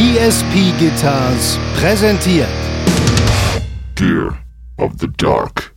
ESP 0.00 0.78
Guitars 0.78 1.58
präsentiert 1.76 2.46
Gear 3.96 4.38
of 4.76 4.92
the 5.00 5.08
Dark. 5.16 5.72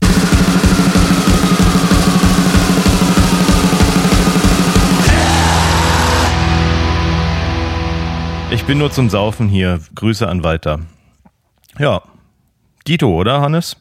Ich 8.51 8.63
bin 8.65 8.77
nur 8.77 8.91
zum 8.91 9.09
Saufen 9.09 9.49
hier. 9.49 9.79
Grüße 9.95 10.27
an 10.27 10.43
Walter. 10.43 10.81
Ja. 11.79 12.03
Dito, 12.85 13.07
oder, 13.07 13.41
Hannes? 13.41 13.75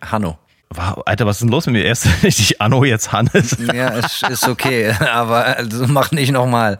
Hanno. 0.00 0.38
Wow, 0.70 1.02
Alter, 1.04 1.26
was 1.26 1.36
ist 1.36 1.40
denn 1.42 1.50
los 1.50 1.66
mit 1.66 1.74
mir? 1.74 1.84
Erst 1.84 2.08
richtig 2.22 2.62
Anno, 2.62 2.82
jetzt 2.82 3.12
Hannes. 3.12 3.58
Ja, 3.74 3.90
es 3.98 4.22
ist 4.22 4.48
okay, 4.48 4.92
aber 5.12 5.44
also 5.44 5.86
mach 5.86 6.12
nicht 6.12 6.32
nochmal. 6.32 6.78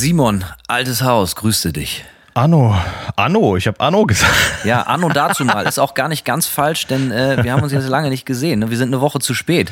Simon, 0.00 0.46
altes 0.66 1.02
Haus, 1.02 1.36
grüße 1.36 1.74
dich. 1.74 2.06
Anno, 2.32 2.74
Anno, 3.16 3.58
ich 3.58 3.66
habe 3.66 3.78
Anno 3.80 4.06
gesagt. 4.06 4.32
Ja, 4.64 4.80
Anno 4.84 5.10
dazu 5.10 5.44
mal. 5.44 5.66
Ist 5.66 5.78
auch 5.78 5.92
gar 5.92 6.08
nicht 6.08 6.24
ganz 6.24 6.46
falsch, 6.46 6.86
denn 6.86 7.10
äh, 7.10 7.44
wir 7.44 7.52
haben 7.52 7.62
uns 7.62 7.70
jetzt 7.70 7.86
lange 7.86 8.08
nicht 8.08 8.24
gesehen. 8.24 8.60
Ne? 8.60 8.70
Wir 8.70 8.78
sind 8.78 8.88
eine 8.88 9.02
Woche 9.02 9.18
zu 9.18 9.34
spät. 9.34 9.70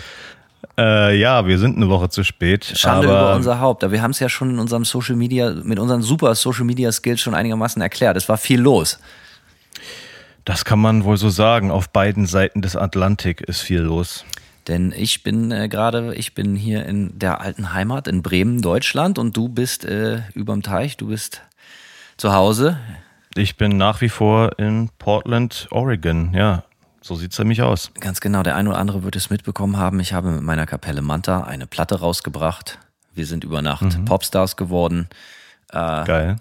Äh, 0.76 1.18
ja, 1.18 1.46
wir 1.46 1.58
sind 1.58 1.78
eine 1.78 1.88
Woche 1.88 2.10
zu 2.10 2.24
spät. 2.24 2.70
Schande 2.76 3.06
über 3.06 3.34
unser 3.36 3.58
Haupt. 3.58 3.82
Aber 3.84 3.94
wir 3.94 4.02
haben 4.02 4.10
es 4.10 4.20
ja 4.20 4.28
schon 4.28 4.50
in 4.50 4.58
unserem 4.58 4.84
Social 4.84 5.16
Media, 5.16 5.50
mit 5.62 5.78
unseren 5.78 6.02
super 6.02 6.34
Social 6.34 6.66
Media 6.66 6.92
Skills 6.92 7.22
schon 7.22 7.34
einigermaßen 7.34 7.80
erklärt. 7.80 8.18
Es 8.18 8.28
war 8.28 8.36
viel 8.36 8.60
los. 8.60 8.98
Das 10.44 10.66
kann 10.66 10.78
man 10.78 11.04
wohl 11.04 11.16
so 11.16 11.30
sagen. 11.30 11.70
Auf 11.70 11.88
beiden 11.88 12.26
Seiten 12.26 12.60
des 12.60 12.76
Atlantik 12.76 13.40
ist 13.40 13.62
viel 13.62 13.80
los. 13.80 14.26
Denn 14.68 14.92
ich 14.94 15.22
bin 15.22 15.50
äh, 15.50 15.68
gerade, 15.68 16.14
ich 16.14 16.34
bin 16.34 16.54
hier 16.54 16.84
in 16.84 17.18
der 17.18 17.40
alten 17.40 17.72
Heimat 17.72 18.06
in 18.06 18.22
Bremen, 18.22 18.60
Deutschland 18.60 19.18
und 19.18 19.36
du 19.36 19.48
bist 19.48 19.84
äh, 19.86 20.20
überm 20.34 20.62
Teich, 20.62 20.98
du 20.98 21.08
bist 21.08 21.42
zu 22.18 22.34
Hause. 22.34 22.78
Ich 23.34 23.56
bin 23.56 23.76
nach 23.78 24.00
wie 24.02 24.10
vor 24.10 24.58
in 24.58 24.90
Portland, 24.98 25.68
Oregon. 25.70 26.34
Ja, 26.34 26.64
so 27.00 27.14
sieht's 27.14 27.38
nämlich 27.38 27.62
aus. 27.62 27.90
Ganz 28.00 28.20
genau, 28.20 28.42
der 28.42 28.56
eine 28.56 28.68
oder 28.70 28.78
andere 28.78 29.02
wird 29.04 29.16
es 29.16 29.30
mitbekommen 29.30 29.78
haben. 29.78 30.00
Ich 30.00 30.12
habe 30.12 30.30
mit 30.30 30.42
meiner 30.42 30.66
Kapelle 30.66 31.00
Manta 31.00 31.44
eine 31.44 31.66
Platte 31.66 32.00
rausgebracht. 32.00 32.78
Wir 33.14 33.24
sind 33.24 33.44
über 33.44 33.62
Nacht 33.62 34.04
Popstars 34.04 34.56
geworden. 34.56 35.08
Äh, 35.70 36.04
Geil. 36.04 36.36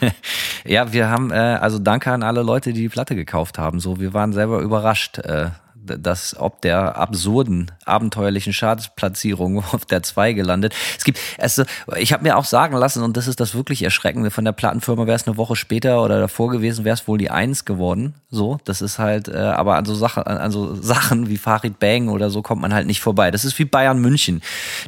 ja, 0.64 0.92
wir 0.92 1.08
haben, 1.08 1.30
äh, 1.30 1.34
also 1.34 1.78
danke 1.78 2.12
an 2.12 2.22
alle 2.22 2.42
Leute, 2.42 2.72
die 2.72 2.82
die 2.82 2.88
Platte 2.88 3.14
gekauft 3.14 3.58
haben. 3.58 3.80
So, 3.80 4.00
wir 4.00 4.14
waren 4.14 4.32
selber 4.32 4.60
überrascht, 4.60 5.18
äh, 5.18 5.50
dass 5.86 6.36
ob 6.38 6.60
der 6.62 6.96
absurden, 6.96 7.70
abenteuerlichen 7.84 8.52
Schadensplatzierung 8.52 9.58
auf 9.72 9.84
der 9.86 10.02
2 10.02 10.32
gelandet. 10.32 10.74
Es 10.98 11.04
gibt, 11.04 11.18
also, 11.38 11.64
ich 11.96 12.12
habe 12.12 12.22
mir 12.22 12.36
auch 12.36 12.44
sagen 12.44 12.76
lassen, 12.76 13.02
und 13.02 13.16
das 13.16 13.28
ist 13.28 13.40
das 13.40 13.54
wirklich 13.54 13.82
Erschreckende, 13.82 14.30
von 14.30 14.44
der 14.44 14.52
Plattenfirma 14.52 15.06
wäre 15.06 15.16
es 15.16 15.26
eine 15.26 15.36
Woche 15.36 15.56
später 15.56 16.02
oder 16.02 16.20
davor 16.20 16.50
gewesen, 16.50 16.84
wäre 16.84 16.94
es 16.94 17.08
wohl 17.08 17.18
die 17.18 17.30
1 17.30 17.64
geworden. 17.64 18.14
So, 18.30 18.58
das 18.64 18.82
ist 18.82 18.98
halt, 18.98 19.28
äh, 19.28 19.36
aber 19.36 19.76
an 19.76 19.84
so 19.84 19.94
Sachen, 19.94 20.24
an 20.24 20.50
so 20.50 20.74
Sachen 20.74 21.28
wie 21.28 21.36
Farid 21.36 21.78
Bang 21.78 22.08
oder 22.08 22.30
so 22.30 22.42
kommt 22.42 22.62
man 22.62 22.74
halt 22.74 22.86
nicht 22.86 23.00
vorbei. 23.00 23.30
Das 23.30 23.44
ist 23.44 23.58
wie 23.58 23.64
Bayern 23.64 23.98
München. 23.98 24.42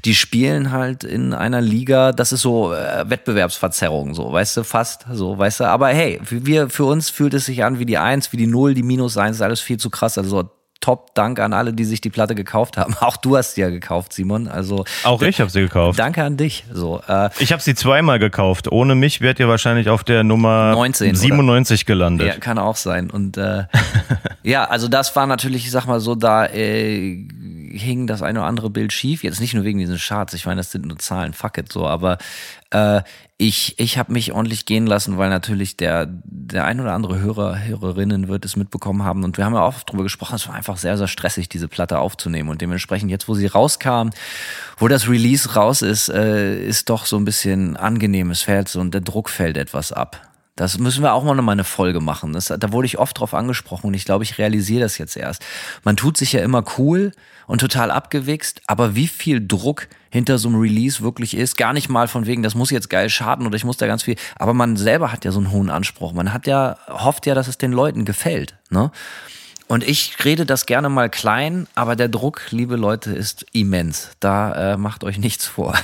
Die 0.05 0.15
spielen 0.15 0.73
halt 0.73 1.05
in 1.05 1.33
einer 1.33 1.61
Liga, 1.61 2.13
das 2.13 2.33
ist 2.33 2.43
so 2.43 2.73
äh, 2.73 3.09
Wettbewerbsverzerrung, 3.09 4.15
so, 4.15 4.33
weißt 4.33 4.57
du, 4.59 4.65
fast 4.65 5.07
so, 5.13 5.39
weißt 5.39 5.61
du. 5.61 5.65
Aber 5.65 5.89
hey, 5.89 6.21
für, 6.25 6.45
wir, 6.47 6.69
für 6.69 6.85
uns 6.85 7.11
fühlt 7.11 7.35
es 7.35 7.47
sich 7.47 7.65
an 7.65 7.79
wie 7.79 7.87
die 7.87 7.99
1, 7.99 8.33
wie 8.33 8.37
die 8.37 8.47
0, 8.47 8.75
die 8.75 8.83
Minus 8.83 9.17
1, 9.17 9.37
ist 9.37 9.43
alles 9.43 9.61
viel 9.61 9.79
zu 9.79 9.91
krass. 9.91 10.19
Also 10.19 10.31
so 10.31 10.51
Top 10.81 11.15
Dank 11.15 11.41
an 11.41 11.53
alle, 11.53 11.73
die 11.73 11.85
sich 11.85 12.01
die 12.01 12.09
Platte 12.11 12.35
gekauft 12.35 12.77
haben. 12.77 12.95
Auch 13.01 13.17
du 13.17 13.37
hast 13.37 13.55
sie 13.55 13.63
ja 13.63 13.69
gekauft, 13.71 14.13
Simon. 14.13 14.47
Also 14.49 14.85
Auch 15.03 15.21
ich 15.23 15.41
habe 15.41 15.51
sie 15.51 15.61
gekauft. 15.61 15.99
danke 15.99 16.23
an 16.23 16.37
dich. 16.37 16.65
So, 16.73 17.03
äh, 17.09 17.31
Ich 17.41 17.53
habe 17.53 17.61
sie 17.63 17.75
zweimal 17.75 18.19
gekauft. 18.19 18.71
Ohne 18.71 18.95
mich 18.95 19.21
wärt 19.21 19.41
ihr 19.41 19.49
wahrscheinlich 19.49 19.89
auf 19.89 20.05
der 20.05 20.23
Nummer 20.25 20.73
19, 20.73 21.11
oder? 21.11 21.19
97 21.19 21.85
gelandet. 21.85 22.29
ja, 22.29 22.35
kann 22.39 22.59
auch 22.59 22.77
sein. 22.77 23.11
Und 23.11 23.37
äh, 23.37 23.65
ja, 24.43 24.65
also 24.65 24.87
das 24.89 25.15
war 25.17 25.27
natürlich, 25.27 25.65
ich 25.65 25.71
sag 25.73 25.87
mal 25.87 26.01
so, 26.01 26.15
da 26.15 26.47
äh, 26.47 27.27
hing 27.71 28.07
das 28.07 28.23
eine 28.23 28.39
oder 28.41 28.49
andere 28.49 28.71
Bild 28.71 28.93
schief. 28.93 29.25
Jetzt 29.25 29.41
nicht 29.41 29.55
nur 29.55 29.65
wegen 29.65 29.79
diesen 29.79 29.99
Charts. 29.99 30.33
Ich 30.35 30.47
meine, 30.47 30.59
das 30.61 30.71
sind 30.71 30.87
nur 30.87 30.99
Zahlen. 30.99 31.33
Fuck 31.35 31.59
it, 31.59 31.73
so. 31.73 31.87
Aber 31.87 32.19
äh, 32.71 33.03
ich, 33.41 33.79
ich 33.79 33.99
habe 33.99 34.13
mich 34.13 34.33
ordentlich 34.33 34.67
gehen 34.67 34.89
lassen, 34.89 35.17
weil 35.17 35.31
natürlich 35.31 35.77
der, 35.77 36.09
der 36.25 36.65
ein 36.65 36.81
oder 36.81 36.93
andere 36.93 37.21
Hörer, 37.21 37.65
Hörerinnen 37.65 38.27
wird 38.27 38.45
es 38.45 38.57
mitbekommen 38.57 39.05
haben. 39.05 39.23
Und 39.23 39.39
wir 39.39 39.45
haben 39.45 39.55
ja 39.55 39.65
oft 39.65 39.89
drüber 39.89 40.03
gesprochen, 40.03 40.35
es 40.35 40.49
war 40.49 40.57
einfach 40.57 40.77
sehr, 40.77 40.99
sehr 40.99 41.07
stressig, 41.07 41.49
diese 41.49 41.69
Platte 41.69 42.01
aufzunehmen. 42.01 42.49
Und 42.49 42.61
dementsprechend 42.61 43.13
jetzt, 43.13 43.29
wo 43.29 43.35
sie 43.35 43.47
rauskam, 43.47 44.11
wo 44.77 44.89
das 44.89 45.09
Release 45.09 45.55
raus 45.55 45.83
ist, 45.83 46.09
äh, 46.09 46.59
ist 46.61 46.91
doch 46.91 47.07
so 47.07 47.17
ein 47.17 47.25
bisschen 47.25 47.77
angenehm. 47.77 48.33
Es 48.33 48.43
fällt 48.43 48.69
so 48.69 48.81
und 48.81 48.93
der 48.93 49.03
Druck 49.03 49.31
fällt 49.31 49.57
etwas 49.57 49.93
ab. 49.93 50.21
Das 50.59 50.77
müssen 50.79 51.05
wir 51.05 51.13
auch 51.13 51.23
mal 51.23 51.37
nochmal 51.37 51.53
eine 51.53 51.63
Folge 51.63 52.01
machen. 52.01 52.33
Das, 52.33 52.47
da 52.47 52.73
wurde 52.73 52.87
ich 52.87 52.99
oft 52.99 53.21
drauf 53.21 53.33
angesprochen 53.33 53.87
und 53.87 53.95
ich 53.95 54.05
glaube, 54.05 54.25
ich 54.25 54.39
realisiere 54.39 54.81
das 54.81 54.99
jetzt 54.99 55.17
erst. 55.17 55.45
Man 55.85 55.97
tut 55.97 56.17
sich 56.17 56.33
ja 56.33 56.41
immer 56.41 56.65
cool 56.77 57.13
und 57.47 57.61
total 57.61 57.93
abgewichst, 57.93 58.61
aber 58.67 58.97
wie 58.97 59.07
viel 59.07 59.47
Druck 59.47 59.87
hinter 60.11 60.37
so 60.37 60.49
einem 60.49 60.61
Release 60.61 61.01
wirklich 61.01 61.37
ist, 61.37 61.57
gar 61.57 61.73
nicht 61.73 61.89
mal 61.89 62.09
von 62.09 62.27
wegen, 62.27 62.43
das 62.43 62.57
muss 62.57 62.71
jetzt 62.71 62.91
geil 62.91 63.09
schaden 63.09 63.47
oder 63.47 63.55
ich 63.55 63.63
muss 63.63 63.77
da 63.77 63.87
ganz 63.87 64.03
viel, 64.03 64.17
aber 64.37 64.53
man 64.53 64.77
selber 64.77 65.13
hat 65.13 65.25
ja 65.25 65.31
so 65.31 65.39
einen 65.39 65.53
hohen 65.53 65.71
Anspruch. 65.71 66.13
Man 66.13 66.33
hat 66.33 66.49
ja, 66.49 66.77
hofft 66.89 67.27
ja, 67.27 67.37
dass 67.37 67.47
es 67.47 67.57
den 67.57 67.71
Leuten 67.71 68.05
gefällt, 68.05 68.57
ne? 68.71 68.91
Und 69.69 69.87
ich 69.87 70.25
rede 70.25 70.45
das 70.45 70.67
gerne 70.67 70.89
mal 70.89 71.09
klein, 71.09 71.69
aber 71.77 71.95
der 71.95 72.09
Druck, 72.09 72.43
liebe 72.51 72.75
Leute, 72.75 73.13
ist 73.13 73.47
immens. 73.53 74.11
Da 74.19 74.73
äh, 74.73 74.77
macht 74.77 75.05
euch 75.05 75.19
nichts 75.19 75.47
vor. 75.47 75.75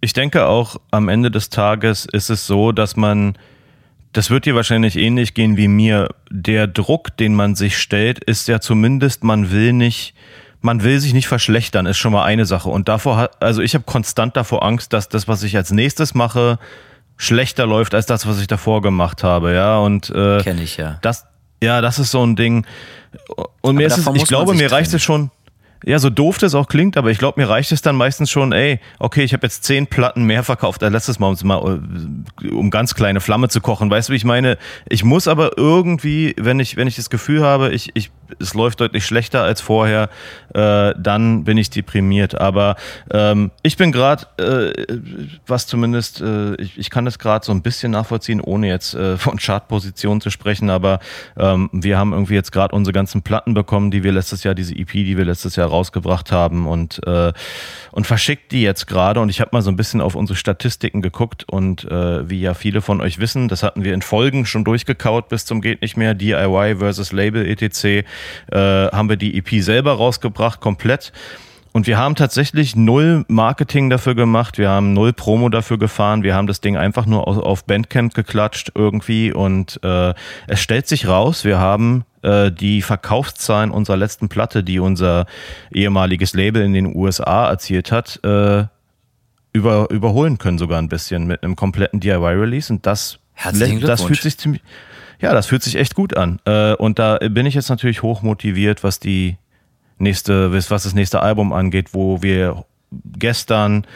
Ich 0.00 0.12
denke 0.14 0.46
auch, 0.46 0.76
am 0.90 1.08
Ende 1.08 1.30
des 1.30 1.50
Tages 1.50 2.06
ist 2.06 2.30
es 2.30 2.46
so, 2.46 2.72
dass 2.72 2.96
man, 2.96 3.36
das 4.12 4.30
wird 4.30 4.44
dir 4.44 4.54
wahrscheinlich 4.54 4.96
ähnlich 4.96 5.34
gehen 5.34 5.56
wie 5.56 5.68
mir, 5.68 6.08
der 6.30 6.66
Druck, 6.66 7.16
den 7.16 7.34
man 7.34 7.54
sich 7.54 7.78
stellt, 7.78 8.22
ist 8.22 8.48
ja 8.48 8.60
zumindest, 8.60 9.24
man 9.24 9.50
will 9.50 9.72
nicht, 9.72 10.14
man 10.60 10.82
will 10.82 11.00
sich 11.00 11.14
nicht 11.14 11.28
verschlechtern, 11.28 11.86
ist 11.86 11.98
schon 11.98 12.12
mal 12.12 12.24
eine 12.24 12.44
Sache. 12.44 12.68
Und 12.68 12.88
davor 12.88 13.16
hat, 13.16 13.42
also 13.42 13.62
ich 13.62 13.74
habe 13.74 13.84
konstant 13.84 14.36
davor 14.36 14.64
Angst, 14.64 14.92
dass 14.92 15.08
das, 15.08 15.28
was 15.28 15.42
ich 15.42 15.56
als 15.56 15.70
nächstes 15.70 16.14
mache, 16.14 16.58
schlechter 17.16 17.66
läuft 17.66 17.94
als 17.94 18.06
das, 18.06 18.26
was 18.26 18.40
ich 18.40 18.46
davor 18.46 18.82
gemacht 18.82 19.24
habe, 19.24 19.54
ja. 19.54 19.78
Und 19.78 20.10
äh, 20.10 20.42
Kenne 20.42 20.62
ich 20.62 20.76
ja. 20.76 20.98
das, 21.02 21.26
ja, 21.62 21.80
das 21.80 21.98
ist 21.98 22.10
so 22.10 22.24
ein 22.24 22.36
Ding. 22.36 22.66
Und 23.60 23.76
mir 23.76 23.86
ist 23.86 23.98
es, 23.98 24.06
ich 24.14 24.24
glaube, 24.24 24.54
mir 24.54 24.70
reicht 24.70 24.92
es 24.92 25.02
schon. 25.02 25.30
Ja, 25.84 25.98
so 25.98 26.10
doof 26.10 26.38
das 26.38 26.54
auch 26.54 26.68
klingt, 26.68 26.96
aber 26.96 27.10
ich 27.10 27.18
glaube, 27.18 27.40
mir 27.40 27.48
reicht 27.48 27.72
es 27.72 27.82
dann 27.82 27.96
meistens 27.96 28.30
schon, 28.30 28.52
ey, 28.52 28.80
okay, 28.98 29.22
ich 29.24 29.32
habe 29.32 29.46
jetzt 29.46 29.64
zehn 29.64 29.86
Platten 29.86 30.24
mehr 30.24 30.42
verkauft 30.42 30.82
als 30.82 30.92
letztes 30.92 31.18
Mal, 31.18 31.28
um's 31.28 31.44
mal, 31.44 31.80
äh, 32.42 32.48
um 32.48 32.70
ganz 32.70 32.94
kleine 32.94 33.20
Flamme 33.20 33.48
zu 33.48 33.60
kochen. 33.60 33.90
Weißt 33.90 34.08
du, 34.08 34.12
wie 34.12 34.16
ich 34.16 34.24
meine? 34.24 34.58
Ich 34.88 35.04
muss 35.04 35.28
aber 35.28 35.58
irgendwie, 35.58 36.34
wenn 36.38 36.60
ich, 36.60 36.76
wenn 36.76 36.86
ich 36.86 36.96
das 36.96 37.10
Gefühl 37.10 37.42
habe, 37.42 37.72
ich, 37.72 37.90
ich, 37.94 38.10
es 38.38 38.54
läuft 38.54 38.80
deutlich 38.80 39.04
schlechter 39.04 39.42
als 39.42 39.60
vorher, 39.60 40.08
äh, 40.54 40.94
dann 40.98 41.44
bin 41.44 41.58
ich 41.58 41.70
deprimiert. 41.70 42.40
Aber 42.40 42.76
ähm, 43.10 43.50
ich 43.62 43.76
bin 43.76 43.92
gerade, 43.92 44.26
äh, 44.38 44.96
was 45.46 45.66
zumindest, 45.66 46.20
äh, 46.20 46.54
ich, 46.56 46.78
ich 46.78 46.90
kann 46.90 47.04
das 47.04 47.18
gerade 47.18 47.44
so 47.44 47.52
ein 47.52 47.62
bisschen 47.62 47.92
nachvollziehen, 47.92 48.40
ohne 48.40 48.68
jetzt 48.68 48.94
äh, 48.94 49.16
von 49.16 49.38
Chartpositionen 49.38 50.20
zu 50.20 50.30
sprechen, 50.30 50.70
aber 50.70 51.00
ähm, 51.36 51.70
wir 51.72 51.98
haben 51.98 52.12
irgendwie 52.12 52.34
jetzt 52.34 52.52
gerade 52.52 52.74
unsere 52.74 52.92
ganzen 52.92 53.22
Platten 53.22 53.54
bekommen, 53.54 53.90
die 53.90 54.04
wir 54.04 54.12
letztes 54.12 54.44
Jahr, 54.44 54.54
diese 54.54 54.74
EP, 54.74 54.92
die 54.92 55.16
wir 55.16 55.24
letztes 55.24 55.56
Jahr 55.56 55.68
rausgebracht 55.68 56.32
haben 56.32 56.66
und, 56.66 57.00
äh, 57.06 57.32
und 57.92 58.06
verschickt 58.06 58.52
die 58.52 58.62
jetzt 58.62 58.86
gerade. 58.86 59.20
Und 59.20 59.28
ich 59.28 59.40
habe 59.40 59.50
mal 59.52 59.62
so 59.62 59.70
ein 59.70 59.76
bisschen 59.76 60.00
auf 60.00 60.14
unsere 60.14 60.36
Statistiken 60.36 61.02
geguckt 61.02 61.44
und 61.48 61.84
äh, 61.84 62.28
wie 62.28 62.40
ja 62.40 62.54
viele 62.54 62.82
von 62.82 63.00
euch 63.00 63.18
wissen, 63.18 63.48
das 63.48 63.62
hatten 63.62 63.84
wir 63.84 63.94
in 63.94 64.02
Folgen 64.02 64.46
schon 64.46 64.64
durchgekaut 64.64 65.28
bis 65.28 65.46
zum 65.46 65.60
geht 65.62 65.80
nicht 65.80 65.96
mehr, 65.96 66.14
DIY 66.14 66.76
versus 66.76 67.12
Label 67.12 67.46
etc. 67.46 68.06
Äh, 68.50 68.58
haben 68.58 69.08
wir 69.08 69.16
die 69.16 69.36
EP 69.38 69.62
selber 69.62 69.92
rausgebracht, 69.92 70.60
komplett. 70.60 71.12
Und 71.72 71.86
wir 71.86 71.96
haben 71.96 72.14
tatsächlich 72.16 72.76
null 72.76 73.24
Marketing 73.28 73.88
dafür 73.88 74.14
gemacht, 74.14 74.58
wir 74.58 74.68
haben 74.68 74.92
null 74.92 75.14
Promo 75.14 75.48
dafür 75.48 75.78
gefahren, 75.78 76.22
wir 76.22 76.34
haben 76.34 76.46
das 76.46 76.60
Ding 76.60 76.76
einfach 76.76 77.06
nur 77.06 77.26
auf, 77.26 77.64
Bandcamp 77.64 78.12
geklatscht 78.12 78.72
irgendwie. 78.74 79.32
Und 79.32 79.80
äh, 79.82 80.12
es 80.46 80.60
stellt 80.60 80.86
sich 80.86 81.08
raus, 81.08 81.44
wir 81.44 81.58
haben 81.58 82.04
äh, 82.20 82.52
die 82.52 82.82
Verkaufszahlen 82.82 83.70
unserer 83.70 83.96
letzten 83.96 84.28
Platte, 84.28 84.62
die 84.62 84.80
unser 84.80 85.24
ehemaliges 85.72 86.34
Label 86.34 86.62
in 86.62 86.74
den 86.74 86.94
USA 86.94 87.48
erzielt 87.48 87.90
hat, 87.90 88.20
äh, 88.22 88.64
über, 89.54 89.88
überholen 89.90 90.36
können 90.36 90.58
sogar 90.58 90.78
ein 90.78 90.88
bisschen 90.88 91.26
mit 91.26 91.42
einem 91.42 91.56
kompletten 91.56 92.00
DIY-Release 92.00 92.72
und 92.72 92.86
das 92.86 93.18
das 93.80 94.02
fühlt 94.02 94.22
sich 94.22 94.38
ziemlich, 94.38 94.62
ja, 95.22 95.32
das 95.32 95.46
fühlt 95.46 95.62
sich 95.62 95.76
echt 95.76 95.94
gut 95.94 96.16
an. 96.16 96.40
Äh, 96.44 96.74
und 96.74 96.98
da 96.98 97.18
bin 97.18 97.46
ich 97.46 97.54
jetzt 97.54 97.70
natürlich 97.70 98.02
hoch 98.02 98.22
motiviert, 98.22 98.82
was 98.82 98.98
die 98.98 99.38
nächste, 99.98 100.52
was 100.52 100.66
das 100.66 100.94
nächste 100.94 101.22
Album 101.22 101.52
angeht, 101.52 101.94
wo 101.94 102.22
wir 102.22 102.64
gestern, 103.18 103.86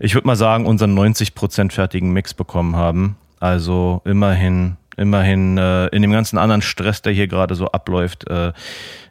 ich 0.00 0.14
würde 0.14 0.26
mal 0.26 0.36
sagen, 0.36 0.66
unseren 0.66 0.98
90% 0.98 1.70
fertigen 1.70 2.12
Mix 2.12 2.34
bekommen 2.34 2.74
haben. 2.74 3.16
Also 3.38 4.02
immerhin, 4.04 4.76
immerhin 4.98 5.56
äh, 5.56 5.86
in 5.86 6.02
dem 6.02 6.12
ganzen 6.12 6.38
anderen 6.38 6.62
Stress, 6.62 7.02
der 7.02 7.12
hier 7.12 7.28
gerade 7.28 7.54
so 7.54 7.66
abläuft, 7.68 8.28
äh, 8.28 8.52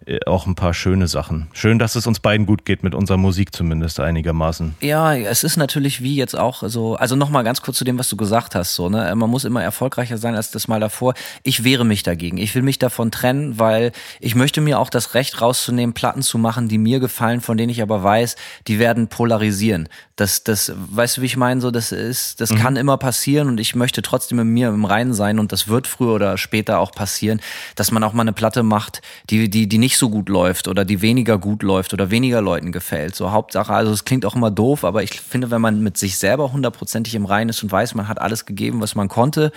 äh, 0.08 0.20
auch 0.26 0.46
ein 0.46 0.56
paar 0.56 0.74
schöne 0.74 1.10
Sachen. 1.10 1.48
Schön, 1.52 1.80
dass 1.80 1.96
es 1.96 2.08
uns 2.08 2.22
beiden 2.22 2.46
gut 2.46 2.64
geht 2.64 2.82
mit 2.82 2.96
unserer 2.96 3.18
Musik 3.18 3.54
zumindest 3.54 4.00
einigermaßen. 4.00 4.76
Ja, 4.80 5.14
es 5.14 5.44
ist 5.44 5.58
natürlich 5.58 6.02
wie 6.02 6.16
jetzt 6.16 6.34
auch 6.34 6.64
so, 6.66 6.96
also 6.96 7.18
nochmal 7.18 7.44
ganz 7.44 7.62
kurz 7.62 7.78
zu 7.78 7.84
dem, 7.84 8.00
was 8.00 8.08
du 8.08 8.16
gesagt 8.16 8.56
hast, 8.56 8.74
so, 8.74 8.88
ne, 8.88 9.14
man 9.16 9.30
muss 9.30 9.44
immer 9.44 9.62
erfolgreicher 9.62 10.18
sein 10.18 10.36
als 10.36 10.50
das 10.50 10.70
Mal 10.70 10.80
davor. 10.80 11.14
Ich 11.44 11.66
wehre 11.66 11.84
mich 11.84 12.04
dagegen. 12.04 12.38
Ich 12.38 12.56
will 12.56 12.62
mich 12.62 12.80
davon 12.80 13.12
trennen, 13.12 13.60
weil 13.60 13.92
ich 14.22 14.34
möchte 14.34 14.62
mir 14.62 14.80
auch 14.80 14.90
das 14.90 15.14
Recht 15.14 15.42
rauszunehmen, 15.42 15.94
Platten 15.94 16.22
zu 16.22 16.38
machen, 16.38 16.70
die 16.70 16.78
mir 16.78 17.02
gefallen, 17.02 17.42
von 17.42 17.58
denen 17.58 17.70
ich 17.70 17.82
aber 17.82 18.02
weiß, 18.02 18.38
die 18.68 18.80
werden 18.80 19.10
polarisieren. 19.10 19.90
Das, 20.16 20.44
das, 20.44 20.72
weißt 20.74 21.18
du, 21.18 21.22
wie 21.22 21.28
ich 21.28 21.38
meine, 21.38 21.60
so, 21.60 21.70
das 21.70 21.92
ist, 21.92 22.40
das 22.40 22.56
kann 22.56 22.78
immer 22.78 22.98
passieren 22.98 23.50
und 23.50 23.60
ich 23.60 23.76
möchte 23.76 24.02
trotzdem 24.02 24.38
mit 24.38 24.48
mir 24.48 24.70
im 24.70 24.86
Reinen 24.86 25.14
sein 25.14 25.38
und 25.38 25.52
das 25.52 25.68
wird 25.68 25.77
früher 25.86 26.14
oder 26.14 26.38
später 26.38 26.80
auch 26.80 26.92
passieren, 26.92 27.42
dass 27.76 27.92
man 27.92 28.04
auch 28.04 28.14
mal 28.14 28.22
eine 28.22 28.34
Platte 28.34 28.64
macht, 28.64 29.02
die, 29.30 29.50
die, 29.50 29.68
die 29.68 29.78
nicht 29.78 29.98
so 29.98 30.10
gut 30.10 30.30
läuft 30.30 30.68
oder 30.68 30.86
die 30.86 31.02
weniger 31.02 31.38
gut 31.38 31.62
läuft 31.62 31.94
oder 31.94 32.10
weniger 32.10 32.42
Leuten 32.42 32.72
gefällt. 32.72 33.16
So 33.16 33.32
Hauptsache, 33.32 33.74
also 33.74 33.92
es 33.92 34.06
klingt 34.06 34.26
auch 34.26 34.36
immer 34.36 34.50
doof, 34.50 34.84
aber 34.84 35.04
ich 35.04 35.20
finde, 35.22 35.52
wenn 35.52 35.62
man 35.62 35.84
mit 35.84 35.98
sich 35.98 36.18
selber 36.18 36.52
hundertprozentig 36.52 37.14
im 37.14 37.26
Reinen 37.26 37.50
ist 37.50 37.62
und 37.62 37.72
weiß, 37.72 37.94
man 37.94 38.08
hat 38.08 38.20
alles 38.20 38.46
gegeben, 38.46 38.82
was 38.82 38.96
man 38.96 39.10
konnte, 39.10 39.52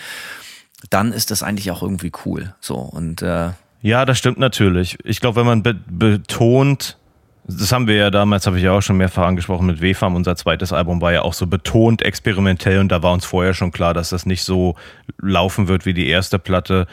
dann 0.90 1.12
ist 1.12 1.31
das 1.31 1.43
eigentlich 1.43 1.70
auch 1.70 1.82
irgendwie 1.82 2.12
cool. 2.25 2.55
So 2.61 2.75
und 2.76 3.23
äh, 3.23 3.50
Ja, 3.82 4.05
das 4.05 4.19
stimmt 4.19 4.38
natürlich. 4.38 4.99
Ich 5.05 5.20
glaube, 5.20 5.37
wenn 5.37 5.46
man 5.46 5.62
be 5.62 5.75
betont, 5.75 6.96
das 7.50 7.73
haben 7.73 7.87
wir 7.87 7.97
ja 7.97 8.11
damals, 8.11 8.47
habe 8.47 8.58
ich 8.58 8.64
ja 8.64 8.73
auch 8.73 8.81
schon 8.81 8.97
mehrfach 8.97 9.26
angesprochen 9.26 9.67
mit 9.67 9.82
WFAM, 9.82 10.14
unser 10.14 10.37
zweites 10.37 10.73
Album 10.73 11.00
war 11.00 11.12
ja 11.12 11.23
auch 11.23 11.35
so 11.35 11.47
betont 11.47 12.02
experimentell 12.02 12.79
und 12.79 12.91
da 12.91 13.02
war 13.02 13.12
uns 13.12 13.25
vorher 13.25 13.55
schon 13.55 13.73
klar, 13.73 13.94
dass 13.94 14.11
das 14.11 14.26
nicht 14.26 14.43
so 14.43 14.76
laufen 15.20 15.69
wird 15.69 15.87
wie 15.87 15.94
die 15.94 16.08
erste 16.08 16.38
Platte. 16.38 16.87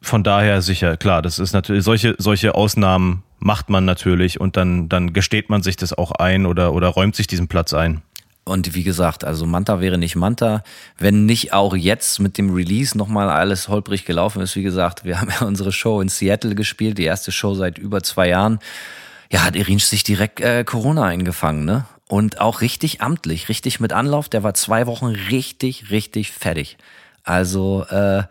Von 0.00 0.22
daher 0.22 0.62
sicher, 0.62 0.96
klar, 0.96 1.22
das 1.22 1.38
ist 1.38 1.52
natürlich, 1.52 1.84
solche, 1.84 2.14
solche 2.18 2.54
Ausnahmen 2.54 3.22
macht 3.38 3.68
man 3.70 3.84
natürlich 3.84 4.40
und 4.40 4.56
dann, 4.56 4.88
dann 4.88 5.12
gesteht 5.12 5.50
man 5.50 5.62
sich 5.62 5.76
das 5.76 5.92
auch 5.92 6.12
ein 6.12 6.46
oder, 6.46 6.72
oder 6.72 6.88
räumt 6.88 7.16
sich 7.16 7.26
diesen 7.26 7.48
Platz 7.48 7.74
ein. 7.74 8.02
Und 8.48 8.76
wie 8.76 8.84
gesagt, 8.84 9.24
also 9.24 9.44
Manta 9.44 9.80
wäre 9.80 9.98
nicht 9.98 10.14
Manta, 10.14 10.62
wenn 10.98 11.26
nicht 11.26 11.52
auch 11.52 11.74
jetzt 11.74 12.20
mit 12.20 12.38
dem 12.38 12.54
Release 12.54 12.96
nochmal 12.96 13.28
alles 13.28 13.66
holprig 13.66 14.04
gelaufen 14.04 14.40
ist. 14.40 14.54
Wie 14.54 14.62
gesagt, 14.62 15.04
wir 15.04 15.20
haben 15.20 15.30
ja 15.30 15.44
unsere 15.44 15.72
Show 15.72 16.00
in 16.00 16.08
Seattle 16.08 16.54
gespielt, 16.54 16.98
die 16.98 17.04
erste 17.04 17.32
Show 17.32 17.54
seit 17.54 17.76
über 17.76 18.04
zwei 18.04 18.28
Jahren. 18.28 18.60
Ja, 19.30 19.44
hat 19.44 19.56
Irinsch 19.56 19.84
sich 19.84 20.04
direkt 20.04 20.40
äh, 20.40 20.64
Corona 20.64 21.04
eingefangen, 21.04 21.64
ne? 21.64 21.86
Und 22.08 22.40
auch 22.40 22.60
richtig 22.60 23.00
amtlich, 23.00 23.48
richtig 23.48 23.80
mit 23.80 23.92
Anlauf. 23.92 24.28
Der 24.28 24.44
war 24.44 24.54
zwei 24.54 24.86
Wochen 24.86 25.06
richtig, 25.06 25.90
richtig 25.90 26.30
fertig. 26.30 26.76
Also 27.24 27.84
äh, 27.90 28.22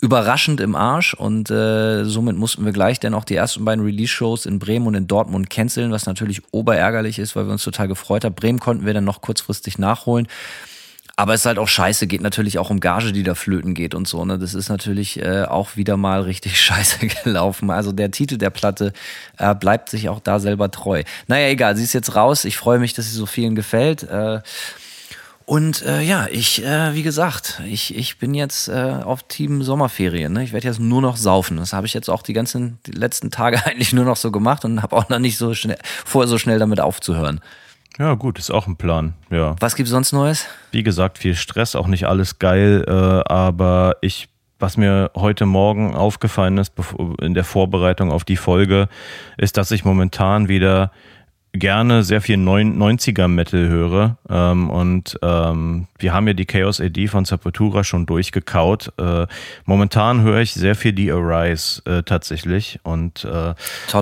überraschend 0.00 0.60
im 0.60 0.74
Arsch 0.74 1.14
und 1.14 1.50
äh, 1.50 2.04
somit 2.04 2.36
mussten 2.36 2.64
wir 2.64 2.72
gleich 2.72 3.00
dann 3.00 3.12
auch 3.14 3.24
die 3.24 3.34
ersten 3.34 3.64
beiden 3.64 3.84
Release-Shows 3.84 4.46
in 4.46 4.58
Bremen 4.58 4.86
und 4.86 4.94
in 4.94 5.06
Dortmund 5.06 5.50
canceln, 5.50 5.90
was 5.90 6.06
natürlich 6.06 6.42
oberärgerlich 6.52 7.18
ist, 7.18 7.36
weil 7.36 7.46
wir 7.46 7.52
uns 7.52 7.64
total 7.64 7.88
gefreut 7.88 8.24
haben. 8.24 8.34
Bremen 8.34 8.60
konnten 8.60 8.86
wir 8.86 8.94
dann 8.94 9.04
noch 9.04 9.20
kurzfristig 9.20 9.78
nachholen. 9.78 10.26
Aber 11.20 11.34
es 11.34 11.42
ist 11.42 11.46
halt 11.46 11.58
auch 11.58 11.68
scheiße, 11.68 12.06
geht 12.06 12.22
natürlich 12.22 12.58
auch 12.58 12.70
um 12.70 12.80
Gage, 12.80 13.12
die 13.12 13.22
da 13.22 13.34
flöten 13.34 13.74
geht 13.74 13.94
und 13.94 14.08
so. 14.08 14.24
Ne? 14.24 14.38
Das 14.38 14.54
ist 14.54 14.70
natürlich 14.70 15.20
äh, 15.20 15.44
auch 15.44 15.76
wieder 15.76 15.98
mal 15.98 16.22
richtig 16.22 16.58
scheiße 16.62 17.08
gelaufen. 17.08 17.70
Also 17.70 17.92
der 17.92 18.10
Titel 18.10 18.38
der 18.38 18.48
Platte 18.48 18.94
äh, 19.36 19.54
bleibt 19.54 19.90
sich 19.90 20.08
auch 20.08 20.20
da 20.20 20.40
selber 20.40 20.70
treu. 20.70 21.02
Naja, 21.26 21.48
egal, 21.48 21.76
sie 21.76 21.84
ist 21.84 21.92
jetzt 21.92 22.16
raus. 22.16 22.46
Ich 22.46 22.56
freue 22.56 22.78
mich, 22.78 22.94
dass 22.94 23.04
sie 23.04 23.14
so 23.14 23.26
vielen 23.26 23.54
gefällt. 23.54 24.02
Äh, 24.04 24.40
und 25.44 25.82
äh, 25.82 26.00
ja, 26.00 26.26
ich, 26.30 26.64
äh, 26.64 26.94
wie 26.94 27.02
gesagt, 27.02 27.60
ich, 27.66 27.94
ich 27.94 28.16
bin 28.16 28.32
jetzt 28.32 28.68
äh, 28.68 28.72
auf 29.04 29.24
Team 29.24 29.62
Sommerferien. 29.62 30.32
Ne? 30.32 30.42
Ich 30.42 30.54
werde 30.54 30.68
jetzt 30.68 30.80
nur 30.80 31.02
noch 31.02 31.18
saufen. 31.18 31.58
Das 31.58 31.74
habe 31.74 31.86
ich 31.86 31.92
jetzt 31.92 32.08
auch 32.08 32.22
die 32.22 32.32
ganzen 32.32 32.78
die 32.86 32.92
letzten 32.92 33.30
Tage 33.30 33.62
eigentlich 33.66 33.92
nur 33.92 34.06
noch 34.06 34.16
so 34.16 34.30
gemacht 34.30 34.64
und 34.64 34.80
habe 34.80 34.96
auch 34.96 35.10
noch 35.10 35.18
nicht 35.18 35.36
so 35.36 35.52
schnell 35.52 35.76
vor, 36.06 36.26
so 36.26 36.38
schnell 36.38 36.58
damit 36.58 36.80
aufzuhören. 36.80 37.42
Ja, 37.98 38.14
gut, 38.14 38.38
ist 38.38 38.50
auch 38.50 38.66
ein 38.66 38.76
Plan, 38.76 39.14
ja. 39.30 39.56
Was 39.60 39.74
gibt's 39.74 39.90
sonst 39.90 40.12
Neues? 40.12 40.46
Wie 40.70 40.82
gesagt, 40.82 41.18
viel 41.18 41.34
Stress, 41.34 41.74
auch 41.74 41.86
nicht 41.86 42.06
alles 42.06 42.38
geil, 42.38 42.84
äh, 42.86 42.92
aber 42.92 43.96
ich, 44.00 44.28
was 44.58 44.76
mir 44.76 45.10
heute 45.14 45.44
Morgen 45.46 45.94
aufgefallen 45.94 46.58
ist 46.58 46.72
in 47.20 47.34
der 47.34 47.44
Vorbereitung 47.44 48.12
auf 48.12 48.24
die 48.24 48.36
Folge, 48.36 48.88
ist, 49.36 49.56
dass 49.56 49.70
ich 49.70 49.84
momentan 49.84 50.48
wieder 50.48 50.92
gerne 51.52 52.04
sehr 52.04 52.20
viel 52.20 52.36
90er 52.36 53.26
Metal 53.26 53.68
höre 53.68 54.18
ähm, 54.28 54.70
und 54.70 55.18
ähm, 55.22 55.88
wir 55.98 56.14
haben 56.14 56.28
ja 56.28 56.34
die 56.34 56.46
Chaos 56.46 56.80
AD 56.80 57.08
von 57.08 57.24
Sepultura 57.24 57.82
schon 57.82 58.06
durchgekaut. 58.06 58.92
Äh, 58.98 59.26
momentan 59.64 60.22
höre 60.22 60.40
ich 60.40 60.54
sehr 60.54 60.76
viel 60.76 60.92
die 60.92 61.10
Arise 61.10 61.82
äh, 61.86 62.02
tatsächlich 62.02 62.78
und 62.84 63.24
äh, 63.24 63.54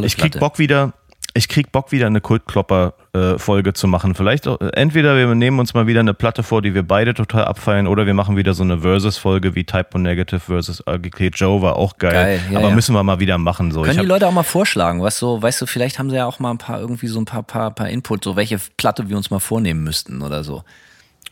ich 0.03 0.17
krieg. 0.17 0.39
Bock 0.39 0.59
wieder 0.59 0.93
ich 1.39 1.49
krieg 1.49 1.71
Bock 1.71 1.93
wieder 1.93 2.09
eine 2.09 2.21
Kultklopper-Folge 2.21 3.73
zu 3.73 3.87
machen. 3.87 4.17
Vielleicht 4.17 4.49
auch, 4.49 4.61
äh, 4.61 4.71
entweder 4.75 5.17
wir 5.17 5.33
nehmen 5.37 5.61
uns 5.61 5.73
mal 5.73 5.87
wieder 5.87 6.01
eine 6.01 6.13
Platte 6.13 6.43
vor, 6.43 6.63
die 6.63 6.75
wir 6.75 6.83
beide 6.83 7.15
total 7.15 7.45
abfeiern, 7.45 7.87
oder 7.87 8.07
wir 8.07 8.15
machen 8.15 8.37
wieder 8.37 8.55
so 8.55 8.65
eine 8.65 8.81
Versus-Folge 8.81 9.55
wie 9.55 9.63
Type 9.63 9.91
O 9.95 9.99
Negative 9.99 10.41
versus 10.41 10.83
Ugly 10.85 11.31
Joe 11.33 11.63
war 11.63 11.77
auch 11.77 11.97
geil. 11.99 12.13
Geil, 12.13 12.41
ja, 12.51 12.59
aber 12.59 12.71
ja. 12.71 12.75
müssen 12.75 12.93
wir 12.93 13.05
mal 13.05 13.21
wieder 13.21 13.39
machen. 13.39 13.71
So. 13.71 13.83
Können 13.83 13.95
Ich 13.95 14.01
die 14.01 14.07
Leute 14.07 14.27
auch 14.27 14.33
mal 14.33 14.43
vorschlagen, 14.43 15.01
was 15.01 15.17
so, 15.19 15.41
weißt 15.41 15.61
du, 15.61 15.67
vielleicht 15.67 16.01
haben 16.01 16.11
sie 16.11 16.17
ja 16.17 16.27
auch 16.27 16.41
mal 16.41 16.51
ein 16.51 16.59
paar, 16.59 16.81
irgendwie 16.81 17.07
so 17.07 17.21
ein 17.21 17.25
paar, 17.25 17.45
paar, 17.45 17.71
paar 17.71 17.89
Input, 17.89 18.25
so 18.25 18.35
welche 18.35 18.59
Platte 18.77 19.09
wir 19.09 19.17
uns 19.17 19.31
mal 19.31 19.39
vornehmen 19.39 19.85
müssten 19.85 20.23
oder 20.23 20.43
so. 20.43 20.65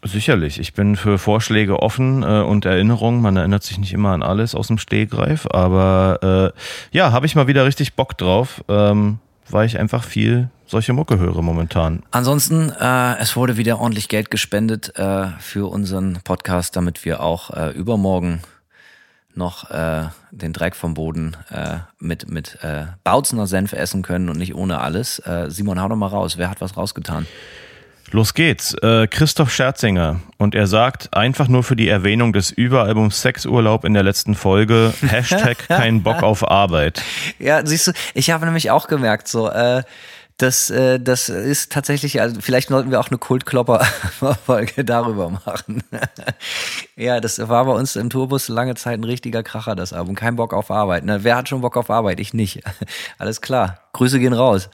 sicherlich. 0.04 0.60
Ich 0.60 0.72
bin 0.72 0.94
für 0.94 1.18
Vorschläge 1.18 1.82
offen 1.82 2.22
äh, 2.22 2.42
und 2.42 2.64
Erinnerungen. 2.64 3.20
Man 3.22 3.36
erinnert 3.36 3.64
sich 3.64 3.78
nicht 3.78 3.92
immer 3.92 4.10
an 4.10 4.22
alles 4.22 4.54
aus 4.54 4.68
dem 4.68 4.78
Stehgreif, 4.78 5.48
aber 5.50 6.52
äh, 6.54 6.96
ja, 6.96 7.10
habe 7.10 7.26
ich 7.26 7.34
mal 7.34 7.48
wieder 7.48 7.64
richtig 7.64 7.94
Bock 7.94 8.16
drauf, 8.16 8.62
ähm, 8.68 9.18
weil 9.48 9.66
ich 9.66 9.78
einfach 9.78 10.04
viel 10.04 10.50
solche 10.66 10.92
Mucke 10.92 11.18
höre 11.18 11.42
momentan. 11.42 12.02
Ansonsten, 12.10 12.70
äh, 12.70 13.18
es 13.18 13.36
wurde 13.36 13.56
wieder 13.56 13.78
ordentlich 13.78 14.08
Geld 14.08 14.30
gespendet 14.30 14.98
äh, 14.98 15.28
für 15.38 15.70
unseren 15.70 16.18
Podcast, 16.24 16.76
damit 16.76 17.04
wir 17.04 17.20
auch 17.20 17.50
äh, 17.50 17.70
übermorgen 17.70 18.40
noch 19.34 19.70
äh, 19.70 20.04
den 20.30 20.52
Dreck 20.52 20.74
vom 20.74 20.94
Boden 20.94 21.36
äh, 21.50 21.78
mit, 21.98 22.30
mit 22.30 22.58
äh, 22.62 22.86
Bautzener 23.04 23.46
Senf 23.46 23.72
essen 23.72 24.02
können 24.02 24.28
und 24.28 24.38
nicht 24.38 24.54
ohne 24.54 24.80
alles. 24.80 25.18
Äh, 25.20 25.50
Simon, 25.50 25.80
hau 25.80 25.88
doch 25.88 25.96
mal 25.96 26.06
raus. 26.06 26.38
Wer 26.38 26.50
hat 26.50 26.60
was 26.60 26.76
rausgetan? 26.76 27.26
Los 28.12 28.34
geht's. 28.34 28.74
Äh, 28.74 29.06
Christoph 29.08 29.52
Scherzinger. 29.52 30.20
Und 30.38 30.54
er 30.54 30.66
sagt, 30.66 31.14
einfach 31.14 31.48
nur 31.48 31.62
für 31.62 31.76
die 31.76 31.88
Erwähnung 31.88 32.32
des 32.32 32.50
Überalbums 32.50 33.20
Sexurlaub 33.20 33.84
in 33.84 33.94
der 33.94 34.02
letzten 34.02 34.34
Folge, 34.34 34.92
Hashtag 35.02 35.58
kein 35.68 36.02
Bock 36.02 36.22
auf 36.22 36.48
Arbeit. 36.48 37.02
Ja, 37.38 37.64
siehst 37.64 37.88
du, 37.88 37.92
ich 38.14 38.30
habe 38.30 38.44
nämlich 38.44 38.70
auch 38.70 38.86
gemerkt, 38.86 39.28
so, 39.28 39.48
äh, 39.48 39.82
das, 40.38 40.68
äh, 40.68 41.00
das 41.00 41.30
ist 41.30 41.72
tatsächlich, 41.72 42.20
also 42.20 42.40
vielleicht 42.40 42.68
sollten 42.68 42.90
wir 42.90 43.00
auch 43.00 43.08
eine 43.08 43.16
Kultklopper-Folge 43.16 44.84
darüber 44.84 45.30
machen. 45.30 45.82
ja, 46.96 47.20
das 47.20 47.48
war 47.48 47.64
bei 47.64 47.72
uns 47.72 47.96
im 47.96 48.10
Tourbus 48.10 48.48
lange 48.48 48.74
Zeit 48.74 49.00
ein 49.00 49.04
richtiger 49.04 49.42
Kracher, 49.42 49.74
das 49.74 49.94
Album. 49.94 50.14
Kein 50.14 50.36
Bock 50.36 50.52
auf 50.52 50.70
Arbeit. 50.70 51.04
Ne? 51.04 51.24
Wer 51.24 51.36
hat 51.36 51.48
schon 51.48 51.62
Bock 51.62 51.76
auf 51.78 51.90
Arbeit? 51.90 52.20
Ich 52.20 52.34
nicht. 52.34 52.60
Alles 53.18 53.40
klar. 53.40 53.80
Grüße 53.94 54.18
gehen 54.18 54.34
raus. 54.34 54.68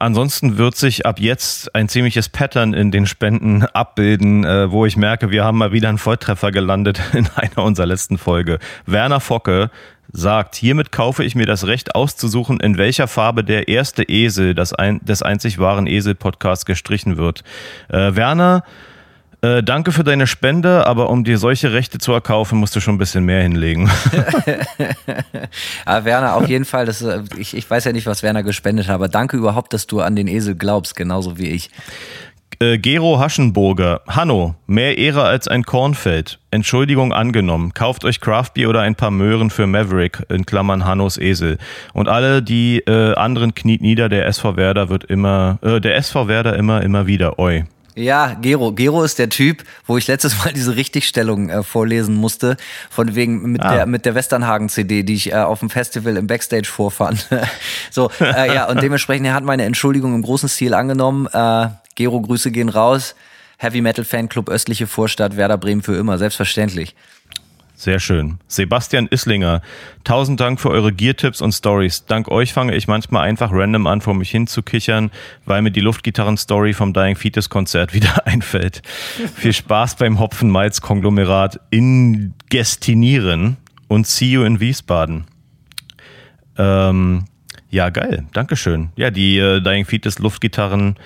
Ansonsten 0.00 0.58
wird 0.58 0.76
sich 0.76 1.06
ab 1.06 1.18
jetzt 1.18 1.74
ein 1.74 1.88
ziemliches 1.88 2.28
Pattern 2.28 2.72
in 2.72 2.92
den 2.92 3.04
Spenden 3.04 3.64
abbilden, 3.64 4.44
äh, 4.44 4.70
wo 4.70 4.86
ich 4.86 4.96
merke, 4.96 5.32
wir 5.32 5.44
haben 5.44 5.58
mal 5.58 5.72
wieder 5.72 5.88
einen 5.88 5.98
Volltreffer 5.98 6.52
gelandet 6.52 7.00
in 7.14 7.28
einer 7.34 7.64
unserer 7.64 7.86
letzten 7.86 8.16
Folge. 8.16 8.60
Werner 8.86 9.18
Focke 9.18 9.70
sagt, 10.12 10.54
hiermit 10.54 10.92
kaufe 10.92 11.24
ich 11.24 11.34
mir 11.34 11.46
das 11.46 11.66
Recht 11.66 11.96
auszusuchen, 11.96 12.60
in 12.60 12.78
welcher 12.78 13.08
Farbe 13.08 13.42
der 13.42 13.66
erste 13.66 14.04
Esel 14.04 14.54
das 14.54 14.72
ein, 14.72 15.04
des 15.04 15.22
einzig 15.22 15.58
wahren 15.58 15.88
Esel-Podcasts 15.88 16.64
gestrichen 16.64 17.16
wird. 17.16 17.42
Äh, 17.88 18.14
Werner, 18.14 18.62
äh, 19.40 19.62
danke 19.62 19.92
für 19.92 20.02
deine 20.02 20.26
Spende, 20.26 20.86
aber 20.86 21.10
um 21.10 21.22
dir 21.22 21.38
solche 21.38 21.72
Rechte 21.72 21.98
zu 21.98 22.12
erkaufen, 22.12 22.58
musst 22.58 22.74
du 22.74 22.80
schon 22.80 22.96
ein 22.96 22.98
bisschen 22.98 23.24
mehr 23.24 23.42
hinlegen. 23.42 23.88
Aber 25.84 26.04
Werner, 26.04 26.34
auf 26.34 26.48
jeden 26.48 26.64
Fall, 26.64 26.86
das, 26.86 27.02
äh, 27.02 27.22
ich, 27.36 27.56
ich 27.56 27.70
weiß 27.70 27.84
ja 27.84 27.92
nicht, 27.92 28.06
was 28.06 28.22
Werner 28.22 28.42
gespendet 28.42 28.88
hat, 28.88 28.94
aber 28.94 29.08
danke 29.08 29.36
überhaupt, 29.36 29.72
dass 29.72 29.86
du 29.86 30.00
an 30.00 30.16
den 30.16 30.26
Esel 30.26 30.56
glaubst, 30.56 30.96
genauso 30.96 31.38
wie 31.38 31.50
ich. 31.50 31.70
Äh, 32.60 32.78
Gero 32.78 33.20
Haschenburger. 33.20 34.00
Hanno, 34.08 34.56
mehr 34.66 34.98
Ehre 34.98 35.22
als 35.22 35.46
ein 35.46 35.62
Kornfeld. 35.62 36.40
Entschuldigung 36.50 37.12
angenommen. 37.12 37.72
Kauft 37.72 38.04
euch 38.04 38.20
Craftbier 38.20 38.68
oder 38.68 38.80
ein 38.80 38.96
paar 38.96 39.12
Möhren 39.12 39.50
für 39.50 39.68
Maverick, 39.68 40.24
in 40.28 40.44
Klammern 40.46 40.84
Hannos 40.84 41.18
Esel. 41.18 41.58
Und 41.92 42.08
alle 42.08 42.42
die 42.42 42.80
äh, 42.80 43.14
anderen 43.14 43.54
kniet 43.54 43.82
nieder, 43.82 44.08
der 44.08 44.26
SV 44.26 44.56
Werder 44.56 44.88
wird 44.88 45.04
immer, 45.04 45.58
äh, 45.62 45.80
der 45.80 45.94
SV 45.96 46.26
Werder 46.26 46.56
immer, 46.56 46.82
immer 46.82 47.06
wieder. 47.06 47.38
Oi. 47.38 47.64
Ja, 47.98 48.34
Gero. 48.40 48.72
Gero 48.72 49.02
ist 49.02 49.18
der 49.18 49.28
Typ, 49.28 49.64
wo 49.86 49.98
ich 49.98 50.06
letztes 50.06 50.38
Mal 50.38 50.52
diese 50.54 50.76
Richtigstellung 50.76 51.50
äh, 51.50 51.62
vorlesen 51.64 52.14
musste, 52.14 52.56
von 52.90 53.14
wegen 53.16 53.42
mit 53.52 53.62
Ah. 53.62 53.74
der 53.74 53.86
mit 53.86 54.04
der 54.04 54.14
Westernhagen-CD, 54.14 55.02
die 55.02 55.14
ich 55.14 55.32
äh, 55.32 55.36
auf 55.36 55.58
dem 55.60 55.68
Festival 55.68 56.16
im 56.16 56.26
Backstage 56.28 56.68
vorfand. 56.68 57.26
so, 57.90 58.10
äh, 58.20 58.54
ja, 58.54 58.68
und 58.68 58.80
dementsprechend 58.82 59.26
er 59.26 59.34
hat 59.34 59.42
meine 59.44 59.64
Entschuldigung 59.64 60.14
im 60.14 60.22
großen 60.22 60.48
Stil 60.48 60.74
angenommen. 60.74 61.26
Äh, 61.32 61.68
Gero, 61.96 62.20
Grüße 62.20 62.52
gehen 62.52 62.68
raus. 62.68 63.16
Heavy 63.58 63.80
Metal 63.80 64.04
Fanclub 64.04 64.48
Östliche 64.48 64.86
Vorstadt, 64.86 65.36
Werder 65.36 65.58
Bremen 65.58 65.82
für 65.82 65.96
immer, 65.96 66.16
selbstverständlich. 66.16 66.94
Sehr 67.78 68.00
schön. 68.00 68.38
Sebastian 68.48 69.06
Islinger, 69.06 69.62
tausend 70.02 70.40
Dank 70.40 70.58
für 70.60 70.68
eure 70.68 70.92
Gear-Tipps 70.92 71.40
und 71.40 71.52
Stories. 71.52 72.06
Dank 72.06 72.26
euch 72.26 72.52
fange 72.52 72.74
ich 72.74 72.88
manchmal 72.88 73.22
einfach 73.22 73.52
random 73.52 73.86
an, 73.86 74.00
vor 74.00 74.14
mich 74.14 74.32
hinzukichern, 74.32 75.12
weil 75.44 75.62
mir 75.62 75.70
die 75.70 75.78
Luftgitarren-Story 75.78 76.72
vom 76.72 76.92
Dying 76.92 77.14
Fetus-Konzert 77.14 77.94
wieder 77.94 78.26
einfällt. 78.26 78.82
Viel 79.36 79.52
Spaß 79.52 79.94
beim 79.94 80.18
Hopfen-Malz-Konglomerat 80.18 81.60
Ingestinieren 81.70 83.58
und 83.86 84.08
see 84.08 84.32
you 84.32 84.42
in 84.42 84.58
Wiesbaden. 84.58 85.26
Ähm, 86.56 87.26
ja, 87.70 87.90
geil. 87.90 88.26
Dankeschön. 88.32 88.88
Ja, 88.96 89.12
die 89.12 89.38
äh, 89.38 89.60
Dying 89.60 89.84
Fetus 89.84 90.18
Luftgitarren 90.18 90.96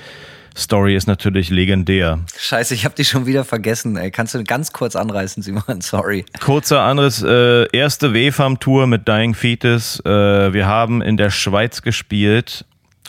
Story 0.56 0.94
ist 0.96 1.06
natürlich 1.06 1.50
legendär. 1.50 2.20
Scheiße, 2.36 2.74
ich 2.74 2.84
habe 2.84 2.94
die 2.94 3.04
schon 3.04 3.26
wieder 3.26 3.44
vergessen. 3.44 3.96
Ey. 3.96 4.10
Kannst 4.10 4.34
du 4.34 4.44
ganz 4.44 4.72
kurz 4.72 4.96
anreißen, 4.96 5.42
Simon? 5.42 5.62
Sorry. 5.80 6.24
Kurzer 6.40 6.82
anderes, 6.82 7.22
äh, 7.22 7.66
erste 7.76 8.12
WFAM-Tour 8.14 8.86
mit 8.86 9.08
Dying 9.08 9.34
Fetus. 9.34 10.00
Äh, 10.04 10.52
wir 10.52 10.66
haben 10.66 11.02
in 11.02 11.16
der 11.16 11.30
Schweiz 11.30 11.82
gespielt 11.82 12.64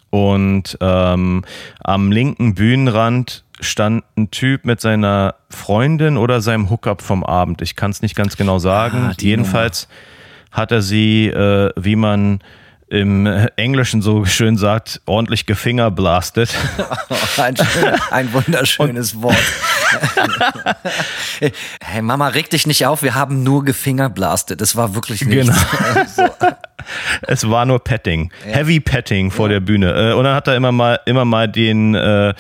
und 0.10 0.78
ähm, 0.80 1.44
am 1.84 2.12
linken 2.12 2.56
Bühnenrand 2.56 3.44
stand 3.60 4.04
ein 4.18 4.30
Typ 4.32 4.66
mit 4.66 4.82
seiner 4.82 5.36
Freundin 5.50 6.18
oder 6.18 6.42
seinem 6.42 6.70
Hookup 6.70 7.02
vom 7.02 7.24
Abend. 7.24 7.62
Ich 7.62 7.76
kann 7.76 7.92
es 7.92 8.02
nicht 8.02 8.16
ganz 8.16 8.38
genau 8.38 8.60
sagen. 8.60 9.10
Ah, 9.12 9.16
Jedenfalls 9.20 9.88
hat 10.52 10.72
er 10.72 10.82
sie, 10.82 11.28
äh, 11.28 11.72
wie 11.76 11.96
man 11.96 12.42
im 12.94 13.26
Englischen 13.56 14.04
so 14.04 14.24
schön 14.24 14.56
sagt, 14.56 15.02
ordentlich 15.08 15.48
gefingerblastet. 15.48 16.54
Ein, 17.38 17.56
ein 18.12 18.32
wunderschönes 18.34 19.20
Wort. 19.20 19.36
hey 21.82 22.02
Mama, 22.04 22.28
reg 22.28 22.52
dich 22.52 22.68
nicht 22.68 22.86
auf, 22.86 23.02
wir 23.02 23.16
haben 23.16 23.42
nur 23.42 23.66
gefingerblastet. 23.66 24.62
Es 24.62 24.76
war 24.76 24.94
wirklich 24.94 25.26
nichts. 25.26 25.52
Genau. 26.16 26.30
Es 27.22 27.50
war 27.50 27.66
nur 27.66 27.80
Petting, 27.84 28.32
Heavy 28.46 28.80
Petting 28.80 29.32
vor 29.32 29.48
der 29.50 29.60
Bühne. 29.60 30.12
Äh, 30.12 30.14
Und 30.14 30.24
dann 30.26 30.36
hat 30.36 30.48
er 30.48 30.56
immer 30.56 30.72
mal, 30.72 31.00
immer 31.06 31.24
mal 31.26 31.48
den, 31.48 31.96
äh, 31.96 32.34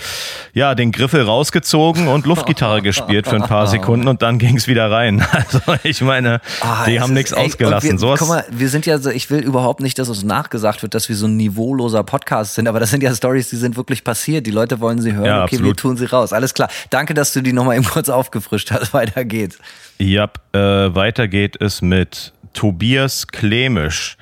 ja, 0.54 0.75
den 0.75 0.92
Griffel 0.92 1.22
rausgezogen 1.22 2.08
und 2.08 2.25
Luftgitarre 2.25 2.82
gespielt 2.82 3.28
für 3.28 3.36
ein 3.36 3.44
paar 3.44 3.68
Sekunden 3.68 4.08
und 4.08 4.22
dann 4.22 4.40
ging 4.40 4.58
es 4.58 4.68
wieder 4.68 4.90
rein. 4.92 5.25
Also 5.34 5.60
ich 5.84 6.02
meine, 6.02 6.42
Ah, 6.62 6.86
die 6.86 7.00
haben 7.00 7.13
nichts 7.13 7.34
ausgelassen. 7.34 8.00
Wir, 8.02 8.16
guck 8.18 8.28
mal, 8.28 8.46
wir 8.50 8.70
sind 8.70 8.86
ja 8.86 8.98
so, 8.98 9.10
ich 9.10 9.30
will 9.30 9.40
überhaupt 9.40 9.82
nicht, 9.82 9.98
dass 10.00 10.10
uns 10.10 10.24
nachgesagt 10.24 10.82
wird, 10.84 10.94
dass 10.94 11.10
wir 11.10 11.16
so 11.16 11.25
ein 11.28 11.38
niveauloser 11.38 12.04
Podcast 12.04 12.56
sind, 12.56 12.68
aber 12.68 12.80
das 12.80 12.90
sind 12.92 13.04
ja 13.04 13.13
Stories, 13.13 13.50
die 13.50 13.56
sind 13.58 13.75
wirklich 13.78 14.04
passiert. 14.04 14.46
Die 14.48 14.52
Leute 14.52 14.80
wollen 14.80 15.02
sie 15.02 15.13
hören, 15.13 15.25
Ja, 15.25 15.44
okay, 15.44 15.54
wir 15.54 15.60
absolut. 15.60 15.78
tun 15.80 15.98
sie 15.98 16.06
raus. 16.06 16.34
Alles 16.34 16.54
klar. 16.54 16.70
Danke, 16.90 17.13
dass 17.13 17.34
du 17.34 17.42
die 17.42 17.54
nochmal 17.54 17.75
eben 17.75 17.86
kurz 17.86 18.10
aufgefrischt 18.10 18.72
hast. 18.72 18.94
Weiter 18.94 19.25
geht's. 19.25 19.58
Ja, 20.00 20.30
äh, 20.54 20.60
weiter 20.60 21.28
geht 21.28 21.62
es 21.62 21.82
mit 21.82 22.33
Tobias 22.54 23.28
Klemisch. 23.28 24.18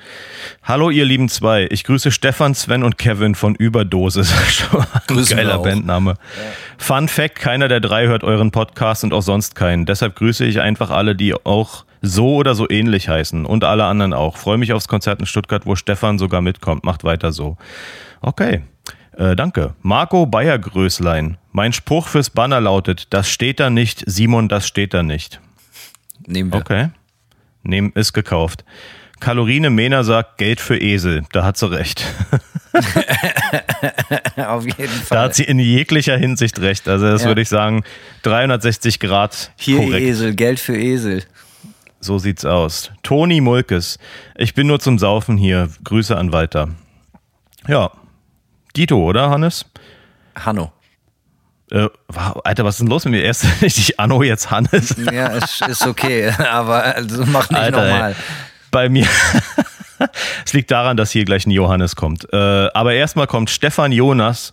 Hallo 0.62 0.90
ihr 0.90 1.04
lieben 1.04 1.28
zwei, 1.28 1.66
ich 1.70 1.84
grüße 1.84 2.10
Stefan, 2.10 2.54
Sven 2.54 2.82
und 2.82 2.98
Kevin 2.98 3.34
von 3.34 3.54
Überdosis. 3.54 4.32
Geiler. 5.28 5.58
Bandname. 5.58 6.14
Fun 6.78 7.08
Fact, 7.08 7.36
keiner 7.36 7.68
der 7.68 7.80
drei 7.80 8.06
hört 8.06 8.24
euren 8.24 8.50
Podcast 8.50 9.04
und 9.04 9.12
auch 9.12 9.22
sonst 9.22 9.54
keinen. 9.54 9.86
Deshalb 9.86 10.16
grüße 10.16 10.44
ich 10.44 10.60
einfach 10.60 10.90
alle, 10.90 11.14
die 11.14 11.34
auch 11.34 11.84
so 12.00 12.34
oder 12.34 12.54
so 12.54 12.68
ähnlich 12.68 13.08
heißen 13.08 13.46
und 13.46 13.64
alle 13.64 13.84
anderen 13.84 14.12
auch. 14.12 14.36
Freue 14.36 14.58
mich 14.58 14.72
aufs 14.72 14.88
Konzert 14.88 15.20
in 15.20 15.26
Stuttgart, 15.26 15.66
wo 15.66 15.76
Stefan 15.76 16.18
sogar 16.18 16.40
mitkommt. 16.40 16.84
Macht 16.84 17.04
weiter 17.04 17.32
so. 17.32 17.56
Okay. 18.20 18.62
Äh, 19.16 19.36
danke. 19.36 19.74
Marco 19.82 20.26
Bayergrößlein. 20.26 21.38
Mein 21.52 21.72
Spruch 21.72 22.08
fürs 22.08 22.30
Banner 22.30 22.60
lautet, 22.60 23.12
das 23.12 23.28
steht 23.28 23.60
da 23.60 23.70
nicht, 23.70 24.02
Simon, 24.06 24.48
das 24.48 24.66
steht 24.66 24.94
da 24.94 25.02
nicht. 25.02 25.40
Nehmen 26.26 26.52
wir. 26.52 26.60
Okay. 26.60 26.88
Nehm, 27.62 27.92
ist 27.94 28.12
gekauft. 28.12 28.64
Kalorine 29.20 29.70
Mena 29.70 30.02
sagt 30.02 30.38
Geld 30.38 30.60
für 30.60 30.76
Esel. 30.80 31.22
Da 31.32 31.44
hat 31.44 31.56
sie 31.56 31.70
recht. 31.70 32.04
Auf 34.36 34.64
jeden 34.64 34.76
Da 34.78 35.04
Fall. 35.04 35.18
hat 35.20 35.34
sie 35.34 35.44
in 35.44 35.58
jeglicher 35.58 36.16
Hinsicht 36.16 36.58
recht. 36.60 36.88
Also 36.88 37.06
das 37.06 37.22
Ja. 37.22 37.28
würde 37.28 37.40
ich 37.42 37.48
sagen, 37.48 37.84
360 38.22 38.98
Grad 39.00 39.52
Hier 39.56 39.78
korrekt. 39.78 40.06
Esel, 40.06 40.34
Geld 40.34 40.58
für 40.60 40.76
Esel. 40.76 41.22
So 42.00 42.18
sieht's 42.18 42.44
aus. 42.44 42.90
Toni 43.04 43.40
Mulkes. 43.40 43.98
Ich 44.36 44.54
bin 44.54 44.66
nur 44.66 44.80
zum 44.80 44.98
Saufen 44.98 45.36
hier. 45.36 45.68
Grüße 45.84 46.16
an 46.16 46.32
Walter. 46.32 46.68
Ja. 47.68 47.92
Dito, 48.76 48.96
oder, 48.98 49.30
Hannes? 49.30 49.66
Hanno. 50.34 50.72
Äh, 51.72 51.88
wow, 52.08 52.38
Alter, 52.44 52.64
was 52.64 52.74
ist 52.74 52.80
denn 52.80 52.88
los 52.88 53.04
mit 53.06 53.12
mir? 53.14 53.22
Erst 53.22 53.46
nicht 53.62 53.78
ich 53.78 53.98
Anno, 53.98 54.22
jetzt 54.22 54.50
Hannes. 54.50 54.94
Ja, 55.12 55.28
ist, 55.28 55.66
ist 55.66 55.86
okay, 55.86 56.30
aber 56.50 56.84
also 56.96 57.24
mach 57.26 57.48
nicht 57.48 57.58
Alter, 57.58 57.84
ey. 57.84 57.92
nochmal. 57.92 58.16
Bei 58.70 58.88
mir. 58.88 59.06
Es 60.44 60.52
liegt 60.52 60.70
daran, 60.70 60.96
dass 60.96 61.12
hier 61.12 61.24
gleich 61.24 61.46
ein 61.46 61.50
Johannes 61.52 61.94
kommt. 61.94 62.26
Äh, 62.32 62.36
aber 62.36 62.92
erstmal 62.94 63.26
kommt 63.26 63.50
Stefan 63.50 63.92
Jonas. 63.92 64.52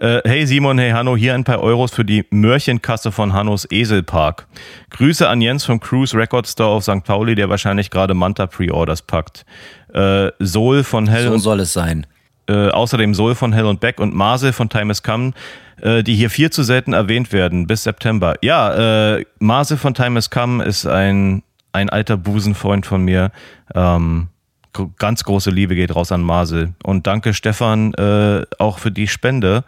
Äh, 0.00 0.22
hey 0.24 0.46
Simon, 0.46 0.78
hey 0.78 0.90
Hanno, 0.90 1.16
hier 1.16 1.34
ein 1.34 1.44
paar 1.44 1.60
Euros 1.60 1.92
für 1.92 2.04
die 2.04 2.24
Mörchenkasse 2.30 3.12
von 3.12 3.32
Hannos 3.32 3.66
Eselpark. 3.70 4.46
Grüße 4.90 5.28
an 5.28 5.42
Jens 5.42 5.64
vom 5.64 5.80
Cruise 5.80 6.16
Record 6.16 6.48
Store 6.48 6.70
auf 6.70 6.84
St. 6.84 7.04
Pauli, 7.04 7.34
der 7.34 7.50
wahrscheinlich 7.50 7.90
gerade 7.90 8.14
Manta 8.14 8.46
Pre-Orders 8.46 9.02
packt. 9.02 9.44
Äh, 9.92 10.30
Sol 10.38 10.82
von 10.82 11.06
Hell 11.08 11.28
So 11.28 11.38
soll 11.38 11.60
es 11.60 11.72
sein. 11.72 12.06
Äh, 12.48 12.68
außerdem 12.68 13.14
Sol 13.14 13.34
von 13.34 13.52
Hell 13.52 13.66
und 13.66 13.80
Beck 13.80 14.00
und 14.00 14.14
Marcel 14.14 14.52
von 14.52 14.68
Time 14.68 14.90
Has 14.90 15.02
Come, 15.02 15.32
äh, 15.80 16.02
die 16.02 16.14
hier 16.14 16.30
viel 16.30 16.50
zu 16.50 16.62
selten 16.62 16.92
erwähnt 16.92 17.32
werden, 17.32 17.66
bis 17.66 17.82
September. 17.82 18.34
Ja, 18.42 19.16
äh, 19.16 19.24
Marcel 19.38 19.76
von 19.76 19.94
Time 19.94 20.16
Has 20.16 20.30
Come 20.30 20.64
ist 20.64 20.86
ein, 20.86 21.42
ein 21.72 21.90
alter 21.90 22.16
Busenfreund 22.16 22.86
von 22.86 23.02
mir. 23.02 23.30
Ähm, 23.74 24.28
ganz 24.98 25.24
große 25.24 25.50
Liebe 25.50 25.74
geht 25.74 25.94
raus 25.94 26.12
an 26.12 26.22
Marcel. 26.22 26.74
Und 26.82 27.06
danke 27.06 27.34
Stefan 27.34 27.94
äh, 27.94 28.42
auch 28.58 28.78
für 28.78 28.90
die 28.90 29.08
Spende. 29.08 29.64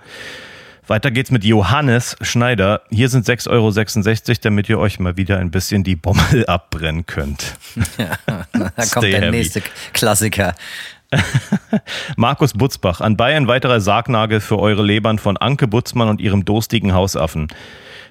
Weiter 0.87 1.11
geht's 1.11 1.31
mit 1.31 1.45
Johannes 1.45 2.17
Schneider. 2.23 2.81
Hier 2.91 3.11
sind 3.11 3.27
6,66 3.27 3.49
Euro, 3.51 4.41
damit 4.43 4.69
ihr 4.71 4.79
euch 4.79 4.99
mal 4.99 5.19
wieder 5.19 5.39
ein 5.39 5.51
bisschen 5.51 5.85
die 5.85 5.97
Bommel 5.97 6.47
abbrennen 6.49 7.07
könnt. 7.07 7.55
Da 8.27 8.87
kommt 8.87 9.05
der 9.05 9.21
heavy. 9.21 9.31
nächste 9.31 9.63
Klassiker. 9.93 10.55
Markus 12.17 12.53
Butzbach, 12.53 13.01
an 13.01 13.17
Bayern 13.17 13.49
weiterer 13.49 13.81
Sargnagel 13.81 14.41
für 14.41 14.59
eure 14.59 14.83
Lebern 14.83 15.19
von 15.19 15.37
Anke 15.37 15.67
Butzmann 15.67 16.09
und 16.09 16.21
ihrem 16.21 16.45
durstigen 16.45 16.93
Hausaffen. 16.93 17.49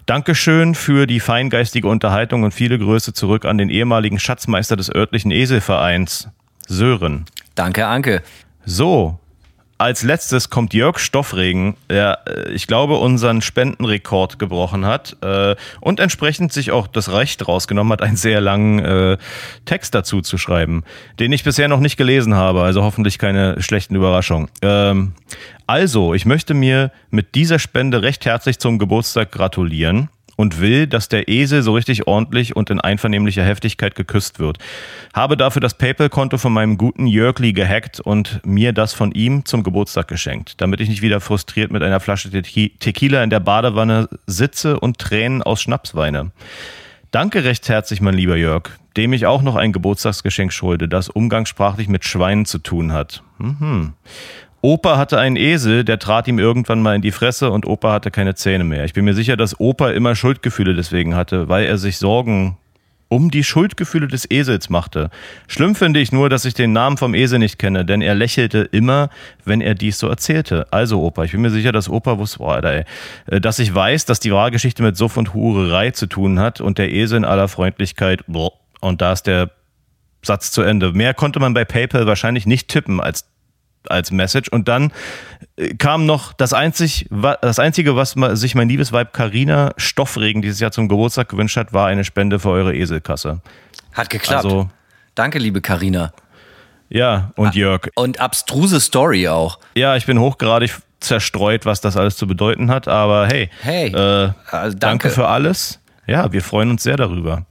Dankeschön 0.06 0.74
für 0.74 1.06
die 1.06 1.20
feingeistige 1.20 1.88
Unterhaltung 1.88 2.44
und 2.44 2.54
viele 2.54 2.80
Grüße 2.80 3.14
zurück 3.14 3.46
an 3.46 3.58
den 3.58 3.70
ehemaligen 3.70 4.20
Schatzmeister 4.20 4.76
des 4.76 4.94
örtlichen 4.94 5.32
Eselvereins, 5.32 6.30
Sören. 6.66 7.26
Danke, 7.56 7.88
Anke. 7.88 8.24
So, 8.66 9.20
als 9.78 10.04
letztes 10.04 10.50
kommt 10.50 10.74
Jörg 10.74 11.00
Stoffregen, 11.00 11.76
der, 11.90 12.20
äh, 12.28 12.52
ich 12.52 12.68
glaube, 12.68 12.96
unseren 12.96 13.42
Spendenrekord 13.42 14.40
gebrochen 14.40 14.86
hat 14.86 15.18
äh, 15.22 15.56
und 15.82 16.00
entsprechend 16.00 16.52
sich 16.54 16.72
auch 16.72 16.88
das 16.88 17.12
Recht 17.12 17.48
rausgenommen 17.48 17.94
hat, 17.94 18.02
einen 18.02 18.16
sehr 18.16 18.42
langen 18.42 18.80
äh, 18.80 19.18
Text 19.66 19.94
dazu 19.94 20.22
zu 20.22 20.38
schreiben, 20.38 20.84
den 21.20 21.32
ich 21.32 21.44
bisher 21.44 21.68
noch 21.68 21.80
nicht 21.80 21.98
gelesen 21.98 22.36
habe, 22.36 22.64
also 22.64 22.84
hoffentlich 22.84 23.20
keine 23.20 23.62
schlechten 23.62 23.96
Überraschungen. 23.96 24.50
Ähm, 24.62 25.14
also, 25.68 26.14
ich 26.14 26.26
möchte 26.26 26.54
mir 26.54 26.92
mit 27.10 27.36
dieser 27.36 27.60
Spende 27.60 28.02
recht 28.02 28.26
herzlich 28.26 28.60
zum 28.60 28.80
Geburtstag 28.80 29.32
gratulieren 29.32 30.10
und 30.38 30.62
will, 30.62 30.88
dass 30.88 31.10
der 31.10 31.28
Esel 31.28 31.64
so 31.64 31.74
richtig 31.74 32.08
ordentlich 32.08 32.56
und 32.56 32.70
in 32.70 32.80
einvernehmlicher 32.80 33.44
Heftigkeit 33.44 33.96
geküsst 33.96 34.40
wird. 34.40 34.60
Habe 35.14 35.36
dafür 35.36 35.60
das 35.60 35.74
PayPal-Konto 35.74 36.38
von 36.38 36.54
meinem 36.54 36.78
guten 36.78 37.08
Jörgli 37.08 37.52
gehackt 37.52 38.00
und 38.00 38.40
mir 38.46 38.72
das 38.72 38.94
von 38.94 39.12
ihm 39.12 39.44
zum 39.44 39.64
Geburtstag 39.64 40.08
geschenkt, 40.08 40.62
damit 40.62 40.80
ich 40.80 40.88
nicht 40.88 41.02
wieder 41.02 41.20
frustriert 41.20 41.72
mit 41.72 41.84
einer 41.84 42.00
Flasche 42.00 42.30
Te 42.30 42.70
Tequila 42.80 43.24
in 43.24 43.30
der 43.30 43.42
Badewanne 43.42 44.08
sitze 44.28 44.80
und 44.80 45.00
Tränen 45.00 45.44
aus 45.44 45.62
Schnaps 45.62 45.96
weine. 45.96 46.32
Danke 47.12 47.44
recht 47.44 47.68
herzlich, 47.68 48.00
mein 48.00 48.14
lieber 48.14 48.36
Jörg, 48.36 48.70
dem 48.96 49.14
ich 49.14 49.26
auch 49.26 49.42
noch 49.42 49.56
ein 49.56 49.72
Geburtstagsgeschenk 49.72 50.54
schulde, 50.54 50.88
das 50.88 51.10
umgangssprachlich 51.10 51.88
mit 51.88 52.06
Schweinen 52.06 52.46
zu 52.46 52.60
tun 52.60 52.94
hat. 52.94 53.24
Mhm. 53.40 53.94
Opa 54.68 54.98
hatte 54.98 55.18
einen 55.18 55.38
Esel, 55.38 55.86
der 55.86 55.98
trat 55.98 56.28
ihm 56.28 56.40
irgendwann 56.40 56.82
mal 56.82 56.94
in 56.94 57.02
die 57.02 57.14
Fresse 57.14 57.52
und 57.52 57.66
Opa 57.66 57.94
hatte 57.94 58.12
keine 58.12 58.36
Zähne 58.36 58.66
mehr. 58.66 58.84
Ich 58.84 58.92
bin 58.92 59.06
mir 59.06 59.14
sicher, 59.14 59.38
dass 59.38 59.62
Opa 59.62 59.92
immer 59.92 60.14
Schuldgefühle 60.14 60.76
deswegen 60.76 61.16
hatte, 61.16 61.48
weil 61.48 61.66
er 61.66 61.78
sich 61.78 62.00
Sorgen 62.00 62.58
um 63.08 63.32
die 63.32 63.46
Schuldgefühle 63.46 64.10
des 64.10 64.30
Esels 64.30 64.70
machte. 64.70 65.10
Schlimm 65.48 65.74
finde 65.74 66.02
ich 66.02 66.12
nur, 66.12 66.28
dass 66.28 66.44
ich 66.44 66.54
den 66.54 66.74
Namen 66.74 66.98
vom 66.98 67.14
Esel 67.14 67.40
nicht 67.40 67.60
kenne, 67.60 67.86
denn 67.86 68.02
er 68.02 68.14
lächelte 68.14 68.60
immer, 68.60 69.10
wenn 69.46 69.62
er 69.62 69.74
dies 69.74 70.00
so 70.00 70.10
erzählte. 70.10 70.68
Also 70.70 71.02
Opa, 71.02 71.24
ich 71.24 71.32
bin 71.32 71.40
mir 71.40 71.50
sicher, 71.50 71.72
dass 71.72 71.88
Opa 71.88 72.18
wusste, 72.18 72.40
boah, 72.40 72.56
Alter, 72.56 72.84
ey, 73.30 73.40
dass 73.40 73.60
ich 73.60 73.74
weiß, 73.74 74.04
dass 74.04 74.20
die 74.20 74.34
wahre 74.34 74.52
Geschichte 74.52 74.84
mit 74.84 74.98
Suff 74.98 75.16
und 75.16 75.34
Hurerei 75.34 75.92
zu 75.92 76.08
tun 76.08 76.42
hat 76.42 76.60
und 76.60 76.78
der 76.78 76.92
Esel 76.92 77.20
in 77.20 77.24
aller 77.24 77.48
Freundlichkeit, 77.48 78.26
boah, 78.28 78.52
und 78.82 79.00
da 79.00 79.14
ist 79.14 79.28
der 79.28 79.50
Satz 80.24 80.52
zu 80.52 80.62
Ende. 80.62 80.92
Mehr 80.92 81.14
konnte 81.14 81.40
man 81.40 81.54
bei 81.54 81.64
PayPal 81.64 82.06
wahrscheinlich 82.06 82.46
nicht 82.46 82.68
tippen 82.68 83.00
als 83.00 83.30
als 83.88 84.12
Message. 84.12 84.50
Und 84.50 84.68
dann 84.68 84.92
äh, 85.56 85.76
kam 85.76 86.06
noch 86.06 86.34
das, 86.34 86.54
einzig, 86.54 87.08
das 87.42 87.60
Einzige, 87.60 87.96
was 87.96 88.16
sich 88.40 88.56
mein 88.56 88.70
liebes 88.70 88.92
Weib 88.92 89.14
Carina 89.14 89.74
Stoffregen 89.78 90.42
dieses 90.42 90.60
Jahr 90.60 90.72
zum 90.72 90.88
Geburtstag 90.88 91.30
gewünscht 91.30 91.58
hat, 91.58 91.74
war 91.74 91.88
eine 91.88 92.04
Spende 92.04 92.40
für 92.40 92.50
eure 92.50 92.76
Eselkasse. 92.76 93.42
Hat 93.94 94.10
geklappt. 94.10 94.46
Also, 94.46 94.70
Danke, 95.16 95.40
liebe 95.40 95.62
Carina. 95.62 96.14
Ja, 96.90 97.32
und 97.36 97.56
Jörg. 97.56 97.90
Und 97.96 98.20
abstruse 98.20 98.80
Story 98.80 99.28
auch. 99.28 99.60
Ja, 99.76 99.96
ich 99.96 100.06
bin 100.06 100.20
hochgradig 100.20 100.72
zerstreut, 101.00 101.66
was 101.66 101.82
das 101.82 101.98
alles 101.98 102.18
zu 102.18 102.28
bedeuten 102.28 102.70
hat, 102.70 102.88
aber 102.88 103.28
hey, 103.28 103.50
hey 103.62 103.90
äh, 103.90 103.96
also 103.96 104.34
danke. 104.52 104.78
danke 104.78 105.10
für 105.10 105.28
alles. 105.28 105.80
Ja, 106.06 106.32
wir 106.32 106.42
freuen 106.42 106.72
uns 106.72 106.84
sehr 106.84 106.98
darüber 106.98 107.46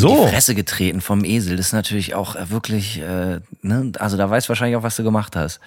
so. 0.00 0.08
in 0.08 0.22
die 0.22 0.32
Fresse 0.32 0.54
getreten 0.54 1.00
vom 1.00 1.24
Esel. 1.24 1.56
Das 1.56 1.66
ist 1.66 1.72
natürlich 1.72 2.14
auch 2.14 2.36
äh, 2.36 2.50
wirklich, 2.50 3.00
äh, 3.00 3.40
ne? 3.62 3.92
also 3.98 4.16
da 4.16 4.28
weißt 4.28 4.46
du 4.46 4.50
wahrscheinlich 4.50 4.76
auch, 4.76 4.82
was 4.82 4.96
du 4.96 5.02
gemacht 5.02 5.36
hast. 5.36 5.60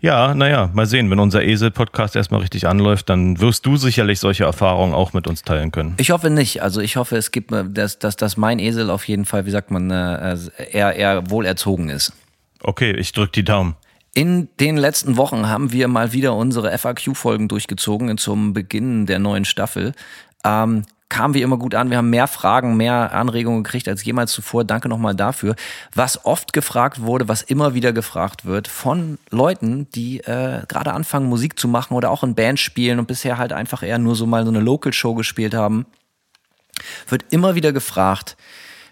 Ja, 0.00 0.32
naja, 0.32 0.70
mal 0.74 0.86
sehen. 0.86 1.10
Wenn 1.10 1.18
unser 1.18 1.42
Esel-Podcast 1.42 2.14
erstmal 2.14 2.40
richtig 2.40 2.68
anläuft, 2.68 3.08
dann 3.08 3.40
wirst 3.40 3.66
du 3.66 3.76
sicherlich 3.76 4.20
solche 4.20 4.44
Erfahrungen 4.44 4.94
auch 4.94 5.12
mit 5.12 5.26
uns 5.26 5.42
teilen 5.42 5.72
können. 5.72 5.94
Ich 5.96 6.12
hoffe 6.12 6.30
nicht. 6.30 6.62
Also 6.62 6.80
ich 6.80 6.96
hoffe, 6.96 7.16
es 7.16 7.32
gibt, 7.32 7.52
dass, 7.52 7.98
dass, 7.98 8.14
dass 8.14 8.36
mein 8.36 8.60
Esel 8.60 8.90
auf 8.90 9.08
jeden 9.08 9.24
Fall, 9.24 9.44
wie 9.46 9.50
sagt 9.50 9.72
man, 9.72 9.90
äh, 9.90 10.36
eher, 10.70 10.94
eher 10.94 11.30
wohlerzogen 11.30 11.88
ist. 11.88 12.12
Okay, 12.62 12.92
ich 12.92 13.10
drück 13.10 13.32
die 13.32 13.44
Daumen. 13.44 13.74
In 14.14 14.48
den 14.60 14.76
letzten 14.76 15.16
Wochen 15.16 15.48
haben 15.48 15.72
wir 15.72 15.88
mal 15.88 16.12
wieder 16.12 16.34
unsere 16.34 16.76
FAQ-Folgen 16.76 17.48
durchgezogen 17.48 18.16
zum 18.18 18.52
Beginn 18.52 19.06
der 19.06 19.18
neuen 19.18 19.44
Staffel. 19.44 19.94
Ähm, 20.44 20.84
kam 21.08 21.34
wie 21.34 21.42
immer 21.42 21.56
gut 21.56 21.74
an. 21.74 21.90
Wir 21.90 21.98
haben 21.98 22.10
mehr 22.10 22.26
Fragen, 22.26 22.76
mehr 22.76 23.12
Anregungen 23.12 23.64
gekriegt 23.64 23.88
als 23.88 24.04
jemals 24.04 24.32
zuvor. 24.32 24.64
Danke 24.64 24.88
nochmal 24.88 25.14
dafür. 25.14 25.54
Was 25.94 26.24
oft 26.24 26.52
gefragt 26.52 27.00
wurde, 27.00 27.28
was 27.28 27.42
immer 27.42 27.74
wieder 27.74 27.92
gefragt 27.92 28.44
wird 28.44 28.68
von 28.68 29.18
Leuten, 29.30 29.88
die 29.94 30.20
äh, 30.20 30.62
gerade 30.68 30.92
anfangen, 30.92 31.28
Musik 31.28 31.58
zu 31.58 31.68
machen 31.68 31.94
oder 31.94 32.10
auch 32.10 32.22
in 32.22 32.34
Bands 32.34 32.60
spielen 32.60 32.98
und 32.98 33.08
bisher 33.08 33.38
halt 33.38 33.52
einfach 33.52 33.82
eher 33.82 33.98
nur 33.98 34.16
so 34.16 34.26
mal 34.26 34.44
so 34.44 34.50
eine 34.50 34.60
Local-Show 34.60 35.14
gespielt 35.14 35.54
haben, 35.54 35.86
wird 37.08 37.24
immer 37.30 37.54
wieder 37.54 37.72
gefragt, 37.72 38.36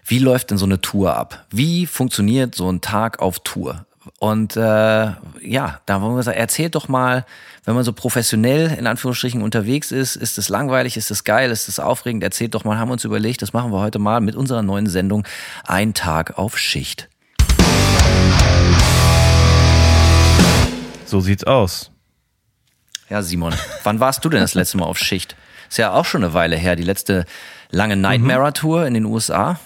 wie 0.05 0.19
läuft 0.19 0.51
denn 0.51 0.57
so 0.57 0.65
eine 0.65 0.81
Tour 0.81 1.15
ab? 1.15 1.45
Wie 1.49 1.85
funktioniert 1.85 2.55
so 2.55 2.71
ein 2.71 2.81
Tag 2.81 3.19
auf 3.19 3.39
Tour? 3.39 3.86
Und 4.19 4.55
äh, 4.55 4.59
ja, 4.59 5.81
da 5.85 6.01
wollen 6.01 6.15
wir 6.15 6.23
sagen, 6.23 6.37
erzählt 6.37 6.75
doch 6.75 6.87
mal, 6.87 7.25
wenn 7.65 7.75
man 7.75 7.83
so 7.83 7.93
professionell 7.93 8.73
in 8.77 8.87
Anführungsstrichen 8.87 9.41
unterwegs 9.41 9.91
ist, 9.91 10.15
ist 10.15 10.37
es 10.37 10.49
langweilig, 10.49 10.97
ist 10.97 11.11
es 11.11 11.23
geil, 11.23 11.51
ist 11.51 11.67
es 11.67 11.79
aufregend? 11.79 12.23
Erzählt 12.23 12.55
doch 12.55 12.63
mal, 12.63 12.77
haben 12.77 12.89
wir 12.89 12.93
uns 12.93 13.03
überlegt, 13.03 13.41
das 13.41 13.53
machen 13.53 13.71
wir 13.71 13.79
heute 13.79 13.99
mal 13.99 14.21
mit 14.21 14.35
unserer 14.35 14.61
neuen 14.61 14.87
Sendung 14.87 15.27
Ein 15.65 15.93
Tag 15.93 16.37
auf 16.37 16.57
Schicht. 16.57 17.09
So 21.05 21.19
sieht's 21.19 21.43
aus. 21.43 21.91
Ja, 23.09 23.21
Simon, 23.21 23.53
wann 23.83 23.99
warst 23.99 24.25
du 24.25 24.29
denn 24.29 24.41
das 24.41 24.53
letzte 24.53 24.77
Mal 24.77 24.85
auf 24.85 24.97
Schicht? 24.97 25.35
Ist 25.69 25.77
ja 25.77 25.93
auch 25.93 26.05
schon 26.05 26.23
eine 26.23 26.33
Weile 26.33 26.55
her, 26.55 26.75
die 26.75 26.83
letzte 26.83 27.25
lange 27.69 27.95
Nightmare-Tour 27.95 28.85
in 28.85 28.93
den 28.93 29.05
USA. 29.05 29.59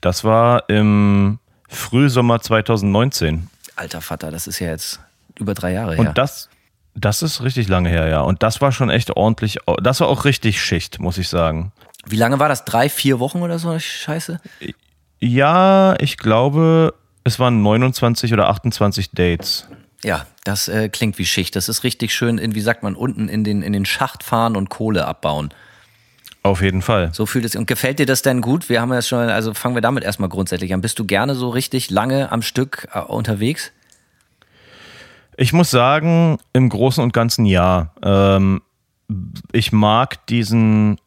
Das 0.00 0.24
war 0.24 0.68
im 0.68 1.38
Frühsommer 1.68 2.40
2019. 2.40 3.48
Alter 3.76 4.00
Vater, 4.00 4.30
das 4.30 4.46
ist 4.46 4.58
ja 4.58 4.68
jetzt 4.68 5.00
über 5.38 5.54
drei 5.54 5.72
Jahre 5.72 5.96
her. 5.96 6.08
Und 6.08 6.18
das, 6.18 6.48
das 6.94 7.22
ist 7.22 7.42
richtig 7.42 7.68
lange 7.68 7.88
her, 7.88 8.08
ja. 8.08 8.20
Und 8.20 8.42
das 8.42 8.60
war 8.60 8.72
schon 8.72 8.90
echt 8.90 9.16
ordentlich. 9.16 9.58
Das 9.82 10.00
war 10.00 10.08
auch 10.08 10.24
richtig 10.24 10.62
Schicht, 10.62 10.98
muss 10.98 11.18
ich 11.18 11.28
sagen. 11.28 11.72
Wie 12.06 12.16
lange 12.16 12.38
war 12.38 12.48
das? 12.48 12.64
Drei, 12.64 12.88
vier 12.88 13.20
Wochen 13.20 13.42
oder 13.42 13.58
so? 13.58 13.78
Scheiße? 13.78 14.40
Ja, 15.20 15.94
ich 16.00 16.16
glaube, 16.16 16.94
es 17.24 17.38
waren 17.38 17.62
29 17.62 18.32
oder 18.32 18.48
28 18.48 19.12
Dates. 19.12 19.68
Ja, 20.04 20.26
das 20.44 20.68
äh, 20.68 20.88
klingt 20.88 21.18
wie 21.18 21.24
Schicht. 21.24 21.54
Das 21.54 21.68
ist 21.68 21.84
richtig 21.84 22.12
schön, 22.12 22.38
in, 22.38 22.54
wie 22.54 22.60
sagt 22.60 22.82
man, 22.82 22.96
unten 22.96 23.28
in 23.28 23.44
den, 23.44 23.62
in 23.62 23.72
den 23.72 23.86
Schacht 23.86 24.24
fahren 24.24 24.56
und 24.56 24.68
Kohle 24.68 25.06
abbauen. 25.06 25.54
Auf 26.42 26.60
jeden 26.60 26.82
Fall. 26.82 27.10
So 27.12 27.24
fühlt 27.24 27.44
es. 27.44 27.54
Und 27.54 27.66
gefällt 27.66 28.00
dir 28.00 28.06
das 28.06 28.22
denn 28.22 28.40
gut? 28.40 28.68
Wir 28.68 28.80
haben 28.80 28.92
ja 28.92 29.02
schon, 29.02 29.28
also 29.28 29.54
fangen 29.54 29.76
wir 29.76 29.82
damit 29.82 30.02
erstmal 30.02 30.28
grundsätzlich 30.28 30.74
an. 30.74 30.80
Bist 30.80 30.98
du 30.98 31.04
gerne 31.04 31.34
so 31.34 31.48
richtig 31.48 31.90
lange 31.90 32.32
am 32.32 32.42
Stück 32.42 32.88
äh, 32.92 32.98
unterwegs? 33.00 33.72
Ich 35.36 35.52
muss 35.52 35.70
sagen, 35.70 36.38
im 36.52 36.68
Großen 36.68 37.02
und 37.02 37.12
Ganzen 37.12 37.46
ja. 37.46 37.92
Ähm, 38.02 38.60
ich 39.52 39.72
mag 39.72 40.26
diesen 40.26 40.98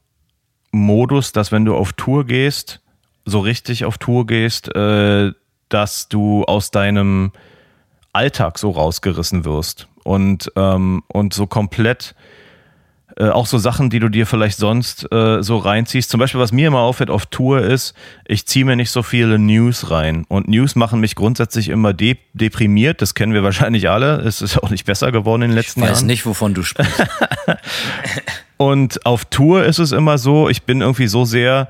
Modus, 0.71 1.31
dass 1.31 1.51
wenn 1.51 1.65
du 1.65 1.75
auf 1.75 1.93
Tour 1.93 2.25
gehst, 2.25 2.81
so 3.25 3.39
richtig 3.39 3.85
auf 3.85 3.97
Tour 3.97 4.25
gehst, 4.25 4.73
äh, 4.73 5.31
dass 5.69 6.07
du 6.07 6.43
aus 6.45 6.71
deinem 6.71 7.31
Alltag 8.13 8.57
so 8.57 8.71
rausgerissen 8.71 9.43
wirst 9.43 9.87
und, 10.03 10.51
ähm, 10.55 11.03
und 11.07 11.33
so 11.33 11.47
komplett 11.47 12.15
äh, 13.17 13.29
auch 13.29 13.45
so 13.45 13.57
Sachen, 13.57 13.89
die 13.89 13.99
du 13.99 14.09
dir 14.09 14.25
vielleicht 14.25 14.57
sonst 14.57 15.09
äh, 15.11 15.41
so 15.41 15.57
reinziehst. 15.57 16.09
Zum 16.09 16.19
Beispiel, 16.19 16.39
was 16.41 16.51
mir 16.51 16.67
immer 16.67 16.79
auffällt 16.79 17.09
auf 17.09 17.25
Tour 17.25 17.61
ist, 17.61 17.93
ich 18.25 18.45
ziehe 18.45 18.65
mir 18.65 18.75
nicht 18.75 18.91
so 18.91 19.03
viele 19.03 19.39
News 19.39 19.89
rein. 19.89 20.25
Und 20.27 20.47
News 20.47 20.75
machen 20.75 20.99
mich 20.99 21.15
grundsätzlich 21.15 21.69
immer 21.69 21.93
de 21.93 22.17
deprimiert. 22.33 23.01
Das 23.01 23.13
kennen 23.13 23.33
wir 23.33 23.43
wahrscheinlich 23.43 23.89
alle. 23.89 24.19
Es 24.19 24.41
ist 24.41 24.61
auch 24.61 24.69
nicht 24.69 24.85
besser 24.85 25.11
geworden 25.11 25.43
in 25.43 25.51
den 25.51 25.55
letzten 25.55 25.79
Jahren. 25.79 25.89
Ich 25.89 25.93
weiß 25.93 26.01
Jahren. 26.01 26.07
nicht, 26.07 26.25
wovon 26.25 26.53
du 26.53 26.63
sprichst. 26.63 27.03
Und 28.57 29.05
auf 29.05 29.25
Tour 29.25 29.63
ist 29.63 29.79
es 29.79 29.91
immer 29.91 30.17
so, 30.17 30.49
ich 30.49 30.63
bin 30.63 30.81
irgendwie 30.81 31.07
so 31.07 31.25
sehr 31.25 31.69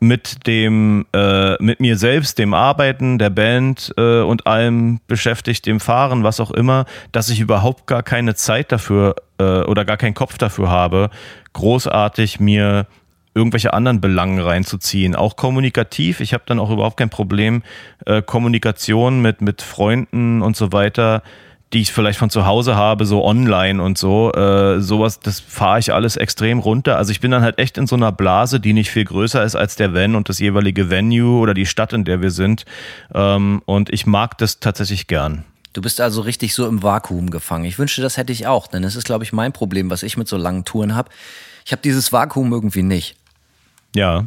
mit 0.00 0.46
dem, 0.46 1.06
äh, 1.14 1.62
mit 1.62 1.80
mir 1.80 1.96
selbst, 1.96 2.38
dem 2.38 2.54
Arbeiten, 2.54 3.18
der 3.18 3.30
Band 3.30 3.92
äh, 3.96 4.20
und 4.20 4.46
allem 4.46 5.00
beschäftigt, 5.06 5.66
dem 5.66 5.80
Fahren, 5.80 6.24
was 6.24 6.40
auch 6.40 6.50
immer, 6.50 6.84
dass 7.12 7.30
ich 7.30 7.40
überhaupt 7.40 7.86
gar 7.86 8.02
keine 8.02 8.34
Zeit 8.34 8.72
dafür 8.72 9.16
äh, 9.38 9.62
oder 9.62 9.84
gar 9.84 9.96
keinen 9.96 10.14
Kopf 10.14 10.38
dafür 10.38 10.70
habe, 10.70 11.10
großartig 11.52 12.40
mir 12.40 12.86
irgendwelche 13.34 13.72
anderen 13.72 14.00
Belangen 14.00 14.38
reinzuziehen. 14.38 15.16
Auch 15.16 15.36
kommunikativ. 15.36 16.20
Ich 16.20 16.34
habe 16.34 16.44
dann 16.46 16.60
auch 16.60 16.70
überhaupt 16.70 16.96
kein 16.96 17.10
Problem, 17.10 17.62
äh, 18.06 18.22
Kommunikation 18.22 19.20
mit, 19.22 19.40
mit 19.40 19.60
Freunden 19.62 20.40
und 20.40 20.56
so 20.56 20.72
weiter 20.72 21.22
die 21.72 21.80
ich 21.80 21.92
vielleicht 21.92 22.18
von 22.18 22.30
zu 22.30 22.46
Hause 22.46 22.76
habe, 22.76 23.04
so 23.04 23.24
online 23.24 23.82
und 23.82 23.98
so, 23.98 24.32
äh, 24.32 24.80
sowas, 24.80 25.20
das 25.20 25.40
fahre 25.40 25.80
ich 25.80 25.92
alles 25.92 26.16
extrem 26.16 26.60
runter. 26.60 26.96
Also 26.96 27.10
ich 27.10 27.20
bin 27.20 27.30
dann 27.30 27.42
halt 27.42 27.58
echt 27.58 27.78
in 27.78 27.86
so 27.86 27.96
einer 27.96 28.12
Blase, 28.12 28.60
die 28.60 28.72
nicht 28.72 28.90
viel 28.90 29.04
größer 29.04 29.42
ist 29.42 29.56
als 29.56 29.74
der 29.76 29.92
Van 29.92 30.14
und 30.14 30.28
das 30.28 30.38
jeweilige 30.38 30.90
Venue 30.90 31.40
oder 31.40 31.54
die 31.54 31.66
Stadt, 31.66 31.92
in 31.92 32.04
der 32.04 32.22
wir 32.22 32.30
sind. 32.30 32.64
Ähm, 33.12 33.62
und 33.64 33.92
ich 33.92 34.06
mag 34.06 34.38
das 34.38 34.60
tatsächlich 34.60 35.06
gern. 35.06 35.44
Du 35.72 35.82
bist 35.82 36.00
also 36.00 36.20
richtig 36.20 36.54
so 36.54 36.68
im 36.68 36.84
Vakuum 36.84 37.30
gefangen. 37.30 37.64
Ich 37.64 37.78
wünschte, 37.78 38.02
das 38.02 38.16
hätte 38.16 38.32
ich 38.32 38.46
auch, 38.46 38.68
denn 38.68 38.82
das 38.82 38.94
ist, 38.94 39.04
glaube 39.04 39.24
ich, 39.24 39.32
mein 39.32 39.52
Problem, 39.52 39.90
was 39.90 40.04
ich 40.04 40.16
mit 40.16 40.28
so 40.28 40.36
langen 40.36 40.64
Touren 40.64 40.94
habe. 40.94 41.10
Ich 41.64 41.72
habe 41.72 41.82
dieses 41.82 42.12
Vakuum 42.12 42.52
irgendwie 42.52 42.82
nicht. 42.82 43.16
Ja 43.96 44.26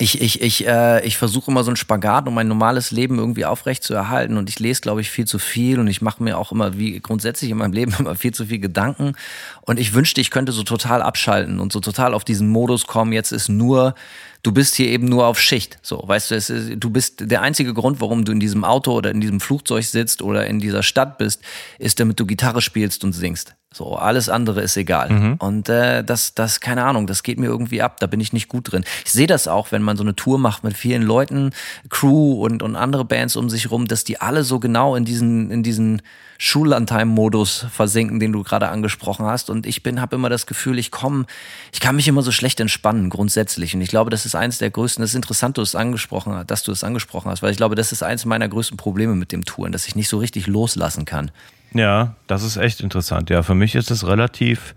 ich, 0.00 0.18
ich, 0.22 0.40
ich, 0.40 0.66
äh, 0.66 1.04
ich 1.04 1.18
versuche 1.18 1.50
immer 1.50 1.62
so 1.62 1.68
einen 1.68 1.76
Spagat, 1.76 2.26
um 2.26 2.32
mein 2.32 2.48
normales 2.48 2.90
Leben 2.90 3.18
irgendwie 3.18 3.44
aufrecht 3.44 3.84
zu 3.84 3.92
erhalten. 3.92 4.38
Und 4.38 4.48
ich 4.48 4.58
lese, 4.58 4.80
glaube 4.80 5.02
ich, 5.02 5.10
viel 5.10 5.26
zu 5.26 5.38
viel 5.38 5.78
und 5.78 5.88
ich 5.88 6.00
mache 6.00 6.22
mir 6.22 6.38
auch 6.38 6.52
immer, 6.52 6.78
wie 6.78 6.98
grundsätzlich 7.00 7.50
in 7.50 7.58
meinem 7.58 7.74
Leben, 7.74 7.94
immer 7.98 8.14
viel 8.14 8.32
zu 8.32 8.46
viel 8.46 8.60
Gedanken. 8.60 9.12
Und 9.60 9.78
ich 9.78 9.92
wünschte, 9.92 10.22
ich 10.22 10.30
könnte 10.30 10.52
so 10.52 10.62
total 10.62 11.02
abschalten 11.02 11.60
und 11.60 11.70
so 11.70 11.80
total 11.80 12.14
auf 12.14 12.24
diesen 12.24 12.48
Modus 12.48 12.86
kommen. 12.86 13.12
Jetzt 13.12 13.30
ist 13.30 13.50
nur 13.50 13.94
du 14.42 14.52
bist 14.52 14.74
hier 14.74 14.88
eben 14.88 15.06
nur 15.06 15.26
auf 15.26 15.40
Schicht. 15.40 15.78
So, 15.82 16.02
weißt 16.04 16.30
du, 16.30 16.34
ist, 16.34 16.52
du 16.76 16.90
bist 16.90 17.30
der 17.30 17.42
einzige 17.42 17.74
Grund, 17.74 18.00
warum 18.00 18.24
du 18.24 18.32
in 18.32 18.40
diesem 18.40 18.64
Auto 18.64 18.92
oder 18.92 19.10
in 19.10 19.20
diesem 19.20 19.40
Flugzeug 19.40 19.84
sitzt 19.84 20.22
oder 20.22 20.46
in 20.46 20.58
dieser 20.58 20.82
Stadt 20.82 21.18
bist, 21.18 21.42
ist, 21.78 22.00
damit 22.00 22.18
du 22.20 22.26
Gitarre 22.26 22.62
spielst 22.62 23.04
und 23.04 23.12
singst. 23.12 23.54
So, 23.72 23.94
alles 23.94 24.28
andere 24.28 24.62
ist 24.62 24.76
egal. 24.76 25.10
Mhm. 25.10 25.34
Und 25.34 25.68
äh, 25.68 26.02
das, 26.02 26.34
das, 26.34 26.60
keine 26.60 26.84
Ahnung, 26.84 27.06
das 27.06 27.22
geht 27.22 27.38
mir 27.38 27.46
irgendwie 27.46 27.82
ab. 27.82 28.00
Da 28.00 28.08
bin 28.08 28.18
ich 28.18 28.32
nicht 28.32 28.48
gut 28.48 28.72
drin. 28.72 28.84
Ich 29.04 29.12
sehe 29.12 29.28
das 29.28 29.46
auch, 29.46 29.70
wenn 29.70 29.82
man 29.82 29.96
so 29.96 30.02
eine 30.02 30.16
Tour 30.16 30.38
macht 30.38 30.64
mit 30.64 30.76
vielen 30.76 31.02
Leuten, 31.02 31.50
Crew 31.88 32.44
und, 32.44 32.62
und 32.64 32.74
andere 32.74 33.04
Bands 33.04 33.36
um 33.36 33.48
sich 33.48 33.70
rum, 33.70 33.86
dass 33.86 34.02
die 34.02 34.20
alle 34.20 34.42
so 34.42 34.58
genau 34.58 34.96
in 34.96 35.04
diesen, 35.04 35.52
in 35.52 35.62
diesen 35.62 36.02
Schullandheim-Modus 36.42 37.66
versinken, 37.70 38.18
den 38.18 38.32
du 38.32 38.42
gerade 38.42 38.70
angesprochen 38.70 39.26
hast. 39.26 39.50
Und 39.50 39.66
ich 39.66 39.82
bin, 39.82 40.00
habe 40.00 40.16
immer 40.16 40.30
das 40.30 40.46
Gefühl, 40.46 40.78
ich 40.78 40.90
komme, 40.90 41.26
ich 41.70 41.80
kann 41.80 41.94
mich 41.96 42.08
immer 42.08 42.22
so 42.22 42.32
schlecht 42.32 42.60
entspannen, 42.60 43.10
grundsätzlich. 43.10 43.74
Und 43.74 43.82
ich 43.82 43.90
glaube, 43.90 44.08
das 44.08 44.24
ist 44.24 44.34
eines 44.34 44.56
der 44.56 44.70
größten, 44.70 45.02
das 45.02 45.10
ist 45.10 45.16
interessant, 45.16 45.58
du 45.58 45.62
es 45.62 45.74
angesprochen 45.74 46.32
hast, 46.32 46.50
dass 46.50 46.62
du 46.62 46.72
es 46.72 46.82
angesprochen 46.82 47.30
hast, 47.30 47.42
weil 47.42 47.50
ich 47.50 47.58
glaube, 47.58 47.74
das 47.74 47.92
ist 47.92 48.02
eines 48.02 48.24
meiner 48.24 48.48
größten 48.48 48.78
Probleme 48.78 49.14
mit 49.16 49.32
dem 49.32 49.44
Touren, 49.44 49.70
dass 49.70 49.86
ich 49.86 49.96
nicht 49.96 50.08
so 50.08 50.16
richtig 50.16 50.46
loslassen 50.46 51.04
kann. 51.04 51.30
Ja, 51.74 52.14
das 52.26 52.42
ist 52.42 52.56
echt 52.56 52.80
interessant. 52.80 53.28
Ja, 53.28 53.42
für 53.42 53.54
mich 53.54 53.74
ist 53.74 53.90
es 53.90 54.06
relativ 54.06 54.74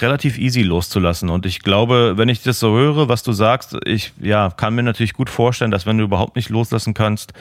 relativ 0.00 0.38
easy 0.38 0.62
loszulassen. 0.62 1.28
Und 1.28 1.44
ich 1.44 1.60
glaube, 1.60 2.14
wenn 2.16 2.28
ich 2.28 2.42
das 2.42 2.60
so 2.60 2.72
höre, 2.76 3.08
was 3.08 3.22
du 3.22 3.32
sagst, 3.32 3.76
ich 3.84 4.12
ja, 4.20 4.50
kann 4.50 4.74
mir 4.74 4.82
natürlich 4.82 5.12
gut 5.12 5.30
vorstellen, 5.30 5.70
dass 5.70 5.86
wenn 5.86 5.98
du 5.98 6.04
überhaupt 6.04 6.34
nicht 6.36 6.50
loslassen 6.50 6.94
kannst, 6.94 7.32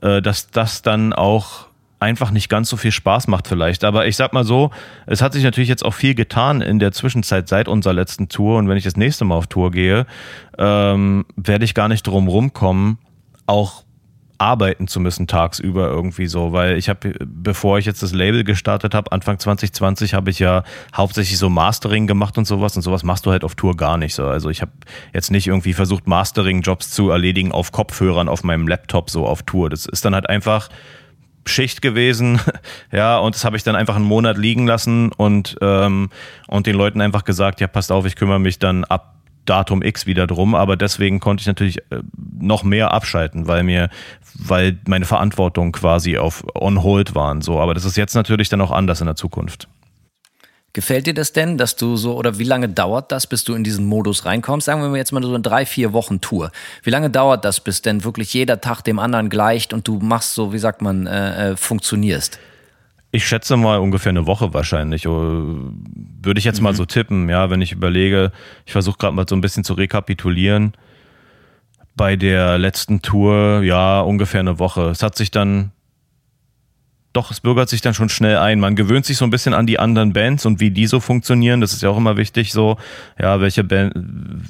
äh, 0.00 0.22
dass 0.22 0.50
das 0.50 0.80
dann 0.80 1.12
auch 1.12 1.69
einfach 2.00 2.30
nicht 2.30 2.48
ganz 2.48 2.68
so 2.68 2.76
viel 2.76 2.92
Spaß 2.92 3.28
macht 3.28 3.46
vielleicht. 3.46 3.84
Aber 3.84 4.06
ich 4.06 4.16
sag 4.16 4.32
mal 4.32 4.44
so, 4.44 4.70
es 5.06 5.22
hat 5.22 5.34
sich 5.34 5.44
natürlich 5.44 5.68
jetzt 5.68 5.84
auch 5.84 5.94
viel 5.94 6.14
getan 6.14 6.62
in 6.62 6.78
der 6.78 6.92
Zwischenzeit 6.92 7.48
seit 7.48 7.68
unserer 7.68 7.92
letzten 7.92 8.28
Tour. 8.28 8.58
Und 8.58 8.68
wenn 8.68 8.76
ich 8.76 8.84
das 8.84 8.96
nächste 8.96 9.24
Mal 9.24 9.36
auf 9.36 9.46
Tour 9.46 9.70
gehe, 9.70 10.06
ähm, 10.58 11.26
werde 11.36 11.64
ich 11.64 11.74
gar 11.74 11.88
nicht 11.88 12.06
drum 12.06 12.26
rumkommen, 12.26 12.98
auch 13.46 13.84
arbeiten 14.40 14.88
zu 14.88 15.00
müssen 15.00 15.26
tagsüber 15.26 15.88
irgendwie 15.88 16.26
so, 16.26 16.52
weil 16.52 16.78
ich 16.78 16.88
habe, 16.88 17.14
bevor 17.26 17.78
ich 17.78 17.84
jetzt 17.84 18.02
das 18.02 18.14
Label 18.14 18.42
gestartet 18.42 18.94
habe, 18.94 19.12
Anfang 19.12 19.38
2020, 19.38 20.14
habe 20.14 20.30
ich 20.30 20.38
ja 20.38 20.64
hauptsächlich 20.96 21.36
so 21.36 21.50
Mastering 21.50 22.06
gemacht 22.06 22.38
und 22.38 22.46
sowas 22.46 22.74
und 22.74 22.80
sowas 22.80 23.02
machst 23.02 23.26
du 23.26 23.32
halt 23.32 23.44
auf 23.44 23.54
Tour 23.54 23.76
gar 23.76 23.98
nicht 23.98 24.14
so. 24.14 24.24
Also 24.24 24.48
ich 24.48 24.62
habe 24.62 24.72
jetzt 25.12 25.30
nicht 25.30 25.46
irgendwie 25.46 25.74
versucht, 25.74 26.06
Mastering-Jobs 26.06 26.90
zu 26.90 27.10
erledigen 27.10 27.52
auf 27.52 27.70
Kopfhörern 27.70 28.30
auf 28.30 28.42
meinem 28.42 28.66
Laptop 28.66 29.10
so 29.10 29.26
auf 29.26 29.42
Tour. 29.42 29.68
Das 29.68 29.84
ist 29.84 30.06
dann 30.06 30.14
halt 30.14 30.30
einfach 30.30 30.70
Schicht 31.50 31.82
gewesen, 31.82 32.40
ja, 32.92 33.18
und 33.18 33.34
das 33.34 33.44
habe 33.44 33.56
ich 33.56 33.62
dann 33.62 33.76
einfach 33.76 33.96
einen 33.96 34.04
Monat 34.04 34.38
liegen 34.38 34.66
lassen 34.66 35.12
und, 35.12 35.56
ähm, 35.60 36.10
und 36.48 36.66
den 36.66 36.76
Leuten 36.76 37.00
einfach 37.00 37.24
gesagt, 37.24 37.60
ja, 37.60 37.66
passt 37.66 37.92
auf, 37.92 38.06
ich 38.06 38.16
kümmere 38.16 38.40
mich 38.40 38.58
dann 38.58 38.84
ab 38.84 39.14
Datum 39.46 39.82
X 39.82 40.06
wieder 40.06 40.26
drum, 40.26 40.54
aber 40.54 40.76
deswegen 40.76 41.18
konnte 41.18 41.40
ich 41.40 41.46
natürlich 41.46 41.78
äh, 41.90 42.02
noch 42.38 42.62
mehr 42.62 42.92
abschalten, 42.92 43.48
weil 43.48 43.64
mir, 43.64 43.88
weil 44.34 44.78
meine 44.86 45.06
Verantwortung 45.06 45.72
quasi 45.72 46.18
auf 46.18 46.44
on 46.54 46.82
hold 46.82 47.14
waren, 47.14 47.40
so, 47.40 47.60
aber 47.60 47.74
das 47.74 47.84
ist 47.84 47.96
jetzt 47.96 48.14
natürlich 48.14 48.48
dann 48.48 48.60
auch 48.60 48.70
anders 48.70 49.00
in 49.00 49.06
der 49.06 49.16
Zukunft. 49.16 49.68
Gefällt 50.72 51.08
dir 51.08 51.14
das 51.14 51.32
denn, 51.32 51.58
dass 51.58 51.74
du 51.74 51.96
so, 51.96 52.14
oder 52.16 52.38
wie 52.38 52.44
lange 52.44 52.68
dauert 52.68 53.10
das, 53.10 53.26
bis 53.26 53.42
du 53.42 53.54
in 53.54 53.64
diesen 53.64 53.86
Modus 53.86 54.24
reinkommst? 54.24 54.66
Sagen 54.66 54.80
wir 54.80 54.96
jetzt 54.96 55.10
mal 55.10 55.20
so 55.22 55.28
eine 55.28 55.40
drei, 55.40 55.66
vier 55.66 55.92
Wochen 55.92 56.20
Tour. 56.20 56.52
Wie 56.84 56.90
lange 56.90 57.10
dauert 57.10 57.44
das, 57.44 57.60
bis 57.60 57.82
denn 57.82 58.04
wirklich 58.04 58.32
jeder 58.34 58.60
Tag 58.60 58.82
dem 58.82 59.00
anderen 59.00 59.30
gleicht 59.30 59.72
und 59.72 59.88
du 59.88 59.98
machst 59.98 60.34
so, 60.34 60.52
wie 60.52 60.58
sagt 60.58 60.80
man, 60.80 61.08
äh, 61.08 61.50
äh 61.50 61.56
funktionierst? 61.56 62.38
Ich 63.12 63.26
schätze 63.26 63.56
mal 63.56 63.78
ungefähr 63.78 64.10
eine 64.10 64.26
Woche 64.26 64.54
wahrscheinlich. 64.54 65.08
Oh, 65.08 65.72
würde 66.22 66.38
ich 66.38 66.44
jetzt 66.44 66.58
mhm. 66.58 66.64
mal 66.64 66.74
so 66.74 66.84
tippen, 66.84 67.28
ja, 67.28 67.50
wenn 67.50 67.60
ich 67.60 67.72
überlege, 67.72 68.30
ich 68.64 68.72
versuche 68.72 68.98
gerade 68.98 69.16
mal 69.16 69.26
so 69.28 69.34
ein 69.34 69.40
bisschen 69.40 69.64
zu 69.64 69.74
rekapitulieren. 69.74 70.74
Bei 71.96 72.14
der 72.14 72.58
letzten 72.58 73.02
Tour, 73.02 73.62
ja, 73.64 74.00
ungefähr 74.00 74.40
eine 74.40 74.60
Woche. 74.60 74.90
Es 74.90 75.02
hat 75.02 75.16
sich 75.16 75.32
dann 75.32 75.72
doch, 77.12 77.32
es 77.32 77.40
bürgert 77.40 77.68
sich 77.68 77.80
dann 77.80 77.92
schon 77.92 78.08
schnell 78.08 78.36
ein. 78.36 78.60
Man 78.60 78.76
gewöhnt 78.76 79.04
sich 79.04 79.16
so 79.16 79.24
ein 79.24 79.30
bisschen 79.30 79.52
an 79.52 79.66
die 79.66 79.80
anderen 79.80 80.12
Bands 80.12 80.46
und 80.46 80.60
wie 80.60 80.70
die 80.70 80.86
so 80.86 81.00
funktionieren. 81.00 81.60
Das 81.60 81.72
ist 81.72 81.82
ja 81.82 81.90
auch 81.90 81.96
immer 81.96 82.16
wichtig, 82.16 82.52
so, 82.52 82.76
ja, 83.18 83.40
welche 83.40 83.64
Band, 83.64 83.94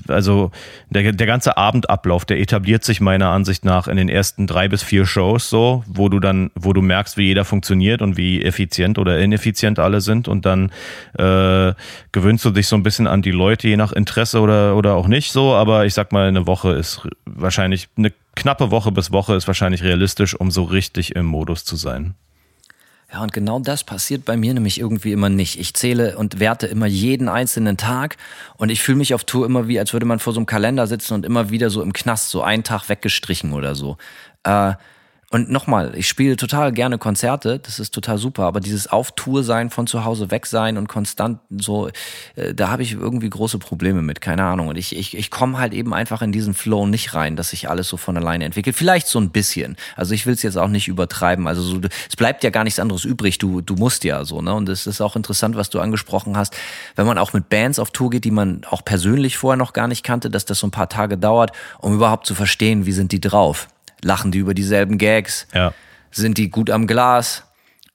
also 0.08 0.50
der, 0.90 1.12
der 1.12 1.26
ganze 1.26 1.56
Abendablauf, 1.56 2.26
der 2.26 2.38
etabliert 2.38 2.84
sich 2.84 3.00
meiner 3.00 3.30
Ansicht 3.30 3.64
nach 3.64 3.88
in 3.88 3.96
den 3.96 4.10
ersten 4.10 4.46
drei 4.46 4.68
bis 4.68 4.82
vier 4.82 5.06
Shows 5.06 5.48
so, 5.48 5.84
wo 5.86 6.10
du 6.10 6.20
dann, 6.20 6.50
wo 6.54 6.74
du 6.74 6.82
merkst, 6.82 7.16
wie 7.16 7.28
jeder 7.28 7.46
funktioniert 7.46 8.02
und 8.02 8.18
wie 8.18 8.42
effizient 8.44 8.98
oder 8.98 9.18
ineffizient 9.18 9.78
alle 9.78 10.02
sind 10.02 10.28
und 10.28 10.44
dann 10.44 10.70
äh, 11.14 11.72
gewöhnst 12.12 12.44
du 12.44 12.50
dich 12.50 12.66
so 12.66 12.76
ein 12.76 12.82
bisschen 12.82 13.06
an 13.06 13.22
die 13.22 13.30
Leute, 13.30 13.68
je 13.68 13.78
nach 13.78 13.92
Interesse 13.92 14.38
oder, 14.38 14.76
oder 14.76 14.96
auch 14.96 15.08
nicht 15.08 15.32
so, 15.32 15.54
aber 15.54 15.86
ich 15.86 15.94
sag 15.94 16.12
mal, 16.12 16.28
eine 16.28 16.46
Woche 16.46 16.72
ist 16.72 17.08
wahrscheinlich, 17.24 17.88
eine 17.96 18.12
knappe 18.34 18.70
Woche 18.70 18.92
bis 18.92 19.12
Woche 19.12 19.34
ist 19.34 19.46
wahrscheinlich 19.46 19.82
realistisch, 19.82 20.38
um 20.38 20.50
so 20.50 20.64
richtig 20.64 21.16
im 21.16 21.24
Modus 21.24 21.64
zu 21.64 21.76
sein. 21.76 22.14
Ja, 23.12 23.22
und 23.22 23.32
genau 23.32 23.58
das 23.58 23.82
passiert 23.82 24.24
bei 24.24 24.36
mir 24.36 24.54
nämlich 24.54 24.78
irgendwie 24.78 25.10
immer 25.12 25.28
nicht. 25.28 25.58
Ich 25.58 25.74
zähle 25.74 26.16
und 26.16 26.38
werte 26.38 26.68
immer 26.68 26.86
jeden 26.86 27.28
einzelnen 27.28 27.76
Tag 27.76 28.16
und 28.56 28.70
ich 28.70 28.80
fühle 28.82 28.98
mich 28.98 29.14
auf 29.14 29.24
Tour 29.24 29.46
immer 29.46 29.66
wie, 29.66 29.80
als 29.80 29.92
würde 29.92 30.06
man 30.06 30.20
vor 30.20 30.32
so 30.32 30.38
einem 30.38 30.46
Kalender 30.46 30.86
sitzen 30.86 31.14
und 31.14 31.26
immer 31.26 31.50
wieder 31.50 31.70
so 31.70 31.82
im 31.82 31.92
Knast, 31.92 32.30
so 32.30 32.42
einen 32.42 32.62
Tag 32.62 32.88
weggestrichen 32.88 33.52
oder 33.52 33.74
so. 33.74 33.96
Äh, 34.44 34.74
und 35.32 35.48
nochmal, 35.48 35.92
ich 35.94 36.08
spiele 36.08 36.34
total 36.34 36.72
gerne 36.72 36.98
Konzerte, 36.98 37.60
das 37.60 37.78
ist 37.78 37.94
total 37.94 38.18
super, 38.18 38.42
aber 38.42 38.58
dieses 38.58 38.88
Auf-Tour 38.88 39.44
sein, 39.44 39.70
von 39.70 39.86
zu 39.86 40.04
Hause 40.04 40.32
weg 40.32 40.44
sein 40.44 40.76
und 40.76 40.88
konstant 40.88 41.38
so, 41.56 41.88
äh, 42.34 42.52
da 42.52 42.68
habe 42.68 42.82
ich 42.82 42.94
irgendwie 42.94 43.30
große 43.30 43.58
Probleme 43.58 44.02
mit, 44.02 44.20
keine 44.20 44.42
Ahnung. 44.42 44.66
Und 44.66 44.76
ich, 44.76 44.96
ich, 44.96 45.16
ich 45.16 45.30
komme 45.30 45.58
halt 45.58 45.72
eben 45.72 45.94
einfach 45.94 46.20
in 46.22 46.32
diesen 46.32 46.52
Flow 46.52 46.84
nicht 46.84 47.14
rein, 47.14 47.36
dass 47.36 47.50
sich 47.50 47.70
alles 47.70 47.86
so 47.86 47.96
von 47.96 48.16
alleine 48.16 48.44
entwickelt. 48.44 48.74
Vielleicht 48.74 49.06
so 49.06 49.20
ein 49.20 49.30
bisschen. 49.30 49.76
Also 49.94 50.14
ich 50.14 50.26
will 50.26 50.34
es 50.34 50.42
jetzt 50.42 50.58
auch 50.58 50.66
nicht 50.66 50.88
übertreiben. 50.88 51.46
Also 51.46 51.62
so, 51.62 51.80
es 52.08 52.16
bleibt 52.16 52.42
ja 52.42 52.50
gar 52.50 52.64
nichts 52.64 52.80
anderes 52.80 53.04
übrig, 53.04 53.38
du, 53.38 53.60
du 53.60 53.76
musst 53.76 54.02
ja 54.02 54.24
so, 54.24 54.42
ne? 54.42 54.52
Und 54.52 54.68
es 54.68 54.88
ist 54.88 55.00
auch 55.00 55.14
interessant, 55.14 55.54
was 55.54 55.70
du 55.70 55.78
angesprochen 55.78 56.36
hast, 56.36 56.56
wenn 56.96 57.06
man 57.06 57.18
auch 57.18 57.32
mit 57.34 57.48
Bands 57.48 57.78
auf 57.78 57.92
Tour 57.92 58.10
geht, 58.10 58.24
die 58.24 58.32
man 58.32 58.62
auch 58.68 58.84
persönlich 58.84 59.38
vorher 59.38 59.56
noch 59.56 59.74
gar 59.74 59.86
nicht 59.86 60.02
kannte, 60.02 60.28
dass 60.28 60.44
das 60.44 60.58
so 60.58 60.66
ein 60.66 60.72
paar 60.72 60.88
Tage 60.88 61.16
dauert, 61.16 61.52
um 61.78 61.94
überhaupt 61.94 62.26
zu 62.26 62.34
verstehen, 62.34 62.84
wie 62.84 62.92
sind 62.92 63.12
die 63.12 63.20
drauf 63.20 63.68
lachen 64.02 64.30
die 64.30 64.38
über 64.38 64.54
dieselben 64.54 64.98
Gags, 64.98 65.46
ja. 65.54 65.72
sind 66.10 66.38
die 66.38 66.50
gut 66.50 66.70
am 66.70 66.86
Glas. 66.86 67.44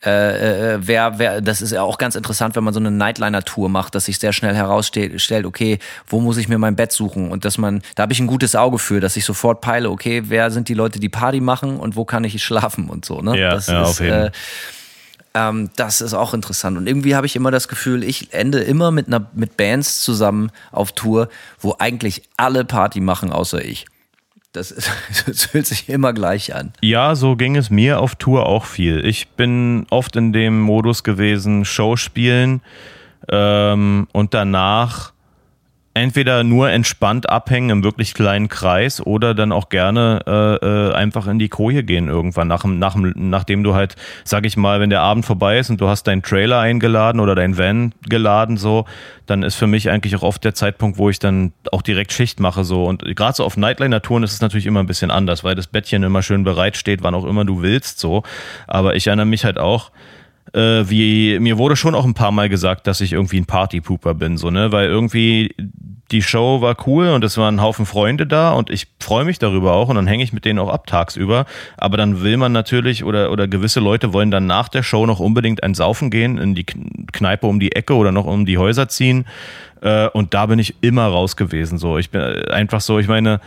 Äh, 0.06 0.10
äh, 0.10 0.74
äh, 0.74 0.80
wer, 0.82 1.18
wer, 1.18 1.42
das 1.42 1.64
ist 1.64 1.72
ja 1.72 1.82
auch 1.82 1.98
ganz 1.98 2.16
interessant, 2.16 2.56
wenn 2.56 2.64
man 2.64 2.74
so 2.74 2.80
eine 2.80 2.92
Nightliner-Tour 2.92 3.70
macht, 3.70 3.96
dass 3.96 4.06
sich 4.06 4.20
sehr 4.20 4.34
schnell 4.34 4.54
herausstellt, 4.54 5.46
okay, 5.46 5.80
wo 6.06 6.20
muss 6.20 6.38
ich 6.38 6.48
mir 6.48 6.60
mein 6.60 6.76
Bett 6.76 6.92
suchen? 6.92 7.32
Und 7.32 7.44
dass 7.44 7.58
man, 7.58 7.82
da 7.96 8.04
habe 8.04 8.14
ich 8.14 8.20
ein 8.20 8.28
gutes 8.28 8.56
Auge 8.56 8.78
für, 8.78 9.00
dass 9.00 9.18
ich 9.18 9.26
sofort 9.26 9.62
peile, 9.62 9.90
okay, 9.90 10.24
wer 10.28 10.52
sind 10.52 10.70
die 10.70 10.76
Leute, 10.76 11.00
die 11.00 11.10
Party 11.10 11.40
machen 11.40 11.78
und 11.80 11.96
wo 11.96 12.06
kann 12.06 12.24
ich 12.24 12.44
schlafen 12.44 12.90
und 12.90 13.04
so, 13.04 13.22
ne? 13.22 13.40
Ja, 13.40 13.52
das 13.52 13.68
ja, 13.68 13.82
ist, 13.82 13.90
auf 13.90 14.00
jeden. 14.00 14.14
Äh, 14.14 14.32
ähm, 15.34 15.70
das 15.76 16.02
ist 16.02 16.14
auch 16.14 16.34
interessant. 16.34 16.78
Und 16.78 16.88
irgendwie 16.88 17.16
habe 17.16 17.26
ich 17.26 17.36
immer 17.36 17.52
das 17.52 17.68
Gefühl, 17.68 18.04
ich 18.04 18.32
ende 18.34 18.60
immer 18.60 18.92
mit, 18.92 19.08
einer, 19.08 19.28
mit 19.34 19.58
Bands 19.58 20.02
zusammen 20.02 20.52
auf 20.72 20.92
Tour, 20.92 21.30
wo 21.60 21.76
eigentlich 21.80 22.24
alle 22.38 22.64
Party 22.64 23.02
machen, 23.02 23.32
außer 23.32 23.64
ich. 23.64 23.86
Das, 24.56 24.72
ist, 24.72 24.92
das 25.26 25.46
fühlt 25.46 25.68
sich 25.68 25.90
immer 25.90 26.14
gleich 26.14 26.56
an. 26.56 26.72
Ja, 26.82 27.16
so 27.16 27.36
ging 27.36 27.56
es 27.56 27.70
mir 27.70 28.00
auf 28.00 28.16
Tour 28.16 28.46
auch 28.46 28.66
viel. 28.66 29.06
Ich 29.06 29.30
bin 29.30 29.86
oft 29.90 30.16
in 30.16 30.34
dem 30.34 30.62
Modus 30.62 31.04
gewesen, 31.04 31.66
Show 31.66 31.96
spielen 31.96 32.62
ähm, 33.30 34.08
und 34.12 34.34
danach 34.34 35.15
entweder 35.96 36.44
nur 36.44 36.70
entspannt 36.70 37.30
abhängen 37.30 37.70
im 37.70 37.84
wirklich 37.84 38.14
kleinen 38.14 38.50
Kreis 38.50 39.00
oder 39.00 39.34
dann 39.34 39.54
auch 39.54 39.70
gerne 39.70 40.22
äh, 40.28 40.66
äh, 40.66 40.94
einfach 40.94 41.26
in 41.26 41.40
die 41.40 41.48
Koje 41.48 41.84
gehen 41.84 42.10
irgendwann, 42.10 42.50
nach, 42.50 42.66
nach, 42.66 42.96
nachdem 42.98 43.64
du 43.64 43.74
halt, 43.74 43.96
sag 44.26 44.46
ich 44.46 44.58
mal, 44.58 44.82
wenn 44.82 44.90
der 44.90 45.02
Abend 45.02 45.26
vorbei 45.26 45.58
ist 45.58 45.70
und 45.70 45.80
du 45.80 45.88
hast 45.88 46.04
deinen 46.04 46.22
Trailer 46.22 46.60
eingeladen 46.60 47.22
oder 47.22 47.34
dein 47.34 47.58
Van 47.58 47.94
geladen, 48.08 48.58
so, 48.58 48.84
dann 49.26 49.42
ist 49.42 49.56
für 49.56 49.68
mich 49.68 49.90
eigentlich 49.90 50.18
auch 50.18 50.24
oft 50.24 50.44
der 50.44 50.54
Zeitpunkt, 50.54 50.98
wo 50.98 51.10
ich 51.10 51.20
dann 51.20 51.54
auch 51.72 51.82
direkt 51.82 52.12
Schicht 52.12 52.42
mache. 52.42 52.66
so 52.66 52.84
Und 52.84 53.04
gerade 53.16 53.38
so 53.38 53.46
auf 53.46 53.56
Nightliner-Touren 53.56 54.24
ist 54.24 54.34
es 54.34 54.42
natürlich 54.42 54.66
immer 54.66 54.82
ein 54.82 54.88
bisschen 54.88 55.12
anders, 55.12 55.46
weil 55.46 55.56
das 55.56 55.68
Bettchen 55.68 56.04
immer 56.04 56.22
schön 56.22 56.44
bereit 56.44 56.76
steht, 56.76 57.04
wann 57.04 57.16
auch 57.16 57.26
immer 57.26 57.46
du 57.46 57.62
willst. 57.62 58.00
so. 58.00 58.24
Aber 58.68 58.98
ich 58.98 59.08
erinnere 59.08 59.26
mich 59.26 59.46
halt 59.46 59.58
auch, 59.58 59.92
äh, 60.54 60.90
wie 60.90 61.40
mir 61.40 61.58
wurde 61.58 61.76
schon 61.76 61.96
auch 61.96 62.06
ein 62.06 62.14
paar 62.14 62.32
Mal 62.32 62.50
gesagt, 62.50 62.88
dass 62.88 63.02
ich 63.02 63.14
irgendwie 63.14 63.40
ein 63.40 63.46
Partypooper 63.46 64.14
bin, 64.14 64.38
so, 64.38 64.50
ne? 64.50 64.72
Weil 64.72 64.88
irgendwie 64.88 65.56
die 66.12 66.22
Show 66.22 66.62
war 66.62 66.78
cool 66.86 67.10
und 67.10 67.24
es 67.24 67.38
waren 67.38 67.56
ein 67.56 67.62
Haufen 67.62 67.86
Freunde 67.86 68.28
da 68.28 68.52
und 68.54 68.70
ich 68.70 68.88
freue 69.00 69.26
mich 69.26 69.40
darüber 69.40 69.74
auch 69.74 69.90
und 69.90 69.96
dann 69.96 70.06
hänge 70.06 70.24
ich 70.24 70.34
mit 70.34 70.46
denen 70.46 70.60
auch 70.60 70.70
ab 70.70 70.86
tagsüber. 70.86 71.46
Aber 71.78 71.98
dann 71.98 72.22
will 72.22 72.38
man 72.38 72.52
natürlich 72.52 73.04
oder, 73.04 73.32
oder 73.32 73.48
gewisse 73.48 73.80
Leute 73.80 74.14
wollen 74.14 74.30
dann 74.30 74.46
nach 74.46 74.70
der 74.70 74.84
Show 74.84 75.06
noch 75.06 75.20
unbedingt 75.20 75.64
ein 75.64 75.74
Saufen 75.74 76.12
gehen, 76.12 76.38
in 76.38 76.54
die 76.54 76.66
Kneipe 76.66 77.48
um 77.48 77.60
die 77.60 77.72
Ecke 77.72 77.96
oder 77.96 78.12
noch 78.12 78.26
um 78.26 78.46
die 78.46 78.60
Häuser 78.60 78.88
ziehen. 78.88 79.26
Äh, 79.82 80.08
und 80.10 80.34
da 80.36 80.46
bin 80.46 80.60
ich 80.60 80.76
immer 80.82 81.08
raus 81.08 81.36
gewesen. 81.36 81.80
So, 81.80 81.98
ich 81.98 82.12
bin 82.12 82.22
einfach 82.22 82.82
so, 82.82 83.00
ich 83.00 83.08
meine, 83.08 83.40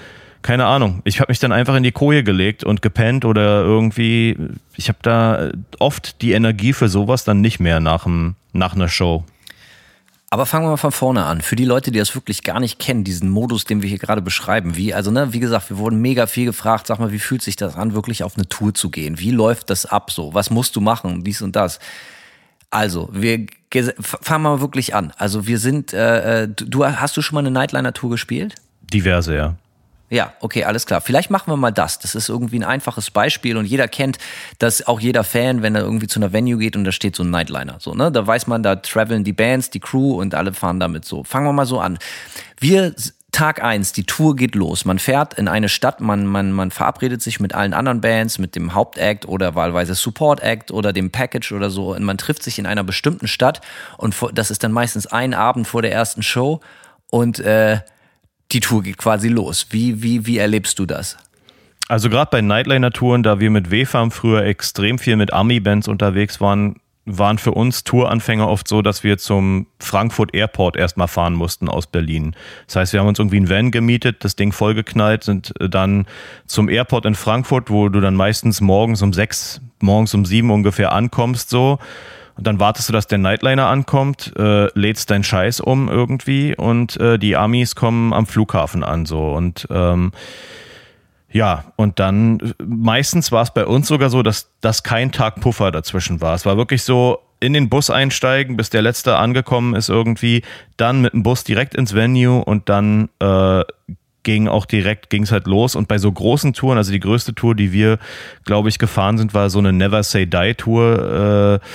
keine 0.43 0.67
Ahnung. 0.67 1.03
Ich 1.05 1.21
habe 1.21 1.31
mich 1.31 1.39
dann 1.39 1.53
einfach 1.53 1.75
in 1.75 1.83
die 1.83 1.93
Koje 1.93 2.23
gelegt 2.23 2.65
und 2.65 2.83
gepennt 2.83 3.25
oder 3.25 3.63
irgendwie, 3.63 4.37
ich 4.77 4.89
habe 4.89 4.99
da 5.03 5.51
oft 5.79 6.23
die 6.23 6.33
Energie 6.33 6.73
für 6.73 6.89
sowas 6.89 7.25
dann 7.25 7.41
nicht 7.41 7.61
mehr 7.61 7.81
nach, 7.81 8.05
dem, 8.05 8.35
nach 8.53 8.75
einer 8.75 8.89
Show. 8.89 9.25
Aber 10.31 10.45
fangen 10.45 10.67
wir 10.67 10.71
mal 10.71 10.77
von 10.77 10.93
vorne 10.93 11.25
an. 11.25 11.41
Für 11.41 11.57
die 11.57 11.65
Leute, 11.65 11.91
die 11.91 11.99
das 11.99 12.15
wirklich 12.15 12.43
gar 12.43 12.61
nicht 12.61 12.79
kennen, 12.79 13.03
diesen 13.03 13.31
Modus, 13.31 13.65
den 13.65 13.81
wir 13.81 13.89
hier 13.89 13.99
gerade 13.99 14.21
beschreiben, 14.21 14.77
wie, 14.77 14.93
also, 14.93 15.11
ne, 15.11 15.33
wie 15.33 15.41
gesagt, 15.41 15.71
wir 15.71 15.79
wurden 15.79 16.03
mega 16.03 16.27
viel 16.27 16.45
gefragt, 16.45 16.87
sag 16.87 16.99
mal, 16.99 17.13
wie 17.13 17.19
fühlt 17.19 17.41
sich 17.41 17.57
das 17.57 17.77
an, 17.77 17.95
wirklich 17.95 18.23
auf 18.23 18.37
eine 18.37 18.47
Tour 18.47 18.75
zu 18.75 18.91
gehen? 18.91 19.19
Wie 19.19 19.31
läuft 19.31 19.71
das 19.71 19.87
ab 19.87 20.11
so? 20.11 20.35
Was 20.35 20.51
musst 20.51 20.77
du 20.77 20.83
machen? 20.83 21.25
Dies 21.25 21.41
und 21.41 21.57
das. 21.57 21.79
Also, 22.71 23.09
wir 23.13 23.47
fangen 24.03 24.43
wir 24.43 24.51
mal 24.51 24.61
wirklich 24.61 24.95
an. 24.95 25.15
Also, 25.17 25.47
wir 25.47 25.59
sind, 25.59 25.95
äh, 25.95 26.43
äh 26.43 26.49
du, 26.49 26.85
hast 26.85 27.17
du 27.17 27.23
schon 27.23 27.35
mal 27.35 27.41
eine 27.41 27.51
Nightliner-Tour 27.51 28.11
gespielt? 28.11 28.55
Diverse, 28.93 29.35
ja. 29.35 29.55
Ja, 30.11 30.33
okay, 30.41 30.65
alles 30.65 30.87
klar. 30.87 31.01
Vielleicht 31.01 31.31
machen 31.31 31.53
wir 31.53 31.57
mal 31.57 31.71
das. 31.71 31.99
Das 31.99 32.15
ist 32.15 32.29
irgendwie 32.29 32.59
ein 32.59 32.65
einfaches 32.65 33.11
Beispiel 33.11 33.57
und 33.57 33.67
jeder 33.67 33.89
kennt 33.89 34.19
das, 34.59 34.87
auch 34.87 35.01
jeder 35.01 35.23
Fan, 35.23 35.63
wenn 35.63 35.75
er 35.75 35.83
irgendwie 35.83 36.07
zu 36.07 36.19
einer 36.19 36.33
Venue 36.33 36.59
geht 36.59 36.77
und 36.77 36.85
da 36.85 36.93
steht 36.93 37.15
so 37.15 37.23
ein 37.23 37.31
Nightliner. 37.31 37.77
So, 37.79 37.95
ne? 37.95 38.11
Da 38.11 38.27
weiß 38.27 38.47
man, 38.47 38.63
da 38.63 38.77
traveln 38.77 39.25
die 39.25 39.35
Bands, 39.35 39.71
die 39.71 39.81
Crew 39.81 40.19
und 40.19 40.35
alle 40.35 40.55
fahren 40.55 40.81
damit 40.81 41.05
so. 41.05 41.25
Fangen 41.25 41.47
wir 41.47 41.53
mal 41.53 41.67
so 41.67 41.79
an. 41.79 41.99
Wir 42.59 42.95
Tag 43.31 43.63
eins, 43.63 43.93
die 43.93 44.05
Tour 44.05 44.37
geht 44.37 44.55
los. 44.55 44.87
Man 44.87 44.99
fährt 44.99 45.35
in 45.35 45.49
eine 45.49 45.69
Stadt, 45.69 46.01
man, 46.01 46.25
man, 46.27 46.51
man 46.51 46.71
verabredet 46.71 47.21
sich 47.21 47.41
mit 47.41 47.55
allen 47.55 47.75
anderen 47.75 48.01
Bands, 48.01 48.39
mit 48.39 48.57
dem 48.57 48.75
Hauptact 48.75 49.29
oder 49.29 49.55
wahlweise 49.55 49.95
Support 49.95 50.41
Act 50.41 50.71
oder 50.71 50.95
dem 50.95 51.11
Package 51.11 51.53
oder 51.53 51.69
so. 51.69 51.95
Und 51.95 52.05
man 52.05 52.17
trifft 52.17 52.43
sich 52.43 52.59
in 52.59 52.67
einer 52.67 52.85
bestimmten 52.85 53.29
Stadt 53.29 53.61
und 53.99 54.17
das 54.33 54.51
ist 54.51 54.65
dann 54.65 54.73
meistens 54.73 55.07
ein 55.07 55.35
Abend 55.35 55.69
vor 55.69 55.83
der 55.83 55.93
ersten 55.93 56.23
Show 56.23 56.61
und 57.11 57.39
äh, 57.39 57.81
die 58.53 58.61
Tour 58.61 58.83
geht 58.83 58.99
quasi 58.99 59.29
los. 59.29 59.67
Wie, 59.71 60.03
wie, 60.03 60.27
wie 60.27 60.39
erlebst 60.39 60.79
du 60.79 60.87
das? 60.87 61.17
Also 61.89 62.11
gerade 62.11 62.29
bei 62.31 62.43
Nightliner-Touren, 62.43 63.23
da 63.23 63.41
wir 63.41 63.51
mit 63.51 63.71
W-Farm 63.71 64.11
früher 64.11 64.45
extrem 64.45 64.99
viel 64.99 65.17
mit 65.17 65.33
Ami-Bands 65.33 65.89
unterwegs 65.89 66.41
waren, 66.41 66.77
waren 67.07 67.39
für 67.39 67.53
uns 67.53 67.85
Touranfänger 67.85 68.47
oft 68.47 68.69
so, 68.69 68.83
dass 68.83 69.03
wir 69.03 69.17
zum 69.17 69.67
Frankfurt 69.79 70.35
Airport 70.35 70.77
erstmal 70.77 71.09
fahren 71.09 71.35
mussten 71.35 71.69
aus 71.69 71.87
Berlin. 71.87 72.37
Das 72.67 72.77
heißt, 72.77 72.93
wir 72.93 73.01
haben 73.01 73.07
uns 73.09 73.19
irgendwie 73.19 73.41
ein 73.41 73.49
Van 73.49 73.71
gemietet, 73.71 74.25
das 74.25 74.37
Ding 74.37 74.53
vollgeknallt, 74.53 75.25
sind 75.25 75.55
äh, 75.61 75.71
dann 75.71 76.07
zum 76.47 76.69
Airport 76.69 77.07
in 77.07 77.15
Frankfurt, 77.15 77.71
wo 77.71 77.89
du 77.89 78.01
dann 78.01 78.15
meistens 78.15 78.61
morgens 78.61 79.01
um 79.01 79.15
sechs, 79.15 79.63
morgens 79.81 80.13
um 80.13 80.27
sieben 80.27 80.51
ungefähr 80.51 80.93
ankommst, 80.93 81.49
so. 81.49 81.79
Und 82.39 82.47
dann 82.47 82.61
wartest 82.61 82.89
du, 82.89 82.93
dass 82.93 83.09
der 83.09 83.19
Nightliner 83.19 83.67
ankommt, 83.67 84.33
äh, 84.39 84.67
lädst 84.79 85.11
deinen 85.11 85.25
Scheiß 85.25 85.61
um 85.61 85.89
irgendwie 85.89 86.57
und 86.57 86.97
äh, 86.99 87.19
die 87.19 87.37
Amis 87.37 87.75
kommen 87.75 88.13
am 88.15 88.27
Flughafen 88.27 88.85
an, 88.85 89.07
so. 89.07 89.33
Und 89.33 89.67
ähm, 89.71 90.13
ja, 91.31 91.65
und 91.75 91.99
dann 91.99 92.55
meistens 92.65 93.33
war 93.33 93.43
es 93.43 93.53
bei 93.53 93.67
uns 93.67 93.89
sogar 93.89 94.09
so, 94.09 94.23
dass, 94.23 94.51
dass 94.61 94.85
kein 94.85 95.11
Tag 95.11 95.41
Puffer 95.41 95.73
dazwischen 95.73 96.21
war. 96.21 96.35
Es 96.35 96.47
war 96.47 96.57
wirklich 96.57 96.85
so, 96.85 97.19
in 97.41 97.53
den 97.53 97.69
Bus 97.69 97.91
einsteigen, 97.91 98.57
bis 98.57 98.71
der 98.71 98.83
letzte 98.83 99.17
angekommen 99.17 99.75
ist 99.75 99.89
irgendwie, 99.89 100.43
dann 100.77 101.01
mit 101.01 101.13
dem 101.13 101.23
Bus 101.23 101.45
direkt 101.45 101.75
ins 101.75 101.95
Venue 101.95 102.45
und 102.45 102.69
dann 102.69 103.09
äh, 103.21 103.65
ging 104.23 104.49
auch 104.49 104.67
direkt, 104.67 105.11
ging 105.11 105.23
es 105.23 105.33
halt 105.33 105.47
los. 105.47 105.75
Und 105.75 105.89
bei 105.89 105.99
so 105.99 106.11
großen 106.11 106.53
Touren, 106.53 106.79
also 106.79 106.93
die 106.93 107.01
größte 107.01 107.35
Tour, 107.35 107.55
die 107.55 107.73
wir, 107.73 107.99
glaube 108.45 108.69
ich, 108.69 108.79
gefahren 108.79 109.19
sind, 109.19 109.35
war 109.35 109.51
so 109.51 109.59
eine 109.59 109.73
Never 109.73 110.03
Say 110.03 110.27
Die 110.27 110.55
Tour. 110.55 111.61
Äh, 111.63 111.67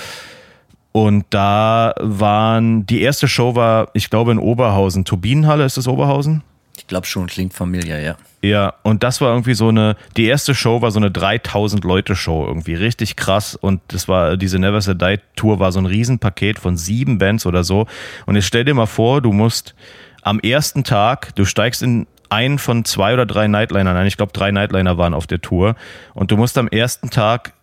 und 0.96 1.24
da 1.30 1.92
waren, 1.98 2.86
die 2.86 3.02
erste 3.02 3.26
Show 3.26 3.56
war, 3.56 3.88
ich 3.94 4.10
glaube, 4.10 4.30
in 4.30 4.38
Oberhausen. 4.38 5.04
Turbinenhalle, 5.04 5.64
ist 5.64 5.76
das 5.76 5.88
Oberhausen? 5.88 6.44
Ich 6.76 6.86
glaube 6.86 7.04
schon, 7.04 7.26
klingt 7.26 7.52
familiär, 7.52 8.00
ja. 8.00 8.16
Ja, 8.42 8.74
und 8.84 9.02
das 9.02 9.20
war 9.20 9.30
irgendwie 9.30 9.54
so 9.54 9.70
eine, 9.70 9.96
die 10.16 10.26
erste 10.26 10.54
Show 10.54 10.82
war 10.82 10.92
so 10.92 11.00
eine 11.00 11.10
3000 11.10 11.82
Leute 11.82 12.14
Show 12.14 12.46
irgendwie, 12.46 12.74
richtig 12.74 13.16
krass 13.16 13.56
und 13.56 13.80
das 13.88 14.06
war, 14.06 14.36
diese 14.36 14.60
Never 14.60 14.80
Say 14.80 14.94
Die 14.94 15.18
Tour 15.34 15.58
war 15.58 15.72
so 15.72 15.80
ein 15.80 15.86
Riesenpaket 15.86 16.60
von 16.60 16.76
sieben 16.76 17.18
Bands 17.18 17.44
oder 17.44 17.64
so 17.64 17.86
und 18.26 18.36
jetzt 18.36 18.46
stell 18.46 18.64
dir 18.64 18.74
mal 18.74 18.86
vor, 18.86 19.20
du 19.20 19.32
musst 19.32 19.74
am 20.22 20.38
ersten 20.38 20.84
Tag, 20.84 21.34
du 21.34 21.44
steigst 21.44 21.82
in 21.82 22.06
einen 22.28 22.60
von 22.60 22.84
zwei 22.84 23.14
oder 23.14 23.26
drei 23.26 23.48
Nightlinern 23.48 23.96
ein, 23.96 24.06
ich 24.06 24.16
glaube 24.16 24.32
drei 24.32 24.52
Nightliner 24.52 24.96
waren 24.96 25.14
auf 25.14 25.26
der 25.26 25.40
Tour 25.40 25.74
und 26.12 26.30
du 26.30 26.36
musst 26.36 26.56
am 26.56 26.68
ersten 26.68 27.10
Tag 27.10 27.54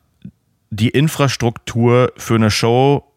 die 0.69 0.89
Infrastruktur 0.89 2.11
für 2.17 2.35
eine 2.35 2.51
Show 2.51 3.10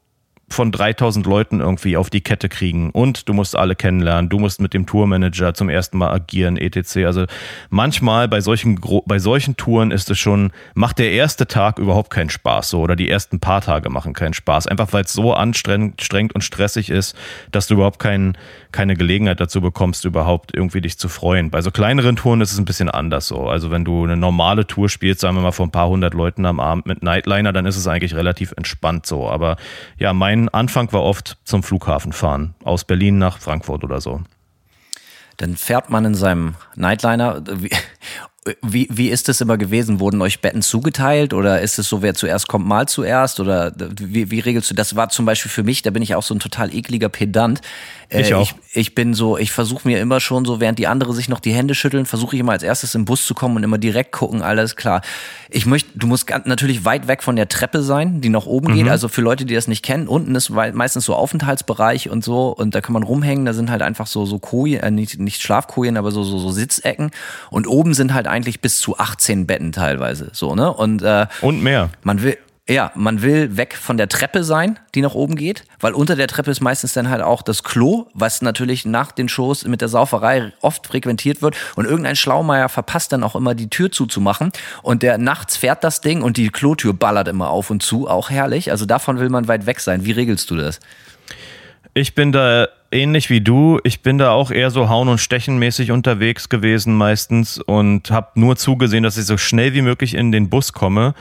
von 0.49 0.71
3000 0.71 1.27
Leuten 1.27 1.61
irgendwie 1.61 1.97
auf 1.97 2.11
die 2.11 2.21
Kette 2.21 2.49
kriegen. 2.49 2.91
Und 2.91 3.29
du 3.29 3.33
musst 3.33 3.57
alle 3.57 3.75
kennenlernen, 3.75 4.29
du 4.29 4.39
musst 4.39 4.61
mit 4.61 4.75
dem 4.75 4.87
Tourmanager 4.87 5.55
zum 5.55 5.69
ersten 5.69 5.99
Mal 5.99 6.13
agieren, 6.13 6.57
etc. 6.57 6.99
Also 7.07 7.25
manchmal 7.71 8.29
bei 8.29 8.41
solchen, 8.41 8.81
bei 9.07 9.19
solchen 9.19 9.57
Touren 9.57 9.91
ist 9.91 10.11
es 10.11 10.19
schon, 10.19 10.53
macht 10.75 10.99
der 10.99 11.13
erste 11.13 11.47
Tag 11.47 11.79
überhaupt 11.79 12.11
keinen 12.11 12.31
Spaß 12.31 12.71
so 12.71 12.81
oder 12.81 12.97
die 12.97 13.09
ersten 13.09 13.41
paar 13.41 13.61
Tage 13.61 13.91
machen 13.91 14.13
keinen 14.13 14.35
Spaß, 14.35 14.67
einfach 14.67 14.93
weil 14.93 15.05
es 15.05 15.13
so 15.13 15.33
anstrengend 15.33 16.35
und 16.35 16.43
stressig 16.43 16.91
ist, 16.91 17.17
dass 17.51 17.67
du 17.67 17.75
überhaupt 17.75 17.99
kein, 17.99 18.37
keine 18.75 18.97
Gelegenheit 18.97 19.41
dazu 19.41 19.61
bekommst, 19.61 20.05
überhaupt 20.05 20.53
irgendwie 20.53 20.81
dich 20.81 20.99
zu 20.99 21.09
freuen. 21.09 21.51
Bei 21.51 21.63
so 21.63 21.71
kleineren 21.71 22.17
Touren 22.17 22.41
ist 22.41 22.53
es 22.53 22.59
ein 22.59 22.65
bisschen 22.65 22.91
anders 22.91 23.29
so. 23.29 23.49
Also 23.49 23.71
wenn 23.71 23.85
du 23.85 24.03
eine 24.03 24.17
normale 24.17 24.67
Tour 24.67 24.89
spielst, 24.89 25.21
sagen 25.21 25.37
wir 25.37 25.43
mal 25.43 25.53
vor 25.53 25.67
ein 25.67 25.71
paar 25.71 25.89
hundert 25.89 26.13
Leuten 26.13 26.45
am 26.45 26.59
Abend 26.59 26.87
mit 26.87 27.03
Nightliner, 27.03 27.53
dann 27.53 27.67
ist 27.67 27.77
es 27.77 27.87
eigentlich 27.87 28.17
relativ 28.17 28.53
entspannt 28.57 29.07
so. 29.07 29.31
Aber 29.31 29.57
ja, 29.97 30.13
mein 30.13 30.49
Anfang 30.49 30.93
war 30.93 31.05
oft 31.05 31.39
zum 31.45 31.63
Flughafen 31.63 32.13
fahren, 32.13 32.55
aus 32.65 32.85
Berlin 32.85 33.17
nach 33.17 33.39
Frankfurt 33.39 33.85
oder 33.85 34.01
so. 34.01 34.23
Dann 35.37 35.57
fährt 35.57 35.91
man 35.91 36.05
in 36.05 36.15
seinem 36.15 36.57
Nightliner. 36.75 37.43
Wie, 38.61 38.89
wie 38.91 39.09
ist 39.09 39.29
es 39.31 39.41
immer 39.41 39.57
gewesen? 39.57 40.01
Wurden 40.01 40.21
euch 40.21 40.41
Betten 40.41 40.61
zugeteilt 40.61 41.33
oder 41.33 41.63
ist 41.63 41.79
es 41.79 41.89
so, 41.89 42.03
wer 42.03 42.13
zuerst 42.13 42.47
kommt, 42.47 42.67
mal 42.67 42.87
zuerst? 42.87 43.41
Oder 43.41 43.73
wie, 43.99 44.31
wie 44.31 44.41
regelst 44.41 44.71
du 44.71 44.75
das? 44.75 44.97
War 44.97 45.09
zum 45.09 45.25
Beispiel 45.25 45.51
für 45.51 45.63
mich, 45.63 45.81
da 45.81 45.91
bin 45.91 46.03
ich 46.03 46.15
auch 46.15 46.23
so 46.23 46.35
ein 46.35 46.41
total 46.41 46.75
ekliger 46.75 47.09
Pedant. 47.09 47.63
Äh, 48.11 48.21
ich 48.21 48.35
auch. 48.35 48.43
Ich, 48.43 48.55
ich 48.77 48.95
bin 48.95 49.15
so, 49.15 49.39
ich 49.39 49.51
versuche 49.51 49.89
mir 49.89 50.01
immer 50.01 50.21
schon 50.21 50.45
so, 50.45 50.61
während 50.61 50.79
die 50.79 50.87
andere 50.87 51.15
sich 51.15 51.29
noch 51.29 51.41
die 51.41 51.53
Hände 51.53 51.75
schütteln, 51.75 52.07
versuche 52.07 52.37
ich 52.37 52.41
immer 52.41 52.53
als 52.53 52.63
erstes 52.63 52.95
im 52.95 53.05
Bus 53.05 53.25
zu 53.25 53.35
kommen 53.35 53.57
und 53.57 53.63
immer 53.63 53.79
direkt 53.79 54.13
gucken, 54.13 54.43
alles 54.43 54.77
klar. 54.77 55.01
Ich 55.49 55.65
möchte, 55.65 55.99
du 55.99 56.07
musst 56.07 56.29
natürlich 56.45 56.85
weit 56.85 57.07
weg 57.09 57.23
von 57.23 57.37
der 57.37 57.49
Treppe 57.49 57.83
sein, 57.83 58.21
die 58.21 58.29
nach 58.29 58.47
oben 58.47 58.73
mhm. 58.73 58.77
geht. 58.77 58.89
Also 58.89 59.09
für 59.09 59.23
Leute, 59.23 59.45
die 59.45 59.55
das 59.55 59.69
nicht 59.69 59.83
kennen, 59.83 60.09
unten 60.09 60.35
ist 60.35 60.51
meistens 60.51 61.05
so 61.05 61.15
Aufenthaltsbereich 61.15 62.11
und 62.11 62.23
so 62.25 62.49
und 62.49 62.75
da 62.75 62.81
kann 62.81 62.93
man 62.93 63.05
rumhängen. 63.05 63.47
Da 63.47 63.55
sind 63.55 63.71
halt 63.71 63.83
einfach 63.83 64.07
so 64.07 64.27
so 64.27 64.39
Kojen, 64.39 64.83
äh, 64.83 64.91
nicht, 64.91 65.19
nicht 65.19 65.43
Schlafkojen, 65.43 65.97
aber 65.97 66.11
so, 66.11 66.25
so 66.25 66.39
so 66.39 66.51
Sitzecken 66.51 67.11
und 67.51 67.67
oben 67.67 67.95
sind 67.95 68.13
halt 68.13 68.27
eigentlich 68.35 68.61
bis 68.61 68.81
zu 68.81 68.99
18 68.99 69.47
Betten 69.47 69.73
teilweise, 69.73 70.31
so 70.33 70.55
ne 70.55 70.73
und 70.73 71.03
äh, 71.03 71.27
und 71.41 71.63
mehr. 71.63 71.91
Man 72.03 72.23
will 72.23 72.37
ja, 72.67 72.93
man 72.95 73.21
will 73.21 73.59
weg 73.59 73.77
von 73.77 73.99
der 73.99 74.09
Treppe 74.09 74.43
sein, 74.43 74.79
die 74.95 75.03
nach 75.03 75.13
oben 75.13 75.37
geht, 75.37 75.65
weil 75.81 75.93
unter 75.93 76.17
der 76.17 76.29
Treppe 76.29 76.51
ist 76.51 76.63
meistens 76.63 76.95
dann 76.95 77.11
halt 77.11 77.21
auch 77.21 77.43
das 77.43 77.63
Klo, 77.63 78.07
was 78.15 78.41
natürlich 78.41 78.87
nach 78.87 79.13
den 79.13 79.29
Shows 79.29 79.67
mit 79.67 79.83
der 79.83 79.89
Sauferei 79.89 80.51
oft 80.63 80.87
frequentiert 80.87 81.43
wird 81.43 81.57
und 81.77 81.85
irgendein 81.85 82.17
Schlaumeier 82.17 82.71
verpasst 82.71 83.13
dann 83.13 83.23
auch 83.23 83.37
immer 83.37 83.55
die 83.55 83.69
Tür 83.69 83.93
zuzumachen 83.93 84.51
und 84.83 85.03
der 85.03 85.19
nachts 85.19 85.59
fährt 85.59 85.85
das 85.85 86.01
Ding 86.01 86.23
und 86.23 86.39
die 86.39 86.49
Klotür 86.49 86.95
ballert 86.95 87.29
immer 87.29 87.51
auf 87.51 87.69
und 87.69 87.83
zu, 87.83 88.09
auch 88.09 88.31
herrlich. 88.31 88.71
Also 88.71 88.87
davon 88.87 89.19
will 89.19 89.29
man 89.29 89.47
weit 89.47 89.67
weg 89.67 89.81
sein. 89.81 90.07
Wie 90.07 90.13
regelst 90.13 90.51
du 90.51 90.57
das? 90.57 90.81
Ich 91.95 92.15
bin 92.15 92.33
da 92.33 92.69
ähnlich 92.91 93.31
wie 93.31 93.41
du. 93.41 93.79
Ich 93.85 94.03
bin 94.03 94.19
da 94.19 94.31
auch 94.31 94.51
eher 94.51 94.71
so 94.71 94.89
hauen 94.89 95.09
und 95.09 95.19
stechen 95.19 95.59
mäßig 95.59 95.91
unterwegs 95.93 96.49
gewesen 96.49 96.97
meistens 96.97 97.59
und 97.59 98.11
habe 98.11 98.29
nur 98.35 98.57
zugesehen, 98.57 99.05
dass 99.05 99.17
ich 99.17 99.27
so 99.27 99.37
schnell 99.37 99.75
wie 99.75 99.83
möglich 99.83 100.15
in 100.15 100.33
den 100.33 100.49
Bus 100.49 100.73
komme 100.73 101.15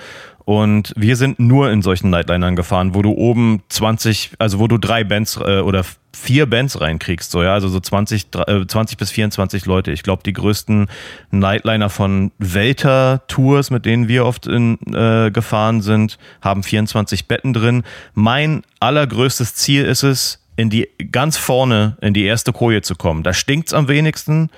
und 0.45 0.93
wir 0.95 1.15
sind 1.15 1.39
nur 1.39 1.71
in 1.71 1.81
solchen 1.81 2.09
Nightlinern 2.09 2.55
gefahren, 2.55 2.93
wo 2.95 3.01
du 3.01 3.11
oben 3.11 3.63
20, 3.69 4.31
also 4.39 4.59
wo 4.59 4.67
du 4.67 4.77
drei 4.77 5.03
Bands 5.03 5.37
äh, 5.37 5.59
oder 5.59 5.85
vier 6.13 6.45
Bands 6.45 6.79
reinkriegst, 6.79 7.31
so 7.31 7.41
ja, 7.41 7.53
also 7.53 7.69
so 7.69 7.79
20, 7.79 8.27
äh, 8.47 8.67
20 8.67 8.97
bis 8.97 9.11
24 9.11 9.65
Leute. 9.65 9.91
Ich 9.91 10.03
glaube, 10.03 10.23
die 10.23 10.33
größten 10.33 10.87
Nightliner 11.31 11.89
von 11.89 12.31
Welter 12.39 13.23
Tours, 13.27 13.71
mit 13.71 13.85
denen 13.85 14.07
wir 14.07 14.25
oft 14.25 14.45
in, 14.45 14.77
äh, 14.93 15.31
gefahren 15.31 15.81
sind, 15.81 16.17
haben 16.41 16.63
24 16.63 17.27
Betten 17.27 17.53
drin. 17.53 17.83
Mein 18.13 18.63
allergrößtes 18.79 19.55
Ziel 19.55 19.85
ist 19.85 20.03
es, 20.03 20.42
in 20.55 20.69
die 20.69 20.89
ganz 21.11 21.37
vorne 21.37 21.97
in 22.01 22.13
die 22.13 22.23
erste 22.23 22.53
Koje 22.53 22.81
zu 22.81 22.95
kommen. 22.95 23.23
Da 23.23 23.33
stinkt's 23.33 23.73
am 23.73 23.87
wenigsten. 23.87 24.49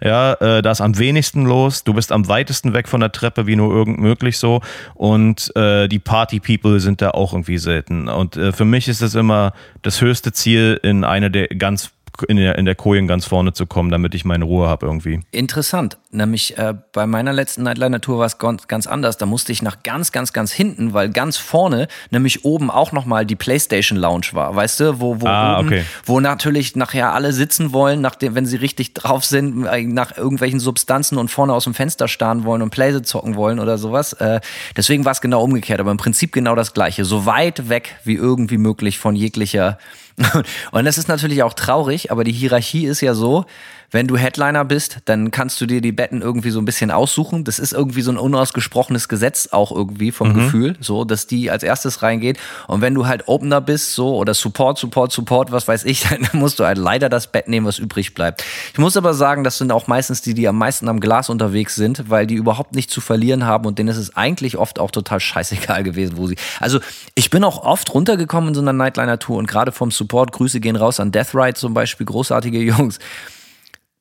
Ja, 0.00 0.34
äh, 0.34 0.62
da 0.62 0.72
ist 0.72 0.80
am 0.80 0.98
wenigsten 0.98 1.44
los. 1.44 1.84
Du 1.84 1.94
bist 1.94 2.10
am 2.10 2.26
weitesten 2.26 2.72
weg 2.74 2.88
von 2.88 3.00
der 3.00 3.12
Treppe, 3.12 3.46
wie 3.46 3.54
nur 3.54 3.72
irgend 3.72 3.98
möglich 3.98 4.36
so. 4.36 4.60
Und 4.94 5.54
äh, 5.54 5.86
die 5.86 6.00
Party-People 6.00 6.80
sind 6.80 7.00
da 7.00 7.12
auch 7.12 7.32
irgendwie 7.32 7.58
selten. 7.58 8.08
Und 8.08 8.36
äh, 8.36 8.52
für 8.52 8.64
mich 8.64 8.88
ist 8.88 9.00
es 9.00 9.14
immer 9.14 9.52
das 9.82 10.00
höchste 10.00 10.32
Ziel, 10.32 10.80
in 10.82 11.04
eine 11.04 11.30
der 11.30 11.46
ganz 11.48 11.92
in 12.28 12.36
der, 12.36 12.58
in 12.58 12.66
der 12.66 12.74
Kojen 12.74 13.06
ganz 13.06 13.24
vorne 13.24 13.52
zu 13.52 13.64
kommen, 13.66 13.90
damit 13.90 14.14
ich 14.14 14.24
meine 14.24 14.44
Ruhe 14.44 14.68
habe 14.68 14.86
irgendwie. 14.86 15.20
Interessant. 15.30 15.96
Nämlich 16.14 16.58
äh, 16.58 16.74
bei 16.92 17.06
meiner 17.06 17.32
letzten 17.32 17.62
Nightliner-Tour 17.62 18.18
war 18.18 18.26
es 18.26 18.36
ganz, 18.36 18.68
ganz 18.68 18.86
anders. 18.86 19.16
Da 19.16 19.24
musste 19.24 19.50
ich 19.50 19.62
nach 19.62 19.82
ganz, 19.82 20.12
ganz, 20.12 20.34
ganz 20.34 20.52
hinten, 20.52 20.92
weil 20.92 21.08
ganz 21.08 21.38
vorne 21.38 21.88
nämlich 22.10 22.44
oben 22.44 22.70
auch 22.70 22.92
nochmal 22.92 23.24
die 23.24 23.34
Playstation 23.34 23.98
Lounge 23.98 24.26
war. 24.32 24.54
Weißt 24.54 24.78
du, 24.80 25.00
wo, 25.00 25.22
wo, 25.22 25.26
ah, 25.26 25.58
oben, 25.58 25.68
okay. 25.68 25.84
wo 26.04 26.20
natürlich 26.20 26.76
nachher 26.76 27.14
alle 27.14 27.32
sitzen 27.32 27.72
wollen, 27.72 28.02
nachdem, 28.02 28.34
wenn 28.34 28.44
sie 28.44 28.56
richtig 28.56 28.92
drauf 28.92 29.24
sind, 29.24 29.64
äh, 29.64 29.84
nach 29.84 30.14
irgendwelchen 30.14 30.60
Substanzen 30.60 31.16
und 31.16 31.30
vorne 31.30 31.54
aus 31.54 31.64
dem 31.64 31.72
Fenster 31.72 32.08
starren 32.08 32.44
wollen 32.44 32.60
und 32.60 32.68
Playse 32.68 33.00
zocken 33.00 33.34
wollen 33.34 33.58
oder 33.58 33.78
sowas. 33.78 34.12
Äh, 34.12 34.40
deswegen 34.76 35.06
war 35.06 35.12
es 35.12 35.22
genau 35.22 35.42
umgekehrt, 35.42 35.80
aber 35.80 35.92
im 35.92 35.96
Prinzip 35.96 36.32
genau 36.32 36.54
das 36.54 36.74
Gleiche. 36.74 37.06
So 37.06 37.24
weit 37.24 37.70
weg 37.70 37.96
wie 38.04 38.16
irgendwie 38.16 38.58
möglich 38.58 38.98
von 38.98 39.16
jeglicher 39.16 39.78
Und 40.72 40.84
das 40.84 40.98
ist 40.98 41.08
natürlich 41.08 41.42
auch 41.42 41.54
traurig, 41.54 42.10
aber 42.10 42.24
die 42.24 42.32
Hierarchie 42.32 42.86
ist 42.86 43.00
ja 43.00 43.14
so, 43.14 43.46
wenn 43.92 44.06
du 44.08 44.16
Headliner 44.16 44.64
bist, 44.64 44.98
dann 45.04 45.30
kannst 45.30 45.60
du 45.60 45.66
dir 45.66 45.82
die 45.82 45.92
Betten 45.92 46.22
irgendwie 46.22 46.50
so 46.50 46.58
ein 46.58 46.64
bisschen 46.64 46.90
aussuchen. 46.90 47.44
Das 47.44 47.58
ist 47.58 47.72
irgendwie 47.72 48.00
so 48.00 48.10
ein 48.10 48.16
unausgesprochenes 48.16 49.06
Gesetz 49.06 49.50
auch 49.52 49.70
irgendwie 49.70 50.12
vom 50.12 50.30
mhm. 50.30 50.34
Gefühl, 50.34 50.76
so, 50.80 51.04
dass 51.04 51.26
die 51.26 51.50
als 51.50 51.62
erstes 51.62 52.02
reingeht. 52.02 52.38
Und 52.66 52.80
wenn 52.80 52.94
du 52.94 53.06
halt 53.06 53.28
Opener 53.28 53.60
bist, 53.60 53.94
so, 53.94 54.16
oder 54.16 54.32
Support, 54.32 54.78
Support, 54.78 55.12
Support, 55.12 55.52
was 55.52 55.68
weiß 55.68 55.84
ich, 55.84 56.02
dann 56.08 56.26
musst 56.32 56.58
du 56.58 56.64
halt 56.64 56.78
leider 56.78 57.10
das 57.10 57.30
Bett 57.30 57.48
nehmen, 57.48 57.66
was 57.66 57.78
übrig 57.78 58.14
bleibt. 58.14 58.42
Ich 58.72 58.78
muss 58.78 58.96
aber 58.96 59.12
sagen, 59.12 59.44
das 59.44 59.58
sind 59.58 59.70
auch 59.70 59.86
meistens 59.86 60.22
die, 60.22 60.32
die 60.32 60.48
am 60.48 60.56
meisten 60.56 60.88
am 60.88 60.98
Glas 60.98 61.28
unterwegs 61.28 61.74
sind, 61.74 62.08
weil 62.08 62.26
die 62.26 62.34
überhaupt 62.34 62.74
nicht 62.74 62.90
zu 62.90 63.02
verlieren 63.02 63.44
haben 63.44 63.66
und 63.66 63.78
denen 63.78 63.90
ist 63.90 63.98
es 63.98 64.16
eigentlich 64.16 64.56
oft 64.56 64.78
auch 64.78 64.90
total 64.90 65.20
scheißegal 65.20 65.82
gewesen, 65.82 66.16
wo 66.16 66.26
sie. 66.26 66.36
Also, 66.60 66.80
ich 67.14 67.28
bin 67.28 67.44
auch 67.44 67.62
oft 67.62 67.92
runtergekommen 67.92 68.48
in 68.48 68.54
so 68.54 68.62
einer 68.62 68.72
Nightliner-Tour 68.72 69.36
und 69.36 69.46
gerade 69.46 69.70
vom 69.70 69.90
Support, 69.90 70.32
Grüße 70.32 70.60
gehen 70.60 70.76
raus 70.76 70.98
an 70.98 71.12
Death 71.12 71.34
Ride 71.34 71.54
zum 71.54 71.74
Beispiel, 71.74 72.06
großartige 72.06 72.58
Jungs 72.62 72.98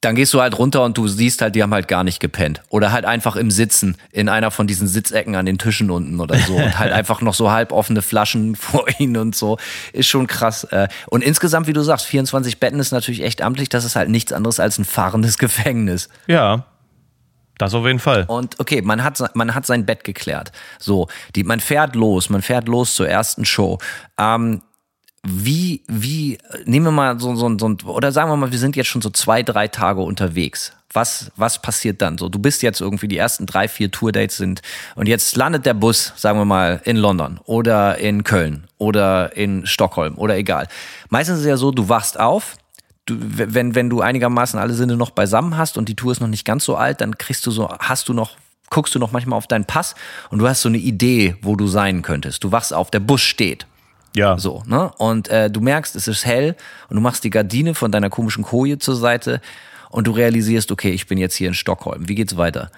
dann 0.02 0.16
gehst 0.16 0.34
du 0.34 0.42
halt 0.42 0.58
runter 0.58 0.84
und 0.84 0.98
du 0.98 1.08
siehst 1.08 1.44
halt, 1.44 1.54
die 1.56 1.62
haben 1.62 1.74
halt 1.74 1.88
gar 1.88 2.04
nicht 2.04 2.20
gepennt. 2.20 2.64
Oder 2.70 2.92
halt 2.92 3.06
einfach 3.06 3.36
im 3.36 3.52
Sitzen, 3.52 3.98
in 4.12 4.30
einer 4.30 4.50
von 4.50 4.66
diesen 4.66 4.88
Sitzecken 4.88 5.36
an 5.36 5.46
den 5.46 5.60
Tischen 5.60 5.92
unten 5.92 6.20
oder 6.20 6.38
so. 6.40 6.56
Und 6.56 6.80
halt 6.80 6.92
einfach 6.94 7.22
noch 7.22 7.36
so 7.36 7.52
halb 7.52 7.72
offene 7.72 8.02
Flaschen 8.02 8.56
vor 8.58 8.88
ihnen 8.98 9.18
und 9.18 9.36
so. 9.36 9.58
Ist 9.94 10.08
schon 10.08 10.26
krass. 10.26 10.64
Äh. 10.66 10.88
Und 11.08 11.24
insgesamt, 11.24 11.68
wie 11.68 11.74
du 11.74 11.84
sagst, 11.84 12.08
24 12.08 12.60
Betten 12.60 12.80
ist 12.80 12.92
natürlich 12.92 13.22
echt 13.22 13.44
amtlich. 13.44 13.70
Das 13.70 13.86
ist 13.86 13.96
halt 13.96 14.10
nichts 14.10 14.34
anderes 14.34 14.60
als 14.60 14.80
ein 14.80 14.86
fahrendes 14.86 15.38
Gefängnis. 15.38 16.10
Ja, 16.26 16.66
das 17.60 17.76
auf 17.76 17.86
jeden 17.86 18.00
Fall. 18.00 18.26
Und 18.28 18.60
okay, 18.60 18.82
man 18.82 19.04
hat, 19.04 19.22
man 19.36 19.54
hat 19.54 19.68
sein 19.68 19.86
Bett 19.86 20.04
geklärt. 20.04 20.52
So, 20.80 21.10
die, 21.36 21.44
man 21.44 21.60
fährt 21.60 21.96
los, 21.96 22.32
man 22.32 22.42
fährt 22.42 22.68
los 22.68 22.96
zur 22.96 23.08
ersten 23.08 23.46
Show. 23.46 23.78
Ähm, 24.18 24.64
wie, 25.24 25.84
wie, 25.88 26.40
nehmen 26.66 26.88
wir 26.88 26.92
mal 26.92 27.20
so, 27.20 27.36
so, 27.36 27.56
so, 27.58 27.68
oder 27.86 28.12
sagen 28.12 28.30
wir 28.30 28.38
mal, 28.38 28.52
wir 28.52 28.58
sind 28.58 28.76
jetzt 28.76 28.88
schon 28.88 29.02
so 29.02 29.12
zwei, 29.12 29.44
drei 29.44 29.68
Tage 29.68 30.02
unterwegs. 30.02 30.74
Was, 30.94 31.32
was 31.38 31.62
passiert 31.62 32.02
dann 32.02 32.18
so? 32.18 32.28
Du 32.28 32.40
bist 32.40 32.64
jetzt 32.64 32.82
irgendwie 32.82 33.08
die 33.08 33.18
ersten 33.18 33.46
drei, 33.46 33.68
vier 33.68 33.92
Tourdates 33.92 34.36
sind 34.36 34.62
und 34.96 35.08
jetzt 35.08 35.38
landet 35.38 35.66
der 35.66 35.74
Bus, 35.74 36.12
sagen 36.18 36.38
wir 36.38 36.46
mal, 36.46 36.82
in 36.84 36.98
London 36.98 37.40
oder 37.46 37.98
in 37.98 38.24
Köln 38.24 38.66
oder 38.78 39.38
in 39.38 39.66
Stockholm 39.66 40.18
oder 40.18 40.36
egal. 40.36 40.68
Meistens 41.10 41.36
ist 41.36 41.42
es 41.42 41.48
ja 41.48 41.58
so, 41.58 41.72
du 41.72 41.88
wachst 41.88 42.20
auf, 42.20 42.58
du, 43.06 43.16
wenn, 43.20 43.76
wenn 43.76 43.90
du 43.90 44.02
einigermaßen 44.02 44.60
alle 44.60 44.74
Sinne 44.74 44.98
noch 44.98 45.12
beisammen 45.12 45.56
hast 45.56 45.78
und 45.78 45.88
die 45.88 45.96
Tour 45.96 46.12
ist 46.12 46.20
noch 46.20 46.28
nicht 46.28 46.46
ganz 46.46 46.66
so 46.66 46.76
alt, 46.76 47.00
dann 47.00 47.18
kriegst 47.18 47.46
du 47.46 47.52
so, 47.52 47.70
hast 47.80 48.10
du 48.10 48.14
noch 48.14 48.38
guckst 48.70 48.96
du 48.96 49.00
noch 49.00 49.12
manchmal 49.12 49.38
auf 49.38 49.48
deinen 49.48 49.66
Pass 49.66 49.96
und 50.30 50.40
du 50.40 50.48
hast 50.48 50.62
so 50.62 50.70
eine 50.70 50.78
Idee, 50.78 51.36
wo 51.42 51.56
du 51.56 51.68
sein 51.68 52.02
könntest. 52.02 52.44
Du 52.44 52.52
wachst 52.52 52.74
auf, 52.74 52.90
der 52.90 53.02
Bus 53.02 53.22
steht. 53.22 53.68
Ja. 54.16 54.38
So, 54.38 54.64
ne? 54.66 54.92
Und 54.98 55.30
äh, 55.30 55.50
du 55.50 55.62
merkst, 55.62 55.96
es 55.96 56.08
ist 56.08 56.26
hell 56.26 56.56
und 56.90 56.96
du 56.96 57.02
machst 57.02 57.24
die 57.24 57.30
Gardine 57.30 57.76
von 57.76 57.92
deiner 57.92 58.10
komischen 58.10 58.44
Koje 58.44 58.78
zur 58.78 58.96
Seite 58.96 59.42
und 59.90 60.08
du 60.08 60.12
realisierst, 60.12 60.72
okay, 60.72 60.92
ich 60.92 61.08
bin 61.08 61.18
jetzt 61.18 61.36
hier 61.36 61.48
in 61.48 61.54
Stockholm. 61.54 62.08
Wie 62.08 62.16
geht's 62.16 62.38
weiter? 62.38 62.72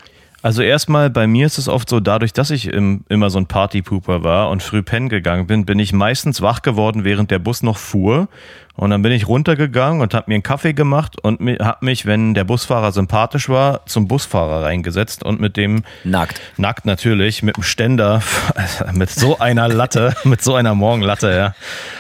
Also 0.44 0.62
erstmal, 0.62 1.10
bei 1.10 1.26
mir 1.26 1.46
ist 1.46 1.58
es 1.58 1.70
oft 1.70 1.90
so, 1.90 2.02
dadurch, 2.02 2.34
dass 2.34 2.52
ich 2.52 2.68
im, 2.68 3.06
immer 3.08 3.30
so 3.30 3.38
ein 3.38 3.46
Partypooper 3.46 4.24
war 4.24 4.50
und 4.50 4.62
früh 4.62 4.84
pennen 4.84 5.08
gegangen 5.08 5.48
bin, 5.48 5.66
bin 5.66 5.80
ich 5.80 5.94
meistens 5.94 6.42
wach 6.42 6.62
geworden, 6.62 7.06
während 7.06 7.32
der 7.32 7.40
Bus 7.40 7.64
noch 7.64 7.78
fuhr 7.78 8.28
und 8.76 8.90
dann 8.90 9.02
bin 9.04 9.12
ich 9.12 9.28
runtergegangen 9.28 10.02
und 10.02 10.14
habe 10.14 10.26
mir 10.28 10.36
einen 10.36 10.44
Kaffee 10.44 10.74
gemacht 10.74 11.20
und 11.22 11.40
habe 11.60 11.86
mich, 11.86 12.06
wenn 12.06 12.34
der 12.34 12.44
Busfahrer 12.44 12.92
sympathisch 12.92 13.48
war, 13.48 13.86
zum 13.86 14.08
Busfahrer 14.08 14.64
reingesetzt 14.64 15.24
und 15.24 15.40
mit 15.40 15.58
dem 15.58 15.84
nackt, 16.04 16.42
nackt 16.58 16.86
natürlich, 16.86 17.44
mit 17.44 17.56
dem 17.56 17.64
Ständer, 17.64 18.22
mit 18.94 19.12
so 19.12 19.38
einer 19.38 19.68
Latte, 19.68 20.16
mit 20.24 20.42
so 20.42 20.56
einer 20.56 20.74
Morgenlatte, 20.74 21.32
ja, 21.32 21.56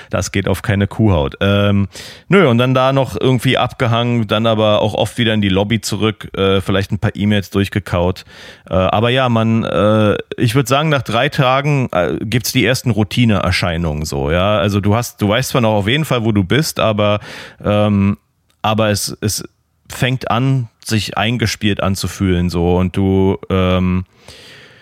das 0.10 0.32
geht 0.32 0.48
auf 0.48 0.62
keine 0.62 0.88
Kuhhaut. 0.88 1.36
Ähm, 1.42 1.88
nö, 2.28 2.48
und 2.48 2.58
dann 2.58 2.74
da 2.74 2.92
noch 2.92 3.20
irgendwie 3.20 3.58
abgehangen, 3.58 4.28
dann 4.28 4.48
aber 4.48 4.82
auch 4.82 4.96
oft 4.96 5.18
wieder 5.18 5.34
in 5.34 5.42
die 5.42 5.50
Lobby 5.50 5.80
zurück, 5.80 6.30
äh, 6.36 6.62
vielleicht 6.62 6.92
ein 6.92 7.00
paar 7.00 7.16
E-Mails 7.16 7.52
durchgekaut. 7.52 8.26
Äh, 8.70 8.74
aber 8.74 9.10
ja, 9.10 9.30
man, 9.30 9.64
äh, 9.64 10.18
ich 10.38 10.56
würde 10.56 10.68
sagen, 10.68 10.90
nach 10.90 11.04
drei 11.04 11.30
Tagen 11.30 11.90
äh, 11.92 12.18
gibt's 12.22 12.52
die 12.52 12.66
ersten 12.66 12.90
Routineerscheinungen 12.90 14.06
so, 14.06 14.32
ja. 14.32 14.58
Also 14.58 14.80
du 14.80 14.96
hast, 14.96 15.22
du 15.22 15.30
weißt 15.30 15.50
zwar 15.50 15.62
noch 15.62 15.74
auf 15.74 15.88
jeden 15.88 16.06
Fall, 16.06 16.24
wo 16.24 16.32
du 16.32 16.44
bist, 16.44 16.63
bist, 16.64 16.80
aber, 16.80 17.20
ähm, 17.64 18.18
aber 18.62 18.90
es, 18.90 19.18
es 19.20 19.44
fängt 19.90 20.32
an, 20.32 20.70
sich 20.84 21.18
eingespielt 21.18 21.84
anzufühlen 21.84 22.50
so 22.50 22.78
und 22.78 22.96
du 22.96 23.38
ähm, 23.50 24.06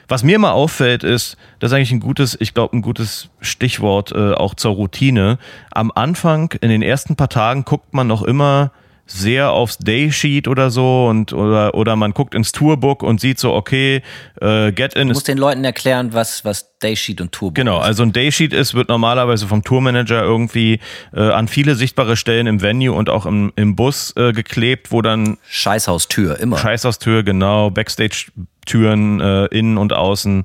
was 0.08 0.24
mir 0.24 0.36
immer 0.36 0.52
auffällt, 0.52 1.06
ist, 1.06 1.38
das 1.60 1.72
ist 1.72 1.76
eigentlich 1.76 1.94
ein 1.94 2.02
gutes, 2.02 2.36
ich 2.40 2.54
glaube, 2.54 2.76
ein 2.76 2.82
gutes 2.82 3.30
Stichwort 3.40 4.12
äh, 4.12 4.34
auch 4.34 4.56
zur 4.56 4.74
Routine. 4.74 5.38
Am 5.72 5.90
Anfang, 5.96 6.54
in 6.60 6.70
den 6.70 6.82
ersten 6.82 7.16
paar 7.16 7.30
Tagen, 7.30 7.64
guckt 7.64 7.94
man 7.94 8.08
noch 8.08 8.22
immer 8.22 8.72
sehr 9.06 9.52
aufs 9.52 9.78
Daysheet 9.78 10.50
oder 10.50 10.70
so 10.70 11.08
und 11.08 11.32
oder 11.32 11.76
oder 11.76 11.96
man 11.96 12.14
guckt 12.14 12.36
ins 12.36 12.52
Tourbook 12.52 13.04
und 13.04 13.22
sieht 13.22 13.40
so 13.40 13.54
okay 13.54 14.04
äh, 14.42 14.74
Get 14.74 14.96
in. 14.96 15.08
Du 15.08 15.14
musst 15.14 15.30
den 15.30 15.38
Leuten 15.38 15.64
erklären, 15.64 16.14
was 16.14 16.44
was 16.44 16.71
Daysheet 16.82 17.22
und 17.22 17.32
Tourbook. 17.32 17.56
Genau, 17.56 17.78
also 17.78 18.04
ein 18.04 18.12
Daysheet 18.12 18.54
ist 18.54 18.74
wird 18.74 18.90
normalerweise 18.90 19.48
vom 19.48 19.64
Tourmanager 19.64 20.22
irgendwie 20.24 20.80
äh, 21.14 21.22
an 21.22 21.48
viele 21.48 21.76
sichtbare 21.76 22.18
Stellen 22.18 22.48
im 22.48 22.62
Venue 22.62 22.94
und 22.94 23.10
auch 23.10 23.26
im, 23.26 23.54
im 23.56 23.76
Bus 23.76 24.14
äh, 24.18 24.34
geklebt, 24.34 24.92
wo 24.92 25.02
dann 25.02 25.38
Scheißhaustür 25.48 26.40
immer. 26.40 26.58
Scheißhaustür 26.58 27.24
genau 27.24 27.70
Backstage 27.70 28.32
Türen 28.66 29.20
äh, 29.20 29.46
innen 29.46 29.78
und 29.78 29.94
außen, 29.94 30.44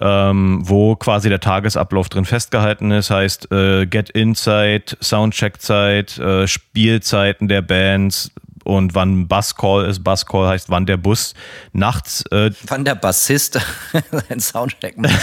ähm, 0.00 0.60
wo 0.62 0.96
quasi 0.96 1.28
der 1.28 1.40
Tagesablauf 1.40 2.08
drin 2.08 2.24
festgehalten 2.24 2.90
ist. 2.90 3.10
Heißt 3.10 3.50
äh, 3.52 3.86
Get 3.86 4.10
In-Zeit, 4.10 4.96
Soundcheck-Zeit, 5.00 6.18
äh, 6.18 6.46
Spielzeiten 6.46 7.48
der 7.48 7.62
Bands, 7.62 8.32
und 8.64 8.94
wann 8.94 9.28
Buscall 9.28 9.86
ist. 9.86 10.02
Buscall 10.02 10.48
heißt, 10.48 10.70
wann 10.70 10.86
der 10.86 10.96
Bus 10.96 11.34
nachts. 11.72 12.24
Äh, 12.30 12.50
wann 12.66 12.84
der 12.84 12.94
Bassist 12.94 13.60
einen 14.28 14.40
Soundcheck 14.40 14.98
macht. 14.98 15.14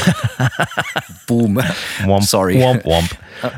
Boom. 1.27 1.60
Womp, 2.06 2.23
Sorry. 2.23 2.62
Womp, 2.62 2.86
womp. 2.86 3.10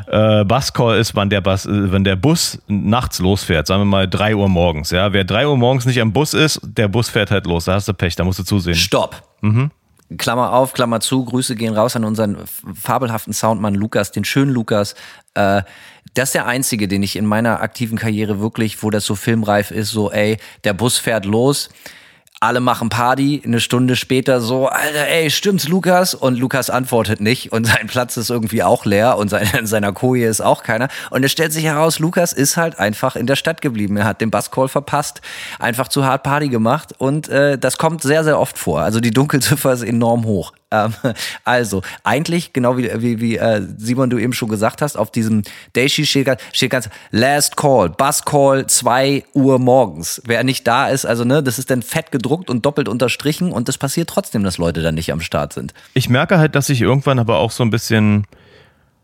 Äh, 0.08 0.46
Buscall 0.46 0.98
ist, 0.98 1.16
wann 1.16 1.30
der, 1.30 1.42
Bus, 1.42 1.66
äh, 1.66 1.92
wenn 1.92 2.04
der 2.04 2.16
Bus 2.16 2.60
nachts 2.68 3.20
losfährt. 3.20 3.68
Sagen 3.68 3.82
wir 3.82 3.86
mal 3.86 4.10
3 4.10 4.36
Uhr 4.36 4.50
morgens. 4.50 4.92
Ja, 4.92 5.14
wer 5.14 5.24
3 5.24 5.48
Uhr 5.48 5.58
morgens 5.58 5.86
nicht 5.86 6.02
am 6.02 6.14
Bus 6.14 6.34
ist, 6.34 6.60
der 6.64 6.88
Bus 6.88 7.10
fährt 7.10 7.32
halt 7.32 7.46
los. 7.46 7.66
Da 7.66 7.74
hast 7.74 7.88
du 7.88 7.94
Pech, 7.94 8.16
da 8.16 8.24
musst 8.24 8.40
du 8.40 8.44
zusehen. 8.44 8.76
Stopp. 8.76 9.22
Mhm. 9.42 9.72
Klammer 10.18 10.54
auf, 10.54 10.74
Klammer 10.74 11.00
zu, 11.00 11.26
Grüße 11.26 11.56
gehen 11.56 11.74
raus 11.74 11.96
an 11.96 12.04
unseren 12.04 12.38
fabelhaften 12.76 13.34
Soundmann 13.34 13.76
Lukas, 13.76 14.12
den 14.12 14.26
schönen 14.26 14.52
Lukas. 14.52 14.96
Äh, 15.34 15.64
das 16.14 16.30
ist 16.30 16.36
der 16.36 16.46
einzige, 16.46 16.88
den 16.88 17.04
ich 17.04 17.16
in 17.16 17.26
meiner 17.26 17.62
aktiven 17.62 17.98
Karriere 17.98 18.40
wirklich, 18.40 18.84
wo 18.84 18.90
das 18.90 19.06
so 19.06 19.16
filmreif 19.16 19.72
ist, 19.72 19.92
so, 19.92 20.12
ey, 20.12 20.38
der 20.64 20.74
Bus 20.74 20.98
fährt 20.98 21.26
los 21.26 21.70
alle 22.44 22.60
machen 22.60 22.90
Party, 22.90 23.42
eine 23.46 23.62
Stunde 23.62 23.96
später 23.96 24.42
so, 24.42 24.68
Alter, 24.68 25.08
ey, 25.08 25.32
stimmt's, 25.32 25.70
Lukas? 25.70 26.14
Und 26.14 26.38
Lukas 26.38 26.70
antwortet 26.70 27.22
nicht 27.22 27.54
und 27.54 27.66
sein 27.68 27.88
Platz 27.88 28.18
ist 28.18 28.30
irgendwie 28.30 28.64
auch 28.64 28.86
leer 28.86 29.18
und 29.18 29.30
sein, 29.30 29.50
in 29.58 29.66
seiner 29.66 29.94
Koje 29.94 30.28
ist 30.28 30.42
auch 30.42 30.64
keiner. 30.64 30.90
Und 31.10 31.24
es 31.24 31.32
stellt 31.32 31.54
sich 31.54 31.64
heraus, 31.64 32.00
Lukas 32.00 32.34
ist 32.34 32.58
halt 32.58 32.80
einfach 32.80 33.16
in 33.16 33.28
der 33.28 33.38
Stadt 33.38 33.62
geblieben. 33.62 33.96
Er 33.96 34.04
hat 34.04 34.20
den 34.20 34.30
Basscall 34.30 34.68
verpasst, 34.68 35.22
einfach 35.58 35.88
zu 35.88 36.06
hart 36.06 36.24
Party 36.24 36.50
gemacht 36.50 36.94
und 36.98 37.30
äh, 37.30 37.58
das 37.58 37.78
kommt 37.78 38.04
sehr, 38.04 38.26
sehr 38.26 38.38
oft 38.38 38.60
vor. 38.60 38.82
Also 38.82 39.00
die 39.00 39.12
Dunkelziffer 39.12 39.72
ist 39.72 39.84
enorm 39.84 40.26
hoch. 40.26 40.52
Ähm, 40.74 40.94
also, 41.46 41.82
eigentlich, 42.04 42.52
genau 42.52 42.78
wie, 42.78 42.90
wie, 43.02 43.22
wie 43.22 43.38
äh, 43.38 43.62
Simon 43.78 44.10
du 44.10 44.18
eben 44.18 44.34
schon 44.34 44.50
gesagt 44.50 44.82
hast, 44.82 44.98
auf 44.98 45.12
diesem 45.12 45.44
Daysheet 45.74 46.08
steht, 46.08 46.38
steht 46.52 46.72
ganz 46.72 46.90
Last 47.12 47.56
Call, 47.56 47.90
Bus 47.90 48.26
Call 48.26 48.68
2 48.68 49.24
Uhr 49.34 49.60
morgens. 49.60 50.22
Wer 50.26 50.44
nicht 50.44 50.68
da 50.68 50.90
ist, 50.90 51.06
also 51.06 51.24
ne, 51.24 51.44
das 51.44 51.60
ist 51.60 51.70
dann 51.70 51.84
fett 51.84 52.12
gedruckt 52.12 52.50
und 52.50 52.66
doppelt 52.66 52.90
unterstrichen 52.90 53.52
und 53.52 53.68
das 53.68 53.78
passiert 53.78 54.10
trotzdem, 54.10 54.44
dass 54.44 54.58
Leute 54.58 54.82
dann 54.82 54.96
nicht 54.96 55.12
am 55.12 55.22
Start 55.22 55.54
sind. 55.54 55.74
Ich 55.94 56.10
merke 56.10 56.40
halt, 56.40 56.56
dass 56.56 56.70
ich 56.70 56.82
irgendwann 56.82 57.20
aber 57.20 57.38
auch 57.38 57.52
so 57.52 57.64
ein 57.64 57.70
bisschen 57.70 58.26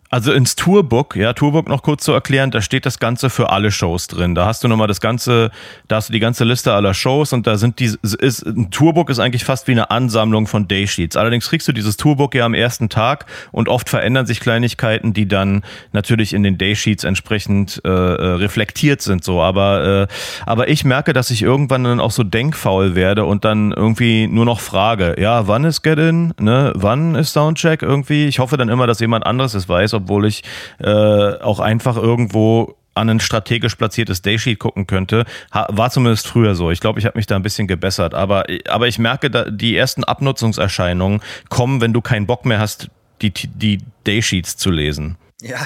also 0.09 0.33
ins 0.33 0.55
Tourbook, 0.55 1.15
ja, 1.15 1.33
Tourbook 1.33 1.69
noch 1.69 1.83
kurz 1.83 2.03
zu 2.03 2.11
erklären, 2.13 2.49
da 2.49 2.61
steht 2.61 2.85
das 2.85 2.97
Ganze 2.99 3.29
für 3.29 3.51
alle 3.51 3.71
Shows 3.71 4.07
drin. 4.07 4.33
Da 4.33 4.45
hast 4.47 4.63
du 4.63 4.67
nochmal 4.67 4.87
das 4.87 5.01
ganze, 5.01 5.51
da 5.87 5.97
hast 5.97 6.09
du 6.09 6.13
die 6.13 6.19
ganze 6.19 6.45
Liste 6.45 6.73
aller 6.73 6.95
Shows 6.95 7.31
und 7.31 7.45
da 7.45 7.57
sind 7.57 7.79
die, 7.79 7.95
ist, 8.01 8.45
ein 8.45 8.71
Tourbook 8.71 9.11
ist 9.11 9.19
eigentlich 9.19 9.43
fast 9.43 9.67
wie 9.67 9.73
eine 9.73 9.91
Ansammlung 9.91 10.47
von 10.47 10.67
Daysheets. 10.67 11.15
Allerdings 11.15 11.47
kriegst 11.49 11.67
du 11.67 11.73
dieses 11.73 11.95
Tourbook 11.97 12.33
ja 12.33 12.45
am 12.45 12.55
ersten 12.55 12.89
Tag 12.89 13.27
und 13.51 13.69
oft 13.69 13.87
verändern 13.87 14.25
sich 14.25 14.39
Kleinigkeiten, 14.39 15.13
die 15.13 15.27
dann 15.27 15.63
natürlich 15.91 16.33
in 16.33 16.41
den 16.41 16.57
Daysheets 16.57 17.03
entsprechend 17.03 17.79
äh, 17.85 17.89
äh 17.89 18.39
reflektiert 18.39 19.01
sind, 19.01 19.23
so. 19.23 19.41
Aber, 19.41 20.07
äh, 20.09 20.13
aber 20.47 20.69
ich 20.69 20.85
merke, 20.85 21.13
dass 21.13 21.29
ich 21.29 21.43
irgendwann 21.43 21.83
dann 21.83 21.99
auch 21.99 22.11
so 22.11 22.23
denkfaul 22.23 22.95
werde 22.95 23.25
und 23.25 23.45
dann 23.45 23.71
irgendwie 23.71 24.25
nur 24.27 24.45
noch 24.45 24.59
frage, 24.59 25.15
ja, 25.19 25.47
wann 25.47 25.65
ist 25.65 25.83
Get-In, 25.83 26.33
ne, 26.39 26.73
wann 26.75 27.13
ist 27.13 27.33
Soundcheck 27.33 27.83
irgendwie? 27.83 28.25
Ich 28.25 28.39
hoffe 28.39 28.57
dann 28.57 28.69
immer, 28.69 28.87
dass 28.87 28.99
jemand 28.99 29.27
anderes 29.27 29.53
es 29.53 29.69
weiß, 29.69 29.98
obwohl 29.99 30.25
ich 30.25 30.43
äh, 30.79 30.89
auch 30.89 31.59
einfach 31.59 31.95
irgendwo 31.95 32.75
an 32.95 33.09
ein 33.09 33.19
strategisch 33.19 33.75
platziertes 33.75 34.21
Daysheet 34.21 34.59
gucken 34.59 34.85
könnte. 34.85 35.25
War 35.51 35.89
zumindest 35.89 36.27
früher 36.27 36.55
so. 36.55 36.69
Ich 36.69 36.79
glaube, 36.79 36.99
ich 36.99 37.05
habe 37.05 37.17
mich 37.17 37.27
da 37.27 37.35
ein 37.35 37.43
bisschen 37.43 37.67
gebessert. 37.67 38.13
Aber, 38.13 38.45
aber 38.67 38.87
ich 38.87 38.99
merke, 38.99 39.29
die 39.51 39.75
ersten 39.75 40.03
Abnutzungserscheinungen 40.03 41.21
kommen, 41.49 41.81
wenn 41.81 41.93
du 41.93 42.01
keinen 42.01 42.25
Bock 42.27 42.45
mehr 42.45 42.59
hast, 42.59 42.89
die, 43.21 43.31
die 43.31 43.79
Daysheets 44.03 44.57
zu 44.57 44.69
lesen. 44.69 45.17
Ja, 45.41 45.65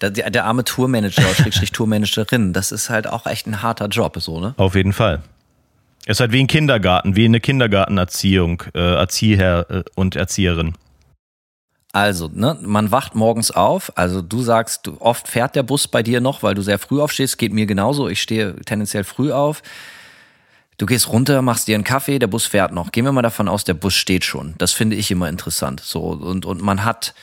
der, 0.00 0.10
der 0.10 0.44
arme 0.44 0.64
Tourmanager, 0.64 1.22
Schrägstrich 1.34 1.72
Tourmanagerin, 1.72 2.52
das 2.52 2.72
ist 2.72 2.90
halt 2.90 3.06
auch 3.06 3.26
echt 3.26 3.46
ein 3.46 3.62
harter 3.62 3.88
Job, 3.88 4.18
so, 4.20 4.40
ne? 4.40 4.54
Auf 4.56 4.74
jeden 4.74 4.92
Fall. 4.92 5.22
Es 6.04 6.16
ist 6.16 6.20
halt 6.20 6.32
wie 6.32 6.40
ein 6.40 6.46
Kindergarten, 6.46 7.16
wie 7.16 7.24
eine 7.24 7.40
Kindergartenerziehung, 7.40 8.62
äh, 8.74 8.94
Erzieher 8.94 9.66
äh, 9.68 9.82
und 9.94 10.16
Erzieherin. 10.16 10.74
Also, 11.92 12.30
ne, 12.32 12.58
man 12.60 12.90
wacht 12.90 13.14
morgens 13.14 13.50
auf. 13.50 13.96
Also 13.96 14.20
du 14.20 14.42
sagst, 14.42 14.86
du, 14.86 15.00
oft 15.00 15.26
fährt 15.26 15.56
der 15.56 15.62
Bus 15.62 15.88
bei 15.88 16.02
dir 16.02 16.20
noch, 16.20 16.42
weil 16.42 16.54
du 16.54 16.62
sehr 16.62 16.78
früh 16.78 17.00
aufstehst. 17.00 17.38
Geht 17.38 17.52
mir 17.52 17.66
genauso. 17.66 18.08
Ich 18.08 18.20
stehe 18.20 18.56
tendenziell 18.66 19.04
früh 19.04 19.32
auf. 19.32 19.62
Du 20.76 20.86
gehst 20.86 21.08
runter, 21.08 21.42
machst 21.42 21.66
dir 21.66 21.74
einen 21.74 21.84
Kaffee, 21.84 22.20
der 22.20 22.28
Bus 22.28 22.46
fährt 22.46 22.72
noch. 22.72 22.92
Gehen 22.92 23.04
wir 23.04 23.12
mal 23.12 23.22
davon 23.22 23.48
aus, 23.48 23.64
der 23.64 23.74
Bus 23.74 23.94
steht 23.94 24.24
schon. 24.24 24.54
Das 24.58 24.72
finde 24.72 24.94
ich 24.96 25.10
immer 25.10 25.28
interessant. 25.28 25.80
So 25.80 26.00
und 26.00 26.46
und 26.46 26.62
man 26.62 26.84
hat 26.84 27.14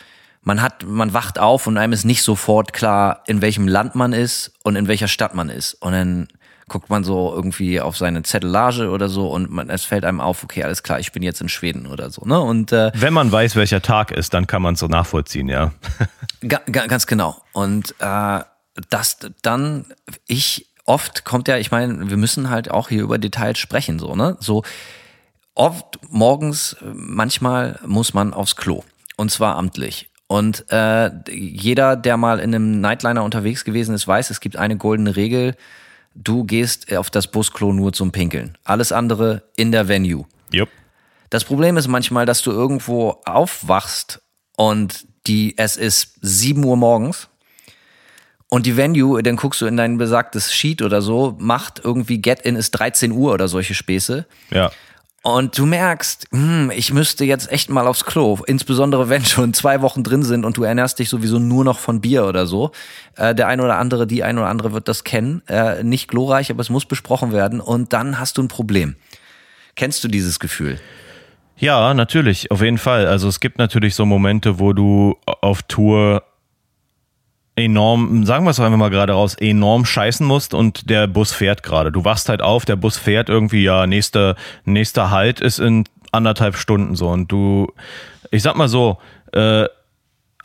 man 0.41 0.61
hat 0.61 0.83
man 0.83 1.13
wacht 1.13 1.39
auf 1.39 1.65
und 1.65 1.77
einem 1.77 1.93
ist 1.93 2.03
nicht 2.03 2.21
sofort 2.21 2.73
klar, 2.73 3.23
in 3.27 3.41
welchem 3.41 3.67
Land 3.67 3.95
man 3.95 4.11
ist 4.11 4.51
und 4.63 4.75
in 4.75 4.89
welcher 4.89 5.07
Stadt 5.07 5.35
man 5.35 5.49
ist. 5.49 5.75
Und 5.75 5.93
dann 5.93 6.27
guckt 6.67 6.89
man 6.89 7.03
so 7.03 7.31
irgendwie 7.33 7.79
auf 7.79 7.95
seine 7.97 8.23
Zettelage 8.23 8.89
oder 8.89 9.07
so 9.07 9.27
und 9.27 9.51
man, 9.51 9.69
es 9.69 9.85
fällt 9.85 10.03
einem 10.03 10.19
auf, 10.19 10.43
okay, 10.43 10.63
alles 10.63 10.81
klar, 10.81 10.99
ich 10.99 11.11
bin 11.11 11.21
jetzt 11.21 11.41
in 11.41 11.49
Schweden 11.49 11.85
oder 11.85 12.09
so. 12.09 12.25
Ne? 12.25 12.39
Und 12.39 12.71
äh, 12.71 12.91
Wenn 12.95 13.13
man 13.13 13.31
weiß, 13.31 13.55
welcher 13.55 13.81
Tag 13.81 14.11
ist, 14.11 14.33
dann 14.33 14.47
kann 14.47 14.61
man 14.61 14.73
es 14.73 14.79
so 14.79 14.87
nachvollziehen, 14.87 15.47
ja. 15.47 15.73
Ga, 16.41 16.61
ga, 16.71 16.85
ganz 16.87 17.07
genau. 17.07 17.41
Und 17.53 17.95
äh, 17.99 18.39
das 18.89 19.17
dann, 19.41 19.85
ich, 20.27 20.67
oft 20.85 21.23
kommt 21.23 21.47
ja, 21.47 21.57
ich 21.57 21.71
meine, 21.71 22.09
wir 22.09 22.17
müssen 22.17 22.49
halt 22.49 22.69
auch 22.69 22.89
hier 22.89 23.01
über 23.01 23.17
Details 23.17 23.57
sprechen, 23.57 23.97
so, 23.97 24.15
ne? 24.15 24.37
So, 24.39 24.63
oft 25.55 25.99
morgens, 26.09 26.75
manchmal 26.93 27.79
muss 27.85 28.13
man 28.13 28.33
aufs 28.33 28.55
Klo. 28.55 28.83
Und 29.17 29.31
zwar 29.31 29.55
amtlich. 29.55 30.09
Und 30.27 30.65
äh, 30.71 31.11
jeder, 31.29 31.95
der 31.95 32.17
mal 32.17 32.39
in 32.39 32.53
einem 32.53 32.81
Nightliner 32.81 33.23
unterwegs 33.23 33.63
gewesen 33.63 33.95
ist, 33.95 34.07
weiß, 34.07 34.29
es 34.29 34.39
gibt 34.39 34.57
eine 34.57 34.75
goldene 34.77 35.15
Regel. 35.15 35.55
Du 36.15 36.45
gehst 36.45 36.91
auf 36.95 37.09
das 37.09 37.27
Busklo 37.27 37.73
nur 37.73 37.93
zum 37.93 38.11
Pinkeln. 38.11 38.57
Alles 38.63 38.91
andere 38.91 39.43
in 39.57 39.71
der 39.71 39.87
Venue. 39.87 40.25
Jupp. 40.51 40.69
Das 41.29 41.43
Problem 41.43 41.75
ist 41.75 41.87
manchmal, 41.87 42.25
dass 42.25 42.41
du 42.41 42.51
irgendwo 42.51 43.21
aufwachst 43.25 44.21
und 44.55 45.05
die, 45.27 45.57
es 45.57 45.75
ist 45.75 46.17
7 46.21 46.63
Uhr 46.63 46.77
morgens 46.77 47.27
und 48.47 48.65
die 48.65 48.77
Venue, 48.77 49.21
dann 49.21 49.35
guckst 49.35 49.59
du 49.59 49.65
in 49.65 49.75
dein 49.75 49.97
besagtes 49.97 50.53
Sheet 50.53 50.81
oder 50.81 51.01
so, 51.01 51.35
macht 51.39 51.81
irgendwie 51.83 52.19
Get-In 52.19 52.55
ist 52.55 52.71
13 52.71 53.11
Uhr 53.11 53.33
oder 53.33 53.47
solche 53.47 53.73
Späße. 53.73 54.25
Ja. 54.51 54.71
Und 55.25 55.57
du 55.57 55.65
merkst, 55.65 56.27
hm, 56.31 56.69
ich 56.69 56.93
müsste 56.93 57.25
jetzt 57.25 57.51
echt 57.51 57.71
mal 57.71 57.87
aufs 57.87 58.05
Klo, 58.05 58.37
insbesondere 58.45 59.09
wenn 59.09 59.25
schon 59.25 59.55
zwei 59.55 59.81
Wochen 59.81 60.03
drin 60.03 60.21
sind 60.21 60.45
und 60.45 60.55
du 60.55 60.61
ernährst 60.61 60.99
dich 60.99 61.09
sowieso 61.09 61.39
nur 61.39 61.63
noch 61.63 61.79
von 61.79 61.99
Bier 61.99 62.27
oder 62.27 62.45
so. 62.45 62.69
Äh, 63.15 63.33
der 63.33 63.47
ein 63.47 63.59
oder 63.59 63.79
andere, 63.79 64.05
die 64.05 64.23
ein 64.23 64.37
oder 64.37 64.49
andere 64.49 64.73
wird 64.73 64.87
das 64.87 65.03
kennen. 65.03 65.41
Äh, 65.47 65.83
nicht 65.83 66.09
glorreich, 66.09 66.51
aber 66.51 66.61
es 66.61 66.69
muss 66.69 66.85
besprochen 66.85 67.33
werden 67.33 67.59
und 67.59 67.91
dann 67.91 68.19
hast 68.19 68.37
du 68.37 68.43
ein 68.43 68.49
Problem. 68.49 68.97
Kennst 69.75 70.03
du 70.03 70.09
dieses 70.09 70.39
Gefühl? 70.39 70.79
Ja, 71.57 71.95
natürlich, 71.95 72.51
auf 72.51 72.61
jeden 72.61 72.77
Fall. 72.77 73.07
Also 73.07 73.27
es 73.27 73.39
gibt 73.39 73.57
natürlich 73.57 73.95
so 73.95 74.05
Momente, 74.05 74.59
wo 74.59 74.73
du 74.73 75.17
auf 75.25 75.63
Tour 75.63 76.21
enorm, 77.55 78.25
sagen 78.25 78.45
wir 78.45 78.51
es 78.51 78.59
einfach 78.59 78.77
mal 78.77 78.89
gerade 78.89 79.13
raus, 79.13 79.35
enorm 79.35 79.85
scheißen 79.85 80.25
musst 80.25 80.53
und 80.53 80.89
der 80.89 81.07
Bus 81.07 81.31
fährt 81.31 81.63
gerade. 81.63 81.91
Du 81.91 82.03
wachst 82.03 82.29
halt 82.29 82.41
auf, 82.41 82.65
der 82.65 82.75
Bus 82.75 82.97
fährt 82.97 83.29
irgendwie, 83.29 83.63
ja, 83.63 83.87
nächster, 83.87 84.35
nächster 84.65 85.11
Halt 85.11 85.39
ist 85.39 85.59
in 85.59 85.85
anderthalb 86.11 86.57
Stunden 86.57 86.95
so 86.95 87.09
und 87.09 87.31
du, 87.31 87.71
ich 88.31 88.43
sag 88.43 88.55
mal 88.55 88.67
so, 88.67 88.97
äh, 89.31 89.65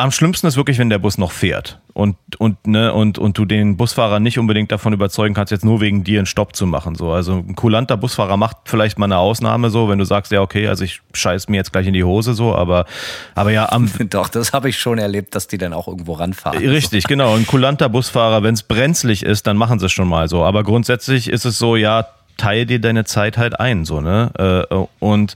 am 0.01 0.11
schlimmsten 0.11 0.46
ist 0.46 0.57
wirklich, 0.57 0.78
wenn 0.78 0.90
der 0.90 0.98
Bus 0.98 1.18
noch 1.18 1.30
fährt 1.30 1.78
und, 1.92 2.16
und, 2.38 2.66
ne, 2.66 2.92
und, 2.92 3.18
und 3.18 3.36
du 3.36 3.44
den 3.44 3.76
Busfahrer 3.76 4.18
nicht 4.18 4.38
unbedingt 4.38 4.72
davon 4.72 4.92
überzeugen 4.92 5.34
kannst, 5.34 5.51
jetzt 5.51 5.64
nur 5.64 5.80
wegen 5.80 6.05
dir 6.05 6.18
einen 6.18 6.26
Stopp 6.26 6.57
zu 6.57 6.66
machen. 6.66 6.94
So. 6.94 7.12
Also 7.12 7.34
ein 7.34 7.55
kulanter 7.55 7.96
Busfahrer 7.96 8.36
macht 8.36 8.57
vielleicht 8.64 8.98
mal 8.98 9.05
eine 9.05 9.18
Ausnahme 9.18 9.70
so, 9.70 9.88
wenn 9.88 9.98
du 9.98 10.05
sagst, 10.05 10.32
ja, 10.32 10.40
okay, 10.40 10.68
also 10.68 10.84
ich 10.84 11.03
scheiß 11.12 11.48
mir 11.48 11.59
jetzt 11.59 11.72
gleich 11.72 11.86
in 11.86 11.92
die 11.92 12.05
Hose 12.05 12.34
so, 12.34 12.55
aber, 12.55 12.86
aber 13.34 13.53
ja, 13.53 13.70
am. 13.70 13.90
Doch, 14.11 14.28
das 14.28 14.53
habe 14.53 14.68
ich 14.68 14.78
schon 14.78 14.98
erlebt, 14.98 15.34
dass 15.34 15.46
die 15.46 15.59
dann 15.59 15.72
auch 15.72 15.86
irgendwo 15.86 16.14
ranfahren. 16.14 16.59
Richtig, 16.59 17.05
genau. 17.05 17.34
Ein 17.34 17.46
kulanter 17.46 17.88
Busfahrer, 17.88 18.42
wenn 18.42 18.55
es 18.55 18.62
brenzlig 18.62 19.22
ist, 19.22 19.46
dann 19.46 19.57
machen 19.57 19.78
sie 19.78 19.86
es 19.86 19.92
schon 19.92 20.09
mal 20.09 20.28
so. 20.28 20.44
Aber 20.44 20.64
grundsätzlich 20.64 21.28
ist 21.28 21.44
es 21.44 21.59
so, 21.59 21.76
ja, 21.76 22.07
teil 22.40 22.64
dir 22.64 22.80
deine 22.80 23.05
Zeit 23.05 23.36
halt 23.36 23.61
ein, 23.61 23.84
so, 23.84 24.01
ne? 24.01 24.66
Äh, 24.70 24.76
Und 24.98 25.34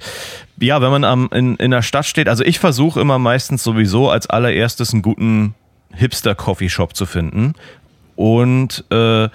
ja, 0.61 0.81
wenn 0.81 0.91
man 0.91 1.05
am, 1.05 1.29
in, 1.33 1.57
in 1.57 1.71
der 1.71 1.83
Stadt 1.83 2.07
steht, 2.07 2.29
also 2.29 2.45
ich 2.45 2.59
versuche 2.59 3.01
immer 3.01 3.19
meistens 3.19 3.65
sowieso 3.65 4.11
als 4.11 4.29
allererstes 4.29 4.93
einen 4.93 5.03
guten 5.03 5.55
Hipster-Coffeeshop 5.93 6.95
zu 6.95 7.07
finden. 7.07 7.55
Und 8.17 8.85
äh, 8.91 9.29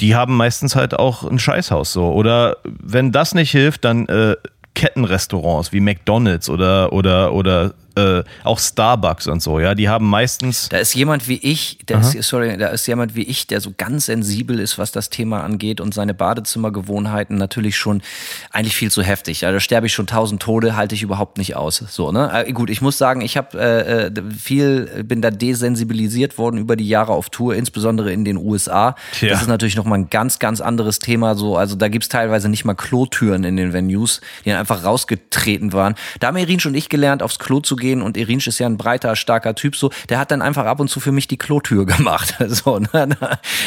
die 0.00 0.14
haben 0.14 0.36
meistens 0.36 0.76
halt 0.76 0.98
auch 0.98 1.24
ein 1.24 1.38
Scheißhaus 1.38 1.92
so. 1.92 2.12
Oder 2.12 2.56
wenn 2.64 3.12
das 3.12 3.34
nicht 3.34 3.50
hilft, 3.50 3.84
dann 3.84 4.06
äh, 4.06 4.36
Kettenrestaurants 4.74 5.72
wie 5.72 5.80
McDonalds 5.80 6.48
oder 6.48 6.92
oder 6.92 7.32
oder 7.32 7.74
äh, 7.96 8.22
auch 8.44 8.58
Starbucks 8.58 9.26
und 9.26 9.42
so, 9.42 9.60
ja, 9.60 9.74
die 9.74 9.88
haben 9.88 10.08
meistens. 10.08 10.68
Da 10.68 10.78
ist 10.78 10.94
jemand 10.94 11.28
wie 11.28 11.38
ich, 11.42 11.78
der 11.88 12.00
ist, 12.00 12.12
sorry, 12.22 12.56
da 12.56 12.68
ist 12.68 12.86
jemand 12.86 13.14
wie 13.14 13.22
ich, 13.22 13.46
der 13.46 13.60
so 13.60 13.72
ganz 13.76 14.06
sensibel 14.06 14.58
ist, 14.58 14.78
was 14.78 14.92
das 14.92 15.10
Thema 15.10 15.42
angeht 15.42 15.80
und 15.80 15.94
seine 15.94 16.14
Badezimmergewohnheiten 16.14 17.36
natürlich 17.36 17.76
schon 17.76 18.02
eigentlich 18.50 18.76
viel 18.76 18.90
zu 18.90 19.02
heftig. 19.02 19.44
Also 19.44 19.56
da 19.56 19.60
sterbe 19.60 19.86
ich 19.86 19.92
schon 19.92 20.06
tausend 20.06 20.42
Tode, 20.42 20.76
halte 20.76 20.94
ich 20.94 21.02
überhaupt 21.02 21.38
nicht 21.38 21.56
aus. 21.56 21.82
So, 21.88 22.12
ne? 22.12 22.30
Äh, 22.46 22.52
gut, 22.52 22.70
ich 22.70 22.80
muss 22.80 22.98
sagen, 22.98 23.20
ich 23.20 23.36
habe 23.36 23.58
äh, 23.58 24.06
äh, 24.06 24.22
viel, 24.36 25.04
bin 25.04 25.22
da 25.22 25.30
desensibilisiert 25.30 26.38
worden 26.38 26.58
über 26.58 26.76
die 26.76 26.88
Jahre 26.88 27.12
auf 27.12 27.30
Tour, 27.30 27.54
insbesondere 27.54 28.12
in 28.12 28.24
den 28.24 28.36
USA. 28.36 28.94
Tja. 29.12 29.30
Das 29.30 29.42
ist 29.42 29.48
natürlich 29.48 29.76
nochmal 29.76 29.98
ein 29.98 30.10
ganz, 30.10 30.38
ganz 30.38 30.60
anderes 30.60 30.98
Thema. 30.98 31.34
So, 31.34 31.56
also 31.56 31.76
da 31.76 31.88
gibt's 31.88 32.08
teilweise 32.08 32.48
nicht 32.48 32.64
mal 32.64 32.74
Klotüren 32.74 33.44
in 33.44 33.56
den 33.56 33.72
Venues, 33.72 34.20
die 34.44 34.50
dann 34.50 34.58
einfach 34.58 34.84
rausgetreten 34.84 35.72
waren. 35.72 35.94
Da 36.20 36.28
haben 36.28 36.36
Irinsch 36.36 36.66
und 36.66 36.74
ich 36.74 36.88
gelernt, 36.88 37.22
aufs 37.22 37.38
Klo 37.38 37.60
zu 37.60 37.76
gehen 37.80 38.02
und 38.02 38.16
Irinsch 38.16 38.46
ist 38.46 38.60
ja 38.60 38.66
ein 38.66 38.76
breiter, 38.76 39.16
starker 39.16 39.56
Typ, 39.56 39.74
so, 39.74 39.90
der 40.08 40.20
hat 40.20 40.30
dann 40.30 40.42
einfach 40.42 40.66
ab 40.66 40.78
und 40.78 40.88
zu 40.88 41.00
für 41.00 41.10
mich 41.10 41.26
die 41.26 41.38
Klotür 41.38 41.84
gemacht. 41.86 42.36
So, 42.46 42.78
ne? 42.78 42.88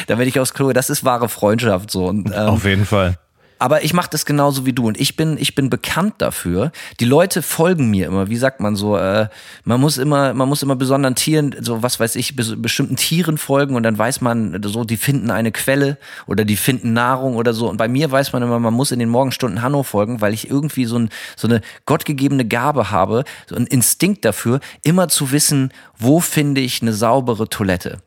Da 0.08 0.18
werde 0.18 0.26
ich 0.26 0.40
aufs 0.40 0.54
Klo, 0.54 0.72
das 0.72 0.90
ist 0.90 1.04
wahre 1.04 1.28
Freundschaft 1.28 1.92
so. 1.92 2.06
Und, 2.06 2.28
ähm, 2.28 2.48
Auf 2.48 2.64
jeden 2.64 2.86
Fall. 2.86 3.18
Aber 3.64 3.86
ich 3.86 3.94
mache 3.94 4.10
das 4.10 4.26
genauso 4.26 4.66
wie 4.66 4.74
du 4.74 4.88
und 4.88 5.00
ich 5.00 5.16
bin 5.16 5.38
ich 5.40 5.56
bin 5.56 5.70
bekannt 5.70 6.16
dafür. 6.18 6.74
Die 7.00 7.06
Leute 7.06 7.42
folgen 7.42 7.90
mir 7.90 8.08
immer. 8.08 8.28
Wie 8.28 8.36
sagt 8.36 8.60
man 8.60 8.76
so? 8.76 8.98
Äh, 8.98 9.30
man 9.64 9.80
muss 9.80 9.98
immer 9.98 10.34
man 10.34 10.50
muss 10.50 10.64
immer 10.64 10.76
besonderen 10.76 11.16
Tieren, 11.16 11.56
so 11.62 11.82
was 11.82 11.98
weiß 11.98 12.18
ich, 12.18 12.36
bes 12.36 12.62
bestimmten 12.62 12.98
Tieren 12.98 13.38
folgen 13.38 13.78
und 13.78 13.84
dann 13.84 13.98
weiß 13.98 14.20
man 14.20 14.62
so, 14.66 14.84
die 14.84 14.98
finden 14.98 15.32
eine 15.32 15.54
Quelle 15.54 15.98
oder 16.28 16.44
die 16.44 16.58
finden 16.58 16.92
Nahrung 16.92 17.38
oder 17.38 17.54
so. 17.54 17.70
Und 17.70 17.78
bei 17.78 17.88
mir 17.88 18.12
weiß 18.12 18.34
man 18.34 18.44
immer, 18.44 18.60
man 18.60 18.74
muss 18.74 18.92
in 18.92 19.00
den 19.00 19.08
Morgenstunden 19.08 19.62
Hanno 19.62 19.84
folgen, 19.84 20.20
weil 20.20 20.34
ich 20.34 20.50
irgendwie 20.50 20.84
so, 20.84 21.00
ein, 21.00 21.10
so 21.38 21.48
eine 21.48 21.62
gottgegebene 21.86 22.44
Gabe 22.44 22.92
habe, 22.92 23.24
so 23.48 23.56
einen 23.56 23.68
Instinkt 23.68 24.26
dafür, 24.26 24.60
immer 24.82 25.08
zu 25.08 25.32
wissen, 25.32 25.72
wo 25.98 26.20
finde 26.20 26.60
ich 26.60 26.82
eine 26.82 26.92
saubere 26.92 27.48
Toilette. 27.48 28.00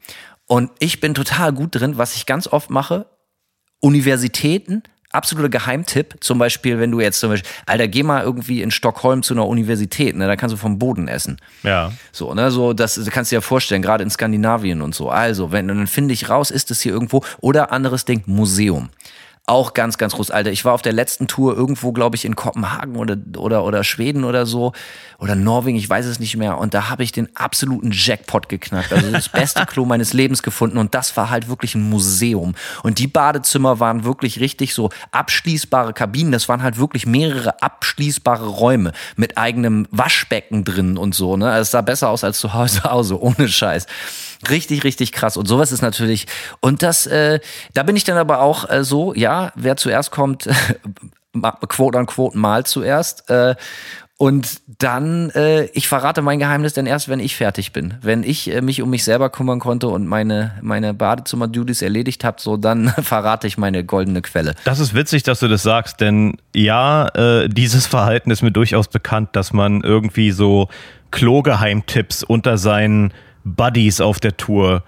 Und 0.46 0.70
ich 0.80 1.00
bin 1.00 1.14
total 1.14 1.54
gut 1.54 1.76
drin, 1.76 1.96
was 1.96 2.14
ich 2.14 2.26
ganz 2.26 2.46
oft 2.46 2.68
mache, 2.68 3.06
Universitäten, 3.80 4.82
absoluter 5.16 5.48
Geheimtipp, 5.48 6.16
zum 6.20 6.38
Beispiel, 6.38 6.78
wenn 6.78 6.90
du 6.90 7.00
jetzt 7.00 7.20
zum 7.20 7.30
Beispiel, 7.30 7.50
Alter, 7.66 7.88
geh 7.88 8.02
mal 8.02 8.22
irgendwie 8.22 8.62
in 8.62 8.70
Stockholm 8.70 9.22
zu 9.22 9.34
einer 9.34 9.46
Universität, 9.46 10.14
ne, 10.14 10.26
da 10.26 10.36
kannst 10.36 10.52
du 10.52 10.56
vom 10.56 10.78
Boden 10.78 11.08
essen. 11.08 11.38
Ja. 11.62 11.92
So, 12.12 12.34
ne, 12.34 12.50
so, 12.50 12.72
das, 12.72 13.00
kannst 13.10 13.32
du 13.32 13.34
dir 13.34 13.38
ja 13.38 13.40
vorstellen, 13.40 13.82
gerade 13.82 14.04
in 14.04 14.10
Skandinavien 14.10 14.82
und 14.82 14.94
so. 14.94 15.10
Also, 15.10 15.50
wenn, 15.52 15.68
dann 15.68 15.86
finde 15.86 16.14
ich 16.14 16.28
raus, 16.28 16.50
ist 16.50 16.70
es 16.70 16.80
hier 16.80 16.92
irgendwo, 16.92 17.24
oder 17.40 17.72
anderes 17.72 18.04
Ding, 18.04 18.22
Museum. 18.26 18.90
Auch 19.48 19.74
ganz, 19.74 19.96
ganz 19.96 20.14
groß, 20.14 20.32
Alter. 20.32 20.50
Ich 20.50 20.64
war 20.64 20.74
auf 20.74 20.82
der 20.82 20.92
letzten 20.92 21.28
Tour 21.28 21.56
irgendwo, 21.56 21.92
glaube 21.92 22.16
ich, 22.16 22.24
in 22.24 22.34
Kopenhagen 22.34 22.96
oder, 22.96 23.16
oder, 23.36 23.62
oder 23.62 23.84
Schweden 23.84 24.24
oder 24.24 24.44
so. 24.44 24.72
Oder 25.20 25.36
Norwegen, 25.36 25.78
ich 25.78 25.88
weiß 25.88 26.04
es 26.06 26.18
nicht 26.18 26.36
mehr. 26.36 26.58
Und 26.58 26.74
da 26.74 26.88
habe 26.88 27.04
ich 27.04 27.12
den 27.12 27.28
absoluten 27.36 27.92
Jackpot 27.92 28.48
geknackt. 28.48 28.92
Also 28.92 29.12
das 29.12 29.28
beste 29.28 29.64
Klo 29.64 29.84
meines 29.84 30.12
Lebens 30.12 30.42
gefunden. 30.42 30.78
Und 30.78 30.96
das 30.96 31.16
war 31.16 31.30
halt 31.30 31.46
wirklich 31.46 31.76
ein 31.76 31.88
Museum. 31.88 32.56
Und 32.82 32.98
die 32.98 33.06
Badezimmer 33.06 33.78
waren 33.78 34.02
wirklich 34.02 34.40
richtig 34.40 34.74
so 34.74 34.90
abschließbare 35.12 35.92
Kabinen. 35.92 36.32
Das 36.32 36.48
waren 36.48 36.64
halt 36.64 36.76
wirklich 36.76 37.06
mehrere 37.06 37.62
abschließbare 37.62 38.48
Räume 38.48 38.90
mit 39.14 39.38
eigenem 39.38 39.86
Waschbecken 39.92 40.64
drin 40.64 40.98
und 40.98 41.14
so. 41.14 41.36
Ne? 41.36 41.48
Also 41.48 41.62
es 41.62 41.70
sah 41.70 41.82
besser 41.82 42.08
aus 42.08 42.24
als 42.24 42.40
zu 42.40 42.52
Hause, 42.52 42.82
Hause 42.82 43.20
ohne 43.22 43.48
Scheiß. 43.48 43.86
Richtig, 44.50 44.84
richtig 44.84 45.12
krass. 45.12 45.36
Und 45.36 45.46
sowas 45.46 45.72
ist 45.72 45.82
natürlich, 45.82 46.26
und 46.60 46.82
das, 46.82 47.06
äh, 47.06 47.40
da 47.74 47.82
bin 47.82 47.96
ich 47.96 48.04
dann 48.04 48.18
aber 48.18 48.40
auch 48.40 48.68
äh, 48.68 48.84
so, 48.84 49.14
ja, 49.14 49.52
wer 49.54 49.76
zuerst 49.76 50.10
kommt, 50.10 50.48
quote 51.68 51.98
unquote 51.98 52.38
mal 52.38 52.64
zuerst. 52.64 53.28
Äh, 53.30 53.56
und 54.18 54.62
dann, 54.78 55.28
äh, 55.30 55.64
ich 55.74 55.88
verrate 55.88 56.22
mein 56.22 56.38
Geheimnis 56.38 56.72
denn 56.72 56.86
erst, 56.86 57.10
wenn 57.10 57.20
ich 57.20 57.36
fertig 57.36 57.74
bin. 57.74 57.94
Wenn 58.00 58.22
ich 58.22 58.50
äh, 58.50 58.62
mich 58.62 58.80
um 58.80 58.88
mich 58.88 59.04
selber 59.04 59.28
kümmern 59.28 59.60
konnte 59.60 59.88
und 59.88 60.06
meine, 60.06 60.52
meine 60.62 60.94
Badezimmer-Duties 60.94 61.82
erledigt 61.82 62.24
habe, 62.24 62.40
so 62.40 62.56
dann 62.56 62.88
verrate 63.02 63.46
ich 63.46 63.58
meine 63.58 63.84
goldene 63.84 64.22
Quelle. 64.22 64.54
Das 64.64 64.80
ist 64.80 64.94
witzig, 64.94 65.22
dass 65.24 65.40
du 65.40 65.48
das 65.48 65.62
sagst, 65.62 66.00
denn 66.00 66.38
ja, 66.54 67.08
äh, 67.08 67.48
dieses 67.50 67.86
Verhalten 67.86 68.30
ist 68.30 68.40
mir 68.40 68.52
durchaus 68.52 68.88
bekannt, 68.88 69.30
dass 69.34 69.52
man 69.52 69.82
irgendwie 69.82 70.30
so 70.30 70.68
Klogeheimtipps 71.10 72.22
unter 72.22 72.56
seinen 72.56 73.12
Buddies 73.46 74.00
auf 74.00 74.18
der 74.20 74.36
Tour 74.36 74.82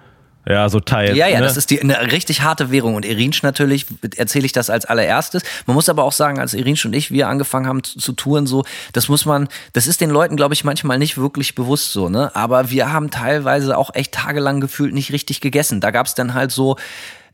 ja, 0.49 0.67
so 0.71 0.81
teilt. 0.81 1.15
Ja, 1.15 1.27
ja, 1.27 1.41
ne? 1.41 1.45
das 1.45 1.59
ist 1.59 1.71
die, 1.71 1.81
eine 1.83 2.11
richtig 2.11 2.41
harte 2.41 2.71
Währung. 2.71 2.95
Und 2.95 3.05
Irinsch 3.05 3.43
natürlich, 3.43 3.85
erzähle 4.17 4.47
ich 4.47 4.53
das 4.53 4.71
als 4.71 4.87
allererstes. 4.87 5.43
Man 5.67 5.75
muss 5.75 5.91
aber 5.91 6.05
auch 6.05 6.13
sagen, 6.13 6.39
als 6.39 6.55
Irinsch 6.55 6.87
und 6.87 6.95
ich, 6.95 7.11
wir 7.11 7.29
angefangen 7.29 7.67
haben 7.67 7.83
zu, 7.83 7.99
zu 7.99 8.13
touren, 8.15 8.47
so, 8.47 8.65
das 8.95 9.11
muss 9.11 9.27
man, 9.27 9.49
das 9.75 9.87
ist 9.87 10.01
den 10.01 10.09
Leuten, 10.09 10.37
glaube 10.37 10.55
ich, 10.55 10.65
manchmal 10.65 10.99
nicht 10.99 11.19
wirklich 11.19 11.55
bewusst 11.55 11.93
so, 11.93 12.09
ne? 12.09 12.35
Aber 12.35 12.71
wir 12.71 12.91
haben 12.91 13.11
teilweise 13.11 13.77
auch 13.77 13.95
echt 13.95 14.13
tagelang 14.13 14.61
gefühlt 14.61 14.95
nicht 14.95 15.13
richtig 15.13 15.43
gegessen. 15.43 15.83
Da 15.83 15.91
gab 15.91 16.07
es 16.07 16.15
dann 16.15 16.33
halt 16.33 16.51
so, 16.51 16.77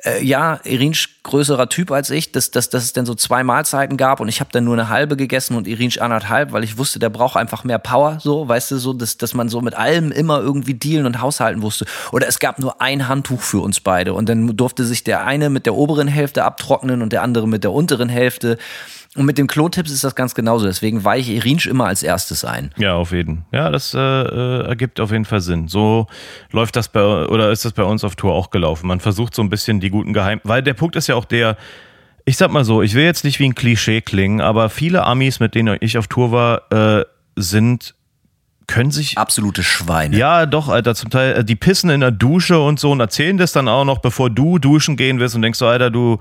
äh, 0.05 0.23
ja, 0.23 0.61
Irinsch 0.65 1.23
größerer 1.23 1.69
Typ 1.69 1.91
als 1.91 2.11
ich, 2.11 2.33
dass, 2.33 2.51
dass, 2.51 2.69
dass 2.69 2.85
es 2.85 2.93
dann 2.93 3.07
so 3.07 3.15
zwei 3.15 3.43
Mahlzeiten 3.43 3.97
gab 3.97 4.21
und 4.21 4.29
ich 4.29 4.41
habe 4.41 4.51
dann 4.53 4.65
nur 4.65 4.75
eine 4.75 4.91
halbe 4.91 5.17
gegessen 5.17 5.57
und 5.57 5.67
Irinsch 5.67 5.99
anderthalb, 5.99 6.53
weil 6.53 6.63
ich 6.63 6.77
wusste, 6.77 6.99
der 6.99 7.09
braucht 7.09 7.37
einfach 7.37 7.65
mehr 7.65 7.79
Power, 7.79 8.19
so, 8.21 8.47
weißt 8.47 8.73
du, 8.73 8.79
so, 8.79 8.93
dass, 8.93 9.17
dass 9.17 9.33
man 9.35 9.49
so 9.49 9.61
mit 9.63 9.75
allem 9.75 10.13
immer 10.13 10.41
irgendwie 10.41 10.75
dealen 10.75 11.07
und 11.07 11.21
haushalten 11.21 11.63
wusste. 11.63 11.87
Oder 12.13 12.29
es 12.29 12.39
gab 12.39 12.59
nur 12.59 12.81
ein 12.83 13.09
Handtuch 13.09 13.41
für 13.41 13.61
uns 13.61 13.81
beide 13.81 14.13
und 14.13 14.29
dann 14.29 14.57
durfte 14.57 14.85
sich 14.85 15.05
der 15.05 15.25
eine 15.25 15.49
mit 15.49 15.67
der 15.67 15.75
oberen 15.75 16.09
Hälfte 16.09 16.45
abtrocknen 16.45 17.01
und 17.01 17.13
der 17.13 17.23
andere 17.23 17.49
mit 17.49 17.65
der 17.65 17.73
unteren 17.73 18.09
Hälfte. 18.09 18.59
Und 19.17 19.27
mit 19.27 19.39
dem 19.39 19.47
Klo-Tipps 19.47 19.93
ist 19.93 20.03
das 20.03 20.17
ganz 20.17 20.35
genauso. 20.35 20.67
Deswegen 20.67 21.05
weiche 21.05 21.33
Irinsch 21.33 21.67
immer 21.67 21.87
als 21.87 22.03
erstes 22.03 22.45
ein. 22.45 22.73
Ja, 22.77 22.95
auf 22.95 23.13
jeden. 23.13 23.45
Ja, 23.53 23.71
das 23.71 23.95
äh, 23.95 23.99
äh, 23.99 24.67
ergibt 24.67 24.99
auf 24.99 25.13
jeden 25.13 25.25
Fall 25.25 25.41
Sinn. 25.41 25.69
So 25.69 26.09
läuft 26.51 26.75
das 26.75 26.89
bei 26.89 27.27
oder 27.27 27.51
ist 27.53 27.65
das 27.65 27.73
bei 27.73 27.85
uns 27.85 28.03
auf 28.03 28.17
Tour 28.17 28.33
auch 28.33 28.51
gelaufen. 28.51 28.89
Man 28.89 28.99
versucht 28.99 29.35
so 29.35 29.43
ein 29.43 29.51
bisschen 29.51 29.79
die 29.79 29.91
guten 29.91 30.13
Geheim, 30.13 30.41
weil 30.43 30.63
der 30.63 30.75
Punkt 30.75 30.97
ist 30.97 31.07
ja 31.07 31.15
auch 31.15 31.25
der. 31.27 31.57
Ich 32.25 32.39
sag 32.39 32.51
mal 32.51 32.65
so, 32.65 32.81
ich 32.81 32.95
will 32.95 33.05
jetzt 33.05 33.23
nicht 33.23 33.39
wie 33.39 33.45
ein 33.45 33.55
Klischee 33.55 34.01
klingen, 34.01 34.41
aber 34.41 34.71
viele 34.71 35.05
Amis, 35.05 35.41
mit 35.41 35.55
denen 35.55 35.77
ich 35.81 35.99
auf 35.99 36.07
Tour 36.07 36.33
war, 36.33 36.73
äh, 36.73 37.05
sind 37.37 37.95
können 38.67 38.91
sich 38.91 39.19
absolute 39.19 39.63
Schweine. 39.63 40.17
Ja, 40.17 40.47
doch, 40.47 40.69
Alter, 40.69 40.95
zum 40.95 41.11
Teil 41.11 41.35
äh, 41.35 41.45
die 41.45 41.55
pissen 41.55 41.91
in 41.91 42.01
der 42.01 42.11
Dusche 42.11 42.59
und 42.59 42.81
so 42.81 42.93
und 42.93 43.01
erzählen 43.01 43.37
das 43.37 43.53
dann 43.53 43.69
auch 43.69 43.85
noch, 43.85 43.99
bevor 43.99 44.31
du 44.31 44.59
duschen 44.59 44.97
gehen 44.97 45.21
wirst 45.21 45.35
und 45.35 45.43
denkst 45.43 45.59
so, 45.59 45.67
Alter, 45.67 45.91
du 45.91 46.19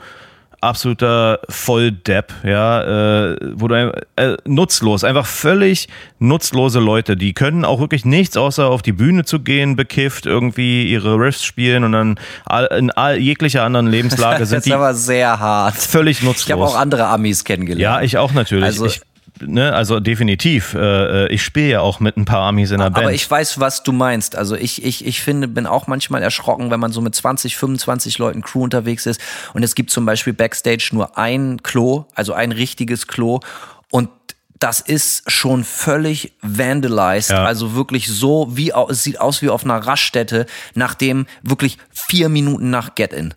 absoluter 0.64 1.39
Volldepp, 1.49 2.34
ja, 2.43 3.32
äh, 3.32 3.38
wo 3.55 3.68
du 3.68 3.93
äh, 4.16 4.38
nutzlos, 4.45 5.03
einfach 5.03 5.26
völlig 5.26 5.88
nutzlose 6.20 6.80
Leute, 6.80 7.16
die 7.16 7.34
können 7.34 7.66
auch 7.66 7.80
wirklich 7.80 8.05
nichts 8.05 8.38
außer 8.38 8.68
auf 8.68 8.82
die 8.82 8.93
Bühne 8.93 9.26
zu 9.26 9.39
gehen, 9.39 9.76
bekifft, 9.76 10.26
irgendwie 10.26 10.89
ihre 10.89 11.18
Riffs 11.18 11.43
spielen 11.43 11.84
und 11.84 11.91
dann 11.91 12.20
all, 12.45 12.66
in 12.78 12.91
all, 12.91 13.18
jeglicher 13.18 13.64
anderen 13.64 13.88
Lebenslage 13.88 14.45
sind 14.45 14.57
das 14.57 14.59
ist 14.59 14.66
die 14.66 14.74
aber 14.74 14.93
sehr 14.93 15.39
hart. 15.39 15.76
völlig 15.76 16.24
nutzlos. 16.24 16.45
Ich 16.47 16.51
habe 16.51 16.64
auch 16.64 16.76
andere 16.76 17.07
Amis 17.07 17.43
kennengelernt. 17.43 17.82
Ja, 17.82 18.01
ich 18.01 18.18
auch 18.18 18.34
natürlich. 18.34 18.66
Also, 18.66 18.86
ich, 18.86 19.01
ne, 19.42 19.74
also 19.74 20.00
definitiv. 20.00 20.74
Äh, 20.74 21.28
ich 21.28 21.44
spiele 21.44 21.70
ja 21.70 21.82
auch 21.82 22.00
mit 22.00 22.18
ein 22.18 22.26
paar 22.26 22.42
Amis 22.42 22.72
in 22.72 22.80
der 22.80 22.86
Band. 22.90 23.06
Aber 23.06 23.14
ich 23.14 23.30
weiß, 23.30 23.60
was 23.60 23.84
du 23.84 23.92
meinst. 23.92 24.36
Also 24.36 24.56
ich, 24.56 24.84
ich, 24.84 25.06
ich 25.06 25.22
finde, 25.22 25.48
bin 25.48 25.66
auch 25.66 25.88
manchmal 25.88 26.22
erschrocken, 26.24 26.72
wenn 26.72 26.80
man 26.80 26.92
so 26.92 27.02
mit 27.02 27.16
20, 27.16 27.56
25 27.58 28.18
Leuten 28.18 28.42
Crew 28.42 28.64
unterwegs 28.64 29.06
ist 29.06 29.20
und 29.54 29.64
es 29.64 29.76
gibt 29.76 29.90
zum 29.92 30.06
Beispiel 30.06 30.34
Backstage 30.34 30.90
nur 30.94 31.18
ein 31.18 31.62
Klo, 31.64 32.06
also 32.16 32.34
ein 32.34 32.52
richtiges 32.52 33.08
Klo 33.08 33.40
und 33.90 34.10
das 34.60 34.80
ist 34.80 35.30
schon 35.30 35.66
völlig 35.66 36.34
vandalized, 36.42 37.32
Ja. 37.32 37.44
also 37.44 37.76
wirklich 37.76 38.08
so, 38.08 38.48
wie 38.52 38.72
es 38.90 39.04
sieht 39.04 39.20
aus 39.20 39.42
wie 39.42 39.50
auf 39.50 39.66
einer 39.66 39.78
Raststätte, 39.78 40.46
nachdem 40.74 41.26
wirklich 41.42 41.78
vier 41.92 42.30
Minuten 42.30 42.70
nach 42.70 42.96
Get-In. 42.96 43.34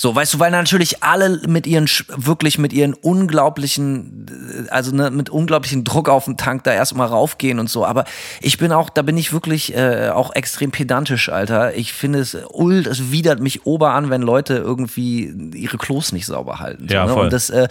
So, 0.00 0.14
weißt 0.14 0.34
du, 0.34 0.38
weil 0.38 0.52
natürlich 0.52 1.02
alle 1.02 1.40
mit 1.48 1.66
ihren, 1.66 1.86
wirklich 2.16 2.56
mit 2.56 2.72
ihren 2.72 2.94
unglaublichen, 2.94 4.26
äh, 4.66 4.70
also 4.70 4.94
ne, 4.94 5.10
mit 5.10 5.28
unglaublichen 5.28 5.82
Druck 5.82 6.08
auf 6.08 6.26
den 6.26 6.36
Tank 6.36 6.62
da 6.62 6.72
erstmal 6.72 7.08
raufgehen 7.08 7.58
und 7.58 7.68
so. 7.68 7.84
Aber 7.84 8.04
ich 8.40 8.58
bin 8.58 8.70
auch, 8.70 8.90
da 8.90 9.02
bin 9.02 9.16
ich 9.16 9.32
wirklich 9.32 9.74
äh, 9.76 10.10
auch 10.10 10.34
extrem 10.34 10.70
pedantisch, 10.70 11.28
Alter. 11.28 11.74
Ich 11.74 11.92
finde 11.92 12.20
es, 12.20 12.36
ult, 12.48 12.86
es 12.86 13.10
widert 13.10 13.40
mich 13.40 13.66
ober 13.66 13.90
an, 13.90 14.08
wenn 14.08 14.22
Leute 14.22 14.54
irgendwie 14.54 15.34
ihre 15.54 15.78
Klos 15.78 16.12
nicht 16.12 16.26
sauber 16.26 16.60
halten. 16.60 16.86
So, 16.88 16.94
Ja, 16.94 17.06
ne? 17.06 17.12
voll. 17.12 17.24
Und 17.24 17.32
das, 17.32 17.50
äh, 17.50 17.66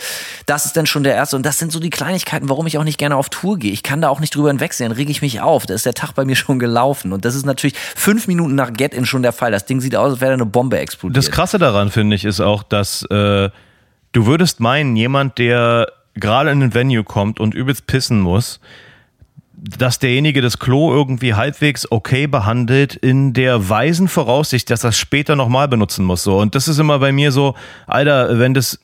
das 0.46 0.66
ist 0.66 0.76
dann 0.76 0.86
schon 0.86 1.04
der 1.04 1.16
erste. 1.16 1.38
Und 1.38 1.46
das 1.46 1.58
sind 1.58 1.72
so 1.72 1.80
die 1.80 1.90
Kleinigkeiten, 1.90 2.50
warum 2.50 2.68
ich 2.68 2.78
auch 2.78 2.84
nicht 2.84 2.98
gerne 2.98 3.16
auf 3.16 3.30
Tour 3.30 3.58
gehe. 3.58 3.72
Ich 3.72 3.84
kann 3.84 4.02
da 4.02 4.10
auch 4.10 4.20
nicht 4.20 4.36
drüber 4.36 4.50
hinwegsehen, 4.50 4.92
reg 4.92 5.10
ich 5.10 5.22
mich 5.22 5.40
auf. 5.40 5.66
Da 5.66 5.74
ist 5.74 5.86
der 5.86 5.94
Tag 5.94 6.12
bei 6.12 6.26
mir 6.26 6.36
schon 6.36 6.60
gelaufen. 6.60 7.14
Und 7.14 7.24
das 7.24 7.36
ist 7.36 7.46
natürlich 7.46 7.78
fünf 7.78 8.28
Minuten 8.28 8.56
nach 8.56 8.74
Get-In 8.74 9.06
schon 9.06 9.24
der 9.24 9.32
Fall. 9.32 9.52
Das 9.52 9.66
Ding 9.66 9.80
sieht 9.80 9.96
aus, 9.96 10.12
als 10.12 10.20
wäre 10.22 10.32
da 10.32 10.34
eine 10.34 10.46
Bombe 10.46 10.78
explodiert. 10.78 11.16
Das 11.16 11.32
Krasse 11.32 11.58
daran 11.58 11.90
finde 11.90 12.17
ich 12.17 12.17
ist 12.26 12.40
auch, 12.40 12.64
dass 12.64 13.04
äh, 13.04 13.50
du 14.12 14.26
würdest 14.26 14.60
meinen, 14.60 14.96
jemand, 14.96 15.38
der 15.38 15.92
gerade 16.16 16.52
in 16.52 16.64
ein 16.64 16.74
Venue 16.74 17.04
kommt 17.04 17.40
und 17.40 17.54
übelst 17.54 17.88
pissen 17.88 18.22
muss, 18.22 18.60
dass 19.58 20.00
derjenige 20.00 20.42
das 20.42 20.60
Klo 20.60 20.94
irgendwie 20.94 21.34
halbwegs 21.34 21.92
okay 21.92 22.28
behandelt, 22.28 22.96
in 22.96 23.34
der 23.34 23.70
weisen 23.70 24.08
Voraussicht, 24.08 24.70
dass 24.70 24.84
er 24.84 24.90
es 24.90 24.98
später 24.98 25.36
nochmal 25.36 25.68
benutzen 25.68 26.06
muss. 26.06 26.24
So. 26.24 26.40
Und 26.40 26.54
das 26.54 26.68
ist 26.68 26.78
immer 26.78 27.00
bei 27.00 27.12
mir 27.12 27.32
so, 27.32 27.56
Alter, 27.88 28.38
wenn 28.40 28.54
das 28.54 28.80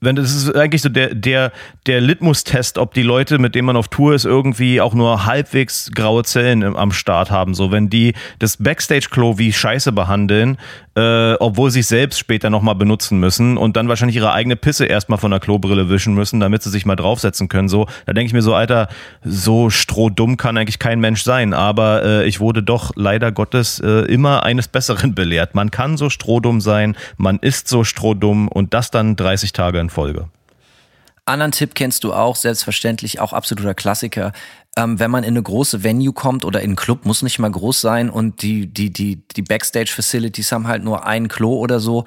wenn 0.00 0.16
das 0.16 0.34
ist 0.34 0.54
eigentlich 0.54 0.82
so 0.82 0.88
der, 0.88 1.14
der, 1.14 1.52
der 1.86 2.00
Litmus-Test, 2.00 2.78
ob 2.78 2.92
die 2.94 3.02
Leute, 3.02 3.38
mit 3.38 3.54
denen 3.54 3.66
man 3.66 3.76
auf 3.76 3.88
Tour 3.88 4.14
ist, 4.14 4.24
irgendwie 4.26 4.80
auch 4.80 4.94
nur 4.94 5.24
halbwegs 5.24 5.90
graue 5.94 6.22
Zellen 6.22 6.62
im, 6.62 6.76
am 6.76 6.92
Start 6.92 7.30
haben. 7.30 7.54
So, 7.54 7.72
wenn 7.72 7.88
die 7.88 8.14
das 8.38 8.58
Backstage-Klo 8.58 9.38
wie 9.38 9.52
Scheiße 9.52 9.92
behandeln, 9.92 10.58
äh, 10.96 11.34
obwohl 11.34 11.70
sie 11.70 11.80
es 11.80 11.88
selbst 11.88 12.18
später 12.18 12.50
nochmal 12.50 12.74
benutzen 12.74 13.20
müssen 13.20 13.56
und 13.56 13.76
dann 13.76 13.88
wahrscheinlich 13.88 14.16
ihre 14.16 14.32
eigene 14.32 14.56
Pisse 14.56 14.86
erstmal 14.86 15.18
von 15.18 15.30
der 15.30 15.40
Klobrille 15.40 15.88
wischen 15.88 16.14
müssen, 16.14 16.40
damit 16.40 16.62
sie 16.62 16.70
sich 16.70 16.86
mal 16.86 16.96
draufsetzen 16.96 17.48
können. 17.48 17.68
So, 17.68 17.86
da 18.04 18.12
denke 18.12 18.28
ich 18.28 18.32
mir 18.32 18.42
so, 18.42 18.54
Alter, 18.54 18.88
so 19.22 19.70
strohdumm 19.70 20.36
kann 20.36 20.56
eigentlich 20.56 20.78
kein 20.78 21.00
Mensch 21.00 21.22
sein. 21.22 21.54
Aber 21.54 22.02
äh, 22.02 22.26
ich 22.26 22.40
wurde 22.40 22.62
doch 22.62 22.92
leider 22.96 23.32
Gottes 23.32 23.80
äh, 23.80 24.02
immer 24.06 24.42
eines 24.42 24.68
Besseren 24.68 25.14
belehrt. 25.14 25.54
Man 25.54 25.70
kann 25.70 25.96
so 25.96 26.10
strohdumm 26.10 26.60
sein, 26.60 26.96
man 27.16 27.38
ist 27.38 27.68
so 27.68 27.84
strohdumm 27.84 28.48
und 28.48 28.74
das 28.74 28.90
dann 28.90 29.16
30 29.16 29.52
Tage 29.52 29.78
in 29.86 29.90
Folge. 29.90 30.28
Anderen 31.24 31.52
Tipp 31.52 31.74
kennst 31.74 32.04
du 32.04 32.12
auch, 32.12 32.36
selbstverständlich, 32.36 33.20
auch 33.20 33.32
absoluter 33.32 33.74
Klassiker. 33.74 34.32
Ähm, 34.76 35.00
wenn 35.00 35.10
man 35.10 35.24
in 35.24 35.30
eine 35.30 35.42
große 35.42 35.82
Venue 35.82 36.12
kommt 36.12 36.44
oder 36.44 36.60
in 36.60 36.70
einen 36.70 36.76
Club, 36.76 37.04
muss 37.04 37.22
nicht 37.22 37.38
mal 37.38 37.50
groß 37.50 37.80
sein 37.80 38.10
und 38.10 38.42
die, 38.42 38.66
die, 38.66 38.92
die, 38.92 39.22
die 39.34 39.42
Backstage-Facilities 39.42 40.52
haben 40.52 40.68
halt 40.68 40.84
nur 40.84 41.04
ein 41.04 41.28
Klo 41.28 41.58
oder 41.58 41.80
so, 41.80 42.04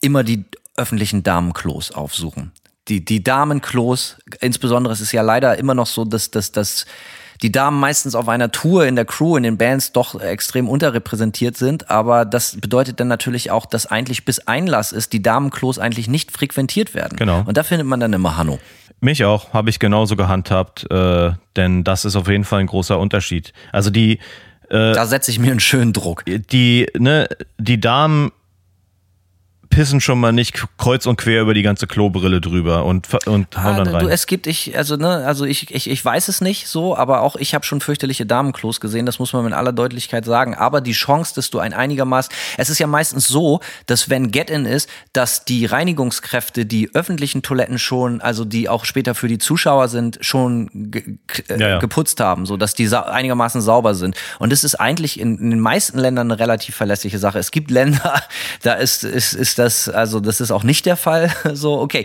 immer 0.00 0.22
die 0.22 0.44
öffentlichen 0.76 1.22
Damenklos 1.22 1.92
aufsuchen. 1.92 2.52
Die, 2.88 3.04
die 3.04 3.24
Damenklos, 3.24 4.16
insbesondere 4.40 4.92
es 4.92 5.00
ist 5.00 5.12
ja 5.12 5.22
leider 5.22 5.56
immer 5.58 5.74
noch 5.74 5.86
so, 5.86 6.04
dass, 6.04 6.30
dass, 6.30 6.52
dass 6.52 6.84
die 7.42 7.52
Damen 7.52 7.78
meistens 7.78 8.14
auf 8.14 8.28
einer 8.28 8.50
Tour 8.50 8.86
in 8.86 8.96
der 8.96 9.04
Crew, 9.04 9.36
in 9.36 9.42
den 9.42 9.58
Bands 9.58 9.92
doch 9.92 10.20
extrem 10.20 10.68
unterrepräsentiert 10.68 11.56
sind, 11.56 11.90
aber 11.90 12.24
das 12.24 12.56
bedeutet 12.60 13.00
dann 13.00 13.08
natürlich 13.08 13.50
auch, 13.50 13.66
dass 13.66 13.86
eigentlich 13.86 14.24
bis 14.24 14.40
Einlass 14.46 14.92
ist, 14.92 15.12
die 15.12 15.22
Damenklos 15.22 15.78
eigentlich 15.78 16.08
nicht 16.08 16.32
frequentiert 16.32 16.94
werden. 16.94 17.16
Genau. 17.16 17.42
Und 17.46 17.56
da 17.56 17.62
findet 17.62 17.86
man 17.86 18.00
dann 18.00 18.12
immer 18.12 18.36
Hanno. 18.36 18.58
Mich 19.00 19.24
auch, 19.24 19.52
habe 19.52 19.68
ich 19.70 19.78
genauso 19.78 20.16
gehandhabt, 20.16 20.90
äh, 20.90 21.32
denn 21.56 21.84
das 21.84 22.04
ist 22.04 22.16
auf 22.16 22.28
jeden 22.28 22.44
Fall 22.44 22.60
ein 22.60 22.66
großer 22.66 22.98
Unterschied. 22.98 23.52
Also 23.70 23.90
die, 23.90 24.18
Da 24.68 25.06
setze 25.06 25.30
ich 25.30 25.38
mir 25.38 25.50
einen 25.50 25.60
schönen 25.60 25.92
Druck. 25.92 26.24
die, 26.26 26.86
ne, 26.98 27.28
die 27.58 27.80
Damen 27.80 28.32
pissen 29.68 30.00
schon 30.00 30.18
mal 30.20 30.32
nicht 30.32 30.62
kreuz 30.78 31.06
und 31.06 31.16
quer 31.16 31.42
über 31.42 31.54
die 31.54 31.62
ganze 31.62 31.86
Klobrille 31.86 32.40
drüber 32.40 32.84
und, 32.84 33.08
und 33.26 33.56
hauen 33.56 33.74
Ah, 33.74 33.84
dann 33.84 33.88
rein. 33.88 34.04
du, 34.06 34.10
es 34.10 34.26
gibt, 34.26 34.46
ich, 34.46 34.76
also, 34.76 34.96
ne, 34.96 35.24
also 35.26 35.44
ich, 35.44 35.70
ich, 35.74 35.88
ich 35.90 36.04
weiß 36.04 36.28
es 36.28 36.40
nicht 36.40 36.68
so, 36.68 36.96
aber 36.96 37.20
auch 37.22 37.36
ich 37.36 37.54
habe 37.54 37.64
schon 37.64 37.80
fürchterliche 37.80 38.26
Damenklos 38.26 38.80
gesehen, 38.80 39.06
das 39.06 39.18
muss 39.18 39.32
man 39.32 39.44
mit 39.44 39.52
aller 39.52 39.72
Deutlichkeit 39.72 40.24
sagen. 40.24 40.54
Aber 40.54 40.80
die 40.80 40.92
Chance, 40.92 41.34
dass 41.34 41.50
du 41.50 41.58
ein 41.58 41.74
einigermaßen, 41.74 42.32
es 42.56 42.70
ist 42.70 42.78
ja 42.78 42.86
meistens 42.86 43.28
so, 43.28 43.60
dass 43.86 44.08
wenn 44.10 44.30
Get-In 44.30 44.66
ist, 44.66 44.88
dass 45.12 45.44
die 45.44 45.66
Reinigungskräfte 45.66 46.66
die 46.66 46.90
öffentlichen 46.94 47.42
Toiletten 47.42 47.78
schon, 47.78 48.20
also 48.20 48.44
die 48.44 48.68
auch 48.68 48.84
später 48.84 49.14
für 49.14 49.28
die 49.28 49.38
Zuschauer 49.38 49.88
sind, 49.88 50.18
schon 50.20 50.68
ge, 50.90 51.18
äh, 51.48 51.58
Ja, 51.60 51.68
ja. 51.68 51.78
geputzt 51.78 52.20
haben, 52.20 52.46
so 52.46 52.56
dass 52.56 52.74
die 52.74 52.86
sa 52.86 53.00
einigermaßen 53.02 53.60
sauber 53.60 53.94
sind. 53.94 54.16
Und 54.38 54.52
das 54.52 54.64
ist 54.64 54.74
eigentlich 54.76 55.18
in, 55.20 55.38
in 55.38 55.50
den 55.50 55.60
meisten 55.60 55.98
Ländern 55.98 56.30
eine 56.30 56.38
relativ 56.40 56.74
verlässliche 56.76 57.18
Sache. 57.18 57.38
Es 57.38 57.50
gibt 57.50 57.70
Länder, 57.70 58.22
da 58.62 58.74
ist, 58.74 59.04
ist, 59.04 59.32
ist 59.32 59.55
das, 59.58 59.88
also 59.88 60.20
das 60.20 60.40
ist 60.40 60.50
auch 60.50 60.62
nicht 60.64 60.86
der 60.86 60.96
Fall. 60.96 61.30
So, 61.54 61.80
okay. 61.80 62.04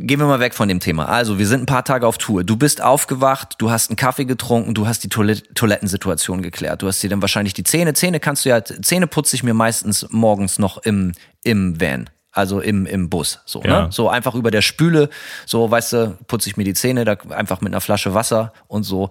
Gehen 0.00 0.20
wir 0.20 0.26
mal 0.26 0.38
weg 0.38 0.54
von 0.54 0.68
dem 0.68 0.78
Thema. 0.78 1.08
Also, 1.08 1.40
wir 1.40 1.46
sind 1.48 1.62
ein 1.62 1.66
paar 1.66 1.84
Tage 1.84 2.06
auf 2.06 2.18
Tour. 2.18 2.44
Du 2.44 2.56
bist 2.56 2.80
aufgewacht, 2.80 3.56
du 3.58 3.72
hast 3.72 3.90
einen 3.90 3.96
Kaffee 3.96 4.26
getrunken, 4.26 4.72
du 4.72 4.86
hast 4.86 5.02
die 5.02 5.08
Toilet 5.08 5.52
Toilettensituation 5.56 6.40
geklärt. 6.40 6.82
Du 6.82 6.86
hast 6.86 7.02
dir 7.02 7.10
dann 7.10 7.20
wahrscheinlich 7.20 7.52
die 7.52 7.64
Zähne, 7.64 7.94
Zähne 7.94 8.20
kannst 8.20 8.44
du 8.44 8.50
ja, 8.50 8.62
Zähne 8.62 9.08
putze 9.08 9.34
ich 9.34 9.42
mir 9.42 9.54
meistens 9.54 10.06
morgens 10.10 10.60
noch 10.60 10.78
im, 10.78 11.12
im 11.42 11.80
Van. 11.80 12.08
Also 12.30 12.60
im, 12.60 12.86
im 12.86 13.10
Bus, 13.10 13.40
so, 13.46 13.60
Ja. 13.64 13.86
ne? 13.86 13.88
So 13.90 14.08
einfach 14.08 14.36
über 14.36 14.52
der 14.52 14.62
Spüle, 14.62 15.08
so, 15.46 15.68
weißt 15.68 15.92
du, 15.94 16.18
putze 16.28 16.48
ich 16.48 16.56
mir 16.56 16.62
die 16.62 16.74
Zähne, 16.74 17.04
da 17.04 17.16
einfach 17.30 17.60
mit 17.60 17.72
einer 17.72 17.80
Flasche 17.80 18.14
Wasser 18.14 18.52
und 18.68 18.84
so. 18.84 19.10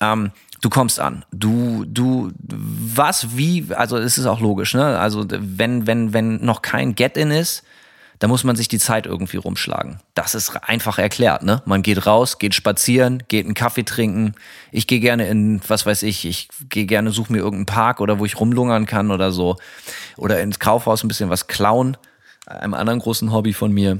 Ähm, 0.00 0.32
du 0.60 0.70
kommst 0.70 1.00
an. 1.00 1.24
Du, 1.32 1.84
du, 1.86 2.32
was, 2.38 3.36
wie, 3.36 3.66
also 3.74 3.96
es 3.96 4.18
ist 4.18 4.26
auch 4.26 4.40
logisch, 4.40 4.74
ne? 4.74 4.98
Also 4.98 5.24
wenn, 5.28 5.86
wenn, 5.86 6.12
wenn 6.12 6.44
noch 6.44 6.62
kein 6.62 6.94
Get-In 6.94 7.30
ist, 7.30 7.62
da 8.18 8.28
muss 8.28 8.44
man 8.44 8.56
sich 8.56 8.68
die 8.68 8.78
Zeit 8.78 9.06
irgendwie 9.06 9.36
rumschlagen. 9.36 10.00
Das 10.14 10.34
ist 10.34 10.56
einfach 10.56 10.98
erklärt, 10.98 11.42
ne? 11.42 11.62
Man 11.66 11.82
geht 11.82 12.06
raus, 12.06 12.38
geht 12.38 12.54
spazieren, 12.54 13.22
geht 13.28 13.44
einen 13.44 13.54
Kaffee 13.54 13.84
trinken. 13.84 14.34
Ich 14.72 14.86
gehe 14.86 15.00
gerne 15.00 15.28
in, 15.28 15.60
was 15.68 15.84
weiß 15.84 16.02
ich, 16.04 16.24
ich 16.24 16.48
gehe 16.70 16.86
gerne, 16.86 17.10
suche 17.10 17.32
mir 17.32 17.38
irgendeinen 17.38 17.66
Park 17.66 18.00
oder 18.00 18.18
wo 18.18 18.24
ich 18.24 18.40
rumlungern 18.40 18.86
kann 18.86 19.10
oder 19.10 19.32
so. 19.32 19.56
Oder 20.16 20.40
ins 20.40 20.58
Kaufhaus 20.58 21.04
ein 21.04 21.08
bisschen 21.08 21.30
was 21.30 21.46
klauen. 21.46 21.96
Einem 22.46 22.74
anderen 22.74 23.00
großen 23.00 23.32
Hobby 23.32 23.52
von 23.52 23.72
mir. 23.72 23.98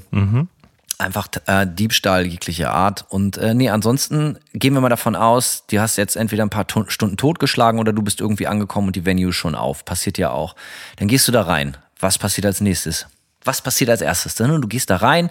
Einfach 0.98 1.28
äh, 1.46 1.66
Diebstahl 1.66 2.26
jeglicher 2.26 2.72
Art. 2.72 3.04
Und 3.08 3.36
äh, 3.36 3.54
nee, 3.54 3.68
ansonsten 3.68 4.38
gehen 4.54 4.72
wir 4.74 4.80
mal 4.80 4.88
davon 4.88 5.14
aus, 5.14 5.64
du 5.70 5.78
hast 5.78 5.96
jetzt 5.96 6.16
entweder 6.16 6.42
ein 6.42 6.50
paar 6.50 6.66
to 6.66 6.84
Stunden 6.88 7.16
totgeschlagen 7.16 7.78
oder 7.78 7.92
du 7.92 8.02
bist 8.02 8.20
irgendwie 8.20 8.46
angekommen 8.46 8.88
und 8.88 8.96
die 8.96 9.04
Venue 9.04 9.32
schon 9.32 9.54
auf. 9.54 9.84
Passiert 9.84 10.16
ja 10.16 10.30
auch. 10.30 10.56
Dann 10.96 11.08
gehst 11.08 11.28
du 11.28 11.32
da 11.32 11.42
rein. 11.42 11.76
was 12.00 12.18
passiert 12.18 12.46
als 12.46 12.60
nächstes? 12.60 13.06
Was 13.44 13.60
passiert 13.60 13.90
als 13.90 14.00
erstes? 14.00 14.34
Du 14.34 14.60
gehst 14.68 14.90
da 14.90 14.96
rein 14.96 15.30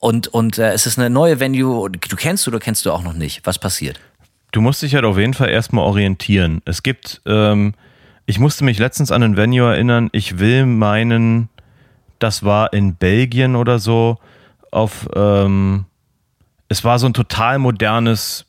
und, 0.00 0.28
und 0.28 0.58
äh, 0.58 0.72
es 0.72 0.86
ist 0.86 0.98
eine 0.98 1.10
neue 1.10 1.40
Venue, 1.40 1.90
du 1.90 2.16
kennst 2.16 2.46
du 2.46 2.50
oder 2.50 2.58
kennst 2.58 2.86
du 2.86 2.90
auch 2.90 3.02
noch 3.02 3.12
nicht. 3.12 3.42
Was 3.44 3.58
passiert? 3.58 4.00
Du 4.50 4.62
musst 4.62 4.82
dich 4.82 4.94
halt 4.94 5.04
auf 5.04 5.18
jeden 5.18 5.34
Fall 5.34 5.50
erstmal 5.50 5.84
orientieren. 5.84 6.62
Es 6.64 6.82
gibt, 6.82 7.20
ähm, 7.26 7.74
ich 8.24 8.38
musste 8.38 8.64
mich 8.64 8.78
letztens 8.78 9.12
an 9.12 9.22
ein 9.22 9.36
Venue 9.36 9.70
erinnern, 9.70 10.08
ich 10.12 10.38
will 10.38 10.64
meinen, 10.64 11.50
das 12.18 12.42
war 12.42 12.72
in 12.72 12.94
Belgien 12.94 13.56
oder 13.56 13.78
so, 13.78 14.18
auf, 14.70 15.08
ähm, 15.14 15.86
es 16.68 16.84
war 16.84 16.98
so 16.98 17.06
ein 17.06 17.14
total 17.14 17.58
modernes 17.58 18.46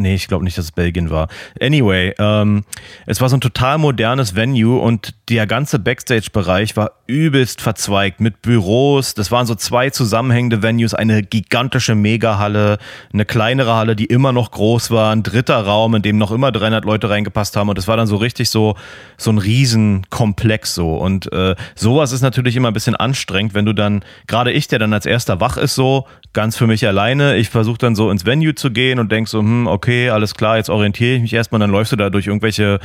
Nee, 0.00 0.14
ich 0.14 0.28
glaube 0.28 0.44
nicht, 0.44 0.56
dass 0.56 0.66
es 0.66 0.70
Belgien 0.70 1.10
war. 1.10 1.26
Anyway, 1.60 2.14
ähm, 2.20 2.62
es 3.06 3.20
war 3.20 3.28
so 3.28 3.36
ein 3.36 3.40
total 3.40 3.78
modernes 3.78 4.36
Venue 4.36 4.80
und 4.80 5.12
der 5.28 5.48
ganze 5.48 5.80
Backstage-Bereich 5.80 6.76
war 6.76 6.92
übelst 7.08 7.60
verzweigt 7.60 8.20
mit 8.20 8.40
Büros. 8.40 9.14
Das 9.14 9.32
waren 9.32 9.46
so 9.46 9.56
zwei 9.56 9.90
zusammenhängende 9.90 10.62
Venues, 10.62 10.94
eine 10.94 11.24
gigantische 11.24 11.96
Megahalle, 11.96 12.78
eine 13.12 13.24
kleinere 13.24 13.74
Halle, 13.74 13.96
die 13.96 14.04
immer 14.04 14.32
noch 14.32 14.52
groß 14.52 14.92
war, 14.92 15.10
ein 15.10 15.24
dritter 15.24 15.64
Raum, 15.64 15.96
in 15.96 16.02
dem 16.02 16.16
noch 16.16 16.30
immer 16.30 16.52
300 16.52 16.84
Leute 16.84 17.10
reingepasst 17.10 17.56
haben 17.56 17.68
und 17.68 17.76
es 17.76 17.88
war 17.88 17.96
dann 17.96 18.06
so 18.06 18.16
richtig 18.16 18.50
so 18.50 18.76
so 19.16 19.32
ein 19.32 19.38
Riesenkomplex 19.38 20.76
so 20.76 20.94
und 20.96 21.32
äh, 21.32 21.56
sowas 21.74 22.12
ist 22.12 22.22
natürlich 22.22 22.54
immer 22.54 22.68
ein 22.68 22.74
bisschen 22.74 22.94
anstrengend, 22.94 23.54
wenn 23.54 23.64
du 23.64 23.72
dann 23.72 24.04
gerade 24.28 24.52
ich, 24.52 24.68
der 24.68 24.78
dann 24.78 24.92
als 24.92 25.06
erster 25.06 25.40
wach 25.40 25.56
ist, 25.56 25.74
so 25.74 26.06
ganz 26.34 26.56
für 26.56 26.68
mich 26.68 26.86
alleine, 26.86 27.36
ich 27.36 27.48
versuche 27.48 27.78
dann 27.78 27.96
so 27.96 28.12
ins 28.12 28.24
Venue 28.24 28.54
zu 28.54 28.70
gehen 28.70 29.00
und 29.00 29.10
denk 29.10 29.26
so, 29.26 29.40
hm, 29.40 29.66
okay 29.66 29.87
okay, 29.88 30.10
alles 30.10 30.34
klar, 30.34 30.58
jetzt 30.58 30.68
orientiere 30.68 31.16
ich 31.16 31.22
mich 31.22 31.32
erstmal, 31.32 31.60
dann 31.60 31.70
läufst 31.70 31.92
du 31.92 31.96
da 31.96 32.10
durch 32.10 32.26
irgendwelche 32.26 32.78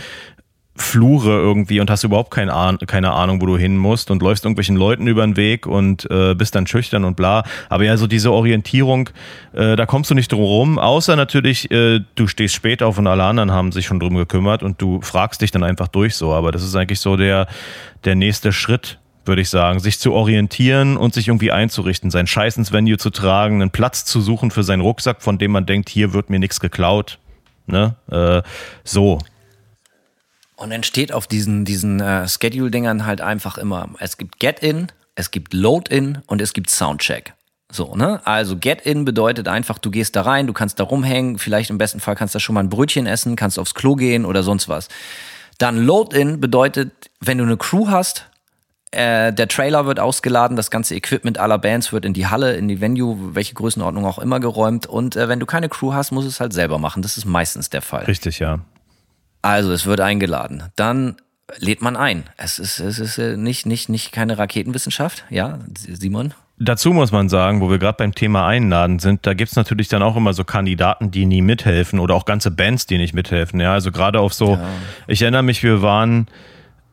Flure 0.77 1.31
irgendwie 1.31 1.81
und 1.81 1.89
hast 1.89 2.05
überhaupt 2.05 2.31
keine, 2.31 2.53
Ahn 2.53 2.77
keine 2.77 3.11
Ahnung, 3.11 3.41
wo 3.41 3.45
du 3.45 3.57
hin 3.57 3.77
musst 3.77 4.09
und 4.09 4.21
läufst 4.21 4.45
irgendwelchen 4.45 4.77
Leuten 4.77 5.05
über 5.05 5.23
den 5.23 5.35
Weg 5.35 5.67
und 5.67 6.09
äh, 6.09 6.33
bist 6.33 6.55
dann 6.55 6.65
schüchtern 6.65 7.03
und 7.03 7.17
bla. 7.17 7.43
Aber 7.67 7.83
ja, 7.83 7.97
so 7.97 8.07
diese 8.07 8.31
Orientierung, 8.31 9.09
äh, 9.51 9.75
da 9.75 9.85
kommst 9.85 10.11
du 10.11 10.15
nicht 10.15 10.31
drum 10.31 10.41
rum, 10.41 10.79
außer 10.79 11.17
natürlich, 11.17 11.69
äh, 11.71 11.99
du 12.15 12.27
stehst 12.27 12.55
später 12.55 12.87
auf 12.87 12.97
und 12.97 13.05
alle 13.05 13.25
anderen 13.25 13.51
haben 13.51 13.73
sich 13.73 13.85
schon 13.85 13.99
drum 13.99 14.15
gekümmert 14.15 14.63
und 14.63 14.81
du 14.81 15.01
fragst 15.01 15.41
dich 15.41 15.51
dann 15.51 15.63
einfach 15.63 15.89
durch 15.89 16.15
so. 16.15 16.31
Aber 16.31 16.53
das 16.53 16.63
ist 16.63 16.73
eigentlich 16.73 17.01
so 17.01 17.17
der, 17.17 17.47
der 18.05 18.15
nächste 18.15 18.53
Schritt, 18.53 18.97
würde 19.25 19.41
ich 19.41 19.49
sagen, 19.49 19.79
sich 19.79 19.99
zu 19.99 20.13
orientieren 20.13 20.97
und 20.97 21.13
sich 21.13 21.27
irgendwie 21.27 21.51
einzurichten, 21.51 22.11
sein 22.11 22.27
Scheiß 22.27 22.57
ins 22.57 22.71
Venue 22.71 22.97
zu 22.97 23.09
tragen, 23.09 23.61
einen 23.61 23.71
Platz 23.71 24.05
zu 24.05 24.21
suchen 24.21 24.51
für 24.51 24.63
seinen 24.63 24.81
Rucksack, 24.81 25.21
von 25.21 25.37
dem 25.37 25.51
man 25.51 25.65
denkt, 25.65 25.89
hier 25.89 26.13
wird 26.13 26.29
mir 26.29 26.39
nichts 26.39 26.59
geklaut. 26.59 27.19
Ne? 27.65 27.95
Äh, 28.11 28.41
so. 28.83 29.19
Und 30.55 30.71
entsteht 30.71 31.13
auf 31.13 31.27
diesen, 31.27 31.65
diesen 31.65 31.99
äh, 31.99 32.27
Schedule-Dingern 32.27 33.05
halt 33.05 33.21
einfach 33.21 33.57
immer, 33.57 33.89
es 33.99 34.17
gibt 34.17 34.39
Get-In, 34.39 34.87
es 35.15 35.31
gibt 35.31 35.53
Load-In 35.53 36.19
und 36.27 36.41
es 36.41 36.53
gibt 36.53 36.69
Soundcheck. 36.69 37.33
So, 37.71 37.95
ne? 37.95 38.21
Also 38.25 38.57
Get-In 38.57 39.03
bedeutet 39.03 39.47
einfach, 39.47 39.79
du 39.79 39.89
gehst 39.89 40.15
da 40.15 40.21
rein, 40.21 40.45
du 40.45 40.53
kannst 40.53 40.79
da 40.79 40.83
rumhängen, 40.83 41.39
vielleicht 41.39 41.71
im 41.71 41.79
besten 41.79 41.99
Fall 41.99 42.15
kannst 42.15 42.35
du 42.35 42.37
da 42.37 42.39
schon 42.39 42.53
mal 42.53 42.59
ein 42.59 42.69
Brötchen 42.69 43.07
essen, 43.07 43.35
kannst 43.35 43.57
aufs 43.57 43.73
Klo 43.73 43.95
gehen 43.95 44.25
oder 44.25 44.43
sonst 44.43 44.69
was. 44.69 44.89
Dann 45.57 45.77
Load-In 45.77 46.39
bedeutet, 46.39 46.91
wenn 47.19 47.39
du 47.39 47.43
eine 47.45 47.57
Crew 47.57 47.87
hast, 47.87 48.29
äh, 48.93 49.33
der 49.33 49.47
Trailer 49.47 49.85
wird 49.85 49.99
ausgeladen, 49.99 50.55
das 50.55 50.71
ganze 50.71 50.95
Equipment 50.95 51.37
aller 51.39 51.57
Bands 51.57 51.91
wird 51.91 52.05
in 52.05 52.13
die 52.13 52.27
Halle, 52.27 52.55
in 52.55 52.67
die 52.67 52.79
Venue, 52.79 53.35
welche 53.35 53.53
Größenordnung 53.55 54.05
auch 54.05 54.19
immer 54.19 54.39
geräumt. 54.39 54.85
Und 54.85 55.15
äh, 55.15 55.27
wenn 55.27 55.39
du 55.39 55.45
keine 55.45 55.69
Crew 55.69 55.93
hast, 55.93 56.11
musst 56.11 56.25
du 56.25 56.29
es 56.29 56.39
halt 56.39 56.53
selber 56.53 56.77
machen. 56.77 57.01
Das 57.01 57.17
ist 57.17 57.25
meistens 57.25 57.69
der 57.69 57.81
Fall. 57.81 58.05
Richtig, 58.05 58.39
ja. 58.39 58.59
Also 59.41 59.71
es 59.71 59.85
wird 59.85 59.99
eingeladen. 59.99 60.63
Dann 60.75 61.17
lädt 61.57 61.81
man 61.81 61.95
ein. 61.95 62.23
Es 62.37 62.59
ist, 62.59 62.79
es 62.79 62.99
ist 62.99 63.17
äh, 63.17 63.35
nicht, 63.35 63.65
nicht, 63.65 63.89
nicht 63.89 64.11
keine 64.11 64.37
Raketenwissenschaft, 64.37 65.25
ja, 65.29 65.59
Simon? 65.75 66.33
Dazu 66.59 66.93
muss 66.93 67.11
man 67.11 67.29
sagen, 67.29 67.61
wo 67.61 67.69
wir 67.69 67.79
gerade 67.79 67.97
beim 67.97 68.13
Thema 68.13 68.45
Einladen 68.47 68.99
sind, 68.99 69.25
da 69.25 69.33
gibt 69.33 69.49
es 69.49 69.55
natürlich 69.55 69.87
dann 69.87 70.03
auch 70.03 70.15
immer 70.15 70.33
so 70.33 70.43
Kandidaten, 70.43 71.09
die 71.09 71.25
nie 71.25 71.41
mithelfen 71.41 71.99
oder 71.99 72.13
auch 72.13 72.25
ganze 72.25 72.51
Bands, 72.51 72.85
die 72.85 72.99
nicht 72.99 73.13
mithelfen. 73.13 73.59
Ja, 73.59 73.73
also 73.73 73.91
gerade 73.91 74.19
auf 74.19 74.33
so, 74.33 74.53
ja. 74.53 74.69
ich 75.07 75.23
erinnere 75.23 75.43
mich, 75.43 75.63
wir 75.63 75.81
waren 75.81 76.27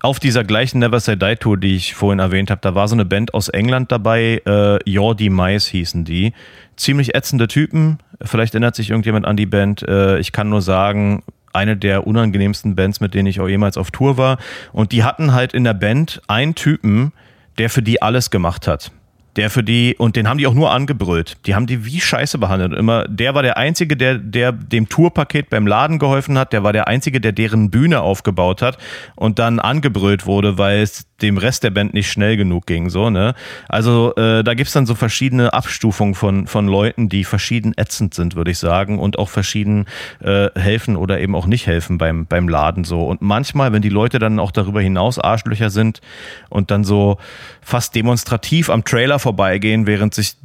auf 0.00 0.18
dieser 0.18 0.44
gleichen 0.44 0.78
Never 0.78 0.98
Say 0.98 1.16
Die 1.16 1.36
Tour, 1.36 1.56
die 1.56 1.76
ich 1.76 1.94
vorhin 1.94 2.18
erwähnt 2.18 2.50
habe, 2.50 2.60
da 2.62 2.74
war 2.74 2.88
so 2.88 2.94
eine 2.94 3.04
Band 3.04 3.34
aus 3.34 3.48
England 3.48 3.92
dabei, 3.92 4.42
äh, 4.46 4.78
Jordi 4.90 5.30
Mais 5.30 5.66
hießen 5.66 6.04
die. 6.04 6.32
Ziemlich 6.76 7.14
ätzende 7.14 7.48
Typen. 7.48 7.98
Vielleicht 8.22 8.54
erinnert 8.54 8.74
sich 8.74 8.90
irgendjemand 8.90 9.26
an 9.26 9.36
die 9.36 9.46
Band. 9.46 9.82
Äh, 9.82 10.18
ich 10.18 10.32
kann 10.32 10.48
nur 10.48 10.62
sagen, 10.62 11.22
eine 11.52 11.76
der 11.76 12.06
unangenehmsten 12.06 12.74
Bands, 12.74 13.00
mit 13.00 13.12
denen 13.12 13.26
ich 13.26 13.40
auch 13.40 13.48
jemals 13.48 13.76
auf 13.76 13.90
Tour 13.90 14.16
war. 14.16 14.38
Und 14.72 14.92
die 14.92 15.04
hatten 15.04 15.32
halt 15.32 15.52
in 15.52 15.64
der 15.64 15.74
Band 15.74 16.22
einen 16.28 16.54
Typen, 16.54 17.12
der 17.58 17.68
für 17.68 17.82
die 17.82 18.00
alles 18.00 18.30
gemacht 18.30 18.66
hat 18.66 18.92
der 19.36 19.50
für 19.50 19.62
die, 19.62 19.94
und 19.96 20.16
den 20.16 20.28
haben 20.28 20.38
die 20.38 20.46
auch 20.46 20.54
nur 20.54 20.70
angebrüllt. 20.70 21.36
Die 21.46 21.54
haben 21.54 21.66
die 21.66 21.84
wie 21.84 22.00
Scheiße 22.00 22.38
behandelt. 22.38 22.72
Immer, 22.72 23.06
der 23.08 23.34
war 23.34 23.42
der 23.42 23.56
Einzige, 23.56 23.96
der, 23.96 24.18
der 24.18 24.52
dem 24.52 24.88
Tourpaket 24.88 25.50
beim 25.50 25.66
Laden 25.66 25.98
geholfen 25.98 26.38
hat, 26.38 26.52
der 26.52 26.62
war 26.62 26.72
der 26.72 26.88
Einzige, 26.88 27.20
der 27.20 27.32
deren 27.32 27.70
Bühne 27.70 28.00
aufgebaut 28.00 28.62
hat 28.62 28.78
und 29.16 29.38
dann 29.38 29.58
angebrüllt 29.60 30.26
wurde, 30.26 30.58
weil 30.58 30.80
es 30.80 31.06
dem 31.22 31.38
Rest 31.38 31.64
der 31.64 31.70
Band 31.70 31.94
nicht 31.94 32.10
schnell 32.10 32.36
genug 32.36 32.66
ging. 32.66 32.90
So, 32.90 33.10
ne? 33.10 33.34
Also 33.68 34.14
äh, 34.16 34.42
da 34.42 34.54
gibt's 34.54 34.72
dann 34.72 34.86
so 34.86 34.94
verschiedene 34.94 35.52
Abstufungen 35.52 36.14
von, 36.14 36.46
von 36.46 36.66
Leuten, 36.66 37.08
die 37.08 37.24
verschieden 37.24 37.74
ätzend 37.76 38.14
sind, 38.14 38.36
würde 38.36 38.50
ich 38.50 38.58
sagen, 38.58 38.98
und 38.98 39.18
auch 39.18 39.28
verschieden 39.28 39.86
äh, 40.20 40.48
helfen 40.58 40.96
oder 40.96 41.20
eben 41.20 41.34
auch 41.34 41.46
nicht 41.46 41.66
helfen 41.66 41.98
beim, 41.98 42.26
beim 42.26 42.48
Laden. 42.48 42.84
so. 42.84 43.04
Und 43.04 43.22
manchmal, 43.22 43.72
wenn 43.72 43.82
die 43.82 43.88
Leute 43.88 44.18
dann 44.18 44.38
auch 44.38 44.50
darüber 44.50 44.80
hinaus 44.80 45.18
Arschlöcher 45.18 45.70
sind 45.70 46.00
und 46.48 46.70
dann 46.70 46.84
so 46.84 47.18
fast 47.60 47.94
demonstrativ 47.94 48.70
am 48.70 48.84
Trailer 48.84 49.18
vorbeigehen, 49.18 49.86
während 49.86 50.14
sich 50.14 50.36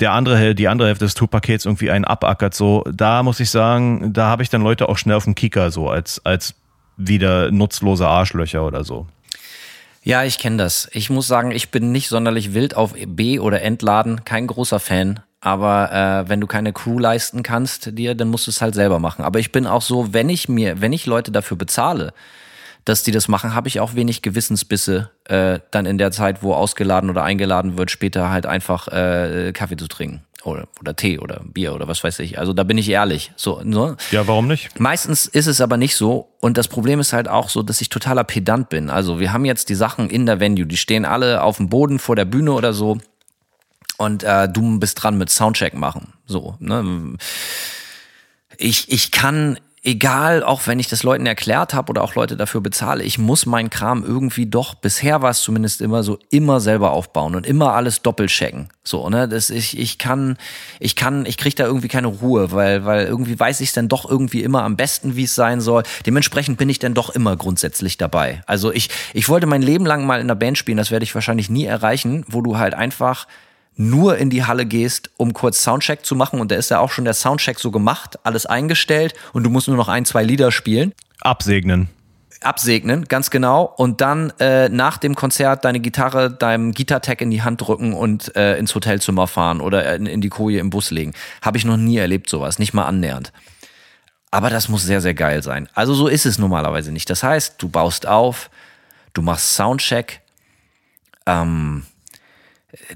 der 0.00 0.12
andere, 0.12 0.54
die 0.54 0.68
andere 0.68 0.88
Hälfte 0.88 1.04
des 1.04 1.14
Tourpakets 1.14 1.66
irgendwie 1.66 1.90
einen 1.90 2.04
abackert, 2.04 2.54
so, 2.54 2.84
da 2.92 3.22
muss 3.22 3.40
ich 3.40 3.50
sagen, 3.50 4.12
da 4.12 4.26
habe 4.26 4.42
ich 4.42 4.50
dann 4.50 4.62
Leute 4.62 4.88
auch 4.88 4.98
schnell 4.98 5.16
auf 5.16 5.24
dem 5.24 5.34
Kicker, 5.34 5.70
so 5.70 5.88
als, 5.88 6.24
als 6.24 6.54
wieder 6.96 7.50
nutzlose 7.50 8.06
Arschlöcher 8.06 8.64
oder 8.66 8.84
so. 8.84 9.06
Ja, 10.06 10.22
ich 10.22 10.38
kenne 10.38 10.58
das. 10.58 10.86
Ich 10.92 11.08
muss 11.08 11.26
sagen, 11.26 11.50
ich 11.50 11.70
bin 11.70 11.90
nicht 11.90 12.08
sonderlich 12.08 12.52
wild 12.52 12.76
auf 12.76 12.92
B 13.06 13.38
oder 13.38 13.62
Entladen, 13.62 14.22
kein 14.26 14.46
großer 14.46 14.78
Fan. 14.78 15.20
Aber 15.40 15.92
äh, 15.92 16.28
wenn 16.28 16.42
du 16.42 16.46
keine 16.46 16.74
Crew 16.74 16.98
leisten 16.98 17.42
kannst 17.42 17.96
dir, 17.98 18.14
dann 18.14 18.28
musst 18.28 18.46
du 18.46 18.50
es 18.50 18.60
halt 18.60 18.74
selber 18.74 18.98
machen. 18.98 19.24
Aber 19.24 19.38
ich 19.38 19.50
bin 19.50 19.66
auch 19.66 19.80
so, 19.80 20.12
wenn 20.12 20.28
ich 20.28 20.46
mir, 20.46 20.82
wenn 20.82 20.92
ich 20.92 21.06
Leute 21.06 21.32
dafür 21.32 21.56
bezahle, 21.56 22.12
dass 22.84 23.02
die 23.02 23.12
das 23.12 23.28
machen, 23.28 23.54
habe 23.54 23.68
ich 23.68 23.80
auch 23.80 23.94
wenig 23.94 24.20
Gewissensbisse, 24.20 25.10
äh, 25.24 25.60
dann 25.70 25.86
in 25.86 25.96
der 25.96 26.10
Zeit, 26.10 26.42
wo 26.42 26.52
ausgeladen 26.52 27.08
oder 27.08 27.24
eingeladen 27.24 27.78
wird, 27.78 27.90
später 27.90 28.28
halt 28.28 28.44
einfach 28.44 28.88
äh, 28.88 29.52
Kaffee 29.54 29.78
zu 29.78 29.88
trinken 29.88 30.22
oder, 30.44 30.68
oder 30.80 30.96
Tee 30.96 31.18
oder 31.18 31.42
Bier 31.44 31.74
oder 31.74 31.88
was 31.88 32.04
weiß 32.04 32.18
ich. 32.20 32.38
Also 32.38 32.52
da 32.52 32.64
bin 32.64 32.78
ich 32.78 32.88
ehrlich. 32.88 33.32
So, 33.36 33.60
ne? 33.62 33.96
Ja, 34.10 34.26
warum 34.26 34.46
nicht? 34.46 34.78
Meistens 34.78 35.26
ist 35.26 35.46
es 35.46 35.60
aber 35.60 35.76
nicht 35.76 35.96
so. 35.96 36.28
Und 36.40 36.58
das 36.58 36.68
Problem 36.68 37.00
ist 37.00 37.12
halt 37.12 37.28
auch 37.28 37.48
so, 37.48 37.62
dass 37.62 37.80
ich 37.80 37.88
totaler 37.88 38.24
Pedant 38.24 38.68
bin. 38.68 38.90
Also 38.90 39.20
wir 39.20 39.32
haben 39.32 39.44
jetzt 39.44 39.68
die 39.68 39.74
Sachen 39.74 40.10
in 40.10 40.26
der 40.26 40.40
Venue, 40.40 40.66
die 40.66 40.76
stehen 40.76 41.04
alle 41.04 41.42
auf 41.42 41.56
dem 41.56 41.68
Boden 41.68 41.98
vor 41.98 42.16
der 42.16 42.24
Bühne 42.24 42.52
oder 42.52 42.72
so. 42.72 42.98
Und 43.96 44.22
äh, 44.22 44.48
du 44.48 44.78
bist 44.78 45.02
dran 45.02 45.18
mit 45.18 45.30
Soundcheck 45.30 45.74
machen. 45.74 46.14
So, 46.26 46.56
ne? 46.58 47.16
Ich, 48.58 48.90
ich 48.90 49.10
kann 49.10 49.58
egal, 49.84 50.42
auch 50.42 50.66
wenn 50.66 50.78
ich 50.78 50.88
das 50.88 51.02
Leuten 51.02 51.26
erklärt 51.26 51.74
habe 51.74 51.90
oder 51.90 52.02
auch 52.02 52.14
Leute 52.14 52.36
dafür 52.36 52.62
bezahle, 52.62 53.04
ich 53.04 53.18
muss 53.18 53.44
meinen 53.44 53.68
Kram 53.68 54.02
irgendwie 54.02 54.46
doch, 54.46 54.74
bisher 54.74 55.20
war 55.20 55.30
es 55.30 55.42
zumindest 55.42 55.82
immer 55.82 56.02
so, 56.02 56.18
immer 56.30 56.58
selber 56.60 56.92
aufbauen 56.92 57.34
und 57.36 57.46
immer 57.46 57.74
alles 57.74 58.00
doppelt 58.00 58.30
checken. 58.30 58.70
So, 58.82 59.08
ne, 59.10 59.28
das 59.28 59.50
ich, 59.50 59.78
ich 59.78 59.98
kann, 59.98 60.38
ich 60.80 60.96
kann, 60.96 61.26
ich 61.26 61.36
kriege 61.36 61.54
da 61.54 61.66
irgendwie 61.66 61.88
keine 61.88 62.06
Ruhe, 62.06 62.50
weil, 62.50 62.86
weil 62.86 63.06
irgendwie 63.06 63.38
weiß 63.38 63.60
ich 63.60 63.68
es 63.68 63.74
dann 63.74 63.88
doch 63.88 64.08
irgendwie 64.08 64.42
immer 64.42 64.62
am 64.62 64.76
besten, 64.76 65.16
wie 65.16 65.24
es 65.24 65.34
sein 65.34 65.60
soll. 65.60 65.82
Dementsprechend 66.06 66.56
bin 66.56 66.70
ich 66.70 66.78
dann 66.78 66.94
doch 66.94 67.10
immer 67.10 67.36
grundsätzlich 67.36 67.98
dabei. 67.98 68.42
Also 68.46 68.72
ich, 68.72 68.88
ich 69.12 69.28
wollte 69.28 69.46
mein 69.46 69.62
Leben 69.62 69.84
lang 69.84 70.06
mal 70.06 70.16
in 70.16 70.26
einer 70.26 70.34
Band 70.34 70.56
spielen, 70.56 70.78
das 70.78 70.90
werde 70.90 71.04
ich 71.04 71.14
wahrscheinlich 71.14 71.50
nie 71.50 71.64
erreichen, 71.64 72.24
wo 72.26 72.40
du 72.40 72.56
halt 72.56 72.74
einfach 72.74 73.26
nur 73.76 74.18
in 74.18 74.30
die 74.30 74.44
Halle 74.44 74.66
gehst, 74.66 75.10
um 75.16 75.32
kurz 75.32 75.62
Soundcheck 75.62 76.04
zu 76.04 76.14
machen 76.14 76.40
und 76.40 76.50
da 76.50 76.56
ist 76.56 76.70
ja 76.70 76.78
auch 76.78 76.90
schon 76.90 77.04
der 77.04 77.14
Soundcheck 77.14 77.58
so 77.58 77.70
gemacht, 77.70 78.18
alles 78.22 78.46
eingestellt 78.46 79.14
und 79.32 79.42
du 79.44 79.50
musst 79.50 79.68
nur 79.68 79.76
noch 79.76 79.88
ein, 79.88 80.04
zwei 80.04 80.22
Lieder 80.22 80.52
spielen. 80.52 80.92
Absegnen. 81.20 81.88
Absegnen, 82.40 83.06
ganz 83.06 83.30
genau. 83.30 83.62
Und 83.64 84.00
dann 84.00 84.32
äh, 84.38 84.68
nach 84.68 84.98
dem 84.98 85.14
Konzert 85.14 85.64
deine 85.64 85.80
Gitarre 85.80 86.30
deinem 86.30 86.72
Gitartech 86.72 87.20
in 87.20 87.30
die 87.30 87.42
Hand 87.42 87.62
drücken 87.62 87.94
und 87.94 88.36
äh, 88.36 88.58
ins 88.58 88.74
Hotelzimmer 88.74 89.26
fahren 89.26 89.60
oder 89.60 89.94
in, 89.94 90.06
in 90.06 90.20
die 90.20 90.28
Koje 90.28 90.58
im 90.58 90.70
Bus 90.70 90.90
legen. 90.90 91.14
Habe 91.42 91.56
ich 91.56 91.64
noch 91.64 91.76
nie 91.76 91.96
erlebt 91.96 92.28
sowas, 92.28 92.58
nicht 92.58 92.74
mal 92.74 92.84
annähernd. 92.84 93.32
Aber 94.30 94.50
das 94.50 94.68
muss 94.68 94.82
sehr, 94.82 95.00
sehr 95.00 95.14
geil 95.14 95.42
sein. 95.42 95.68
Also 95.74 95.94
so 95.94 96.08
ist 96.08 96.26
es 96.26 96.38
normalerweise 96.38 96.92
nicht. 96.92 97.08
Das 97.08 97.22
heißt, 97.22 97.62
du 97.62 97.68
baust 97.68 98.06
auf, 98.06 98.50
du 99.14 99.22
machst 99.22 99.54
Soundcheck, 99.54 100.22
ähm, 101.26 101.84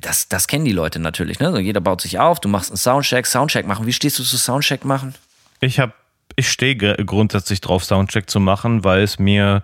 das, 0.00 0.28
das 0.28 0.46
kennen 0.46 0.64
die 0.64 0.72
Leute 0.72 0.98
natürlich. 0.98 1.40
Ne? 1.40 1.60
jeder 1.60 1.80
baut 1.80 2.00
sich 2.00 2.18
auf, 2.18 2.40
du 2.40 2.48
machst 2.48 2.70
einen 2.70 2.78
Soundcheck, 2.78 3.26
Soundcheck 3.26 3.66
machen. 3.66 3.86
Wie 3.86 3.92
stehst 3.92 4.18
du 4.18 4.22
zu 4.22 4.36
Soundcheck 4.36 4.84
machen? 4.84 5.14
Ich 5.60 5.78
habe, 5.78 5.92
ich 6.36 6.50
stehe 6.50 6.76
grundsätzlich 6.76 7.60
drauf, 7.60 7.84
Soundcheck 7.84 8.30
zu 8.30 8.40
machen, 8.40 8.84
weil 8.84 9.02
es 9.02 9.18
mir 9.18 9.62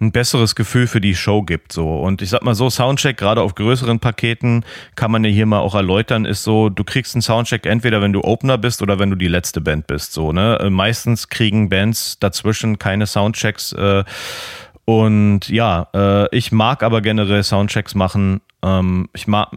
ein 0.00 0.12
besseres 0.12 0.54
Gefühl 0.54 0.86
für 0.86 1.00
die 1.00 1.14
Show 1.14 1.42
gibt. 1.42 1.72
So. 1.72 2.00
Und 2.00 2.22
ich 2.22 2.30
sag 2.30 2.42
mal 2.42 2.54
so, 2.54 2.70
Soundcheck, 2.70 3.18
gerade 3.18 3.42
auf 3.42 3.54
größeren 3.54 4.00
Paketen, 4.00 4.64
kann 4.94 5.10
man 5.10 5.24
ja 5.24 5.30
hier 5.30 5.46
mal 5.46 5.58
auch 5.58 5.74
erläutern, 5.74 6.24
ist 6.24 6.42
so, 6.42 6.70
du 6.70 6.84
kriegst 6.84 7.14
einen 7.14 7.22
Soundcheck 7.22 7.66
entweder, 7.66 8.00
wenn 8.00 8.12
du 8.12 8.22
Opener 8.22 8.56
bist 8.56 8.80
oder 8.80 8.98
wenn 8.98 9.10
du 9.10 9.16
die 9.16 9.28
letzte 9.28 9.60
Band 9.60 9.86
bist. 9.86 10.12
So, 10.12 10.32
ne? 10.32 10.58
Äh, 10.60 10.70
meistens 10.70 11.28
kriegen 11.28 11.68
Bands 11.68 12.18
dazwischen 12.18 12.78
keine 12.78 13.06
Soundchecks. 13.06 13.72
Äh, 13.72 14.04
und 14.86 15.48
ja, 15.48 15.88
äh, 15.94 16.34
ich 16.34 16.50
mag 16.50 16.82
aber 16.82 17.02
generell 17.02 17.42
Soundchecks 17.42 17.94
machen, 17.94 18.40
ähm, 18.62 19.08
ich 19.14 19.26
mag 19.26 19.50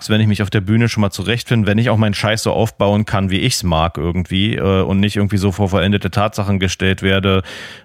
es, 0.00 0.10
wenn 0.10 0.20
ich 0.20 0.26
mich 0.26 0.42
auf 0.42 0.50
der 0.50 0.60
Bühne 0.60 0.88
schon 0.88 1.02
mal 1.02 1.10
zurechtfinde, 1.10 1.68
wenn 1.68 1.78
ich 1.78 1.90
auch 1.90 1.96
meinen 1.96 2.14
Scheiß 2.14 2.42
so 2.42 2.52
aufbauen 2.52 3.04
kann, 3.04 3.30
wie 3.30 3.38
ich 3.38 3.54
es 3.54 3.62
mag 3.62 3.96
irgendwie 3.96 4.56
äh, 4.56 4.82
und 4.82 4.98
nicht 4.98 5.16
irgendwie 5.16 5.36
so 5.36 5.52
vor 5.52 5.68
vollendete 5.68 6.10
Tatsachen 6.10 6.58
gestellt 6.58 7.02
werde, 7.02 7.42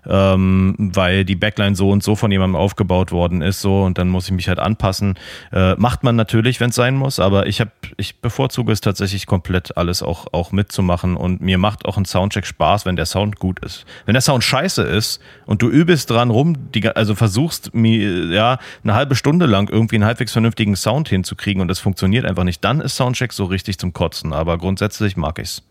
ähm, 0.08 0.76
weil 0.78 1.24
die 1.24 1.36
Backline 1.36 1.76
so 1.76 1.92
und 1.92 2.04
so 2.04 2.16
von 2.16 2.32
jemandem 2.32 2.56
aufgebaut 2.56 3.12
worden 3.12 3.42
ist 3.42 3.62
so 3.62 3.84
und 3.84 3.98
dann 3.98 4.10
muss 4.10 4.26
ich 4.26 4.32
mich 4.32 4.48
halt 4.48 4.60
anpassen. 4.60 5.20
Äh, 5.52 5.76
macht 5.76 6.04
man 6.04 6.16
natürlich, 6.16 6.60
wenn 6.60 6.70
es 6.72 6.76
sein 6.76 6.96
muss, 6.96 7.20
aber 7.20 7.46
ich 7.46 7.62
habe, 7.62 7.72
ich 7.98 8.22
bevorzuge 8.22 8.72
es 8.72 8.82
tatsächlich 8.82 9.28
komplett 9.28 9.78
alles 9.78 10.02
auch 10.02 10.28
auch 10.32 10.52
mitzumachen 10.52 11.16
und 11.16 11.42
mir 11.42 11.60
macht 11.60 11.86
auch 11.86 11.98
ein 11.98 12.06
Soundcheck 12.06 12.46
Spaß, 12.46 12.86
wenn 12.86 12.96
der 12.96 13.06
Sound 13.06 13.38
gut 13.38 13.60
ist. 13.60 13.86
Wenn 14.06 14.14
der 14.14 14.22
Sound 14.22 14.44
scheiße 14.44 14.82
ist 14.82 15.22
und 15.46 15.62
du 15.62 15.70
übelst 15.70 16.10
dran 16.10 16.32
rum, 16.32 16.72
die, 16.72 16.88
also 16.90 17.14
versuchst 17.14 17.76
mir 17.76 18.26
ja 18.34 18.58
eine 18.84 18.96
halbe 18.96 19.16
Stunde 19.16 19.46
lang 19.46 19.70
irgendwie 19.70 19.96
einen 19.96 20.06
halbwegs 20.06 20.32
vernünftigen 20.32 20.55
vernünftigen 20.56 20.76
Sound 20.78 21.10
hinzukriegen 21.10 21.62
und 21.62 21.68
das 21.68 21.80
funktioniert 21.80 22.26
einfach 22.26 22.46
nicht, 22.46 22.64
dann 22.64 22.80
ist 22.80 22.96
Soundcheck 22.96 23.34
so 23.34 23.46
richtig 23.46 23.78
zum 23.78 23.92
Kotzen. 23.92 24.32
Aber 24.32 24.58
grundsätzlich 24.58 25.18
mag 25.18 25.38
ich's. 25.40 25.62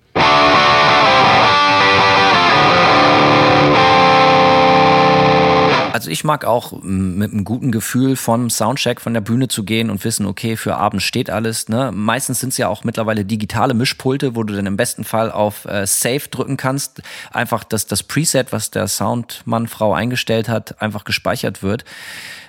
Also 5.95 6.11
ich 6.11 6.25
mag 6.25 6.45
auch 6.45 6.83
mit 6.83 7.31
einem 7.31 7.45
guten 7.45 7.71
Gefühl 7.71 8.17
vom 8.17 8.51
Soundcheck 8.51 9.01
von 9.01 9.15
der 9.15 9.21
Bühne 9.21 9.47
zu 9.47 9.63
gehen 9.63 9.91
und 9.91 10.05
wissen, 10.05 10.27
okay, 10.27 10.57
für 10.57 10.75
Abend 10.75 11.03
steht 11.03 11.31
alles. 11.31 11.69
Ne? 11.69 11.93
Meistens 11.95 12.41
sind 12.41 12.49
es 12.49 12.59
ja 12.59 12.69
auch 12.69 12.83
mittlerweile 12.83 13.25
digitale 13.25 13.75
Mischpulte, 13.75 14.35
wo 14.35 14.43
du 14.43 14.55
dann 14.55 14.67
im 14.67 14.77
besten 14.77 15.05
Fall 15.05 15.31
auf 15.31 15.67
äh, 15.67 15.87
Save 15.87 16.29
drücken 16.31 16.57
kannst. 16.57 17.01
Einfach, 17.33 17.63
dass 17.63 17.87
das 17.87 18.03
Preset, 18.03 18.51
was 18.51 18.73
der 18.73 18.89
Soundmann, 18.89 19.69
Frau 19.69 19.95
eingestellt 19.95 20.49
hat, 20.49 20.83
einfach 20.83 21.05
gespeichert 21.05 21.63
wird. 21.63 21.85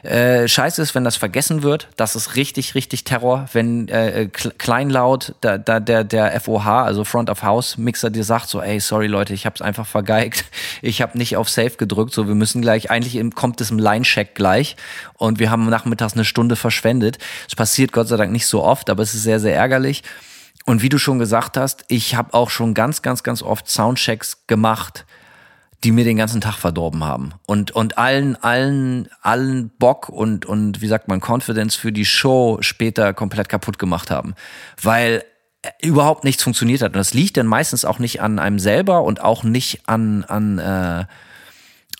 Äh, 0.05 0.47
scheiße 0.47 0.81
ist, 0.81 0.93
wenn 0.93 1.03
das 1.03 1.15
vergessen 1.15 1.63
wird. 1.63 1.87
Das 1.97 2.15
ist 2.15 2.35
richtig, 2.35 2.75
richtig 2.75 3.03
Terror. 3.03 3.49
Wenn 3.53 3.87
äh, 3.87 4.23
äh 4.23 4.27
kleinlaut 4.27 5.33
da, 5.41 5.57
da, 5.57 5.79
der, 5.79 6.03
der 6.03 6.39
FOH, 6.39 6.83
also 6.83 7.03
Front 7.03 7.29
of 7.29 7.41
House 7.41 7.77
Mixer, 7.77 8.11
dir 8.11 8.23
sagt 8.23 8.47
so, 8.47 8.61
ey, 8.61 8.79
sorry 8.79 9.07
Leute, 9.07 9.33
ich 9.33 9.45
hab's 9.45 9.61
einfach 9.61 9.87
vergeigt. 9.87 10.45
Ich 10.81 11.01
habe 11.01 11.17
nicht 11.17 11.35
auf 11.37 11.49
Safe 11.49 11.71
gedrückt. 11.71 12.13
So, 12.13 12.27
wir 12.27 12.35
müssen 12.35 12.61
gleich, 12.61 12.91
eigentlich 12.91 13.19
kommt 13.33 13.59
es 13.61 13.71
im 13.71 13.79
Line-Check 13.79 14.35
gleich. 14.35 14.75
Und 15.15 15.39
wir 15.39 15.49
haben 15.49 15.67
nachmittags 15.69 16.13
eine 16.13 16.25
Stunde 16.25 16.55
verschwendet. 16.55 17.17
Es 17.47 17.55
passiert 17.55 17.91
Gott 17.91 18.07
sei 18.07 18.17
Dank 18.17 18.31
nicht 18.31 18.45
so 18.45 18.63
oft, 18.63 18.89
aber 18.89 19.01
es 19.01 19.13
ist 19.13 19.23
sehr, 19.23 19.39
sehr 19.39 19.55
ärgerlich. 19.55 20.03
Und 20.65 20.81
wie 20.81 20.89
du 20.89 20.97
schon 20.97 21.17
gesagt 21.17 21.57
hast, 21.57 21.85
ich 21.87 22.15
habe 22.15 22.33
auch 22.33 22.49
schon 22.49 22.73
ganz, 22.73 23.01
ganz, 23.01 23.23
ganz 23.23 23.41
oft 23.41 23.69
Soundchecks 23.69 24.45
gemacht 24.47 25.05
die 25.83 25.91
mir 25.91 26.03
den 26.03 26.17
ganzen 26.17 26.41
Tag 26.41 26.55
verdorben 26.55 27.03
haben. 27.03 27.33
Und 27.45 27.71
und 27.71 27.97
allen 27.97 28.35
allen 28.37 29.09
allen 29.21 29.69
Bock 29.77 30.09
und 30.09 30.45
und 30.45 30.81
wie 30.81 30.87
sagt 30.87 31.07
man 31.07 31.21
Confidence 31.21 31.75
für 31.75 31.91
die 31.91 32.05
Show 32.05 32.57
später 32.61 33.13
komplett 33.13 33.49
kaputt 33.49 33.77
gemacht 33.77 34.09
haben, 34.09 34.35
weil 34.81 35.23
überhaupt 35.81 36.23
nichts 36.23 36.43
funktioniert 36.43 36.81
hat. 36.81 36.93
Und 36.93 36.97
das 36.97 37.13
liegt 37.13 37.37
dann 37.37 37.47
meistens 37.47 37.85
auch 37.85 37.99
nicht 37.99 38.21
an 38.21 38.39
einem 38.39 38.59
selber 38.59 39.03
und 39.03 39.21
auch 39.21 39.43
nicht 39.43 39.87
an 39.87 40.23
an 40.23 40.59
äh, 40.59 41.05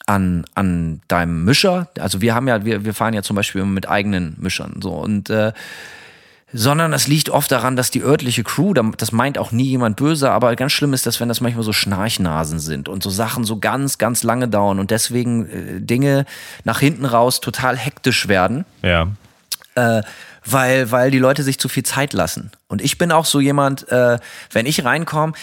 an, 0.08 0.46
an 0.54 1.02
deinem 1.08 1.46
Mischer. 1.46 1.88
Also 2.00 2.22
wir 2.22 2.36
haben 2.36 2.48
ja, 2.48 2.64
wir, 2.64 2.86
wir 2.86 2.94
fahren 2.94 3.14
ja 3.14 3.24
zum 3.24 3.36
Beispiel 3.36 3.66
mit 3.66 3.90
eigenen 3.90 4.36
Mischern. 4.40 4.80
So 4.82 4.92
und 4.92 5.30
äh, 5.30 5.52
sondern 6.54 6.94
es 6.94 7.08
liegt 7.08 7.30
oft 7.30 7.52
daran, 7.52 7.76
dass 7.76 7.92
die 7.92 8.02
örtliche 8.02 8.44
Crew, 8.44 8.74
das 8.74 9.12
meint 9.12 9.38
auch 9.38 9.52
nie 9.52 9.66
jemand 9.66 9.98
böse, 9.98 10.32
aber 10.32 10.56
ganz 10.56 10.72
schlimm 10.72 10.94
ist 10.94 11.06
das, 11.06 11.20
wenn 11.20 11.28
das 11.28 11.42
manchmal 11.42 11.64
so 11.64 11.74
Schnarchnasen 11.74 12.60
sind 12.60 12.88
und 12.88 13.04
so 13.04 13.10
Sachen 13.10 13.44
so 13.44 13.60
ganz, 13.60 13.98
ganz 13.98 14.24
lange 14.24 14.48
dauern 14.48 14.80
und 14.80 14.92
deswegen 14.92 15.50
äh, 15.50 15.82
Dinge 15.82 16.26
nach 16.64 16.80
hinten 16.80 17.06
raus 17.06 17.42
total 17.42 17.78
hektisch 17.78 18.28
werden. 18.28 18.66
Ja. 18.84 19.08
Äh, 19.76 20.04
weil, 20.46 20.92
weil 20.92 21.12
die 21.12 21.20
Leute 21.20 21.42
sich 21.42 21.60
zu 21.60 21.68
viel 21.68 21.84
Zeit 21.84 22.14
lassen. 22.14 22.52
Und 22.68 22.82
ich 22.82 23.00
bin 23.00 23.12
auch 23.12 23.26
so 23.26 23.40
jemand, 23.40 23.90
äh, 23.90 24.20
wenn 24.52 24.68
ich 24.68 24.86
reinkomme, 24.86 25.34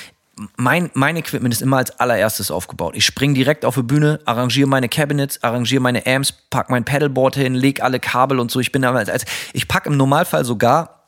mein, 0.56 0.90
mein 0.94 1.16
Equipment 1.16 1.52
ist 1.52 1.60
immer 1.60 1.76
als 1.76 1.98
allererstes 1.98 2.50
aufgebaut. 2.50 2.94
Ich 2.96 3.04
spring 3.04 3.34
direkt 3.34 3.64
auf 3.64 3.74
die 3.74 3.82
Bühne, 3.82 4.20
arrangiere 4.24 4.68
meine 4.68 4.88
Cabinets, 4.88 5.42
arrangiere 5.42 5.82
meine 5.82 6.06
Amps, 6.06 6.32
pack 6.32 6.70
mein 6.70 6.84
Pedalboard 6.84 7.36
hin, 7.36 7.54
leg 7.54 7.82
alle 7.82 8.00
Kabel 8.00 8.40
und 8.40 8.50
so. 8.50 8.60
Ich 8.60 8.72
bin 8.72 8.82
da 8.82 8.92
als, 8.92 9.10
als 9.10 9.24
ich 9.52 9.68
pack 9.68 9.86
im 9.86 9.96
Normalfall 9.96 10.44
sogar 10.44 11.01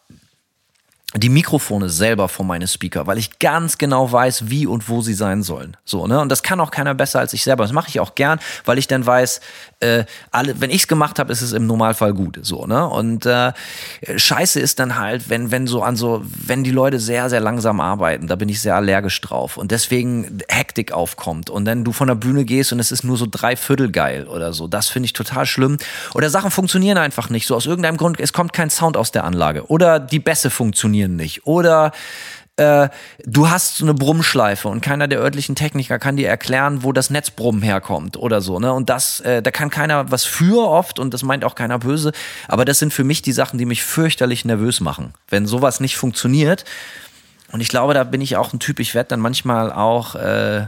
die 1.17 1.29
Mikrofone 1.29 1.89
selber 1.91 2.29
von 2.29 2.47
meine 2.47 2.67
Speaker, 2.67 3.07
weil 3.07 3.19
ich 3.19 3.39
ganz 3.39 3.79
genau 3.79 4.11
weiß, 4.11 4.51
wie 4.51 4.67
und 4.67 4.89
wo 4.89 5.01
sie 5.01 5.15
sein 5.15 5.45
sollen. 5.45 5.77
So, 5.85 6.09
ne? 6.09 6.21
Und 6.21 6.29
das 6.29 6.43
kann 6.43 6.59
auch 6.59 6.73
keiner 6.73 6.93
besser 6.95 7.21
als 7.21 7.33
ich 7.33 7.45
selber. 7.45 7.63
Das 7.63 7.73
mache 7.73 7.89
ich 7.89 8.01
auch 8.01 8.17
gern, 8.17 8.41
weil 8.65 8.79
ich 8.79 8.89
dann 8.89 9.07
weiß, 9.07 9.41
äh, 9.79 10.05
alle, 10.33 10.61
wenn 10.61 10.71
ich 10.71 10.83
es 10.83 10.89
gemacht 10.89 11.21
habe, 11.21 11.33
ist 11.33 11.41
es 11.41 11.53
im 11.53 11.69
Normalfall 11.69 12.15
gut. 12.15 12.41
So, 12.43 12.67
ne? 12.67 12.89
Und 12.89 13.27
äh, 13.27 13.53
Scheiße 14.17 14.59
ist 14.59 14.81
dann 14.81 14.99
halt, 14.99 15.29
wenn, 15.31 15.53
wenn 15.53 15.69
so 15.69 15.83
an 15.83 15.95
so, 15.95 16.23
wenn 16.25 16.65
die 16.65 16.73
Leute 16.73 16.99
sehr, 16.99 17.31
sehr 17.31 17.41
langsam 17.41 17.81
arbeiten, 17.81 18.27
da 18.27 18.35
bin 18.35 18.49
ich 18.49 18.61
sehr 18.61 18.75
allergisch 18.75 19.21
drauf. 19.21 19.57
Und 19.57 19.71
deswegen 19.71 20.39
Hektik 20.49 20.91
aufkommt. 20.91 21.49
Und 21.49 21.65
dann 21.65 21.85
du 21.85 21.93
von 21.93 22.09
der 22.09 22.17
Bühne 22.17 22.45
gehst 22.45 22.73
und 22.73 22.81
es 22.81 22.91
ist 22.91 23.05
nur 23.05 23.17
so 23.17 23.29
drei 23.31 23.55
Viertel 23.55 23.93
geil 23.93 24.27
oder 24.27 24.53
so. 24.53 24.67
Das 24.67 24.89
finde 24.89 25.07
ich 25.07 25.13
total 25.13 25.47
schlimm. 25.47 25.77
Oder 26.15 26.29
Sachen 26.29 26.51
funktionieren 26.51 26.99
einfach 26.99 27.31
nicht. 27.31 27.47
So 27.47 27.55
aus 27.55 27.67
irgendeinem 27.67 27.99
Grund, 27.99 28.19
es 28.19 28.33
kommt 28.33 28.53
kein 28.53 28.71
Sound 28.71 28.97
aus 28.97 29.13
der 29.13 29.23
Anlage. 29.23 29.69
Oder 29.69 30.01
die 30.01 30.19
Bässe 30.19 30.51
funktionieren 30.51 31.04
funktionieren 31.05 31.17
nicht. 31.17 31.47
Oder 31.47 31.93
äh, 32.57 32.89
du 33.25 33.51
hast 33.51 33.79
so 33.79 33.85
eine 33.85 33.95
Brummschleife 33.95 34.69
und 34.69 34.81
keiner 34.81 35.09
der 35.09 35.21
örtlichen 35.21 35.57
Techniker 35.57 35.99
kann 35.99 36.17
dir 36.17 36.29
erklären, 36.29 36.83
wo 36.83 36.93
das 36.93 37.11
Netzbrummen 37.11 37.63
herkommt 37.63 38.17
oder 38.17 38.41
so. 38.41 38.61
Ne? 38.61 38.73
Und 38.73 38.89
das, 38.91 39.21
äh, 39.21 39.43
da 39.43 39.51
kann 39.51 39.71
keiner 39.71 40.11
was 40.11 40.25
für 40.25 40.69
oft 40.69 40.99
und 40.99 41.13
das 41.13 41.23
meint 41.23 41.45
auch 41.45 41.55
keiner 41.55 41.79
böse. 41.79 42.13
Aber 42.49 42.65
das 42.65 42.79
sind 42.79 42.93
für 42.93 43.05
mich 43.05 43.23
die 43.23 43.33
Sachen, 43.33 43.59
die 43.59 43.67
mich 43.67 43.83
fürchterlich 43.83 44.45
nervös 44.45 44.81
machen. 44.81 45.15
Wenn 45.29 45.47
sowas 45.47 45.81
nicht 45.81 45.97
funktioniert. 45.97 46.65
Und 47.53 47.61
ich 47.61 47.69
glaube, 47.69 47.95
da 47.95 48.05
bin 48.05 48.21
ich 48.21 48.37
auch 48.37 48.53
ein 48.53 48.59
Typ, 48.59 48.81
ich 48.81 48.95
werde 48.95 49.09
dann 49.11 49.21
manchmal 49.21 49.73
auch 49.73 50.15
äh, 50.17 50.67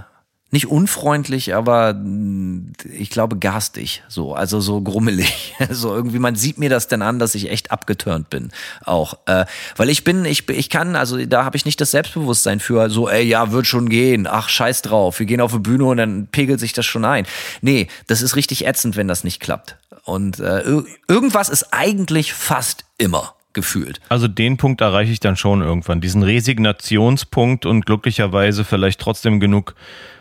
nicht 0.56 0.70
unfreundlich, 0.70 1.54
aber 1.54 1.92
mm, 1.92 2.72
ich 2.90 3.10
glaube 3.10 3.36
garstig, 3.36 4.02
so, 4.08 4.32
also 4.34 4.58
so 4.58 4.80
grummelig. 4.80 5.54
so 5.70 5.94
irgendwie, 5.94 6.18
man 6.18 6.34
sieht 6.34 6.56
mir 6.56 6.70
das 6.70 6.88
denn 6.88 7.02
an, 7.02 7.18
dass 7.18 7.34
ich 7.34 7.50
echt 7.50 7.70
abgeturnt 7.70 8.30
bin, 8.30 8.50
auch, 8.82 9.18
äh, 9.26 9.44
weil 9.76 9.90
ich 9.90 10.02
bin, 10.02 10.24
ich, 10.24 10.48
ich 10.48 10.70
kann, 10.70 10.96
also 10.96 11.22
da 11.26 11.44
habe 11.44 11.58
ich 11.58 11.66
nicht 11.66 11.78
das 11.78 11.90
Selbstbewusstsein 11.90 12.58
für, 12.58 12.88
so, 12.88 13.06
ey, 13.06 13.22
ja, 13.22 13.52
wird 13.52 13.66
schon 13.66 13.90
gehen, 13.90 14.26
ach, 14.26 14.48
scheiß 14.48 14.80
drauf, 14.80 15.18
wir 15.18 15.26
gehen 15.26 15.42
auf 15.42 15.52
die 15.52 15.58
Bühne 15.58 15.84
und 15.84 15.98
dann 15.98 16.26
pegelt 16.28 16.58
sich 16.58 16.72
das 16.72 16.86
schon 16.86 17.04
ein. 17.04 17.26
Nee, 17.60 17.88
das 18.06 18.22
ist 18.22 18.34
richtig 18.34 18.66
ätzend, 18.66 18.96
wenn 18.96 19.08
das 19.08 19.24
nicht 19.24 19.40
klappt. 19.40 19.76
Und 20.04 20.40
äh, 20.40 20.62
irgendwas 21.06 21.50
ist 21.50 21.74
eigentlich 21.74 22.32
fast 22.32 22.86
immer 22.96 23.34
gefühlt. 23.52 24.00
Also 24.08 24.26
den 24.26 24.56
Punkt 24.56 24.80
erreiche 24.80 25.12
ich 25.12 25.20
dann 25.20 25.36
schon 25.36 25.60
irgendwann, 25.60 26.00
diesen 26.00 26.22
Resignationspunkt 26.22 27.66
und 27.66 27.84
glücklicherweise 27.84 28.64
vielleicht 28.64 29.00
trotzdem 29.00 29.38
genug 29.38 29.74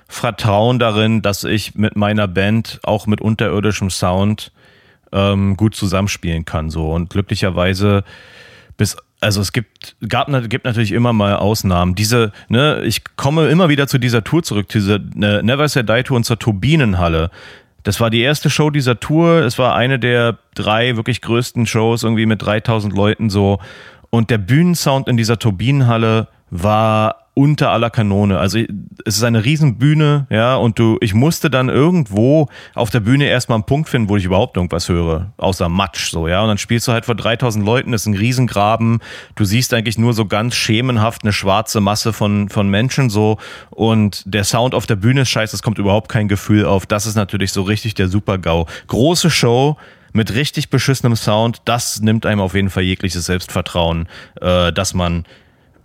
Vertrauen 0.07 0.79
darin, 0.79 1.21
dass 1.21 1.43
ich 1.43 1.75
mit 1.75 1.95
meiner 1.95 2.27
Band 2.27 2.79
auch 2.83 3.07
mit 3.07 3.21
unterirdischem 3.21 3.89
Sound 3.89 4.51
ähm, 5.11 5.57
gut 5.57 5.75
zusammenspielen 5.75 6.45
kann. 6.45 6.69
So 6.69 6.91
und 6.91 7.09
glücklicherweise 7.09 8.03
bis 8.77 8.97
also 9.21 9.41
es 9.41 9.53
gibt 9.53 9.95
gab 10.07 10.27
gibt 10.49 10.65
natürlich 10.65 10.91
immer 10.91 11.13
mal 11.13 11.37
Ausnahmen. 11.37 11.95
Diese 11.95 12.31
ne, 12.49 12.83
ich 12.83 13.01
komme 13.15 13.47
immer 13.47 13.69
wieder 13.69 13.87
zu 13.87 13.97
dieser 13.97 14.23
Tour 14.23 14.43
zurück, 14.43 14.67
diese 14.69 14.99
ne, 15.15 15.41
Never 15.43 15.67
Say 15.67 15.83
Die 15.83 16.03
Tour 16.03 16.17
und 16.17 16.25
zur 16.25 16.37
Turbinenhalle. 16.37 17.31
Das 17.83 17.99
war 17.99 18.09
die 18.09 18.21
erste 18.21 18.49
Show 18.49 18.69
dieser 18.71 18.99
Tour. 18.99 19.43
Es 19.43 19.57
war 19.57 19.75
eine 19.75 19.99
der 19.99 20.37
drei 20.53 20.95
wirklich 20.95 21.21
größten 21.21 21.65
Shows 21.65 22.03
irgendwie 22.03 22.25
mit 22.25 22.41
3000 22.41 22.93
Leuten 22.93 23.29
so 23.29 23.59
und 24.09 24.29
der 24.29 24.37
Bühnensound 24.37 25.07
in 25.07 25.17
dieser 25.17 25.39
Turbinenhalle 25.39 26.27
war 26.49 27.24
unter 27.35 27.69
aller 27.69 27.89
Kanone. 27.89 28.39
Also 28.39 28.59
es 29.05 29.17
ist 29.17 29.23
eine 29.23 29.43
Riesenbühne, 29.43 30.25
ja, 30.29 30.55
und 30.55 30.79
du, 30.79 30.97
ich 31.01 31.13
musste 31.13 31.49
dann 31.49 31.69
irgendwo 31.69 32.47
auf 32.73 32.89
der 32.89 33.01
Bühne 33.01 33.25
erstmal 33.25 33.57
einen 33.57 33.65
Punkt 33.65 33.89
finden, 33.89 34.09
wo 34.09 34.15
ich 34.15 34.23
überhaupt 34.23 34.55
irgendwas 34.55 34.87
höre, 34.89 35.33
außer 35.37 35.67
Matsch, 35.69 36.11
so, 36.11 36.27
ja. 36.27 36.41
Und 36.41 36.47
dann 36.47 36.57
spielst 36.57 36.87
du 36.87 36.93
halt 36.93 37.05
vor 37.05 37.15
3000 37.15 37.63
Leuten, 37.63 37.91
das 37.91 38.01
ist 38.01 38.07
ein 38.07 38.15
Riesengraben. 38.15 38.99
Du 39.35 39.43
siehst 39.43 39.73
eigentlich 39.73 39.97
nur 39.97 40.13
so 40.13 40.25
ganz 40.25 40.55
schemenhaft 40.55 41.23
eine 41.23 41.33
schwarze 41.33 41.81
Masse 41.81 42.13
von, 42.13 42.47
von 42.47 42.69
Menschen, 42.69 43.09
so. 43.09 43.37
Und 43.69 44.23
der 44.25 44.45
Sound 44.45 44.73
auf 44.73 44.87
der 44.87 44.95
Bühne 44.95 45.21
ist 45.21 45.29
scheiße, 45.29 45.55
es 45.55 45.61
kommt 45.61 45.77
überhaupt 45.77 46.09
kein 46.09 46.29
Gefühl 46.29 46.65
auf. 46.65 46.85
Das 46.85 47.05
ist 47.05 47.15
natürlich 47.15 47.51
so 47.51 47.63
richtig 47.63 47.95
der 47.95 48.07
Super-GAU. 48.07 48.65
Große 48.87 49.29
Show, 49.29 49.75
mit 50.13 50.33
richtig 50.33 50.69
beschissenem 50.69 51.17
Sound, 51.17 51.61
das 51.65 51.99
nimmt 51.99 52.25
einem 52.25 52.39
auf 52.39 52.55
jeden 52.55 52.69
Fall 52.69 52.83
jegliches 52.83 53.25
Selbstvertrauen, 53.25 54.07
äh, 54.39 54.71
dass 54.71 54.93
man 54.93 55.25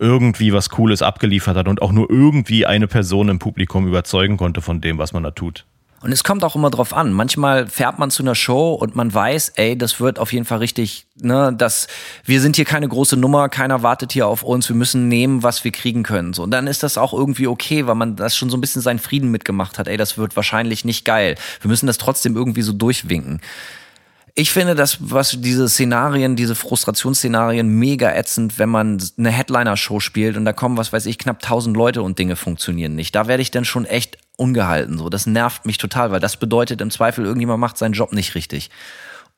irgendwie 0.01 0.51
was 0.51 0.69
Cooles 0.69 1.01
abgeliefert 1.01 1.55
hat 1.55 1.67
und 1.67 1.81
auch 1.81 1.91
nur 1.91 2.09
irgendwie 2.09 2.65
eine 2.65 2.87
Person 2.87 3.29
im 3.29 3.39
Publikum 3.39 3.87
überzeugen 3.87 4.35
konnte 4.35 4.61
von 4.61 4.81
dem, 4.81 4.97
was 4.97 5.13
man 5.13 5.23
da 5.23 5.31
tut. 5.31 5.65
Und 6.03 6.11
es 6.11 6.23
kommt 6.23 6.43
auch 6.43 6.55
immer 6.55 6.71
drauf 6.71 6.93
an. 6.93 7.13
Manchmal 7.13 7.67
fährt 7.67 7.99
man 7.99 8.09
zu 8.09 8.23
einer 8.23 8.33
Show 8.33 8.73
und 8.73 8.95
man 8.95 9.13
weiß, 9.13 9.49
ey, 9.49 9.77
das 9.77 9.99
wird 9.99 10.17
auf 10.17 10.33
jeden 10.33 10.45
Fall 10.45 10.57
richtig, 10.57 11.05
ne, 11.21 11.53
dass 11.55 11.85
wir 12.25 12.41
sind 12.41 12.55
hier 12.55 12.65
keine 12.65 12.87
große 12.87 13.17
Nummer, 13.17 13.49
keiner 13.49 13.83
wartet 13.83 14.11
hier 14.11 14.25
auf 14.25 14.41
uns, 14.41 14.67
wir 14.67 14.75
müssen 14.75 15.07
nehmen, 15.07 15.43
was 15.43 15.63
wir 15.63 15.71
kriegen 15.71 16.01
können. 16.01 16.33
So, 16.33 16.41
und 16.41 16.49
dann 16.49 16.65
ist 16.65 16.81
das 16.81 16.97
auch 16.97 17.13
irgendwie 17.13 17.45
okay, 17.45 17.85
weil 17.85 17.93
man 17.93 18.15
das 18.15 18.35
schon 18.35 18.49
so 18.49 18.57
ein 18.57 18.61
bisschen 18.61 18.81
seinen 18.81 18.97
Frieden 18.97 19.29
mitgemacht 19.29 19.77
hat. 19.77 19.87
Ey, 19.87 19.97
das 19.97 20.17
wird 20.17 20.35
wahrscheinlich 20.35 20.85
nicht 20.85 21.05
geil. 21.05 21.35
Wir 21.61 21.69
müssen 21.69 21.85
das 21.85 21.99
trotzdem 21.99 22.35
irgendwie 22.35 22.63
so 22.63 22.73
durchwinken. 22.73 23.39
Ich 24.33 24.51
finde 24.51 24.75
das, 24.75 24.97
was 25.01 25.35
diese 25.39 25.67
Szenarien, 25.67 26.35
diese 26.35 26.55
Frustrationsszenarien 26.55 27.67
mega 27.67 28.13
ätzend, 28.13 28.57
wenn 28.59 28.69
man 28.69 29.01
eine 29.17 29.29
Headliner-Show 29.29 29.99
spielt 29.99 30.37
und 30.37 30.45
da 30.45 30.53
kommen, 30.53 30.77
was 30.77 30.93
weiß 30.93 31.05
ich, 31.05 31.17
knapp 31.17 31.41
tausend 31.41 31.75
Leute 31.75 32.01
und 32.01 32.17
Dinge 32.17 32.35
funktionieren 32.35 32.95
nicht. 32.95 33.13
Da 33.15 33.27
werde 33.27 33.41
ich 33.41 33.51
dann 33.51 33.65
schon 33.65 33.85
echt 33.85 34.17
ungehalten. 34.37 34.97
So, 34.97 35.09
das 35.09 35.25
nervt 35.25 35.65
mich 35.65 35.77
total, 35.77 36.11
weil 36.11 36.19
das 36.21 36.37
bedeutet 36.37 36.79
im 36.81 36.91
Zweifel, 36.91 37.25
irgendjemand 37.25 37.59
macht 37.59 37.77
seinen 37.77 37.93
Job 37.93 38.13
nicht 38.13 38.33
richtig. 38.35 38.69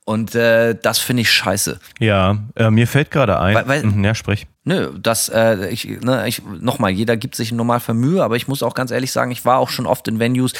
Und 0.06 0.36
äh, 0.36 0.76
das 0.80 1.00
finde 1.00 1.22
ich 1.22 1.32
scheiße. 1.32 1.80
Ja, 2.00 2.38
äh, 2.56 2.70
mir 2.70 2.88
fällt 2.88 3.10
gerade 3.10 3.40
ein. 3.40 3.56
Weil- 3.56 3.68
weil- 3.68 3.84
Mhm, 3.84 4.04
ja, 4.04 4.14
sprich. 4.14 4.48
Nö, 4.66 4.92
das, 4.98 5.28
äh, 5.28 5.68
ich, 5.70 5.86
ne, 6.02 6.26
ich, 6.26 6.42
nochmal, 6.62 6.92
jeder 6.92 7.18
gibt 7.18 7.36
sich 7.36 7.52
normal 7.52 7.82
für 7.82 7.94
Mühe, 7.94 8.24
aber 8.24 8.38
ich 8.38 8.48
muss 8.48 8.64
auch 8.64 8.76
ganz 8.76 8.92
ehrlich 8.92 9.12
sagen, 9.12 9.30
ich 9.32 9.44
war 9.44 9.58
auch 9.58 9.70
schon 9.70 9.86
oft 9.86 10.08
in 10.08 10.20
Venues. 10.20 10.54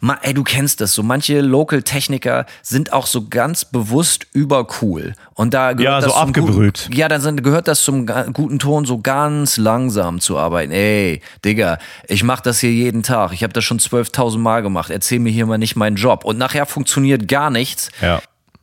Ma, 0.00 0.18
ey, 0.22 0.34
du 0.34 0.42
kennst 0.42 0.80
das, 0.80 0.94
so 0.94 1.04
manche 1.04 1.40
Local-Techniker 1.42 2.46
sind 2.62 2.92
auch 2.92 3.06
so 3.06 3.28
ganz 3.28 3.64
bewusst 3.64 4.26
übercool. 4.32 5.14
Und 5.34 5.54
da 5.54 5.74
gehört 5.74 5.80
Ja, 5.84 6.00
das 6.00 6.12
so 6.12 6.18
zum 6.18 6.28
abgebrüht. 6.28 6.82
Guten, 6.86 6.96
ja, 6.96 7.06
dann 7.06 7.20
sind, 7.20 7.44
gehört 7.44 7.68
das 7.68 7.82
zum 7.82 8.06
guten 8.32 8.58
Ton, 8.58 8.84
so 8.84 8.98
ganz 8.98 9.58
langsam 9.58 10.20
zu 10.20 10.38
arbeiten. 10.38 10.72
Ey, 10.72 11.20
Digga, 11.44 11.78
ich 12.08 12.24
mach 12.24 12.40
das 12.40 12.58
hier 12.58 12.72
jeden 12.72 13.04
Tag. 13.04 13.32
Ich 13.32 13.44
habe 13.44 13.52
das 13.52 13.62
schon 13.62 13.78
12.000 13.78 14.38
Mal 14.38 14.62
gemacht. 14.62 14.90
Erzähl 14.90 15.20
mir 15.20 15.30
hier 15.30 15.46
mal 15.46 15.58
nicht 15.58 15.76
meinen 15.76 15.94
Job. 15.96 16.24
Und 16.24 16.36
nachher 16.36 16.66
funktioniert 16.66 17.28
gar 17.28 17.50
nichts. 17.50 17.90
Ja. 18.02 18.20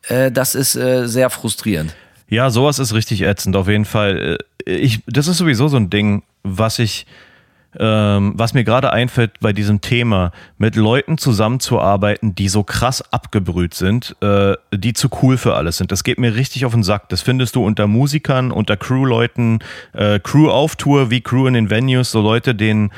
Äh, 0.10 0.30
das 0.30 0.56
ist 0.56 0.76
äh, 0.76 1.08
sehr 1.08 1.30
frustrierend. 1.30 1.94
Ja, 2.30 2.50
sowas 2.50 2.80
ist 2.80 2.94
richtig 2.94 3.22
ätzend, 3.22 3.56
auf 3.56 3.68
jeden 3.68 3.86
Fall. 3.86 4.38
Äh, 4.66 4.72
Ich, 4.76 5.02
das 5.08 5.28
ist 5.28 5.38
sowieso 5.38 5.68
so 5.68 5.78
ein 5.78 5.90
Ding, 5.90 6.24
was 6.44 6.80
ich, 6.80 7.06
ähm, 7.78 8.34
was 8.38 8.54
mir 8.54 8.64
gerade 8.64 8.94
einfällt 8.94 9.40
bei 9.42 9.52
diesem 9.52 9.82
Thema, 9.82 10.32
mit 10.58 10.76
Leuten 10.76 11.18
zusammenzuarbeiten, 11.18 12.34
die 12.34 12.48
so 12.48 12.64
krass 12.64 13.02
abgebrüht 13.12 13.74
sind, 13.74 14.16
äh, 14.22 14.54
die 14.74 14.94
zu 14.94 15.10
cool 15.22 15.38
für 15.38 15.56
alles 15.56 15.78
sind. 15.78 15.92
Das 15.92 16.04
geht 16.04 16.18
mir 16.18 16.36
richtig 16.36 16.66
auf 16.66 16.74
den 16.74 16.84
Sack. 16.84 17.10
Das 17.10 17.22
findest 17.22 17.56
du 17.56 17.66
unter 17.66 17.88
Musikern, 17.88 18.52
unter 18.52 18.78
Crewleuten, 18.78 19.60
äh, 19.94 20.20
Crew 20.20 20.50
auf 20.50 20.76
Tour, 20.76 21.10
wie 21.10 21.22
Crew 21.22 21.48
in 21.48 21.56
den 21.56 21.70
Venues, 21.70 22.12
so 22.12 22.22
Leute, 22.22 22.56
denen, 22.56 22.92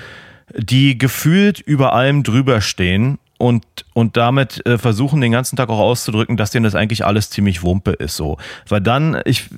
die 0.56 0.98
gefühlt 0.98 1.60
über 1.60 1.94
allem 1.94 2.22
drüber 2.24 2.62
stehen 2.62 3.18
und, 3.38 3.66
und 3.94 4.18
damit 4.18 4.66
äh, 4.66 4.78
versuchen 4.78 5.22
den 5.22 5.32
ganzen 5.32 5.56
Tag 5.56 5.70
auch 5.70 5.80
auszudrücken, 5.80 6.38
dass 6.38 6.52
denen 6.52 6.64
das 6.64 6.76
eigentlich 6.76 7.06
alles 7.06 7.30
ziemlich 7.30 7.64
Wumpe 7.64 7.92
ist 7.92 8.16
so. 8.16 8.38
Weil 8.68 8.82
dann, 8.82 9.22
ich, 9.26 9.50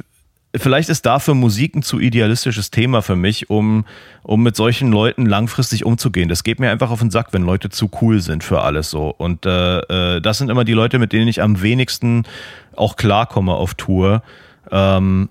vielleicht 0.56 0.90
ist 0.90 1.06
dafür 1.06 1.36
Musik 1.36 1.76
ein 1.76 1.84
zu 1.84 2.00
idealistisches 2.00 2.72
Thema 2.72 3.02
für 3.02 3.16
mich, 3.16 3.50
um, 3.50 3.86
um 4.24 4.42
mit 4.42 4.56
solchen 4.56 4.92
Leuten 4.92 5.26
langfristig 5.26 5.86
umzugehen. 5.86 6.30
Das 6.30 6.44
geht 6.44 6.60
mir 6.60 6.72
einfach 6.72 6.90
auf 6.90 7.00
den 7.00 7.12
Sack, 7.12 7.34
wenn 7.34 7.44
Leute 7.44 7.70
zu 7.70 7.90
cool 8.02 8.20
sind 8.20 8.44
für 8.44 8.62
alles 8.62 8.90
so. 8.90 9.14
Und 9.16 9.46
äh, 9.46 9.80
äh, 9.80 10.22
das 10.22 10.40
sind 10.40 10.50
immer 10.50 10.64
die 10.64 10.74
Leute, 10.74 10.98
mit 10.98 11.14
denen 11.14 11.28
ich 11.28 11.42
am 11.42 11.62
wenigsten 11.62 12.24
auch 12.76 12.96
klarkomme 12.96 13.54
auf 13.54 13.76
Tour. 13.76 14.24
Ähm, 14.72 15.30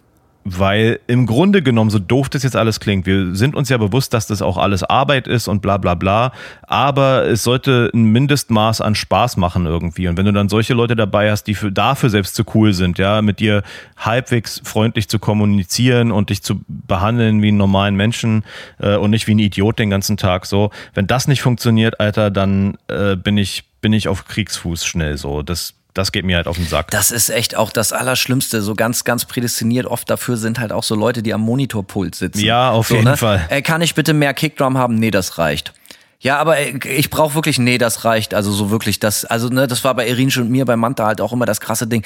weil 0.48 1.00
im 1.08 1.26
Grunde 1.26 1.60
genommen, 1.60 1.90
so 1.90 1.98
doof 1.98 2.28
das 2.28 2.44
jetzt 2.44 2.54
alles 2.54 2.78
klingt, 2.78 3.04
wir 3.04 3.34
sind 3.34 3.56
uns 3.56 3.68
ja 3.68 3.78
bewusst, 3.78 4.14
dass 4.14 4.28
das 4.28 4.42
auch 4.42 4.58
alles 4.58 4.84
Arbeit 4.84 5.26
ist 5.26 5.48
und 5.48 5.60
bla 5.60 5.76
bla 5.76 5.94
bla, 5.96 6.32
aber 6.62 7.26
es 7.26 7.42
sollte 7.42 7.90
ein 7.92 8.04
Mindestmaß 8.04 8.80
an 8.80 8.94
Spaß 8.94 9.38
machen 9.38 9.66
irgendwie. 9.66 10.06
Und 10.06 10.16
wenn 10.16 10.24
du 10.24 10.32
dann 10.32 10.48
solche 10.48 10.72
Leute 10.72 10.94
dabei 10.94 11.32
hast, 11.32 11.44
die 11.48 11.54
für, 11.54 11.72
dafür 11.72 12.10
selbst 12.10 12.36
zu 12.36 12.44
cool 12.54 12.72
sind, 12.72 12.96
ja, 12.98 13.22
mit 13.22 13.40
dir 13.40 13.64
halbwegs 13.96 14.60
freundlich 14.62 15.08
zu 15.08 15.18
kommunizieren 15.18 16.12
und 16.12 16.30
dich 16.30 16.44
zu 16.44 16.60
behandeln 16.68 17.42
wie 17.42 17.48
einen 17.48 17.56
normalen 17.56 17.96
Menschen 17.96 18.44
äh, 18.78 18.94
und 18.94 19.10
nicht 19.10 19.26
wie 19.26 19.34
ein 19.34 19.40
Idiot 19.40 19.80
den 19.80 19.90
ganzen 19.90 20.16
Tag 20.16 20.46
so, 20.46 20.70
wenn 20.94 21.08
das 21.08 21.26
nicht 21.26 21.42
funktioniert, 21.42 21.98
Alter, 21.98 22.30
dann 22.30 22.78
äh, 22.86 23.16
bin 23.16 23.36
ich 23.36 23.64
bin 23.80 23.92
ich 23.92 24.08
auf 24.08 24.26
Kriegsfuß 24.26 24.84
schnell 24.84 25.16
so. 25.16 25.42
Das 25.42 25.74
das 25.96 26.12
geht 26.12 26.24
mir 26.24 26.36
halt 26.36 26.46
auf 26.46 26.56
den 26.56 26.66
Sack. 26.66 26.90
Das 26.90 27.10
ist 27.10 27.30
echt 27.30 27.56
auch 27.56 27.70
das 27.70 27.92
Allerschlimmste. 27.92 28.62
So 28.62 28.74
ganz, 28.74 29.04
ganz 29.04 29.24
prädestiniert 29.24 29.86
oft 29.86 30.08
dafür 30.08 30.36
sind 30.36 30.58
halt 30.58 30.72
auch 30.72 30.82
so 30.82 30.94
Leute, 30.94 31.22
die 31.22 31.32
am 31.32 31.40
Monitorpult 31.40 32.14
sitzen. 32.14 32.40
Ja, 32.40 32.70
auf 32.70 32.88
so, 32.88 32.94
jeden 32.94 33.06
ne? 33.06 33.16
Fall. 33.16 33.46
Ey, 33.48 33.62
kann 33.62 33.80
ich 33.82 33.94
bitte 33.94 34.12
mehr 34.12 34.34
Kickdrum 34.34 34.76
haben? 34.78 34.96
Nee, 34.96 35.10
das 35.10 35.38
reicht. 35.38 35.72
Ja, 36.20 36.38
aber 36.38 36.58
ey, 36.58 36.78
ich 36.88 37.10
brauche 37.10 37.34
wirklich, 37.34 37.58
nee, 37.58 37.78
das 37.78 38.04
reicht. 38.04 38.34
Also 38.34 38.52
so 38.52 38.70
wirklich, 38.70 39.00
das, 39.00 39.24
also 39.24 39.48
ne, 39.48 39.66
das 39.66 39.84
war 39.84 39.94
bei 39.94 40.06
Erinsch 40.06 40.36
und 40.38 40.50
mir 40.50 40.64
bei 40.64 40.76
Manta 40.76 41.06
halt 41.06 41.20
auch 41.20 41.32
immer 41.32 41.46
das 41.46 41.60
krasse 41.60 41.86
Ding. 41.86 42.04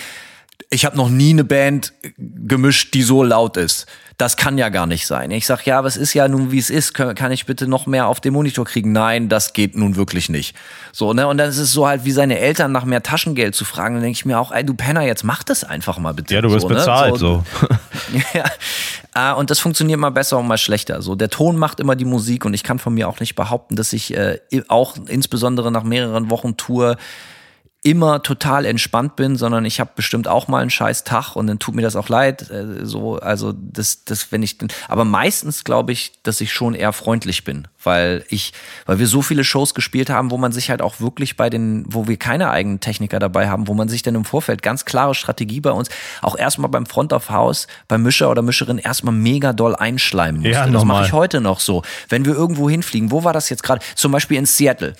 Ich 0.68 0.84
habe 0.84 0.96
noch 0.96 1.08
nie 1.08 1.30
eine 1.30 1.44
Band 1.44 1.92
gemischt, 2.16 2.94
die 2.94 3.02
so 3.02 3.22
laut 3.22 3.56
ist. 3.56 3.86
Das 4.20 4.36
kann 4.36 4.58
ja 4.58 4.68
gar 4.68 4.86
nicht 4.86 5.06
sein. 5.06 5.30
Ich 5.30 5.46
sag, 5.46 5.64
ja, 5.64 5.78
aber 5.78 5.88
es 5.88 5.96
ist 5.96 6.12
ja 6.12 6.28
nun, 6.28 6.52
wie 6.52 6.58
es 6.58 6.68
ist. 6.68 6.92
Kann, 6.92 7.32
ich 7.32 7.46
bitte 7.46 7.66
noch 7.66 7.86
mehr 7.86 8.06
auf 8.06 8.20
den 8.20 8.34
Monitor 8.34 8.66
kriegen? 8.66 8.92
Nein, 8.92 9.30
das 9.30 9.54
geht 9.54 9.76
nun 9.76 9.96
wirklich 9.96 10.28
nicht. 10.28 10.54
So, 10.92 11.14
ne? 11.14 11.26
Und 11.26 11.38
dann 11.38 11.48
ist 11.48 11.56
es 11.56 11.72
so 11.72 11.86
halt, 11.86 12.04
wie 12.04 12.10
seine 12.10 12.38
Eltern 12.38 12.70
nach 12.70 12.84
mehr 12.84 13.02
Taschengeld 13.02 13.54
zu 13.54 13.64
fragen. 13.64 13.94
Dann 13.94 14.02
denke 14.02 14.16
ich 14.18 14.26
mir 14.26 14.38
auch, 14.38 14.52
ey, 14.52 14.62
du 14.62 14.74
Penner, 14.74 15.00
jetzt 15.02 15.24
mach 15.24 15.42
das 15.42 15.64
einfach 15.64 15.98
mal 15.98 16.12
bitte. 16.12 16.34
Ja, 16.34 16.42
du 16.42 16.50
wirst 16.50 16.62
so, 16.62 16.68
ne? 16.68 16.74
bezahlt 16.74 17.16
so. 17.16 17.44
ja. 18.34 18.44
Ah, 19.14 19.32
und 19.32 19.48
das 19.48 19.58
funktioniert 19.58 19.98
mal 19.98 20.10
besser 20.10 20.38
und 20.38 20.46
mal 20.46 20.58
schlechter. 20.58 21.00
So, 21.00 21.14
der 21.14 21.30
Ton 21.30 21.56
macht 21.56 21.80
immer 21.80 21.96
die 21.96 22.04
Musik 22.04 22.44
und 22.44 22.52
ich 22.52 22.62
kann 22.62 22.78
von 22.78 22.92
mir 22.92 23.08
auch 23.08 23.20
nicht 23.20 23.36
behaupten, 23.36 23.74
dass 23.74 23.94
ich 23.94 24.14
äh, 24.14 24.38
auch 24.68 24.96
insbesondere 25.08 25.72
nach 25.72 25.82
mehreren 25.82 26.28
Wochen 26.30 26.58
Tour 26.58 26.98
immer 27.82 28.22
total 28.22 28.66
entspannt 28.66 29.16
bin, 29.16 29.36
sondern 29.36 29.64
ich 29.64 29.80
habe 29.80 29.92
bestimmt 29.96 30.28
auch 30.28 30.48
mal 30.48 30.60
einen 30.60 30.68
scheiß 30.68 31.04
Tag 31.04 31.34
und 31.34 31.46
dann 31.46 31.58
tut 31.58 31.74
mir 31.74 31.80
das 31.80 31.96
auch 31.96 32.10
leid. 32.10 32.50
Äh, 32.50 32.84
so, 32.84 33.16
also 33.16 33.54
das, 33.56 34.04
das, 34.04 34.30
wenn 34.32 34.42
ich, 34.42 34.58
aber 34.86 35.06
meistens 35.06 35.64
glaube 35.64 35.92
ich, 35.92 36.12
dass 36.22 36.42
ich 36.42 36.52
schon 36.52 36.74
eher 36.74 36.92
freundlich 36.92 37.42
bin, 37.42 37.68
weil 37.82 38.22
ich, 38.28 38.52
weil 38.84 38.98
wir 38.98 39.06
so 39.06 39.22
viele 39.22 39.44
Shows 39.44 39.72
gespielt 39.72 40.10
haben, 40.10 40.30
wo 40.30 40.36
man 40.36 40.52
sich 40.52 40.68
halt 40.68 40.82
auch 40.82 41.00
wirklich 41.00 41.38
bei 41.38 41.48
den, 41.48 41.86
wo 41.88 42.06
wir 42.06 42.18
keine 42.18 42.50
eigenen 42.50 42.80
Techniker 42.80 43.18
dabei 43.18 43.48
haben, 43.48 43.66
wo 43.66 43.72
man 43.72 43.88
sich 43.88 44.02
dann 44.02 44.14
im 44.14 44.26
Vorfeld 44.26 44.62
ganz 44.62 44.84
klare 44.84 45.14
Strategie 45.14 45.60
bei 45.60 45.72
uns 45.72 45.88
auch 46.20 46.36
erstmal 46.36 46.68
beim 46.68 46.84
Front 46.84 47.14
of 47.14 47.30
House, 47.30 47.66
beim 47.88 48.02
Mischer 48.02 48.30
oder 48.30 48.42
Mischerin 48.42 48.76
erstmal 48.76 49.14
mega 49.14 49.54
doll 49.54 49.74
einschleimen 49.74 50.42
musste. 50.42 50.50
Ja, 50.50 50.66
das 50.66 50.84
mache 50.84 51.06
ich 51.06 51.12
heute 51.14 51.40
noch 51.40 51.60
so. 51.60 51.82
Wenn 52.10 52.26
wir 52.26 52.34
irgendwo 52.34 52.68
hinfliegen, 52.68 53.10
wo 53.10 53.24
war 53.24 53.32
das 53.32 53.48
jetzt 53.48 53.62
gerade? 53.62 53.80
Zum 53.94 54.12
Beispiel 54.12 54.36
in 54.36 54.44
Seattle 54.44 54.94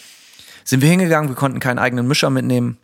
sind 0.64 0.82
wir 0.82 0.88
hingegangen, 0.88 1.28
wir 1.28 1.36
konnten 1.36 1.60
keinen 1.60 1.78
eigenen 1.78 2.06
Mischer 2.06 2.30
mitnehmen. 2.30 2.78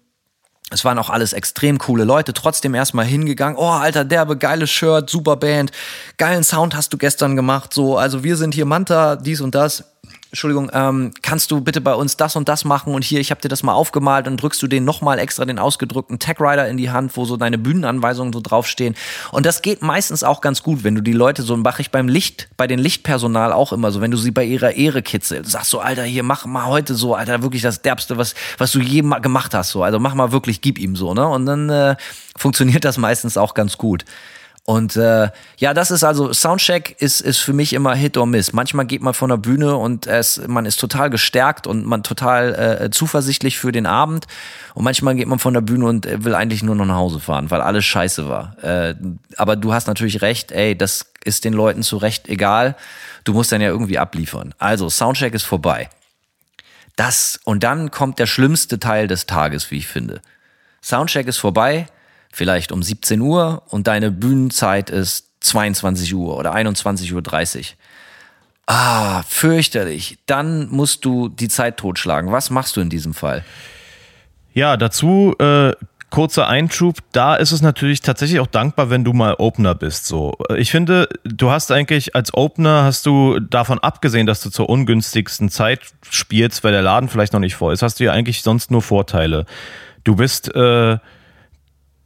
Es 0.71 0.85
waren 0.85 0.99
auch 0.99 1.11
alles 1.11 1.33
extrem 1.33 1.79
coole 1.79 2.03
Leute, 2.03 2.33
trotzdem 2.33 2.75
erstmal 2.75 3.05
hingegangen. 3.05 3.57
Oh, 3.57 3.69
alter 3.69 4.05
derbe, 4.05 4.37
geiles 4.37 4.69
Shirt, 4.71 5.09
super 5.09 5.37
Band, 5.37 5.71
geilen 6.17 6.43
Sound 6.43 6.75
hast 6.75 6.93
du 6.93 6.99
gestern 6.99 7.37
gemacht. 7.37 7.73
So, 7.73 7.97
also 7.97 8.25
wir 8.25 8.37
sind 8.37 8.53
hier 8.53 8.65
Manta, 8.65 9.15
dies 9.15 9.41
und 9.41 9.55
das. 9.55 9.85
Entschuldigung, 10.37 10.71
ähm, 10.75 11.13
kannst 11.23 11.51
du 11.51 11.63
bitte 11.63 11.81
bei 11.81 11.95
uns 11.95 12.19
das 12.19 12.37
und 12.37 12.47
das 12.51 12.67
machen 12.67 12.93
und 12.93 13.03
hier, 13.03 13.21
ich 13.21 13.31
habe 13.31 13.41
dir 13.41 13.49
das 13.49 13.63
mal 13.63 13.73
aufgemalt 13.73 14.29
und 14.29 14.37
drückst 14.37 14.61
du 14.61 14.67
den 14.67 14.85
nochmal 14.85 15.19
extra 15.19 15.47
den 15.47 15.59
ausgedrückten 15.59 16.19
Tag 16.19 16.43
Rider 16.43 16.69
in 16.69 16.77
die 16.77 16.91
Hand, 16.91 17.17
wo 17.17 17.25
so 17.25 17.39
deine 17.39 17.57
Bühnenanweisungen 17.57 18.35
so 18.35 18.43
draufstehen. 18.43 18.97
Und 19.33 19.47
das 19.47 19.63
geht 19.63 19.81
meistens 19.81 20.23
auch 20.23 20.43
ganz 20.43 20.63
gut, 20.63 20.85
wenn 20.85 20.95
du 20.95 21.01
die 21.01 21.15
Leute 21.15 21.41
so 21.41 21.57
mache 21.57 21.81
ich 21.81 21.91
beim 21.91 22.07
Licht, 22.07 22.51
bei 22.59 22.67
den 22.67 22.79
Lichtpersonal 22.79 23.51
auch 23.51 23.73
immer 23.73 23.91
so, 23.93 24.03
wenn 24.03 24.11
du 24.11 24.19
sie 24.19 24.31
bei 24.31 24.45
ihrer 24.45 24.73
Ehre 24.73 25.01
kitzelst, 25.01 25.53
sagst 25.53 25.71
so, 25.71 25.81
Alter, 25.81 26.03
hier 26.03 26.23
mach 26.23 26.45
mal 26.45 26.67
heute 26.67 26.97
so, 26.97 27.15
Alter, 27.15 27.41
wirklich 27.41 27.63
das 27.63 27.81
derbste, 27.81 28.19
was 28.19 28.35
was 28.59 28.73
du 28.73 28.81
je 28.81 29.01
gemacht 29.01 29.55
hast, 29.55 29.71
so, 29.71 29.85
also 29.85 29.99
mach 29.99 30.13
mal 30.13 30.33
wirklich, 30.33 30.61
gib 30.61 30.79
ihm 30.79 30.97
so, 30.97 31.15
ne? 31.15 31.27
Und 31.27 31.47
dann 31.47 31.71
äh, 31.71 31.97
funktioniert 32.37 32.85
das 32.85 32.99
meistens 32.99 33.39
auch 33.39 33.55
ganz 33.55 33.79
gut. 33.79 34.05
Und 34.67 34.97
äh, 34.97 35.31
ja, 35.59 35.75
das 35.75 35.93
ist 35.93 36.03
also 36.03 36.33
Soundcheck 36.33 36.97
ist 36.99 37.21
ist 37.21 37.39
für 37.39 37.53
mich 37.53 37.73
immer 37.73 37.95
Hit 37.95 38.17
or 38.17 38.27
Miss. 38.27 38.53
Manchmal 38.53 38.85
geht 38.85 39.01
man 39.01 39.15
von 39.15 39.31
der 39.31 39.37
Bühne 39.37 39.77
und 39.77 40.09
es, 40.09 40.43
man 40.49 40.67
ist 40.67 40.81
total 40.81 41.09
gestärkt 41.09 41.69
und 41.69 41.87
man 41.87 42.03
total 42.03 42.81
äh, 42.83 42.91
zuversichtlich 42.91 43.59
für 43.59 43.71
den 43.71 43.87
Abend. 43.87 44.27
Und 44.75 44.83
manchmal 44.83 45.15
geht 45.15 45.29
man 45.29 45.39
von 45.39 45.55
der 45.55 45.61
Bühne 45.61 45.87
und 45.87 46.25
will 46.25 46.35
eigentlich 46.35 46.65
nur 46.65 46.75
noch 46.75 46.85
nach 46.85 46.97
Hause 46.97 47.21
fahren, 47.21 47.49
weil 47.53 47.61
alles 47.61 47.85
scheiße 47.85 48.29
war. 48.29 48.57
Äh, 48.65 48.97
aber 49.37 49.55
du 49.55 49.73
hast 49.73 49.87
natürlich 49.87 50.21
recht, 50.21 50.51
ey, 50.51 50.77
das 50.77 51.13
ist 51.25 51.45
den 51.45 51.53
Leuten 51.53 51.85
zu 51.85 51.97
Recht 51.97 52.29
egal. 52.29 52.75
Du 53.23 53.35
musst 53.35 53.53
dann 53.53 53.61
ja 53.61 53.69
irgendwie 53.69 53.99
abliefern. 53.99 54.53
Also 54.59 54.91
Soundcheck 54.91 55.33
ist 55.33 55.45
vorbei. 55.45 55.89
Das 56.97 57.39
und 57.45 57.63
dann 57.63 57.93
kommt 57.93 58.19
der 58.19 58.27
schlimmste 58.27 58.81
Teil 58.81 59.07
des 59.07 59.27
Tages, 59.27 59.71
wie 59.71 59.77
ich 59.79 59.87
finde. 59.87 60.23
Soundcheck 60.83 61.29
ist 61.29 61.39
vorbei, 61.39 61.87
vielleicht 62.37 62.71
um 62.71 62.83
17 62.83 63.21
Uhr 63.23 63.63
und 63.69 63.87
deine 63.87 64.11
Bühnenzeit 64.11 64.91
ist 64.91 65.31
22 65.41 66.15
Uhr 66.15 66.37
oder 66.37 66.55
21.30 66.55 67.59
Uhr. 67.59 67.65
Ah, 68.67 69.23
fürchterlich. 69.23 70.19
Dann 70.27 70.69
musst 70.69 71.05
du 71.05 71.29
die 71.29 71.49
Zeit 71.49 71.79
totschlagen. 71.79 72.33
Was 72.33 72.51
machst 72.51 72.77
du 72.77 72.83
in 72.83 72.91
diesem 72.91 73.15
Fall? 73.15 73.43
Ja, 74.53 74.77
dazu 74.77 75.35
äh, 75.39 75.73
kurzer 76.11 76.47
Einschub, 76.47 76.99
da 77.13 77.37
ist 77.37 77.53
es 77.53 77.63
natürlich 77.63 78.03
tatsächlich 78.03 78.41
auch 78.41 78.47
dankbar, 78.47 78.91
wenn 78.91 79.05
du 79.05 79.15
mal 79.15 79.37
Opener 79.39 79.75
bist. 79.75 80.07
So, 80.07 80.37
ich 80.57 80.71
finde, 80.71 81.09
du 81.25 81.51
hast 81.51 81.73
eigentlich 81.73 82.15
als 82.15 82.35
Opener 82.35 82.85
hast 82.85 83.07
du 83.07 83.41
davon 83.41 83.79
abgesehen, 83.79 84.27
dass 84.27 84.43
du 84.43 84.51
zur 84.51 84.69
ungünstigsten 84.69 85.49
Zeit 85.49 85.81
spielst, 86.11 86.65
weil 86.65 86.73
der 86.73 86.83
Laden 86.83 87.09
vielleicht 87.09 87.33
noch 87.33 87.41
nicht 87.41 87.55
voll 87.55 87.73
ist, 87.73 87.83
hast 87.83 87.99
du 87.99 88.05
ja 88.05 88.13
eigentlich 88.13 88.43
sonst 88.43 88.71
nur 88.71 88.83
Vorteile. 88.83 89.47
Du 90.05 90.17
bist 90.17 90.55
äh, 90.55 90.99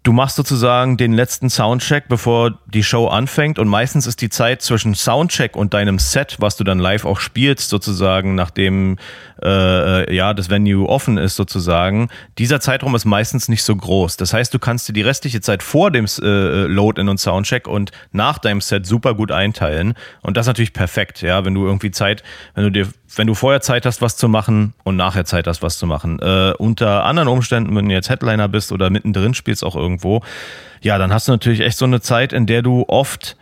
Du 0.02 0.12
machst 0.12 0.36
sozusagen 0.36 0.96
den 0.96 1.12
letzten 1.12 1.50
Soundcheck, 1.50 2.08
bevor 2.08 2.58
die 2.66 2.82
Show 2.82 3.08
anfängt 3.08 3.58
und 3.58 3.68
meistens 3.68 4.06
ist 4.06 4.22
die 4.22 4.30
Zeit 4.30 4.62
zwischen 4.62 4.94
Soundcheck 4.94 5.56
und 5.56 5.74
deinem 5.74 5.98
Set, 5.98 6.36
was 6.38 6.56
du 6.56 6.64
dann 6.64 6.78
live 6.78 7.04
auch 7.04 7.20
spielst, 7.20 7.68
sozusagen, 7.68 8.34
nachdem 8.34 8.96
äh, 9.42 10.14
ja 10.14 10.32
das 10.32 10.48
Venue 10.48 10.88
offen 10.88 11.18
ist, 11.18 11.36
sozusagen. 11.36 12.08
Dieser 12.38 12.60
Zeitraum 12.60 12.94
ist 12.94 13.04
meistens 13.04 13.50
nicht 13.50 13.62
so 13.62 13.76
groß. 13.76 14.16
Das 14.16 14.32
heißt, 14.32 14.54
du 14.54 14.58
kannst 14.58 14.88
dir 14.88 14.94
die 14.94 15.02
restliche 15.02 15.42
Zeit 15.42 15.62
vor 15.62 15.90
dem 15.90 16.06
äh, 16.06 16.64
Load-In 16.64 17.10
und 17.10 17.18
Soundcheck 17.18 17.68
und 17.68 17.92
nach 18.10 18.38
deinem 18.38 18.62
Set 18.62 18.86
super 18.86 19.14
gut 19.14 19.30
einteilen 19.30 19.92
und 20.22 20.38
das 20.38 20.44
ist 20.44 20.48
natürlich 20.48 20.72
perfekt, 20.72 21.20
ja, 21.20 21.44
wenn 21.44 21.52
du 21.52 21.66
irgendwie 21.66 21.90
Zeit, 21.90 22.22
wenn 22.54 22.64
du 22.64 22.70
dir 22.70 22.88
wenn 23.16 23.26
du 23.26 23.34
vorher 23.34 23.60
Zeit 23.60 23.86
hast, 23.86 24.02
was 24.02 24.16
zu 24.16 24.28
machen 24.28 24.72
und 24.84 24.96
nachher 24.96 25.24
Zeit 25.24 25.46
hast, 25.46 25.62
was 25.62 25.78
zu 25.78 25.86
machen. 25.86 26.18
Äh, 26.20 26.52
unter 26.58 27.04
anderen 27.04 27.28
Umständen, 27.28 27.74
wenn 27.76 27.88
du 27.88 27.94
jetzt 27.94 28.10
Headliner 28.10 28.48
bist 28.48 28.72
oder 28.72 28.90
mittendrin 28.90 29.34
spielst 29.34 29.64
auch 29.64 29.76
irgendwo, 29.76 30.22
ja, 30.80 30.96
dann 30.98 31.12
hast 31.12 31.28
du 31.28 31.32
natürlich 31.32 31.60
echt 31.60 31.76
so 31.76 31.84
eine 31.84 32.00
Zeit, 32.00 32.32
in 32.32 32.46
der 32.46 32.62
du 32.62 32.84
oft 32.88 33.36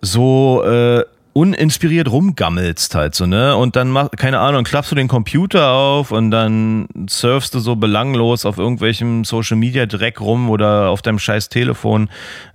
so 0.00 0.64
äh, 0.64 1.04
uninspiriert 1.36 2.10
rumgammelst 2.10 2.94
halt 2.94 3.14
so, 3.14 3.26
ne? 3.26 3.56
Und 3.56 3.76
dann 3.76 3.90
mach, 3.90 4.10
keine 4.12 4.38
Ahnung, 4.38 4.64
klappst 4.64 4.90
du 4.90 4.94
den 4.94 5.06
Computer 5.06 5.70
auf 5.70 6.10
und 6.10 6.30
dann 6.30 6.88
surfst 7.10 7.52
du 7.52 7.58
so 7.58 7.76
belanglos 7.76 8.46
auf 8.46 8.56
irgendwelchem 8.56 9.22
Social 9.24 9.58
Media 9.58 9.84
Dreck 9.84 10.22
rum 10.22 10.48
oder 10.48 10.88
auf 10.88 11.02
deinem 11.02 11.18
scheiß 11.18 11.50
Telefon, 11.50 12.08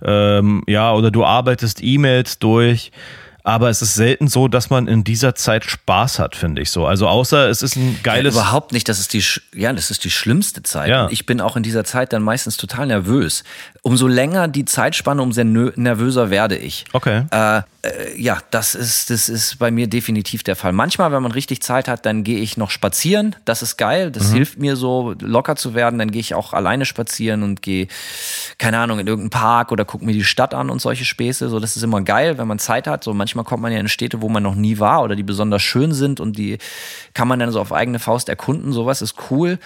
ähm, 0.04 0.64
ja, 0.66 0.92
oder 0.92 1.12
du 1.12 1.24
arbeitest 1.24 1.80
E-Mails 1.80 2.40
durch 2.40 2.90
aber 3.44 3.70
es 3.70 3.82
ist 3.82 3.94
selten 3.94 4.28
so, 4.28 4.48
dass 4.48 4.70
man 4.70 4.86
in 4.86 5.04
dieser 5.04 5.34
Zeit 5.34 5.64
Spaß 5.64 6.18
hat, 6.18 6.36
finde 6.36 6.62
ich 6.62 6.70
so. 6.70 6.86
Also 6.86 7.08
außer 7.08 7.48
es 7.48 7.62
ist 7.62 7.76
ein 7.76 7.98
geiles. 8.02 8.34
Ja, 8.34 8.42
überhaupt 8.42 8.72
nicht, 8.72 8.88
das 8.88 9.00
ist 9.00 9.12
die, 9.12 9.24
ja, 9.54 9.72
das 9.72 9.90
ist 9.90 10.04
die 10.04 10.10
schlimmste 10.10 10.62
Zeit. 10.62 10.88
Ja. 10.88 11.08
ich 11.10 11.26
bin 11.26 11.40
auch 11.40 11.56
in 11.56 11.62
dieser 11.62 11.84
Zeit 11.84 12.12
dann 12.12 12.22
meistens 12.22 12.56
total 12.56 12.86
nervös. 12.86 13.44
Umso 13.82 14.06
länger 14.06 14.48
die 14.48 14.64
Zeitspanne, 14.64 15.22
umso 15.22 15.42
nervöser 15.42 16.30
werde 16.30 16.56
ich. 16.56 16.84
Okay. 16.92 17.24
Äh, 17.30 17.62
äh, 17.82 18.20
ja, 18.20 18.38
das 18.50 18.74
ist, 18.76 19.10
das 19.10 19.28
ist 19.28 19.58
bei 19.58 19.70
mir 19.70 19.88
definitiv 19.88 20.44
der 20.44 20.54
Fall. 20.54 20.72
Manchmal, 20.72 21.10
wenn 21.10 21.22
man 21.22 21.32
richtig 21.32 21.62
Zeit 21.62 21.88
hat, 21.88 22.06
dann 22.06 22.22
gehe 22.22 22.38
ich 22.38 22.56
noch 22.56 22.70
spazieren. 22.70 23.34
Das 23.44 23.62
ist 23.62 23.76
geil. 23.76 24.12
Das 24.12 24.28
mhm. 24.28 24.34
hilft 24.34 24.58
mir 24.58 24.76
so 24.76 25.14
locker 25.20 25.56
zu 25.56 25.74
werden. 25.74 25.98
Dann 25.98 26.12
gehe 26.12 26.20
ich 26.20 26.34
auch 26.34 26.52
alleine 26.52 26.84
spazieren 26.84 27.42
und 27.42 27.60
gehe, 27.60 27.88
keine 28.58 28.78
Ahnung, 28.78 29.00
in 29.00 29.06
irgendeinen 29.06 29.30
Park 29.30 29.72
oder 29.72 29.84
gucke 29.84 30.04
mir 30.04 30.12
die 30.12 30.24
Stadt 30.24 30.54
an 30.54 30.70
und 30.70 30.80
solche 30.80 31.04
Späße. 31.04 31.48
So, 31.48 31.58
das 31.58 31.76
ist 31.76 31.82
immer 31.82 32.02
geil, 32.02 32.38
wenn 32.38 32.46
man 32.46 32.60
Zeit 32.60 32.86
hat. 32.86 33.02
So 33.02 33.14
manchmal 33.14 33.31
kommt 33.34 33.62
man 33.62 33.72
ja 33.72 33.78
in 33.78 33.88
Städte, 33.88 34.22
wo 34.22 34.28
man 34.28 34.42
noch 34.42 34.54
nie 34.54 34.78
war 34.78 35.02
oder 35.02 35.16
die 35.16 35.22
besonders 35.22 35.62
schön 35.62 35.92
sind 35.92 36.20
und 36.20 36.38
die 36.38 36.58
kann 37.14 37.28
man 37.28 37.38
dann 37.38 37.50
so 37.50 37.60
auf 37.60 37.72
eigene 37.72 37.98
Faust 37.98 38.28
erkunden. 38.28 38.72
Sowas 38.72 39.02
ist 39.02 39.16
cool. 39.30 39.58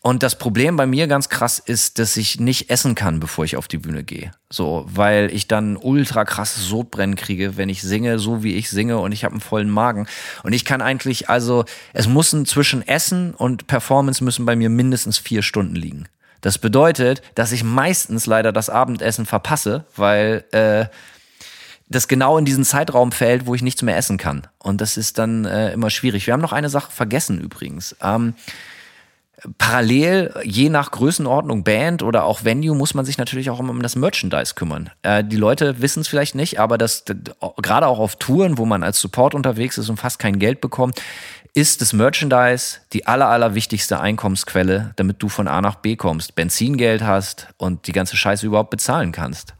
Und 0.00 0.22
das 0.22 0.38
Problem 0.38 0.76
bei 0.76 0.86
mir 0.86 1.08
ganz 1.08 1.28
krass 1.28 1.58
ist, 1.58 1.98
dass 1.98 2.16
ich 2.16 2.38
nicht 2.38 2.70
essen 2.70 2.94
kann, 2.94 3.18
bevor 3.18 3.44
ich 3.44 3.56
auf 3.56 3.66
die 3.66 3.78
Bühne 3.78 4.04
gehe. 4.04 4.30
So, 4.48 4.86
weil 4.88 5.28
ich 5.32 5.48
dann 5.48 5.76
ultra 5.76 6.24
krasses 6.24 6.66
Sodbrennen 6.66 7.16
kriege, 7.16 7.56
wenn 7.56 7.68
ich 7.68 7.82
singe, 7.82 8.20
so 8.20 8.44
wie 8.44 8.54
ich 8.54 8.70
singe 8.70 8.98
und 8.98 9.10
ich 9.10 9.24
habe 9.24 9.32
einen 9.32 9.40
vollen 9.40 9.68
Magen. 9.68 10.06
Und 10.44 10.52
ich 10.52 10.64
kann 10.64 10.82
eigentlich, 10.82 11.28
also, 11.28 11.64
es 11.92 12.06
müssen 12.06 12.46
zwischen 12.46 12.86
Essen 12.86 13.34
und 13.34 13.66
Performance 13.66 14.22
müssen 14.22 14.46
bei 14.46 14.54
mir 14.54 14.70
mindestens 14.70 15.18
vier 15.18 15.42
Stunden 15.42 15.74
liegen. 15.74 16.06
Das 16.42 16.58
bedeutet, 16.58 17.20
dass 17.34 17.50
ich 17.50 17.64
meistens 17.64 18.26
leider 18.26 18.52
das 18.52 18.70
Abendessen 18.70 19.26
verpasse, 19.26 19.84
weil 19.96 20.44
äh, 20.52 20.86
das 21.88 22.08
genau 22.08 22.38
in 22.38 22.44
diesen 22.44 22.64
Zeitraum 22.64 23.12
fällt, 23.12 23.46
wo 23.46 23.54
ich 23.54 23.62
nichts 23.62 23.82
mehr 23.82 23.96
essen 23.96 24.18
kann. 24.18 24.46
Und 24.58 24.80
das 24.80 24.96
ist 24.96 25.18
dann 25.18 25.44
äh, 25.44 25.72
immer 25.72 25.90
schwierig. 25.90 26.26
Wir 26.26 26.34
haben 26.34 26.40
noch 26.40 26.52
eine 26.52 26.68
Sache 26.68 26.92
vergessen 26.92 27.40
übrigens. 27.40 27.96
Ähm, 28.02 28.34
Parallel, 29.56 30.34
je 30.42 30.68
nach 30.68 30.90
Größenordnung, 30.90 31.62
Band 31.62 32.02
oder 32.02 32.24
auch 32.24 32.42
Venue, 32.44 32.74
muss 32.74 32.94
man 32.94 33.04
sich 33.04 33.18
natürlich 33.18 33.50
auch 33.50 33.60
immer 33.60 33.70
um 33.70 33.82
das 33.82 33.94
Merchandise 33.94 34.54
kümmern. 34.54 34.90
Äh, 35.02 35.22
die 35.22 35.36
Leute 35.36 35.80
wissen 35.80 36.00
es 36.00 36.08
vielleicht 36.08 36.34
nicht, 36.34 36.58
aber 36.58 36.76
das, 36.76 37.04
gerade 37.62 37.86
auch 37.86 38.00
auf 38.00 38.16
Touren, 38.16 38.58
wo 38.58 38.66
man 38.66 38.82
als 38.82 39.00
Support 39.00 39.34
unterwegs 39.34 39.78
ist 39.78 39.88
und 39.88 39.96
fast 39.96 40.18
kein 40.18 40.40
Geld 40.40 40.60
bekommt, 40.60 41.00
ist 41.54 41.80
das 41.80 41.92
Merchandise 41.92 42.78
die 42.92 43.06
aller, 43.06 43.28
aller 43.28 43.54
wichtigste 43.54 44.00
Einkommensquelle, 44.00 44.92
damit 44.96 45.22
du 45.22 45.28
von 45.28 45.46
A 45.46 45.60
nach 45.60 45.76
B 45.76 45.94
kommst, 45.94 46.34
Benzingeld 46.34 47.02
hast 47.02 47.48
und 47.58 47.86
die 47.86 47.92
ganze 47.92 48.16
Scheiße 48.16 48.44
überhaupt 48.44 48.70
bezahlen 48.70 49.12
kannst. 49.12 49.54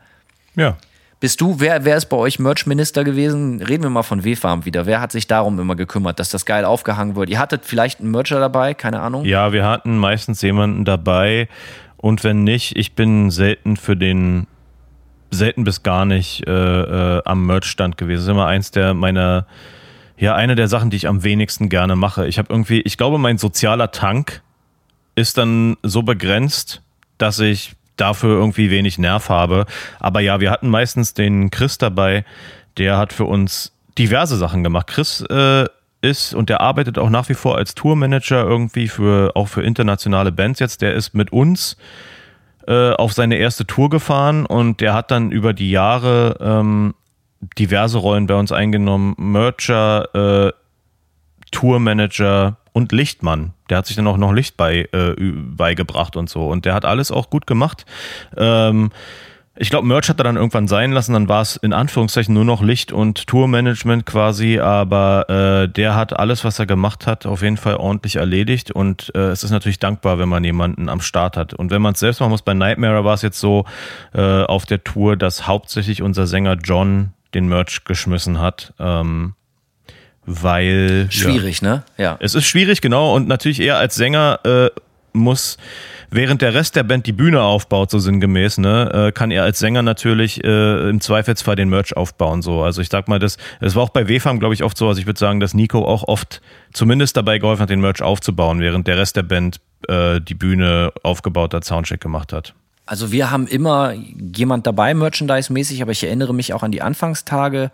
Ja, 0.57 0.77
bist 1.21 1.41
du, 1.41 1.59
wer, 1.59 1.85
wer 1.85 1.97
ist 1.97 2.07
bei 2.07 2.17
euch 2.17 2.39
Merch-Minister 2.39 3.03
gewesen? 3.03 3.61
Reden 3.61 3.83
wir 3.83 3.91
mal 3.91 4.05
von 4.05 4.23
W-Farm 4.23 4.65
wieder. 4.65 4.87
Wer 4.87 5.01
hat 5.01 5.11
sich 5.11 5.27
darum 5.27 5.59
immer 5.59 5.75
gekümmert, 5.75 6.21
dass 6.21 6.31
das 6.31 6.47
geil 6.47 6.65
aufgehangen 6.65 7.17
wird? 7.17 7.29
Ihr 7.29 7.41
hattet 7.41 7.65
vielleicht 7.65 8.01
einen 8.01 8.13
Mercher 8.13 8.39
dabei, 8.39 8.75
keine 8.75 9.01
Ahnung? 9.01 9.25
Ja, 9.25 9.53
wir 9.53 9.67
hatten 9.67 9.99
meistens 9.99 10.43
jemanden 10.43 10.85
dabei. 10.85 11.49
Und 11.97 12.23
wenn 12.23 12.45
nicht, 12.45 12.77
ich 12.77 12.95
bin 12.95 13.31
selten 13.31 13.77
für 13.77 13.97
den, 13.97 14.47
selten 15.31 15.65
bis 15.65 15.83
gar 15.83 16.05
nicht 16.05 16.47
äh, 16.47 16.53
äh, 16.53 17.23
am 17.25 17.47
Merch-Stand 17.47 17.97
gewesen. 17.99 18.19
Das 18.19 18.25
ist 18.25 18.31
immer 18.31 18.47
eins 18.47 18.71
der 18.71 18.95
meiner, 18.95 19.47
ja, 20.17 20.37
eine 20.37 20.55
der 20.55 20.69
Sachen, 20.69 20.91
die 20.91 20.97
ich 20.97 21.09
am 21.09 21.25
wenigsten 21.25 21.69
gerne 21.69 21.97
mache. 21.97 22.29
Ich 22.29 22.39
habe 22.39 22.53
irgendwie, 22.53 22.81
ich 22.83 22.97
glaube, 22.97 23.19
mein 23.19 23.39
sozialer 23.39 23.91
Tank 23.91 24.43
ist 25.17 25.37
dann 25.37 25.77
so 25.83 26.03
begrenzt, 26.03 26.81
dass 27.19 27.41
ich 27.41 27.75
dafür 28.01 28.39
irgendwie 28.39 28.71
wenig 28.71 28.99
Nerv 28.99 29.29
habe. 29.29 29.67
Aber 30.01 30.21
ja, 30.21 30.41
wir 30.41 30.51
hatten 30.51 30.69
meistens 30.69 31.15
den 31.15 31.51
Chris 31.51 31.79
dabei, 31.79 32.25
der 32.77 32.97
hat 32.97 33.13
für 33.13 33.25
uns 33.25 33.73
diverse 33.99 34.37
Sachen 34.37 34.63
gemacht. 34.65 34.87
Chris 34.87 35.21
äh, 35.23 35.67
ist 36.01 36.35
und 36.35 36.49
der 36.49 36.61
arbeitet 36.61 36.99
auch 36.99 37.11
nach 37.11 37.29
wie 37.29 37.35
vor 37.35 37.57
als 37.57 37.75
Tourmanager 37.75 38.45
irgendwie 38.45 38.89
für 38.89 39.33
auch 39.35 39.49
für 39.49 39.63
internationale 39.63 40.33
Bands 40.33 40.61
jetzt. 40.61 40.83
Der 40.83 40.95
ist 40.95 41.15
mit 41.15 41.33
uns 41.33 41.77
äh, 42.67 42.93
auf 42.93 43.13
seine 43.13 43.37
erste 43.37 43.67
Tour 43.67 43.91
gefahren 43.91 44.47
und 44.47 44.81
der 44.81 44.95
hat 44.95 45.11
dann 45.11 45.33
über 45.33 45.53
die 45.53 45.71
Jahre 45.71 46.37
ähm, 46.41 46.95
diverse 47.59 47.99
Rollen 47.99 48.27
bei 48.27 48.35
uns 48.35 48.53
eingenommen. 48.53 49.15
Mercher, 49.17 50.49
äh, 50.49 50.53
Tourmanager, 51.51 52.59
und 52.79 52.93
Lichtmann. 52.93 53.53
Der 53.69 53.79
hat 53.79 53.87
sich 53.87 53.97
dann 53.97 54.07
auch 54.07 54.17
noch 54.17 54.33
Licht 54.33 54.57
bei, 54.57 54.89
äh, 54.93 55.15
beigebracht 55.19 56.17
und 56.17 56.31
so. 56.31 56.47
Und 56.47 56.65
der 56.65 56.75
hat 56.75 56.85
alles 56.85 57.11
auch 57.11 57.29
gut 57.29 57.47
gemacht. 57.47 57.85
Ähm, 58.37 58.91
ich 59.61 59.71
glaube, 59.71 59.89
Merch 59.89 60.09
hat 60.09 60.21
er 60.21 60.25
dann 60.25 60.37
irgendwann 60.37 60.69
sein 60.69 60.93
lassen, 60.93 61.15
dann 61.15 61.29
war 61.29 61.43
es 61.43 61.57
in 61.57 61.73
Anführungszeichen 61.73 62.33
nur 62.33 62.45
noch 62.45 62.63
Licht 62.63 62.93
und 62.93 63.27
Tourmanagement 63.27 64.07
quasi, 64.07 64.61
aber 64.61 65.29
äh, 65.29 65.69
der 65.69 65.97
hat 65.97 66.17
alles, 66.17 66.45
was 66.45 66.61
er 66.61 66.67
gemacht 66.67 67.09
hat, 67.09 67.27
auf 67.27 67.43
jeden 67.43 67.57
Fall 67.57 67.75
ordentlich 67.75 68.17
erledigt 68.17 68.71
und 68.71 69.13
äh, 69.17 69.31
es 69.31 69.43
ist 69.43 69.51
natürlich 69.51 69.81
dankbar, 69.81 70.21
wenn 70.21 70.29
man 70.29 70.45
jemanden 70.45 70.89
am 70.89 71.01
Start 71.01 71.37
hat. 71.37 71.55
Und 71.55 71.73
wenn 71.73 71.83
man 71.83 71.95
es 71.95 71.99
selbst 71.99 72.21
machen 72.21 72.31
muss, 72.31 72.43
bei 72.43 72.55
Nightmare 72.55 73.05
war 73.05 73.15
es 73.15 73.23
jetzt 73.23 73.41
so 73.41 73.65
äh, 74.15 74.45
auf 74.45 74.65
der 74.65 74.85
Tour, 74.85 75.17
dass 75.17 75.49
hauptsächlich 75.49 76.03
unser 76.03 76.29
Sänger 76.29 76.57
John 76.63 77.15
den 77.35 77.49
Merch 77.49 77.83
geschmissen 77.83 78.39
hat. 78.39 78.75
Ähm, 78.79 79.35
weil. 80.29 81.07
Schwierig, 81.11 81.61
ja, 81.63 81.69
ne? 81.69 81.83
Ja. 81.97 82.17
Es 82.21 82.35
ist 82.35 82.45
schwierig, 82.45 82.81
genau. 82.81 83.15
Und 83.15 83.29
natürlich 83.29 83.61
eher 83.61 83.79
als 83.79 83.95
Sänger 83.95 84.41
äh, 84.45 84.71
muss, 85.13 85.57
während 86.11 86.43
der 86.43 86.55
Rest 86.55 86.77
der 86.77 86.83
Band 86.83 87.07
die 87.07 87.13
Bühne 87.13 87.43
aufbaut, 87.43 87.91
so 87.91 87.99
sinngemäß, 87.99 88.59
ne, 88.59 89.09
äh, 89.09 89.13
kann 89.13 89.31
er 89.31 89.43
als 89.43 89.59
Sänger 89.59 89.83
natürlich 89.83 90.43
äh, 90.45 90.91
im 90.91 91.01
Zweifelsfall 91.01 91.57
den 91.57 91.69
Merch 91.69 91.97
aufbauen. 91.97 92.43
So. 92.43 92.63
Also 92.63 92.81
ich 92.81 92.89
sag 92.89 93.09
mal, 93.09 93.19
das, 93.19 93.39
das 93.61 93.75
war 93.75 93.83
auch 93.83 93.91
bei 93.91 94.09
WFAM, 94.09 94.39
glaube 94.39 94.55
ich, 94.55 94.63
oft 94.63 94.77
so. 94.77 94.89
Also 94.89 95.01
ich 95.01 95.07
würde 95.07 95.19
sagen, 95.19 95.41
dass 95.41 95.55
Nico 95.55 95.85
auch 95.85 96.05
oft 96.07 96.41
zumindest 96.73 97.17
dabei 97.17 97.39
geholfen 97.39 97.63
hat, 97.63 97.71
den 97.71 97.81
Merch 97.81 98.03
aufzubauen, 98.03 98.61
während 98.61 98.87
der 98.87 98.99
Rest 98.99 99.17
der 99.17 99.23
Band 99.23 99.61
äh, 99.89 100.21
die 100.21 100.35
Bühne 100.35 100.93
aufgebaut 101.03 101.55
hat, 101.55 101.65
Soundcheck 101.65 102.01
gemacht 102.01 102.33
hat. 102.33 102.55
Also 102.87 103.13
wir 103.13 103.31
haben 103.31 103.47
immer 103.47 103.93
jemand 103.93 104.67
dabei, 104.67 104.95
Merchandise-mäßig, 104.95 105.83
aber 105.83 105.93
ich 105.93 106.05
erinnere 106.05 106.33
mich 106.33 106.55
auch 106.55 106.63
an 106.63 106.73
die 106.73 106.81
Anfangstage 106.81 107.71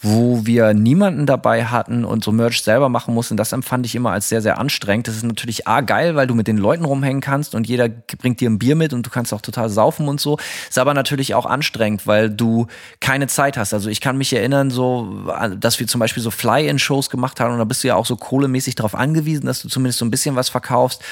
wo 0.00 0.46
wir 0.46 0.74
niemanden 0.74 1.26
dabei 1.26 1.64
hatten 1.64 2.04
und 2.04 2.22
so 2.22 2.30
Merch 2.30 2.62
selber 2.62 2.88
machen 2.88 3.14
mussten. 3.14 3.36
Das 3.36 3.52
empfand 3.52 3.84
ich 3.84 3.96
immer 3.96 4.12
als 4.12 4.28
sehr, 4.28 4.40
sehr 4.40 4.58
anstrengend. 4.58 5.08
Das 5.08 5.16
ist 5.16 5.24
natürlich 5.24 5.66
A, 5.66 5.80
geil, 5.80 6.14
weil 6.14 6.28
du 6.28 6.34
mit 6.34 6.46
den 6.46 6.56
Leuten 6.56 6.84
rumhängen 6.84 7.20
kannst 7.20 7.56
und 7.56 7.66
jeder 7.66 7.88
bringt 7.88 8.40
dir 8.40 8.48
ein 8.48 8.60
Bier 8.60 8.76
mit 8.76 8.92
und 8.92 9.04
du 9.04 9.10
kannst 9.10 9.34
auch 9.34 9.40
total 9.40 9.68
saufen 9.70 10.06
und 10.06 10.20
so. 10.20 10.38
Ist 10.68 10.78
aber 10.78 10.94
natürlich 10.94 11.34
auch 11.34 11.46
anstrengend, 11.46 12.06
weil 12.06 12.30
du 12.30 12.68
keine 13.00 13.26
Zeit 13.26 13.56
hast. 13.56 13.74
Also 13.74 13.90
ich 13.90 14.00
kann 14.00 14.16
mich 14.16 14.32
erinnern, 14.32 14.70
so, 14.70 15.26
dass 15.58 15.80
wir 15.80 15.88
zum 15.88 15.98
Beispiel 15.98 16.22
so 16.22 16.30
Fly-In-Shows 16.30 17.10
gemacht 17.10 17.40
haben 17.40 17.52
und 17.52 17.58
da 17.58 17.64
bist 17.64 17.82
du 17.82 17.88
ja 17.88 17.96
auch 17.96 18.06
so 18.06 18.14
kohlemäßig 18.14 18.76
darauf 18.76 18.94
angewiesen, 18.94 19.46
dass 19.46 19.62
du 19.62 19.68
zumindest 19.68 19.98
so 19.98 20.04
ein 20.04 20.12
bisschen 20.12 20.36
was 20.36 20.48
verkaufst. 20.48 21.02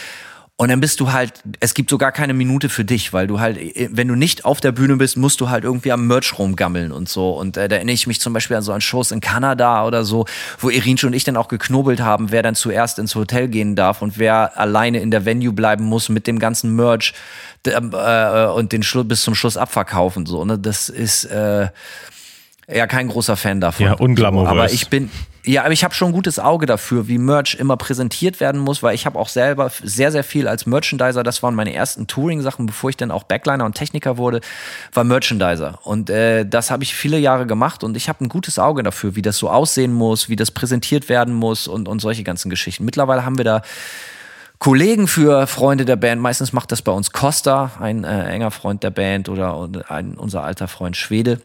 Und 0.59 0.71
dann 0.71 0.81
bist 0.81 1.01
du 1.01 1.13
halt, 1.13 1.35
es 1.61 1.75
gibt 1.75 1.91
so 1.91 1.99
gar 1.99 2.13
keine 2.13 2.33
Minute 2.33 2.71
für 2.71 2.85
dich, 2.87 3.13
weil 3.13 3.27
du 3.27 3.41
halt, 3.41 3.59
wenn 3.91 4.09
du 4.09 4.15
nicht 4.15 4.47
auf 4.47 4.59
der 4.63 4.73
Bühne 4.73 4.97
bist, 4.97 5.19
musst 5.19 5.43
du 5.43 5.51
halt 5.51 5.65
irgendwie 5.65 5.93
am 5.93 6.07
Merch 6.07 6.39
rumgammeln 6.39 6.93
und 6.93 7.11
so. 7.11 7.33
Und 7.33 7.59
äh, 7.59 7.69
da 7.69 7.77
erinnere 7.77 7.93
ich 7.93 8.07
mich 8.07 8.23
zum 8.23 8.33
Beispiel 8.33 8.57
an 8.57 8.63
so 8.63 8.73
an 8.73 8.81
Shows 8.81 9.11
in 9.11 9.21
Kanada 9.21 9.85
oder 9.87 10.03
so, 10.05 10.25
wo 10.59 10.71
Irinche 10.71 11.07
und 11.07 11.13
ich 11.13 11.25
dann 11.25 11.37
auch 11.37 11.49
geknobelt 11.49 12.01
haben, 12.01 12.33
wer 12.33 12.43
dann 12.43 12.55
zuerst 12.55 12.99
ins 12.99 13.15
Hotel 13.15 13.49
gehen 13.49 13.77
darf 13.77 14.01
und 14.01 14.17
wer 14.17 14.59
alleine 14.59 15.01
in 15.01 15.11
der 15.11 15.27
Venue 15.27 15.53
bleiben 15.53 15.85
muss 15.85 16.09
mit 16.09 16.27
dem 16.27 16.39
ganzen 16.39 16.75
Merch 16.75 17.13
äh, 17.65 18.47
und 18.47 18.73
den 18.73 18.83
Schluss 18.83 19.07
bis 19.07 19.21
zum 19.21 19.35
Schluss 19.35 19.59
abverkaufen. 19.59 20.25
So, 20.25 20.47
ne? 20.47 20.59
Das 20.59 20.89
ist 20.89 21.25
äh, 21.25 21.69
ja 22.67 22.87
kein 22.87 23.09
großer 23.09 23.37
Fan 23.37 23.61
davon. 23.61 23.85
Ja, 23.85 23.93
unglamourös. 23.93 24.49
Aber 24.49 24.73
ich 24.73 24.89
bin, 24.89 25.11
ja, 25.47 25.63
aber 25.63 25.73
ich 25.73 25.85
habe 25.85 25.95
schon 25.95 26.09
ein 26.09 26.13
gutes 26.13 26.41
Auge 26.41 26.67
dafür, 26.67 27.07
wie 27.07 27.19
Merch 27.19 27.55
immer 27.55 27.77
präsentiert 27.77 28.41
werden 28.41 28.61
muss, 28.61 28.83
weil 28.83 28.97
ich 28.97 29.07
habe 29.07 29.17
auch 29.17 29.29
selber 29.29 29.71
sehr, 29.83 30.11
sehr 30.11 30.25
viel 30.25 30.49
als 30.49 30.67
Merchandiser, 30.67 31.23
das 31.23 31.41
waren 31.43 31.55
meine 31.55 31.73
ersten 31.73 32.09
Touring-Sachen, 32.09 32.67
bevor 32.67 32.91
ich 32.91 32.97
dann 32.97 33.13
auch 33.13 33.23
Backliner 33.23 33.65
und 33.65 33.75
Techniker 33.75 34.17
wurde, 34.17 34.41
war 34.93 35.05
Merchandiser. 35.05 35.79
Und 35.85 36.11
äh, 36.11 36.45
das 36.45 36.73
habe 36.73 36.83
ich 36.83 36.95
viele 36.97 37.19
Jahre 37.19 37.47
gemacht 37.47 37.85
und 37.85 37.97
ich 37.97 38.09
habe 38.09 38.25
ein 38.25 38.29
gutes 38.29 38.59
Auge 38.59 38.83
dafür, 38.83 39.15
wie 39.15 39.23
das 39.23 39.39
so 39.39 39.49
aussehen 39.49 39.93
muss, 39.93 40.29
wie 40.29 40.37
das 40.37 40.51
präsentiert 40.51 41.09
werden 41.09 41.33
muss 41.33 41.69
und, 41.69 41.87
und 41.87 42.01
solche 42.01 42.25
ganzen 42.25 42.51
Geschichten. 42.51 42.85
Mittlerweile 42.85 43.25
haben 43.25 43.39
wir 43.39 43.45
da 43.45 43.63
Kollegen 44.59 45.07
für 45.07 45.47
Freunde 45.47 45.85
der 45.85 45.97
Band. 45.97 46.21
Meistens 46.21 46.53
macht 46.53 46.73
das 46.73 46.83
bei 46.83 46.91
uns 46.91 47.13
Costa, 47.13 47.73
ein 47.79 48.05
äh, 48.05 48.25
enger 48.31 48.51
Freund 48.51 48.83
der 48.83 48.91
Band 48.91 49.29
oder 49.29 49.69
ein, 49.89 50.15
unser 50.15 50.43
alter 50.43 50.67
Freund 50.67 50.97
Schwede. 50.97 51.41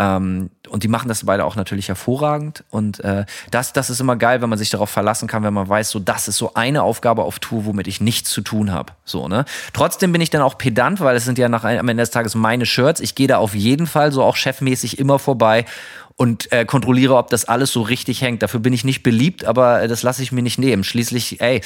Ähm, 0.00 0.48
und 0.70 0.82
die 0.82 0.88
machen 0.88 1.08
das 1.08 1.26
beide 1.26 1.44
auch 1.44 1.56
natürlich 1.56 1.88
hervorragend. 1.88 2.64
Und 2.70 3.04
äh, 3.04 3.26
das, 3.50 3.74
das 3.74 3.90
ist 3.90 4.00
immer 4.00 4.16
geil, 4.16 4.40
wenn 4.40 4.48
man 4.48 4.58
sich 4.58 4.70
darauf 4.70 4.88
verlassen 4.88 5.28
kann, 5.28 5.42
wenn 5.42 5.52
man 5.52 5.68
weiß, 5.68 5.90
so 5.90 5.98
das 5.98 6.26
ist 6.26 6.38
so 6.38 6.54
eine 6.54 6.82
Aufgabe 6.82 7.22
auf 7.22 7.38
Tour, 7.38 7.66
womit 7.66 7.86
ich 7.86 8.00
nichts 8.00 8.30
zu 8.30 8.40
tun 8.40 8.72
habe. 8.72 8.94
So, 9.04 9.28
ne? 9.28 9.44
Trotzdem 9.74 10.12
bin 10.12 10.22
ich 10.22 10.30
dann 10.30 10.40
auch 10.40 10.56
pedant, 10.56 11.00
weil 11.00 11.16
es 11.16 11.26
sind 11.26 11.36
ja 11.36 11.50
nach, 11.50 11.64
am 11.64 11.88
Ende 11.88 12.02
des 12.02 12.10
Tages 12.10 12.34
meine 12.34 12.64
Shirts. 12.64 13.00
Ich 13.00 13.14
gehe 13.14 13.28
da 13.28 13.36
auf 13.36 13.54
jeden 13.54 13.86
Fall 13.86 14.10
so 14.10 14.22
auch 14.22 14.36
chefmäßig 14.36 14.98
immer 14.98 15.18
vorbei 15.18 15.66
und 16.20 16.52
äh, 16.52 16.66
kontrolliere, 16.66 17.16
ob 17.16 17.30
das 17.30 17.46
alles 17.46 17.72
so 17.72 17.80
richtig 17.80 18.20
hängt. 18.20 18.42
Dafür 18.42 18.60
bin 18.60 18.74
ich 18.74 18.84
nicht 18.84 19.02
beliebt, 19.02 19.46
aber 19.46 19.80
äh, 19.80 19.88
das 19.88 20.02
lasse 20.02 20.22
ich 20.22 20.32
mir 20.32 20.42
nicht 20.42 20.58
nehmen. 20.58 20.84
Schließlich, 20.84 21.40
ey, 21.40 21.62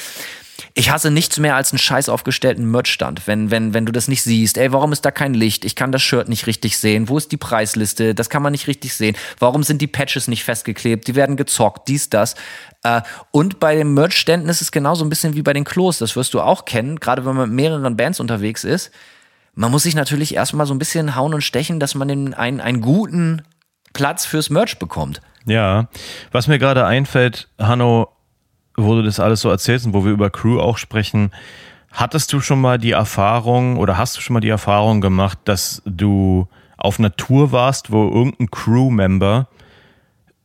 ich 0.73 0.91
hasse 0.91 1.11
nichts 1.11 1.37
mehr 1.39 1.57
als 1.57 1.73
einen 1.73 1.79
scheiß 1.79 2.07
aufgestellten 2.07 2.71
Merchstand. 2.71 3.27
Wenn, 3.27 3.51
wenn, 3.51 3.73
wenn 3.73 3.85
du 3.85 3.91
das 3.91 4.07
nicht 4.07 4.23
siehst, 4.23 4.57
ey, 4.57 4.71
warum 4.71 4.93
ist 4.93 5.03
da 5.03 5.11
kein 5.11 5.33
Licht? 5.33 5.65
Ich 5.65 5.75
kann 5.75 5.91
das 5.91 6.03
Shirt 6.03 6.29
nicht 6.29 6.47
richtig 6.47 6.77
sehen. 6.77 7.09
Wo 7.09 7.17
ist 7.17 7.33
die 7.33 7.37
Preisliste? 7.37 8.15
Das 8.15 8.29
kann 8.29 8.41
man 8.41 8.53
nicht 8.53 8.67
richtig 8.67 8.93
sehen. 8.93 9.17
Warum 9.39 9.61
sind 9.61 9.81
die 9.81 9.87
Patches 9.87 10.29
nicht 10.29 10.45
festgeklebt? 10.45 11.05
Die 11.05 11.15
werden 11.15 11.35
gezockt, 11.35 11.89
dies, 11.89 12.09
das. 12.09 12.35
Äh, 12.83 13.01
und 13.31 13.59
bei 13.59 13.75
den 13.75 13.93
Merchständen 13.93 14.47
ist 14.47 14.61
es 14.61 14.71
genauso 14.71 15.03
ein 15.03 15.09
bisschen 15.09 15.35
wie 15.35 15.41
bei 15.41 15.51
den 15.51 15.65
Klos. 15.65 15.97
Das 15.97 16.15
wirst 16.15 16.33
du 16.33 16.39
auch 16.39 16.63
kennen, 16.63 17.01
gerade 17.01 17.25
wenn 17.25 17.35
man 17.35 17.49
mit 17.49 17.57
mehreren 17.57 17.97
Bands 17.97 18.21
unterwegs 18.21 18.63
ist. 18.63 18.91
Man 19.53 19.69
muss 19.69 19.83
sich 19.83 19.95
natürlich 19.95 20.33
erstmal 20.33 20.65
so 20.65 20.73
ein 20.73 20.79
bisschen 20.79 21.17
hauen 21.17 21.33
und 21.33 21.41
stechen, 21.41 21.81
dass 21.81 21.93
man 21.93 22.07
den, 22.07 22.33
einen, 22.33 22.61
einen 22.61 22.79
guten 22.79 23.41
Platz 23.95 24.25
fürs 24.25 24.51
Merch 24.51 24.77
bekommt. 24.77 25.21
Ja, 25.45 25.87
was 26.31 26.47
mir 26.47 26.59
gerade 26.59 26.85
einfällt, 26.85 27.47
Hanno, 27.57 28.09
wo 28.75 28.93
du 28.95 29.01
das 29.01 29.19
alles 29.19 29.41
so 29.41 29.49
erzählst 29.49 29.87
und 29.87 29.93
wo 29.93 30.03
wir 30.03 30.11
über 30.11 30.29
Crew 30.29 30.59
auch 30.59 30.77
sprechen, 30.77 31.31
hattest 31.91 32.33
du 32.33 32.41
schon 32.41 32.59
mal 32.59 32.77
die 32.77 32.91
Erfahrung 32.91 33.77
oder 33.77 33.97
hast 33.97 34.17
du 34.17 34.21
schon 34.21 34.33
mal 34.33 34.41
die 34.41 34.49
Erfahrung 34.49 34.99
gemacht, 35.01 35.39
dass 35.45 35.81
du 35.85 36.47
auf 36.77 36.99
einer 36.99 37.15
Tour 37.15 37.53
warst, 37.53 37.91
wo 37.91 38.03
irgendein 38.03 38.51
Crew-Member 38.51 39.47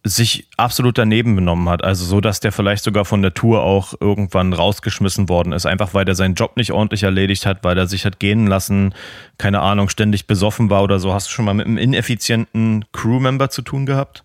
sich 0.03 0.48
absolut 0.57 0.96
daneben 0.96 1.36
benommen 1.36 1.68
hat. 1.68 1.84
Also 1.84 2.05
so, 2.05 2.20
dass 2.20 2.40
der 2.40 2.53
vielleicht 2.53 2.84
sogar 2.84 3.05
von 3.05 3.20
der 3.20 3.34
Tour 3.34 3.62
auch 3.62 3.92
irgendwann 4.01 4.53
rausgeschmissen 4.53 5.28
worden 5.28 5.53
ist. 5.53 5.66
Einfach 5.66 5.92
weil 5.92 6.07
der 6.07 6.14
seinen 6.14 6.34
Job 6.34 6.57
nicht 6.57 6.72
ordentlich 6.72 7.03
erledigt 7.03 7.44
hat, 7.44 7.64
weil 7.64 7.76
er 7.76 7.86
sich 7.86 8.07
hat 8.07 8.18
gehen 8.18 8.46
lassen, 8.46 8.94
keine 9.36 9.61
Ahnung, 9.61 9.90
ständig 9.90 10.26
besoffen 10.26 10.70
war 10.70 10.82
oder 10.82 10.98
so. 10.98 11.12
Hast 11.12 11.28
du 11.28 11.32
schon 11.32 11.44
mal 11.44 11.55
mit 11.55 11.66
einem 11.66 11.76
ineffizienten 11.76 12.86
Crewmember 12.92 13.51
zu 13.51 13.61
tun 13.61 13.84
gehabt? 13.84 14.24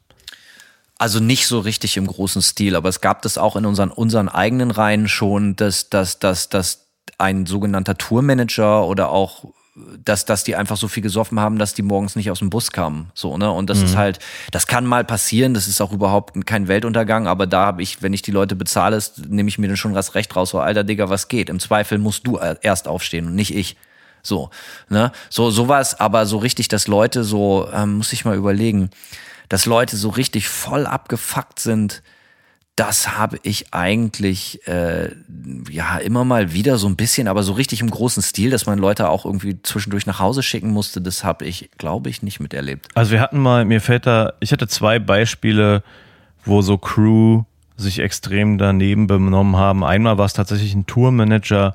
Also 0.97 1.19
nicht 1.19 1.45
so 1.47 1.59
richtig 1.59 1.97
im 1.97 2.07
großen 2.07 2.41
Stil, 2.41 2.77
aber 2.77 2.87
es 2.87 3.01
gab 3.01 3.21
das 3.21 3.37
auch 3.37 3.57
in 3.57 3.65
unseren, 3.65 3.91
unseren 3.91 4.29
eigenen 4.29 4.71
Reihen 4.71 5.09
schon, 5.09 5.57
dass, 5.57 5.89
dass, 5.89 6.19
dass, 6.19 6.47
dass 6.47 6.85
ein 7.17 7.45
sogenannter 7.45 7.97
Tourmanager 7.97 8.85
oder 8.85 9.09
auch 9.09 9.45
dass, 9.75 10.23
dass 10.23 10.45
die 10.45 10.55
einfach 10.55 10.77
so 10.77 10.87
viel 10.87 11.03
gesoffen 11.03 11.39
haben, 11.39 11.59
dass 11.59 11.73
die 11.73 11.81
morgens 11.81 12.15
nicht 12.15 12.31
aus 12.31 12.39
dem 12.39 12.49
Bus 12.49 12.71
kamen. 12.71 13.11
So, 13.13 13.37
ne? 13.37 13.51
Und 13.51 13.69
das 13.69 13.79
mhm. 13.79 13.85
ist 13.85 13.97
halt, 13.97 14.19
das 14.51 14.67
kann 14.67 14.85
mal 14.85 15.03
passieren, 15.03 15.53
das 15.53 15.67
ist 15.67 15.81
auch 15.81 15.91
überhaupt 15.91 16.45
kein 16.45 16.69
Weltuntergang, 16.69 17.27
aber 17.27 17.45
da 17.45 17.65
habe 17.65 17.81
ich, 17.81 18.01
wenn 18.01 18.13
ich 18.13 18.21
die 18.21 18.31
Leute 18.31 18.55
bezahle, 18.55 19.01
nehme 19.27 19.49
ich 19.49 19.57
mir 19.57 19.67
dann 19.67 19.75
schon 19.75 19.93
das 19.93 20.15
Recht 20.15 20.35
raus, 20.35 20.51
so, 20.51 20.59
alter 20.59 20.85
Digga, 20.85 21.09
was 21.09 21.27
geht? 21.27 21.49
Im 21.49 21.59
Zweifel 21.59 21.97
musst 21.97 22.25
du 22.25 22.37
erst 22.37 22.87
aufstehen 22.87 23.27
und 23.27 23.35
nicht 23.35 23.53
ich. 23.53 23.75
So, 24.23 24.49
ne? 24.89 25.11
So, 25.29 25.51
sowas, 25.51 25.99
aber 25.99 26.25
so 26.25 26.37
richtig, 26.37 26.69
dass 26.69 26.87
Leute 26.87 27.23
so, 27.23 27.67
ähm, 27.73 27.97
muss 27.97 28.13
ich 28.13 28.23
mal 28.23 28.35
überlegen, 28.35 28.89
dass 29.49 29.65
Leute 29.65 29.97
so 29.97 30.09
richtig 30.09 30.47
voll 30.47 30.85
abgefuckt 30.85 31.59
sind, 31.59 32.01
das 32.75 33.17
habe 33.17 33.37
ich 33.43 33.73
eigentlich 33.73 34.67
äh, 34.67 35.11
ja 35.69 35.97
immer 35.97 36.25
mal 36.25 36.51
wieder 36.51 36.77
so 36.77 36.87
ein 36.87 36.97
bisschen, 36.97 37.29
aber 37.29 37.41
so 37.41 37.53
richtig 37.53 37.79
im 37.79 37.89
großen 37.89 38.21
Stil, 38.21 38.49
dass 38.49 38.65
man 38.65 38.79
Leute 38.79 39.09
auch 39.09 39.25
irgendwie 39.25 39.61
zwischendurch 39.61 40.05
nach 40.05 40.19
Hause 40.19 40.43
schicken 40.43 40.71
musste, 40.71 40.99
das 40.99 41.23
habe 41.23 41.45
ich, 41.45 41.69
glaube 41.77 42.09
ich, 42.09 42.21
nicht 42.21 42.41
miterlebt. 42.41 42.89
Also 42.93 43.11
wir 43.11 43.21
hatten 43.21 43.39
mal, 43.39 43.63
mir 43.63 43.79
fällt 43.79 44.05
da, 44.05 44.33
ich 44.41 44.51
hatte 44.51 44.67
zwei 44.67 44.99
Beispiele, 44.99 45.83
wo 46.43 46.61
so 46.61 46.77
Crew 46.77 47.43
sich 47.77 47.99
extrem 47.99 48.57
daneben 48.57 49.07
benommen 49.07 49.55
haben. 49.55 49.83
Einmal 49.83 50.17
war 50.17 50.25
es 50.25 50.33
tatsächlich 50.33 50.73
ein 50.75 50.85
Tourmanager, 50.85 51.73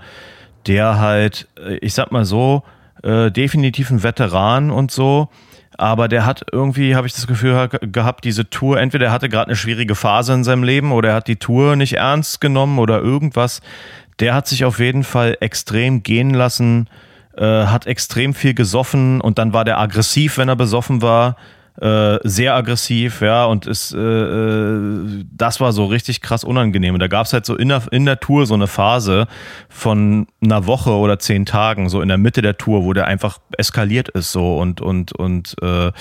der 0.67 0.99
halt, 0.99 1.49
äh, 1.59 1.77
ich 1.77 1.95
sag 1.95 2.13
mal 2.13 2.27
so, 2.27 2.63
äh, 3.03 3.31
definitiv 3.31 3.91
ein 3.91 4.03
Veteran 4.03 4.71
und 4.71 4.91
so, 4.91 5.31
aber 5.79 6.09
der 6.09 6.27
hat 6.27 6.45
irgendwie, 6.53 6.95
habe 6.97 7.07
ich 7.07 7.15
das 7.15 7.27
Gefühl 7.27 7.69
gehabt, 7.69 8.25
diese 8.25 8.49
Tour, 8.51 8.81
entweder 8.81 9.07
er 9.07 9.13
hatte 9.13 9.29
gerade 9.29 9.47
eine 9.47 9.57
schwierige 9.57 9.95
Phase 9.95 10.35
in 10.35 10.45
seinem 10.45 10.63
Leben 10.63 10.93
oder 10.93 11.11
er 11.11 11.15
hat 11.17 11.29
die 11.29 11.37
Tour 11.37 11.77
nicht 11.77 11.95
ernst 11.95 12.41
genommen 12.41 12.79
oder 12.79 13.01
irgendwas. 13.01 13.61
Der 14.19 14.35
hat 14.35 14.47
sich 14.47 14.65
auf 14.65 14.79
jeden 14.79 15.05
Fall 15.05 15.37
extrem 15.41 16.03
gehen 16.03 16.31
lassen, 16.31 16.89
äh, 17.37 17.45
hat 17.45 17.87
extrem 17.87 18.35
viel 18.35 18.55
gesoffen 18.55 19.21
und 19.21 19.39
dann 19.39 19.53
war 19.53 19.65
der 19.65 19.79
aggressiv, 19.79 20.39
wenn 20.39 20.49
er 20.49 20.57
besoffen 20.57 21.03
war 21.03 21.37
äh, 21.81 22.19
sehr 22.25 22.55
aggressiv, 22.55 23.23
ja, 23.23 23.45
und 23.47 23.67
ist, 23.67 23.95
äh, 23.95 23.99
äh, 23.99 25.25
das 25.33 25.61
war 25.61 25.73
so 25.73 25.87
richtig 25.87 26.21
krass 26.21 26.45
unangenehm. 26.45 26.95
Und 26.95 27.01
da 27.01 27.09
gab 27.09 27.27
es 27.27 27.33
halt 27.33 27.47
so 27.47 27.57
in 27.57 27.69
der, 27.69 27.83
in 27.91 28.05
der 28.05 28.21
Tour 28.21 28.47
so 28.47 28.55
eine 28.55 28.67
Phase 28.67 29.27
von 29.69 30.27
einer 30.43 30.67
Woche 30.67 30.91
oder 30.91 31.19
zehn 31.19 31.47
Tagen, 31.47 31.89
so 31.89 32.03
in 32.03 32.09
der 32.09 32.19
Mitte 32.19 32.43
der 32.43 32.59
Tour, 32.59 32.85
wo 32.85 32.93
der 32.93 33.07
einfach 33.07 33.39
eskaliert 33.57 34.09
ist 34.11 34.33
so 34.33 34.59
und 34.59 34.81
und 34.81 35.13
und, 35.13 35.57
äh, 35.63 35.93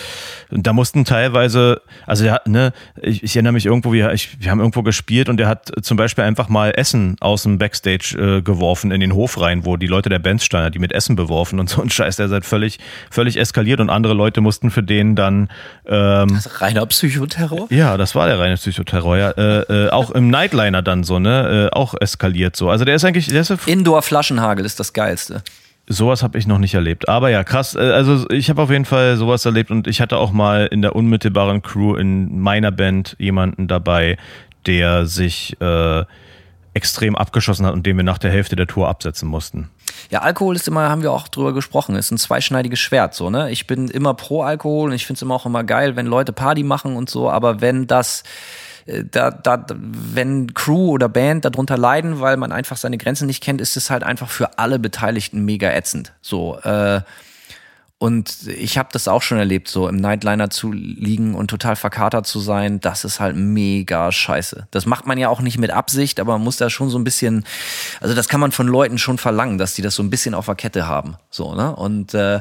da 0.52 0.74
mussten 0.74 1.06
teilweise, 1.06 1.82
also 2.06 2.24
der, 2.24 2.42
ne, 2.46 2.74
ich, 3.02 3.24
ich 3.24 3.36
erinnere 3.36 3.54
mich 3.54 3.66
irgendwo, 3.66 3.94
wir, 3.94 4.14
ich, 4.14 4.42
wir 4.42 4.52
haben 4.52 4.60
irgendwo 4.60 4.84
gespielt 4.84 5.30
und 5.30 5.38
der 5.38 5.48
hat 5.48 5.72
zum 5.82 5.98
Beispiel 5.98 6.24
einfach 6.24 6.50
mal 6.50 6.72
Essen 6.76 7.16
aus 7.20 7.44
dem 7.44 7.58
Backstage 7.58 8.16
äh, 8.18 8.42
geworfen 8.42 8.92
in 8.92 9.00
den 9.00 9.14
Hof 9.14 9.40
rein, 9.40 9.66
wo 9.66 9.78
die 9.78 9.88
Leute 9.88 10.10
der 10.10 10.20
Bands 10.20 10.46
standen, 10.46 10.72
die 10.72 10.80
mit 10.80 10.92
Essen 10.92 11.16
beworfen 11.16 11.60
und 11.60 11.70
so 11.70 11.82
ein 11.82 11.90
Scheiß, 11.90 12.18
der 12.18 12.28
ist 12.28 12.32
halt 12.32 12.46
völlig, 12.46 12.80
völlig 13.10 13.38
eskaliert 13.38 13.80
und 13.80 13.90
andere 13.90 14.14
Leute 14.14 14.42
mussten 14.42 14.72
für 14.72 14.84
den 14.84 15.16
dann 15.16 15.50
ähm, 15.86 16.30
das 16.34 16.62
reiner 16.62 16.86
Psychoterror? 16.86 17.68
Ja, 17.70 17.98
das 17.98 18.16
war 18.16 18.28
der 18.28 18.40
reine 18.40 18.56
Psychoterror. 18.56 19.18
Ja. 19.18 19.32
Äh, 19.32 19.62
äh, 19.62 19.90
auch 19.90 20.12
im 20.12 20.30
Nightliner 20.30 20.82
dann 20.82 21.04
so, 21.04 21.20
ne? 21.20 21.70
Äh, 21.72 21.76
auch 21.76 21.96
eskaliert 22.00 22.56
so. 22.56 22.70
Also 22.70 22.86
der 22.86 22.96
ist 22.96 23.06
eigentlich. 23.06 23.28
Der 23.28 23.42
ist 23.42 23.52
Indoor-Flaschenhagel 23.66 24.66
ist 24.66 24.80
das 24.80 24.94
Geilste. 24.94 25.44
Sowas 25.92 26.22
habe 26.22 26.38
ich 26.38 26.46
noch 26.46 26.60
nicht 26.60 26.76
erlebt. 26.76 27.10
Aber 27.10 27.30
ja, 27.30 27.44
krass. 27.44 27.76
Äh, 27.76 27.80
also 27.80 28.30
ich 28.30 28.50
habe 28.50 28.62
auf 28.62 28.70
jeden 28.70 28.86
Fall 28.86 29.18
sowas 29.18 29.46
erlebt 29.46 29.72
und 29.72 29.88
ich 29.88 30.02
hatte 30.02 30.18
auch 30.18 30.32
mal 30.32 30.68
in 30.68 30.82
der 30.82 30.96
unmittelbaren 30.96 31.62
Crew 31.62 31.96
in 31.96 32.40
meiner 32.40 32.72
Band 32.72 33.16
jemanden 33.20 33.68
dabei, 33.68 34.18
der 34.66 35.06
sich 35.08 35.60
äh, 35.62 36.04
extrem 36.80 37.18
abgeschossen 37.18 37.66
hat 37.66 37.74
und 37.74 37.86
den 37.86 37.98
wir 37.98 38.06
nach 38.06 38.18
der 38.18 38.32
Hälfte 38.32 38.56
der 38.56 38.68
Tour 38.68 38.88
absetzen 38.88 39.28
mussten. 39.28 39.70
Ja, 40.10 40.22
Alkohol 40.22 40.56
ist 40.56 40.66
immer, 40.70 40.90
haben 40.90 41.02
wir 41.02 41.12
auch 41.12 41.28
drüber 41.28 41.54
gesprochen, 41.54 41.96
ist 41.96 42.12
ein 42.12 42.18
zweischneidiges 42.18 42.80
Schwert, 42.80 43.14
so, 43.14 43.30
ne? 43.30 43.52
Ich 43.52 43.68
bin 43.68 43.90
immer 43.90 44.14
pro 44.14 44.44
Alkohol 44.44 44.90
und 44.90 44.96
ich 44.96 45.06
finde 45.06 45.18
es 45.18 45.22
immer 45.22 45.36
auch 45.36 45.46
immer 45.46 45.66
geil, 45.66 45.98
wenn 45.98 46.06
Leute 46.06 46.32
Party 46.32 46.64
machen 46.64 46.96
und 46.96 47.10
so, 47.10 47.30
aber 47.30 47.60
wenn 47.60 47.86
das, 47.86 48.24
äh, 48.86 49.04
da, 49.04 49.30
da, 49.30 49.66
wenn 49.70 50.54
Crew 50.54 50.92
oder 50.92 51.10
Band 51.10 51.44
darunter 51.44 51.78
leiden, 51.78 52.22
weil 52.22 52.38
man 52.38 52.54
einfach 52.54 52.78
seine 52.78 52.98
Grenzen 52.98 53.28
nicht 53.28 53.44
kennt, 53.44 53.60
ist 53.60 53.76
es 53.76 53.90
halt 53.90 54.04
einfach 54.04 54.30
für 54.30 54.58
alle 54.58 54.80
Beteiligten 54.80 55.44
mega 55.44 55.70
ätzend. 55.72 56.14
So, 56.22 56.58
äh, 56.60 57.02
und 58.02 58.48
ich 58.48 58.78
habe 58.78 58.88
das 58.94 59.10
auch 59.10 59.22
schon 59.22 59.40
erlebt, 59.40 59.68
so 59.68 59.90
im 59.90 59.98
Nightliner 59.98 60.50
zu 60.50 60.72
liegen 60.72 61.36
und 61.36 61.50
total 61.50 61.76
verkatert 61.76 62.26
zu 62.26 62.40
sein. 62.40 62.80
Das 62.80 63.04
ist 63.04 63.20
halt 63.20 63.36
mega 63.36 64.10
scheiße. 64.10 64.68
Das 64.72 64.86
macht 64.86 65.06
man 65.06 65.18
ja 65.18 65.28
auch 65.28 65.42
nicht 65.42 65.58
mit 65.58 65.72
Absicht, 65.72 66.22
aber 66.22 66.34
man 66.34 66.44
muss 66.46 66.56
da 66.56 66.70
schon 66.70 66.90
so 66.90 66.98
ein 66.98 67.04
bisschen, 67.04 67.44
also 68.00 68.16
das 68.16 68.30
kann 68.30 68.40
man 68.40 68.54
von 68.54 68.68
Leuten 68.68 68.98
schon 68.98 69.18
verlangen, 69.18 69.58
dass 69.58 69.74
die 69.74 69.82
das 69.82 69.96
so 69.96 70.04
ein 70.04 70.10
bisschen 70.10 70.34
auf 70.34 70.46
der 70.46 70.56
Kette 70.56 70.88
haben. 70.88 71.18
So, 71.30 71.54
ne? 71.56 71.76
Und 71.76 72.14
äh, 72.14 72.40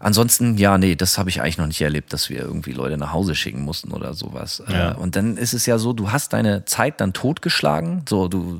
ansonsten, 0.00 0.56
ja, 0.58 0.78
nee, 0.78 0.96
das 0.96 1.16
habe 1.16 1.30
ich 1.30 1.40
eigentlich 1.40 1.58
noch 1.58 1.68
nicht 1.68 1.80
erlebt, 1.80 2.12
dass 2.12 2.28
wir 2.28 2.40
irgendwie 2.40 2.72
Leute 2.72 2.98
nach 2.98 3.12
Hause 3.12 3.36
schicken 3.36 3.62
mussten 3.62 3.92
oder 3.92 4.14
sowas. 4.14 4.64
Äh, 4.66 4.72
ja. 4.72 4.92
Und 4.92 5.14
dann 5.14 5.36
ist 5.36 5.54
es 5.54 5.66
ja 5.66 5.78
so, 5.78 5.92
du 5.92 6.10
hast 6.10 6.32
deine 6.32 6.64
Zeit 6.64 7.00
dann 7.00 7.12
totgeschlagen. 7.12 8.02
So, 8.08 8.26
du 8.26 8.58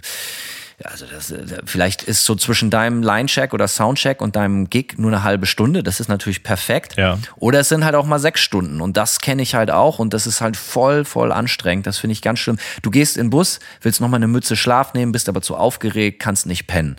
also 0.85 1.07
das, 1.07 1.31
äh, 1.31 1.63
vielleicht 1.65 2.03
ist 2.03 2.25
so 2.25 2.35
zwischen 2.35 2.71
deinem 2.71 3.03
Line-Check 3.03 3.55
oder 3.55 3.67
Soundcheck 3.67 4.21
und 4.21 4.37
deinem 4.37 4.69
Gig 4.69 4.99
nur 4.99 5.11
eine 5.11 5.23
halbe 5.23 5.47
Stunde. 5.47 5.83
Das 5.83 6.01
ist 6.01 6.09
natürlich 6.09 6.43
perfekt. 6.43 6.97
Ja. 6.97 7.19
Oder 7.37 7.61
es 7.61 7.71
sind 7.71 7.85
halt 7.85 7.95
auch 7.95 8.05
mal 8.05 8.19
sechs 8.19 8.41
Stunden. 8.41 8.81
Und 8.81 8.97
das 8.97 9.21
kenne 9.21 9.43
ich 9.43 9.55
halt 9.55 9.71
auch. 9.71 9.99
Und 9.99 10.13
das 10.13 10.27
ist 10.27 10.41
halt 10.41 10.57
voll, 10.57 11.05
voll 11.05 11.33
anstrengend. 11.33 11.87
Das 11.87 11.99
finde 11.99 12.13
ich 12.13 12.23
ganz 12.23 12.41
schlimm. 12.41 12.59
Du 12.83 12.91
gehst 12.91 13.17
in 13.17 13.27
den 13.27 13.31
Bus, 13.31 13.59
willst 13.81 14.01
noch 14.01 14.09
mal 14.09 14.17
eine 14.17 14.29
Mütze 14.29 14.57
Schlaf 14.57 14.93
nehmen, 14.93 15.13
bist 15.13 15.29
aber 15.29 15.41
zu 15.41 15.57
aufgeregt, 15.57 16.21
kannst 16.21 16.47
nicht 16.47 16.67
pennen 16.67 16.97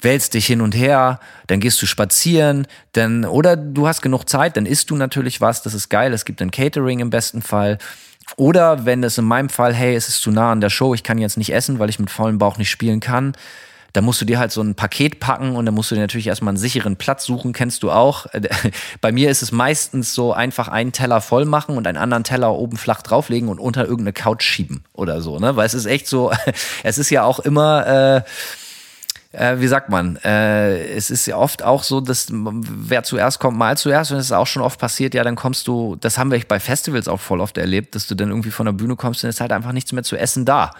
wälzt 0.00 0.34
dich 0.34 0.46
hin 0.46 0.60
und 0.60 0.74
her, 0.74 1.20
dann 1.46 1.60
gehst 1.60 1.80
du 1.82 1.86
spazieren, 1.86 2.66
dann, 2.92 3.24
oder 3.24 3.56
du 3.56 3.88
hast 3.88 4.00
genug 4.00 4.28
Zeit, 4.28 4.56
dann 4.56 4.66
isst 4.66 4.90
du 4.90 4.96
natürlich 4.96 5.40
was, 5.40 5.62
das 5.62 5.74
ist 5.74 5.88
geil, 5.88 6.12
es 6.12 6.24
gibt 6.24 6.40
ein 6.40 6.50
Catering 6.50 7.00
im 7.00 7.10
besten 7.10 7.42
Fall. 7.42 7.78
Oder 8.36 8.84
wenn 8.84 9.02
es 9.02 9.18
in 9.18 9.24
meinem 9.24 9.48
Fall, 9.48 9.74
hey, 9.74 9.94
es 9.94 10.08
ist 10.08 10.22
zu 10.22 10.30
nah 10.30 10.52
an 10.52 10.60
der 10.60 10.70
Show, 10.70 10.94
ich 10.94 11.02
kann 11.02 11.18
jetzt 11.18 11.38
nicht 11.38 11.52
essen, 11.52 11.78
weil 11.78 11.90
ich 11.90 11.98
mit 11.98 12.10
vollem 12.10 12.38
Bauch 12.38 12.58
nicht 12.58 12.70
spielen 12.70 13.00
kann, 13.00 13.34
dann 13.92 14.04
musst 14.04 14.20
du 14.20 14.24
dir 14.24 14.38
halt 14.38 14.52
so 14.52 14.60
ein 14.60 14.74
Paket 14.74 15.18
packen 15.18 15.56
und 15.56 15.66
dann 15.66 15.74
musst 15.74 15.90
du 15.90 15.94
dir 15.94 16.02
natürlich 16.02 16.26
erstmal 16.26 16.52
einen 16.52 16.58
sicheren 16.58 16.96
Platz 16.96 17.24
suchen, 17.24 17.52
kennst 17.52 17.82
du 17.82 17.90
auch. 17.90 18.26
Bei 19.00 19.12
mir 19.12 19.30
ist 19.30 19.42
es 19.42 19.50
meistens 19.50 20.14
so 20.14 20.32
einfach 20.32 20.68
einen 20.68 20.92
Teller 20.92 21.20
voll 21.20 21.46
machen 21.46 21.76
und 21.76 21.86
einen 21.86 21.98
anderen 21.98 22.24
Teller 22.24 22.52
oben 22.52 22.76
flach 22.76 23.02
drauflegen 23.02 23.48
und 23.48 23.58
unter 23.58 23.82
irgendeine 23.82 24.12
Couch 24.12 24.44
schieben 24.44 24.84
oder 24.92 25.20
so, 25.20 25.38
ne? 25.38 25.56
Weil 25.56 25.66
es 25.66 25.74
ist 25.74 25.86
echt 25.86 26.06
so, 26.06 26.30
es 26.82 26.98
ist 26.98 27.10
ja 27.10 27.24
auch 27.24 27.40
immer, 27.40 27.86
äh, 27.86 28.22
äh, 29.32 29.56
wie 29.58 29.66
sagt 29.66 29.90
man, 29.90 30.16
äh, 30.24 30.94
es 30.94 31.10
ist 31.10 31.26
ja 31.26 31.36
oft 31.36 31.62
auch 31.62 31.82
so, 31.82 32.00
dass 32.00 32.28
wer 32.32 33.02
zuerst 33.02 33.38
kommt, 33.38 33.58
mal 33.58 33.76
zuerst. 33.76 34.10
Und 34.10 34.18
es 34.18 34.26
ist 34.26 34.32
auch 34.32 34.46
schon 34.46 34.62
oft 34.62 34.80
passiert, 34.80 35.14
ja, 35.14 35.22
dann 35.22 35.36
kommst 35.36 35.66
du, 35.66 35.96
das 36.00 36.16
haben 36.16 36.30
wir 36.30 36.40
bei 36.48 36.60
Festivals 36.60 37.08
auch 37.08 37.20
voll 37.20 37.40
oft 37.40 37.58
erlebt, 37.58 37.94
dass 37.94 38.06
du 38.06 38.14
dann 38.14 38.30
irgendwie 38.30 38.50
von 38.50 38.66
der 38.66 38.72
Bühne 38.72 38.96
kommst 38.96 39.22
und 39.22 39.28
es 39.28 39.36
ist 39.36 39.40
halt 39.40 39.52
einfach 39.52 39.72
nichts 39.72 39.92
mehr 39.92 40.02
zu 40.02 40.16
essen 40.16 40.44
da. 40.44 40.72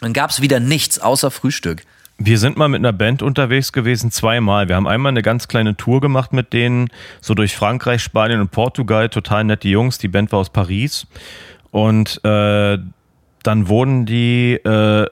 Dann 0.00 0.12
gab 0.12 0.30
es 0.30 0.40
wieder 0.40 0.60
nichts 0.60 0.98
außer 0.98 1.30
Frühstück. 1.30 1.82
Wir 2.22 2.38
sind 2.38 2.58
mal 2.58 2.68
mit 2.68 2.80
einer 2.80 2.92
Band 2.92 3.22
unterwegs 3.22 3.72
gewesen, 3.72 4.10
zweimal. 4.10 4.68
Wir 4.68 4.76
haben 4.76 4.86
einmal 4.86 5.10
eine 5.10 5.22
ganz 5.22 5.48
kleine 5.48 5.76
Tour 5.76 6.02
gemacht 6.02 6.34
mit 6.34 6.52
denen, 6.52 6.88
so 7.22 7.32
durch 7.34 7.56
Frankreich, 7.56 8.02
Spanien 8.02 8.40
und 8.40 8.50
Portugal. 8.50 9.08
Total 9.08 9.44
nette 9.44 9.68
Jungs. 9.68 9.96
Die 9.96 10.08
Band 10.08 10.30
war 10.32 10.40
aus 10.40 10.50
Paris. 10.50 11.06
Und 11.70 12.22
äh, 12.24 12.78
dann 13.42 13.68
wurden 13.68 14.04
die 14.04 14.54
äh, 14.54 15.06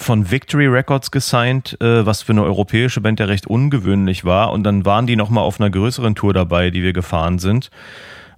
von 0.00 0.30
Victory 0.30 0.66
Records 0.66 1.10
gesigned, 1.10 1.80
äh, 1.80 2.04
was 2.06 2.22
für 2.22 2.32
eine 2.32 2.42
europäische 2.42 3.00
Band 3.00 3.20
ja 3.20 3.26
recht 3.26 3.46
ungewöhnlich 3.46 4.24
war. 4.24 4.52
Und 4.52 4.64
dann 4.64 4.84
waren 4.84 5.06
die 5.06 5.16
nochmal 5.16 5.44
auf 5.44 5.60
einer 5.60 5.70
größeren 5.70 6.14
Tour 6.14 6.32
dabei, 6.32 6.70
die 6.70 6.82
wir 6.82 6.92
gefahren 6.92 7.38
sind. 7.38 7.70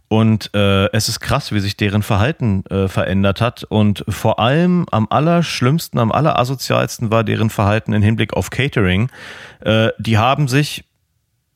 Und 0.09 0.51
äh, 0.55 0.90
es 0.93 1.09
ist 1.09 1.20
krass, 1.20 1.52
wie 1.52 1.60
sich 1.60 1.76
deren 1.76 2.02
Verhalten 2.02 2.66
äh, 2.66 2.89
verändert 2.89 3.40
hat. 3.40 3.64
Und 3.64 4.05
vor 4.09 4.40
allem 4.40 4.86
am 4.90 5.06
allerschlimmsten, 5.09 5.98
am 5.98 6.12
allerasozialsten 6.12 7.10
war 7.10 7.24
deren 7.24 7.48
Verhalten 7.48 7.93
im 7.93 8.02
Hinblick 8.02 8.34
auf 8.34 8.51
Catering. 8.51 9.09
Äh, 9.60 9.89
die 9.98 10.18
haben 10.18 10.48
sich 10.48 10.84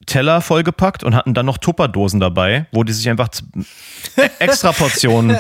Teller 0.07 0.41
vollgepackt 0.41 1.03
und 1.03 1.17
hatten 1.17 1.35
dann 1.35 1.47
noch 1.47 1.59
Tupperdosen 1.59 2.21
dabei, 2.21 2.67
wo 2.71 2.85
die 2.85 2.93
sich 2.93 3.11
einfach 3.11 3.29
extra 4.39 4.71
Portionen 4.71 5.37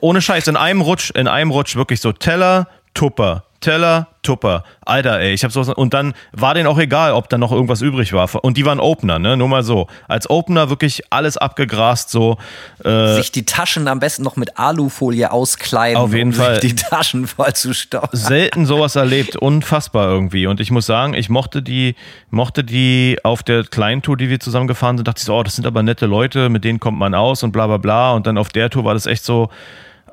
ohne 0.00 0.22
Scheiß 0.22 0.46
in 0.46 0.56
einem 0.56 0.80
Rutsch, 0.80 1.10
in 1.10 1.26
einem 1.26 1.50
Rutsch 1.50 1.74
wirklich 1.74 2.00
so 2.00 2.12
Teller, 2.12 2.68
Tupper, 2.94 3.45
Teller, 3.60 4.08
Tupper. 4.22 4.64
Alter, 4.84 5.20
ey, 5.20 5.32
ich 5.32 5.44
hab 5.44 5.52
sowas. 5.52 5.68
Und 5.68 5.94
dann 5.94 6.14
war 6.32 6.54
denen 6.54 6.66
auch 6.66 6.78
egal, 6.78 7.12
ob 7.12 7.28
da 7.28 7.38
noch 7.38 7.52
irgendwas 7.52 7.80
übrig 7.80 8.12
war. 8.12 8.28
Und 8.44 8.56
die 8.56 8.66
waren 8.66 8.80
Opener, 8.80 9.18
ne? 9.18 9.36
Nur 9.36 9.48
mal 9.48 9.62
so. 9.62 9.86
Als 10.08 10.28
Opener 10.28 10.68
wirklich 10.68 11.02
alles 11.10 11.36
abgegrast, 11.36 12.10
so. 12.10 12.36
Äh, 12.84 13.14
Sich 13.14 13.32
die 13.32 13.46
Taschen 13.46 13.88
am 13.88 14.00
besten 14.00 14.22
noch 14.22 14.36
mit 14.36 14.58
Alufolie 14.58 15.30
auskleiden. 15.30 15.96
Auf 15.96 16.12
jeden 16.12 16.30
um 16.30 16.36
Fall. 16.36 16.58
die 16.60 16.74
Taschen 16.74 17.26
voll 17.26 17.52
zu 17.54 17.72
stauen. 17.72 18.08
Selten 18.12 18.66
sowas 18.66 18.96
erlebt. 18.96 19.36
Unfassbar 19.36 20.08
irgendwie. 20.08 20.46
Und 20.46 20.60
ich 20.60 20.70
muss 20.70 20.86
sagen, 20.86 21.14
ich 21.14 21.28
mochte 21.28 21.62
die, 21.62 21.94
mochte 22.30 22.64
die 22.64 23.18
auf 23.22 23.42
der 23.42 23.64
kleinen 23.64 24.02
Tour, 24.02 24.16
die 24.16 24.28
wir 24.28 24.40
zusammen 24.40 24.66
gefahren 24.66 24.98
sind, 24.98 25.06
dachte 25.06 25.20
ich 25.20 25.24
so, 25.24 25.34
oh, 25.34 25.42
das 25.42 25.56
sind 25.56 25.66
aber 25.66 25.82
nette 25.82 26.06
Leute, 26.06 26.48
mit 26.48 26.64
denen 26.64 26.80
kommt 26.80 26.98
man 26.98 27.14
aus 27.14 27.42
und 27.42 27.52
bla 27.52 27.66
bla 27.66 27.76
bla. 27.76 28.12
Und 28.12 28.26
dann 28.26 28.38
auf 28.38 28.48
der 28.48 28.70
Tour 28.70 28.84
war 28.84 28.94
das 28.94 29.06
echt 29.06 29.24
so, 29.24 29.50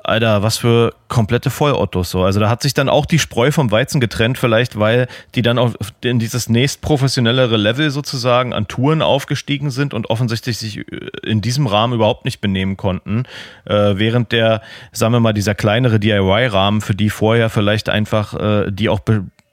Alter, 0.04 0.42
was 0.42 0.58
für 0.58 0.94
komplette 1.08 1.50
Vollottos 1.50 2.10
so. 2.10 2.22
Also 2.24 2.38
da 2.38 2.48
hat 2.50 2.62
sich 2.62 2.74
dann 2.74 2.88
auch 2.88 3.06
die 3.06 3.18
Spreu 3.18 3.50
vom 3.50 3.70
Weizen 3.70 4.00
getrennt, 4.00 4.36
vielleicht, 4.36 4.78
weil 4.78 5.08
die 5.34 5.42
dann 5.42 5.58
auf 5.58 5.74
in 6.02 6.18
dieses 6.18 6.48
nächst 6.48 6.82
professionellere 6.82 7.56
Level 7.56 7.90
sozusagen 7.90 8.52
an 8.52 8.68
Touren 8.68 9.00
aufgestiegen 9.00 9.70
sind 9.70 9.94
und 9.94 10.10
offensichtlich 10.10 10.58
sich 10.58 10.78
äh, 10.78 10.82
in 11.22 11.40
diesem 11.40 11.66
Rahmen 11.66 11.94
überhaupt 11.94 12.26
nicht 12.26 12.40
benehmen 12.40 12.76
konnten. 12.76 13.24
Äh, 13.64 13.94
während 13.96 14.32
der, 14.32 14.60
sagen 14.92 15.12
wir 15.12 15.20
mal, 15.20 15.32
dieser 15.32 15.54
kleinere 15.54 15.98
DIY-Rahmen, 15.98 16.82
für 16.82 16.94
die 16.94 17.08
vorher 17.08 17.48
vielleicht 17.48 17.88
einfach, 17.88 18.34
äh, 18.34 18.70
die 18.70 18.90
auch 18.90 19.00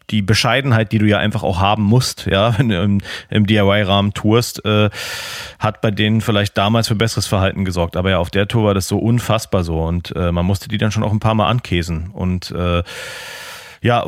die 0.10 0.22
Bescheidenheit, 0.22 0.92
die 0.92 0.98
du 0.98 1.06
ja 1.06 1.20
einfach 1.20 1.44
auch 1.44 1.60
haben 1.60 1.84
musst, 1.84 2.26
ja, 2.26 2.54
wenn 2.58 2.70
du 2.70 2.82
im, 2.82 3.02
im 3.30 3.46
DIY-Rahmen 3.46 4.14
tourst, 4.14 4.64
äh, 4.66 4.90
hat 5.60 5.82
bei 5.82 5.92
denen 5.92 6.22
vielleicht 6.22 6.58
damals 6.58 6.88
für 6.88 6.96
besseres 6.96 7.28
Verhalten 7.28 7.66
gesorgt. 7.66 7.96
Aber 7.96 8.10
ja, 8.10 8.18
auf 8.18 8.30
der 8.30 8.48
Tour 8.48 8.66
war 8.66 8.74
das 8.74 8.88
so 8.88 8.98
unfassbar 8.98 9.64
so 9.64 9.82
und 9.84 10.16
äh, 10.16 10.32
man 10.32 10.46
musste 10.46 10.68
die 10.68 10.78
dann 10.78 10.92
schon 10.92 11.04
auch 11.04 11.12
ein 11.12 11.20
paar 11.20 11.36
Mal 11.36 11.48
ankäsen. 11.48 12.10
Und 12.12 12.52
äh, 12.52 12.84
ja, 13.82 14.06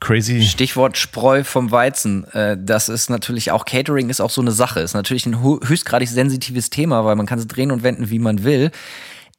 crazy. 0.00 0.42
Stichwort 0.42 0.98
Spreu 0.98 1.44
vom 1.44 1.70
Weizen. 1.70 2.24
Äh, 2.32 2.56
das 2.60 2.88
ist 2.88 3.08
natürlich 3.08 3.50
auch 3.50 3.64
Catering 3.64 4.10
ist 4.10 4.20
auch 4.20 4.30
so 4.30 4.40
eine 4.40 4.52
Sache. 4.52 4.80
Ist 4.80 4.94
natürlich 4.94 5.26
ein 5.26 5.42
höchstgradig 5.42 6.08
sensitives 6.08 6.70
Thema, 6.70 7.04
weil 7.04 7.16
man 7.16 7.26
kann 7.26 7.38
es 7.38 7.46
drehen 7.46 7.70
und 7.70 7.82
wenden, 7.82 8.10
wie 8.10 8.18
man 8.18 8.44
will. 8.44 8.70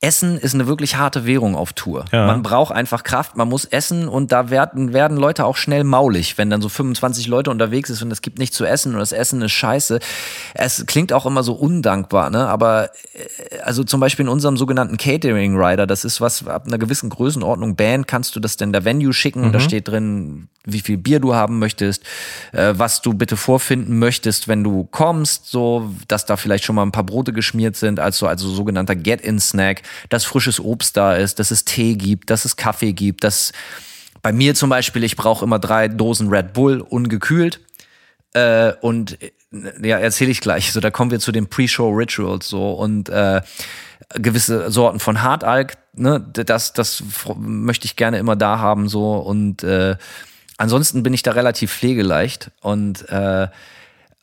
Essen 0.04 0.38
ist 0.38 0.54
eine 0.54 0.68
wirklich 0.68 0.98
harte 0.98 1.26
Währung 1.26 1.56
auf 1.56 1.72
Tour. 1.72 2.04
Ja. 2.12 2.28
Man 2.28 2.44
braucht 2.44 2.74
einfach 2.74 3.04
Kraft, 3.04 3.38
man 3.38 3.48
muss 3.48 3.64
essen 3.64 4.10
und 4.10 4.34
da 4.34 4.50
werden, 4.50 4.92
werden 4.92 5.16
Leute 5.16 5.46
auch 5.46 5.56
schnell 5.56 5.86
maulig, 5.86 6.38
wenn 6.38 6.50
dann 6.50 6.62
so 6.62 6.68
25 6.68 7.28
Leute 7.28 7.50
unterwegs 7.50 7.90
ist 7.90 8.02
und 8.02 8.12
es 8.12 8.22
gibt 8.22 8.38
nichts 8.38 8.58
zu 8.58 8.66
essen 8.66 8.94
und 8.94 9.00
das 9.00 9.14
Essen 9.14 9.42
ist 9.42 9.54
scheiße. 9.54 10.00
Es 10.56 10.86
klingt 10.88 11.14
auch 11.14 11.26
immer 11.26 11.42
so 11.42 11.54
undankbar, 11.54 12.30
ne? 12.30 12.48
Aber 12.50 12.90
äh, 13.14 13.60
also 13.64 13.86
zum 13.86 14.02
Beispiel 14.02 14.26
in 14.26 14.30
unserem 14.30 14.58
sogenannten 14.58 14.98
Catering 14.98 15.56
Rider, 15.56 15.88
das 15.88 16.04
ist 16.04 16.20
was 16.20 16.46
ab 16.46 16.68
einer 16.68 16.78
gewissen 16.78 17.10
Größenordnung 17.10 17.78
Band, 17.78 18.06
kannst 18.06 18.36
du 18.36 18.42
das 18.42 18.58
denn 18.58 18.74
der 18.74 18.84
Venue 18.84 19.14
schicken 19.14 19.40
mhm. 19.40 19.46
und 19.46 19.52
da 19.54 19.62
steht 19.62 19.88
drin, 19.88 20.50
wie 20.66 20.80
viel 20.80 20.98
Bier 20.98 21.20
du 21.20 21.34
haben 21.34 21.60
möchtest, 21.60 22.04
äh, 22.52 22.74
was 22.76 23.02
du 23.02 23.14
bitte 23.14 23.38
vorfinden 23.38 24.00
möchtest, 24.00 24.48
wenn 24.48 24.64
du 24.64 24.86
kommst, 24.92 25.48
so, 25.48 25.94
dass 26.08 26.26
da 26.26 26.38
vielleicht 26.38 26.64
schon 26.64 26.76
mal 26.76 26.84
ein 26.84 26.92
paar 26.92 27.04
Brote 27.04 27.34
geschmiert 27.34 27.76
sind, 27.76 28.00
also 28.00 28.28
also 28.28 28.50
sogenannter 28.50 28.96
Get-in-Snack 28.96 29.82
dass 30.10 30.26
frisches 30.26 30.60
Obst 30.60 30.98
da 30.98 31.15
ist, 31.15 31.40
dass 31.40 31.52
es 31.52 31.65
Tee 31.65 31.95
gibt, 31.95 32.30
dass 32.30 32.45
es 32.45 32.56
Kaffee 32.56 32.94
gibt, 32.94 33.24
dass 33.24 33.52
bei 34.22 34.32
mir 34.32 34.56
zum 34.56 34.70
Beispiel, 34.70 35.03
ich 35.03 35.15
brauche 35.15 35.44
immer 35.44 35.60
drei 35.60 35.88
Dosen 35.88 36.30
Red 36.30 36.53
Bull 36.53 36.82
ungekühlt. 36.82 37.60
Äh, 38.34 38.74
und 38.82 39.22
äh, 39.22 39.32
ja, 39.88 39.99
erzähle 39.99 40.32
ich 40.32 40.41
gleich. 40.41 40.72
So, 40.72 40.80
da 40.80 40.90
kommen 40.90 41.11
wir 41.11 41.20
zu 41.20 41.32
den 41.32 41.48
Pre-Show-Rituals 41.48 42.48
so 42.48 42.72
und 42.72 43.10
äh, 43.10 43.41
gewisse 44.15 44.72
Sorten 44.72 44.99
von 44.99 45.22
Hartalk, 45.22 45.78
ne, 45.94 46.20
das, 46.20 46.74
das 46.74 47.03
möchte 47.38 47.86
ich 47.86 47.95
gerne 47.95 48.18
immer 48.18 48.36
da 48.36 48.60
haben 48.60 48.90
so 48.90 49.14
und 49.14 49.64
äh, 49.64 49.95
ansonsten 50.57 51.03
bin 51.03 51.14
ich 51.14 51.24
da 51.24 51.32
relativ 51.32 51.72
pflegeleicht 51.72 52.52
und 52.61 53.07
äh, 53.10 53.48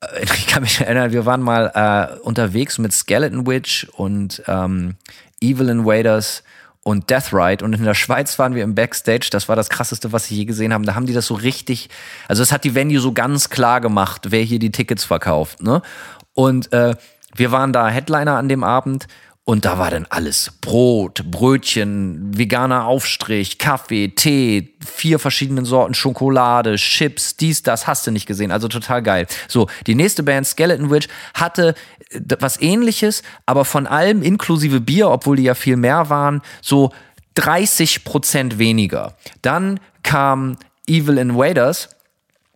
ich 0.23 0.47
kann 0.47 0.63
mich 0.63 0.81
erinnern, 0.81 1.13
wir 1.13 1.27
waren 1.27 1.43
mal 1.43 1.71
äh, 1.75 2.19
unterwegs 2.21 2.79
mit 2.79 2.93
Skeleton 2.93 3.47
Witch 3.47 3.87
und 3.97 4.43
ähm, 4.47 4.97
Evil 5.41 5.69
Invaders 5.69 6.43
und 6.83 7.11
Death 7.11 7.33
Ride. 7.33 7.65
Und 7.65 7.75
in 7.75 7.85
der 7.85 7.95
Schweiz 7.95 8.39
waren 8.39 8.55
wir 8.55 8.65
im 8.65 8.75
Backstage. 8.75 9.29
Das 9.31 9.49
war 9.49 9.57
das 9.57 9.69
krasseste, 9.69 10.13
was 10.13 10.31
ich 10.31 10.39
je 10.39 10.45
gesehen 10.45 10.73
habe. 10.73 10.85
Da 10.85 10.95
haben 10.95 11.07
die 11.07 11.13
das 11.13 11.27
so 11.27 11.35
richtig, 11.35 11.89
also 12.29 12.43
es 12.43 12.53
hat 12.53 12.65
die 12.65 12.75
Venue 12.75 13.01
so 13.01 13.13
ganz 13.13 13.51
klar 13.51 13.81
gemacht, 13.81 14.31
wer 14.31 14.43
hier 14.43 14.59
die 14.59 14.73
Tickets 14.73 15.05
verkauft. 15.05 15.63
Ne? 15.63 15.83
Und 16.35 16.73
äh, 16.73 16.95
wir 17.35 17.53
waren 17.53 17.73
da 17.73 17.89
Headliner 17.89 18.37
an 18.37 18.49
dem 18.49 18.65
Abend 18.65 19.07
und 19.51 19.65
da 19.65 19.79
war 19.79 19.91
dann 19.91 20.07
alles. 20.11 20.53
Brot, 20.61 21.25
Brötchen, 21.29 22.39
veganer 22.39 22.85
Aufstrich, 22.85 23.59
Kaffee, 23.59 24.07
Tee, 24.15 24.77
vier 24.79 25.19
verschiedene 25.19 25.65
Sorten 25.65 25.93
Schokolade, 25.93 26.77
Chips, 26.77 27.35
dies, 27.35 27.65
das 27.65 27.89
hast 27.89 28.07
du 28.07 28.13
nicht 28.13 28.27
gesehen. 28.27 28.53
Also 28.53 28.69
total 28.69 29.03
geil. 29.03 29.27
So, 29.49 29.67
die 29.89 29.97
nächste 29.97 30.23
Band, 30.23 30.47
Skeleton 30.47 30.89
Witch, 30.93 31.09
hatte 31.35 31.75
äh, 32.11 32.21
was 32.39 32.63
ähnliches, 32.63 33.25
aber 33.45 33.65
von 33.65 33.89
allem 33.89 34.23
inklusive 34.23 34.81
Bier, 34.81 35.11
obwohl 35.11 35.35
die 35.35 35.43
ja 35.43 35.57
viel 35.57 35.77
mehr 35.77 36.09
waren, 36.09 36.43
so 36.63 36.93
30 37.35 38.05
Prozent 38.05 38.59
weniger. 38.61 39.17
Dann 39.43 39.81
kam 40.05 40.59
Evil 40.87 41.19
Invaders 41.19 41.89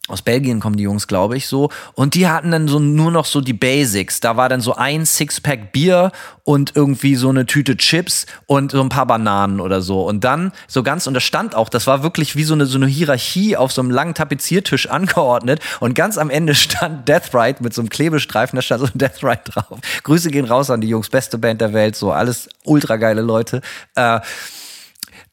aus 0.09 0.21
Belgien 0.21 0.61
kommen 0.61 0.77
die 0.77 0.83
Jungs, 0.83 1.09
glaube 1.09 1.35
ich, 1.35 1.47
so. 1.47 1.71
Und 1.95 2.15
die 2.15 2.29
hatten 2.29 2.51
dann 2.51 2.69
so 2.69 2.79
nur 2.79 3.11
noch 3.11 3.25
so 3.25 3.41
die 3.41 3.55
Basics. 3.55 4.21
Da 4.21 4.37
war 4.37 4.51
dann 4.51 4.61
so 4.61 4.75
ein 4.75 5.07
Sixpack 5.07 5.73
Bier 5.73 6.13
und 6.43 6.77
irgendwie 6.77 7.15
so 7.17 7.31
eine 7.31 7.47
Tüte 7.47 7.79
Chips 7.79 8.27
und 8.45 8.73
so 8.73 8.83
ein 8.83 8.91
paar 8.91 9.07
Bananen 9.07 9.61
oder 9.61 9.81
so. 9.81 10.07
Und 10.07 10.23
dann 10.23 10.53
so 10.69 10.83
ganz, 10.83 11.07
und 11.07 11.15
das 11.15 11.23
stand 11.23 11.55
auch, 11.55 11.71
das 11.71 11.87
war 11.87 12.03
wirklich 12.03 12.37
wie 12.37 12.45
so 12.45 12.53
eine, 12.53 12.67
so 12.67 12.77
eine 12.77 12.87
Hierarchie 12.87 13.57
auf 13.57 13.73
so 13.73 13.81
einem 13.81 13.91
langen 13.91 14.13
Tapeziertisch 14.13 14.91
angeordnet. 14.91 15.61
Und 15.81 15.95
ganz 15.95 16.19
am 16.19 16.29
Ende 16.29 16.55
stand 16.55 17.09
Death 17.09 17.35
Ride 17.35 17.63
mit 17.63 17.73
so 17.73 17.81
einem 17.81 17.89
Klebestreifen, 17.89 18.57
da 18.57 18.63
stand 18.63 18.83
so 18.83 18.87
ein 18.89 18.99
Death 18.99 19.23
Ride 19.23 19.41
drauf. 19.47 19.79
Grüße 20.03 20.31
gehen 20.31 20.45
raus 20.45 20.69
an 20.69 20.83
die 20.83 20.89
Jungs, 20.89 21.09
beste 21.09 21.39
Band 21.39 21.63
der 21.63 21.73
Welt, 21.73 21.97
so 21.97 22.13
alles 22.13 22.51
ultra 22.65 22.97
geile 22.97 23.23
Leute. 23.23 23.63
Äh, 23.95 24.21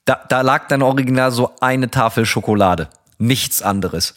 da, 0.06 0.20
da 0.30 0.42
lag 0.42 0.70
dann 0.70 0.82
original 0.82 1.32
so 1.32 1.52
eine 1.60 1.92
Tafel 1.92 2.26
Schokolade 2.26 2.88
nichts 3.22 3.62
anderes. 3.62 4.16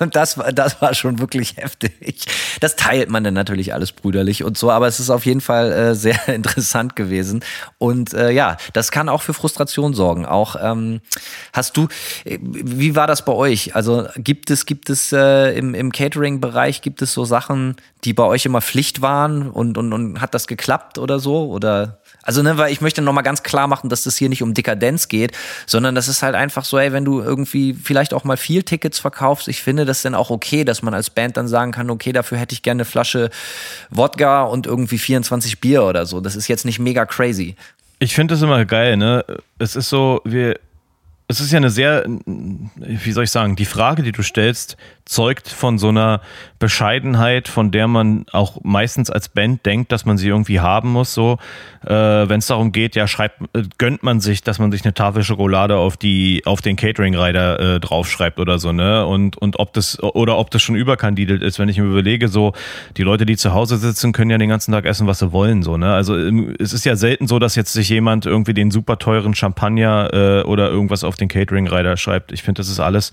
Und 0.00 0.16
das, 0.16 0.38
war 0.38 0.50
das 0.52 0.80
war 0.80 0.94
schon 0.94 1.18
wirklich 1.18 1.58
heftig. 1.58 2.24
Das 2.60 2.74
teilt 2.74 3.10
man 3.10 3.22
dann 3.22 3.34
natürlich 3.34 3.74
alles 3.74 3.92
brüderlich 3.92 4.42
und 4.42 4.56
so, 4.56 4.70
aber 4.70 4.88
es 4.88 4.98
ist 4.98 5.10
auf 5.10 5.26
jeden 5.26 5.42
Fall 5.42 5.72
äh, 5.72 5.94
sehr 5.94 6.26
interessant 6.34 6.96
gewesen. 6.96 7.44
Und 7.76 8.14
äh, 8.14 8.30
ja, 8.30 8.56
das 8.72 8.90
kann 8.90 9.08
auch 9.08 9.22
für 9.22 9.34
Frustration 9.34 9.92
sorgen. 9.92 10.24
Auch 10.24 10.56
ähm, 10.60 11.00
hast 11.52 11.76
du, 11.76 11.88
äh, 12.24 12.38
wie 12.40 12.96
war 12.96 13.06
das 13.06 13.24
bei 13.24 13.32
euch? 13.32 13.76
Also 13.76 14.08
gibt 14.16 14.50
es, 14.50 14.64
gibt 14.64 14.88
es 14.88 15.12
äh, 15.12 15.56
im, 15.56 15.74
im 15.74 15.92
Catering-Bereich, 15.92 16.80
gibt 16.80 17.02
es 17.02 17.12
so 17.12 17.26
Sachen, 17.26 17.76
die 18.04 18.14
bei 18.14 18.24
euch 18.24 18.46
immer 18.46 18.62
Pflicht 18.62 19.02
waren 19.02 19.50
und, 19.50 19.76
und, 19.76 19.92
und 19.92 20.20
hat 20.20 20.32
das 20.32 20.46
geklappt 20.46 20.98
oder 20.98 21.20
so? 21.20 21.50
Oder 21.50 21.98
also, 22.28 22.42
ne, 22.42 22.58
weil 22.58 22.70
ich 22.70 22.82
möchte 22.82 23.00
nochmal 23.00 23.24
ganz 23.24 23.42
klar 23.42 23.68
machen, 23.68 23.88
dass 23.88 24.02
das 24.02 24.18
hier 24.18 24.28
nicht 24.28 24.42
um 24.42 24.52
Dekadenz 24.52 25.08
geht, 25.08 25.32
sondern 25.64 25.94
das 25.94 26.08
ist 26.08 26.22
halt 26.22 26.34
einfach 26.34 26.62
so, 26.62 26.78
ey, 26.78 26.92
wenn 26.92 27.06
du 27.06 27.22
irgendwie 27.22 27.72
vielleicht 27.72 28.12
auch 28.12 28.24
mal 28.24 28.36
viel 28.36 28.64
Tickets 28.64 28.98
verkaufst, 28.98 29.48
ich 29.48 29.62
finde 29.62 29.86
das 29.86 30.02
dann 30.02 30.14
auch 30.14 30.28
okay, 30.28 30.64
dass 30.64 30.82
man 30.82 30.92
als 30.92 31.08
Band 31.08 31.38
dann 31.38 31.48
sagen 31.48 31.72
kann, 31.72 31.88
okay, 31.88 32.12
dafür 32.12 32.36
hätte 32.36 32.52
ich 32.52 32.60
gerne 32.60 32.80
eine 32.80 32.84
Flasche 32.84 33.30
Wodka 33.88 34.42
und 34.42 34.66
irgendwie 34.66 34.98
24 34.98 35.58
Bier 35.58 35.84
oder 35.84 36.04
so. 36.04 36.20
Das 36.20 36.36
ist 36.36 36.48
jetzt 36.48 36.66
nicht 36.66 36.78
mega 36.78 37.06
crazy. 37.06 37.56
Ich 37.98 38.14
finde 38.14 38.34
das 38.34 38.42
immer 38.42 38.62
geil, 38.66 38.98
ne? 38.98 39.24
Es 39.58 39.74
ist 39.74 39.88
so, 39.88 40.20
wir, 40.26 40.60
es 41.30 41.40
ist 41.40 41.52
ja 41.52 41.58
eine 41.58 41.68
sehr, 41.68 42.06
wie 42.06 43.12
soll 43.12 43.24
ich 43.24 43.30
sagen, 43.30 43.54
die 43.54 43.66
Frage, 43.66 44.02
die 44.02 44.12
du 44.12 44.22
stellst, 44.22 44.78
zeugt 45.04 45.48
von 45.48 45.78
so 45.78 45.88
einer 45.88 46.22
Bescheidenheit, 46.58 47.48
von 47.48 47.70
der 47.70 47.86
man 47.86 48.24
auch 48.32 48.60
meistens 48.62 49.10
als 49.10 49.28
Band 49.28 49.64
denkt, 49.64 49.92
dass 49.92 50.04
man 50.04 50.18
sie 50.18 50.28
irgendwie 50.28 50.60
haben 50.60 50.90
muss. 50.90 51.14
So, 51.14 51.38
äh, 51.84 51.94
wenn 51.94 52.38
es 52.38 52.46
darum 52.46 52.72
geht, 52.72 52.96
ja, 52.96 53.06
schreibt, 53.06 53.42
äh, 53.54 53.62
gönnt 53.78 54.02
man 54.02 54.20
sich, 54.20 54.42
dass 54.42 54.58
man 54.58 54.72
sich 54.72 54.84
eine 54.84 54.94
Tafel 54.94 55.22
Schokolade 55.22 55.76
auf 55.76 55.96
die, 55.96 56.42
auf 56.44 56.62
den 56.62 56.76
Catering-Rider 56.76 57.76
äh, 57.76 57.80
draufschreibt 57.80 58.38
oder 58.38 58.58
so, 58.58 58.72
ne? 58.72 59.06
Und, 59.06 59.36
und 59.36 59.58
ob 59.58 59.72
das, 59.74 60.02
oder 60.02 60.38
ob 60.38 60.50
das 60.50 60.62
schon 60.62 60.76
überkandidelt 60.76 61.42
ist, 61.42 61.58
wenn 61.58 61.68
ich 61.68 61.78
mir 61.78 61.86
überlege, 61.86 62.28
so, 62.28 62.52
die 62.96 63.02
Leute, 63.02 63.24
die 63.24 63.36
zu 63.36 63.52
Hause 63.52 63.76
sitzen, 63.76 64.12
können 64.12 64.30
ja 64.30 64.38
den 64.38 64.48
ganzen 64.48 64.72
Tag 64.72 64.84
essen, 64.84 65.06
was 65.06 65.18
sie 65.20 65.32
wollen, 65.32 65.62
so, 65.62 65.76
ne? 65.76 65.92
Also 65.92 66.16
es 66.16 66.72
ist 66.72 66.84
ja 66.84 66.96
selten 66.96 67.26
so, 67.26 67.38
dass 67.38 67.54
jetzt 67.54 67.72
sich 67.72 67.88
jemand 67.88 68.26
irgendwie 68.26 68.54
den 68.54 68.70
super 68.70 68.98
teuren 68.98 69.34
Champagner 69.34 70.10
äh, 70.12 70.42
oder 70.42 70.68
irgendwas 70.70 71.04
auf 71.04 71.17
den 71.20 71.28
Catering-Rider 71.28 71.96
schreibt. 71.96 72.32
Ich 72.32 72.42
finde, 72.42 72.60
das 72.60 72.68
ist 72.68 72.80
alles 72.80 73.12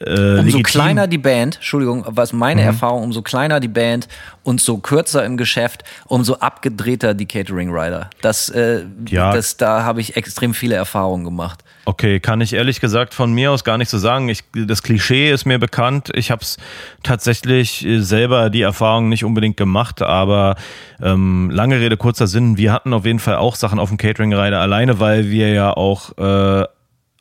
äh, 0.00 0.10
Umso 0.10 0.42
legitim. 0.42 0.62
kleiner 0.62 1.06
die 1.06 1.18
Band, 1.18 1.56
Entschuldigung, 1.56 2.04
was 2.08 2.32
meine 2.32 2.62
mhm. 2.62 2.66
Erfahrung, 2.66 3.02
umso 3.04 3.22
kleiner 3.22 3.60
die 3.60 3.68
Band 3.68 4.08
und 4.42 4.60
so 4.60 4.78
kürzer 4.78 5.24
im 5.24 5.36
Geschäft, 5.36 5.84
umso 6.06 6.34
abgedrehter 6.34 7.14
die 7.14 7.26
Catering 7.26 7.70
Rider. 7.70 8.10
Das, 8.20 8.48
äh, 8.48 8.84
ja. 9.08 9.32
das, 9.32 9.56
da 9.56 9.84
habe 9.84 10.00
ich 10.00 10.16
extrem 10.16 10.54
viele 10.54 10.74
Erfahrungen 10.74 11.24
gemacht. 11.24 11.64
Okay, 11.88 12.18
kann 12.18 12.40
ich 12.40 12.52
ehrlich 12.52 12.80
gesagt 12.80 13.14
von 13.14 13.32
mir 13.32 13.52
aus 13.52 13.62
gar 13.62 13.78
nicht 13.78 13.88
so 13.88 13.98
sagen. 13.98 14.28
Ich, 14.28 14.42
das 14.52 14.82
Klischee 14.82 15.30
ist 15.30 15.46
mir 15.46 15.58
bekannt. 15.58 16.10
Ich 16.14 16.32
habe 16.32 16.42
es 16.42 16.58
tatsächlich 17.02 17.86
äh, 17.86 18.00
selber 18.00 18.50
die 18.50 18.62
Erfahrung 18.62 19.08
nicht 19.08 19.24
unbedingt 19.24 19.56
gemacht, 19.56 20.02
aber 20.02 20.56
ähm, 21.00 21.48
lange 21.50 21.78
Rede, 21.80 21.96
kurzer 21.96 22.26
Sinn. 22.26 22.56
Wir 22.56 22.72
hatten 22.72 22.92
auf 22.92 23.06
jeden 23.06 23.20
Fall 23.20 23.36
auch 23.36 23.54
Sachen 23.54 23.78
auf 23.78 23.88
dem 23.88 23.98
Catering 23.98 24.34
Rider 24.34 24.60
alleine, 24.60 25.00
weil 25.00 25.30
wir 25.30 25.52
ja 25.52 25.72
auch 25.72 26.18
äh, 26.18 26.66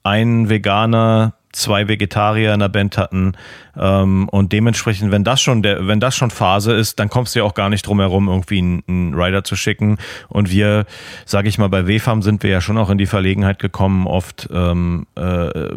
einen 0.05 0.49
Veganer 0.49 1.33
zwei 1.51 1.87
Vegetarier 1.87 2.53
in 2.53 2.59
der 2.59 2.69
Band 2.69 2.97
hatten. 2.97 3.33
Ähm, 3.77 4.27
und 4.29 4.51
dementsprechend, 4.51 5.11
wenn 5.11 5.23
das 5.23 5.41
schon 5.41 5.63
der, 5.63 5.87
wenn 5.87 5.99
das 5.99 6.15
schon 6.15 6.29
Phase 6.29 6.73
ist, 6.73 6.99
dann 6.99 7.09
kommst 7.09 7.33
du 7.33 7.39
ja 7.39 7.45
auch 7.45 7.53
gar 7.53 7.69
nicht 7.69 7.87
drum 7.87 7.99
herum, 7.99 8.27
irgendwie 8.27 8.59
einen, 8.59 8.83
einen 8.87 9.13
Rider 9.13 9.43
zu 9.43 9.55
schicken. 9.55 9.97
Und 10.27 10.51
wir, 10.51 10.85
sage 11.25 11.47
ich 11.47 11.57
mal, 11.57 11.69
bei 11.69 11.87
WFAM 11.87 12.21
sind 12.21 12.43
wir 12.43 12.49
ja 12.49 12.61
schon 12.61 12.77
auch 12.77 12.89
in 12.89 12.97
die 12.97 13.05
Verlegenheit 13.05 13.59
gekommen, 13.59 14.05
oft 14.05 14.49
ähm, 14.51 15.07
äh, 15.15 15.69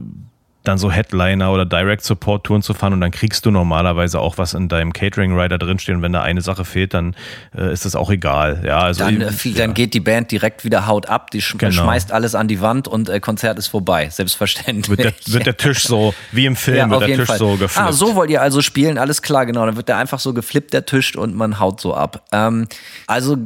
dann 0.69 0.79
so 0.79 0.91
Headliner 0.91 1.51
oder 1.51 1.65
Direct 1.65 2.05
Support 2.05 2.45
Touren 2.45 2.63
zu 2.63 2.75
fahren 2.75 2.93
und 2.93 3.01
dann 3.01 3.11
kriegst 3.11 3.47
du 3.47 3.51
normalerweise 3.51 4.21
auch 4.21 4.39
was 4.39 4.55
in 4.55 4.69
deinem 4.69 4.93
Catering 4.93 5.39
Rider 5.39 5.59
drinstehen 5.59 5.97
und 5.97 6.03
wenn 6.03 6.13
da 6.13 6.23
eine 6.23 6.43
Sache 6.43 6.65
fehlt, 6.65 6.95
dann 6.95 7.17
äh, 7.57 7.73
ist 7.73 7.85
das 7.85 7.97
auch 7.97 8.11
egal. 8.11 8.63
Ja, 8.65 8.81
also 8.81 9.05
dann, 9.05 9.21
äh, 9.21 9.31
ja. 9.31 9.53
dann 9.57 9.75
geht 9.75 9.95
die 9.95 10.01
Band 10.01 10.31
direkt 10.31 10.65
wieder 10.65 10.87
Haut 10.87 11.07
ab, 11.07 11.31
die 11.31 11.41
sch 11.41 11.57
genau. 11.59 11.73
schmeißt 11.73 12.13
alles 12.13 12.35
an 12.35 12.49
die 12.49 12.61
Wand 12.61 12.87
und 12.87 13.09
äh, 13.09 13.19
Konzert 13.21 13.59
ist 13.59 13.69
vorbei, 13.69 14.09
selbstverständlich. 14.11 14.99
Wird 14.99 15.27
der, 15.27 15.33
wird 15.35 15.47
der 15.47 15.57
Tisch 15.57 15.85
so, 15.85 16.15
wie 16.33 16.47
im 16.47 16.57
Film, 16.57 16.77
ja, 16.77 16.91
wird 16.91 17.01
der 17.03 17.17
Tisch 17.17 17.27
Fall. 17.27 17.39
so 17.39 17.57
geflippt. 17.57 17.89
Ah, 17.89 17.93
so 17.93 18.15
wollt 18.15 18.31
ihr 18.31 18.43
also 18.43 18.63
spielen, 18.63 18.99
alles 18.99 19.23
klar, 19.23 19.47
genau. 19.47 19.65
Dann 19.65 19.77
wird 19.77 19.89
der 19.89 19.97
einfach 19.97 20.21
so 20.21 20.35
geflippt, 20.35 20.73
der 20.75 20.87
Tisch 20.87 21.17
und 21.17 21.35
man 21.35 21.59
haut 21.59 21.81
so 21.81 21.95
ab. 21.95 22.25
Ähm, 22.33 22.69
also 23.07 23.37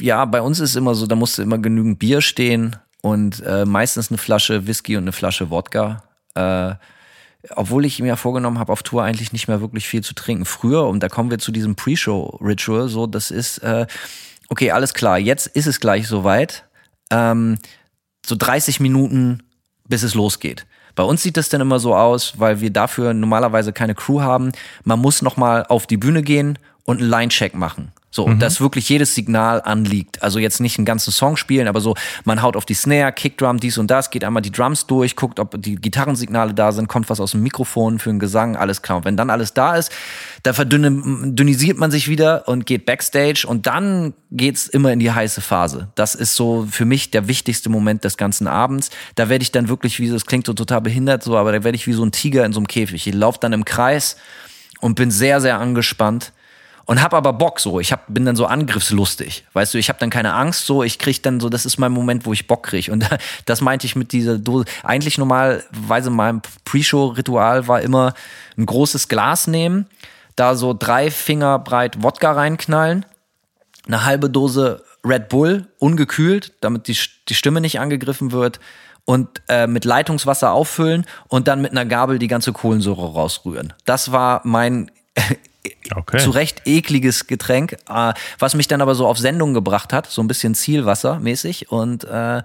ja, 0.00 0.24
bei 0.26 0.42
uns 0.42 0.60
ist 0.60 0.76
immer 0.76 0.94
so, 0.94 1.06
da 1.06 1.14
musste 1.14 1.42
immer 1.42 1.58
genügend 1.58 1.98
Bier 1.98 2.20
stehen 2.20 2.76
und 3.00 3.42
äh, 3.44 3.64
meistens 3.64 4.10
eine 4.10 4.18
Flasche 4.18 4.66
Whisky 4.66 4.96
und 4.96 5.04
eine 5.04 5.12
Flasche 5.12 5.50
Wodka. 5.50 6.02
Äh, 6.34 6.74
obwohl 7.50 7.84
ich 7.84 8.00
mir 8.00 8.08
ja 8.08 8.16
vorgenommen 8.16 8.58
habe, 8.58 8.72
auf 8.72 8.82
Tour 8.82 9.04
eigentlich 9.04 9.32
nicht 9.32 9.48
mehr 9.48 9.60
wirklich 9.60 9.86
viel 9.86 10.02
zu 10.02 10.14
trinken. 10.14 10.44
Früher, 10.44 10.86
und 10.86 11.02
da 11.02 11.08
kommen 11.08 11.30
wir 11.30 11.38
zu 11.38 11.52
diesem 11.52 11.76
Pre-Show-Ritual, 11.76 12.88
so, 12.88 13.06
das 13.06 13.30
ist, 13.30 13.58
äh, 13.58 13.86
okay, 14.48 14.70
alles 14.72 14.94
klar, 14.94 15.18
jetzt 15.18 15.46
ist 15.46 15.66
es 15.66 15.80
gleich 15.80 16.08
soweit. 16.08 16.64
Ähm, 17.10 17.58
so 18.26 18.34
30 18.36 18.80
Minuten, 18.80 19.42
bis 19.88 20.02
es 20.02 20.14
losgeht. 20.14 20.66
Bei 20.94 21.04
uns 21.04 21.22
sieht 21.22 21.36
das 21.36 21.48
dann 21.48 21.60
immer 21.60 21.78
so 21.78 21.94
aus, 21.94 22.40
weil 22.40 22.60
wir 22.60 22.70
dafür 22.70 23.14
normalerweise 23.14 23.72
keine 23.72 23.94
Crew 23.94 24.20
haben. 24.20 24.50
Man 24.82 24.98
muss 24.98 25.22
nochmal 25.22 25.64
auf 25.68 25.86
die 25.86 25.96
Bühne 25.96 26.22
gehen 26.22 26.58
und 26.84 27.00
einen 27.00 27.08
Line-Check 27.08 27.54
machen. 27.54 27.92
So, 28.10 28.26
mhm. 28.26 28.38
dass 28.38 28.60
wirklich 28.60 28.88
jedes 28.88 29.14
Signal 29.14 29.60
anliegt. 29.60 30.22
Also 30.22 30.38
jetzt 30.38 30.60
nicht 30.60 30.78
einen 30.78 30.86
ganzen 30.86 31.12
Song 31.12 31.36
spielen, 31.36 31.68
aber 31.68 31.80
so, 31.80 31.94
man 32.24 32.40
haut 32.40 32.56
auf 32.56 32.64
die 32.64 32.74
Snare, 32.74 33.12
Kickdrum, 33.12 33.60
dies 33.60 33.76
und 33.76 33.90
das, 33.90 34.08
geht 34.08 34.24
einmal 34.24 34.40
die 34.40 34.50
Drums 34.50 34.86
durch, 34.86 35.14
guckt, 35.14 35.38
ob 35.38 35.60
die 35.60 35.74
Gitarrensignale 35.74 36.54
da 36.54 36.72
sind, 36.72 36.88
kommt 36.88 37.10
was 37.10 37.20
aus 37.20 37.32
dem 37.32 37.42
Mikrofon 37.42 37.98
für 37.98 38.08
einen 38.08 38.18
Gesang, 38.18 38.56
alles 38.56 38.80
klar. 38.80 38.98
Und 38.98 39.04
wenn 39.04 39.18
dann 39.18 39.28
alles 39.28 39.52
da 39.52 39.76
ist, 39.76 39.92
da 40.42 40.54
verdünnisiert 40.54 41.76
man 41.76 41.90
sich 41.90 42.08
wieder 42.08 42.48
und 42.48 42.64
geht 42.64 42.86
Backstage 42.86 43.46
und 43.46 43.66
dann 43.66 44.14
geht's 44.30 44.68
immer 44.68 44.90
in 44.90 45.00
die 45.00 45.12
heiße 45.12 45.42
Phase. 45.42 45.88
Das 45.94 46.14
ist 46.14 46.34
so 46.34 46.66
für 46.70 46.86
mich 46.86 47.10
der 47.10 47.28
wichtigste 47.28 47.68
Moment 47.68 48.04
des 48.04 48.16
ganzen 48.16 48.46
Abends. 48.46 48.88
Da 49.16 49.28
werde 49.28 49.42
ich 49.42 49.52
dann 49.52 49.68
wirklich 49.68 50.00
wie, 50.00 50.08
das 50.08 50.24
klingt 50.24 50.46
so 50.46 50.54
total 50.54 50.80
behindert 50.80 51.22
so, 51.22 51.36
aber 51.36 51.52
da 51.52 51.62
werde 51.62 51.76
ich 51.76 51.86
wie 51.86 51.92
so 51.92 52.04
ein 52.04 52.12
Tiger 52.12 52.46
in 52.46 52.54
so 52.54 52.60
einem 52.60 52.68
Käfig. 52.68 53.06
Ich 53.06 53.14
laufe 53.14 53.38
dann 53.38 53.52
im 53.52 53.66
Kreis 53.66 54.16
und 54.80 54.94
bin 54.94 55.10
sehr, 55.10 55.42
sehr 55.42 55.58
angespannt 55.58 56.32
und 56.88 57.02
hab 57.02 57.12
aber 57.12 57.34
Bock 57.34 57.60
so. 57.60 57.80
Ich 57.80 57.92
hab, 57.92 58.06
bin 58.08 58.24
dann 58.24 58.34
so 58.34 58.46
angriffslustig. 58.46 59.44
Weißt 59.52 59.74
du, 59.74 59.78
ich 59.78 59.90
habe 59.90 59.98
dann 59.98 60.08
keine 60.08 60.32
Angst 60.32 60.64
so. 60.64 60.82
Ich 60.82 60.98
krieg 60.98 61.22
dann 61.22 61.38
so, 61.38 61.50
das 61.50 61.66
ist 61.66 61.76
mein 61.76 61.92
Moment, 61.92 62.24
wo 62.24 62.32
ich 62.32 62.46
Bock 62.46 62.62
krieg. 62.62 62.88
Und 62.90 63.06
das 63.44 63.60
meinte 63.60 63.86
ich 63.86 63.94
mit 63.94 64.12
dieser 64.12 64.38
Dose. 64.38 64.64
Eigentlich 64.82 65.18
normalerweise 65.18 66.08
mein 66.08 66.40
Pre-Show-Ritual 66.64 67.68
war 67.68 67.82
immer 67.82 68.14
ein 68.56 68.64
großes 68.64 69.08
Glas 69.08 69.46
nehmen, 69.46 69.84
da 70.34 70.54
so 70.54 70.72
drei 70.72 71.10
Finger 71.10 71.58
breit 71.58 72.02
Wodka 72.02 72.32
reinknallen, 72.32 73.04
eine 73.86 74.06
halbe 74.06 74.30
Dose 74.30 74.82
Red 75.04 75.28
Bull, 75.28 75.66
ungekühlt, 75.78 76.54
damit 76.62 76.88
die, 76.88 76.96
die 77.28 77.34
Stimme 77.34 77.60
nicht 77.60 77.80
angegriffen 77.80 78.32
wird 78.32 78.60
und 79.04 79.28
äh, 79.48 79.66
mit 79.66 79.84
Leitungswasser 79.84 80.52
auffüllen 80.52 81.04
und 81.28 81.48
dann 81.48 81.60
mit 81.60 81.72
einer 81.72 81.84
Gabel 81.84 82.18
die 82.18 82.28
ganze 82.28 82.54
Kohlensäure 82.54 83.12
rausrühren. 83.12 83.74
Das 83.84 84.10
war 84.10 84.40
mein 84.44 84.90
Okay. 85.94 86.18
Zu 86.18 86.30
Recht 86.30 86.62
ekliges 86.66 87.26
Getränk, 87.26 87.76
äh, 87.88 88.12
was 88.38 88.54
mich 88.54 88.68
dann 88.68 88.80
aber 88.80 88.94
so 88.94 89.06
auf 89.06 89.18
Sendung 89.18 89.54
gebracht 89.54 89.92
hat, 89.92 90.06
so 90.06 90.22
ein 90.22 90.28
bisschen 90.28 90.54
Zielwasser 90.54 91.18
mäßig 91.18 91.70
und 91.70 92.04
äh, 92.04 92.42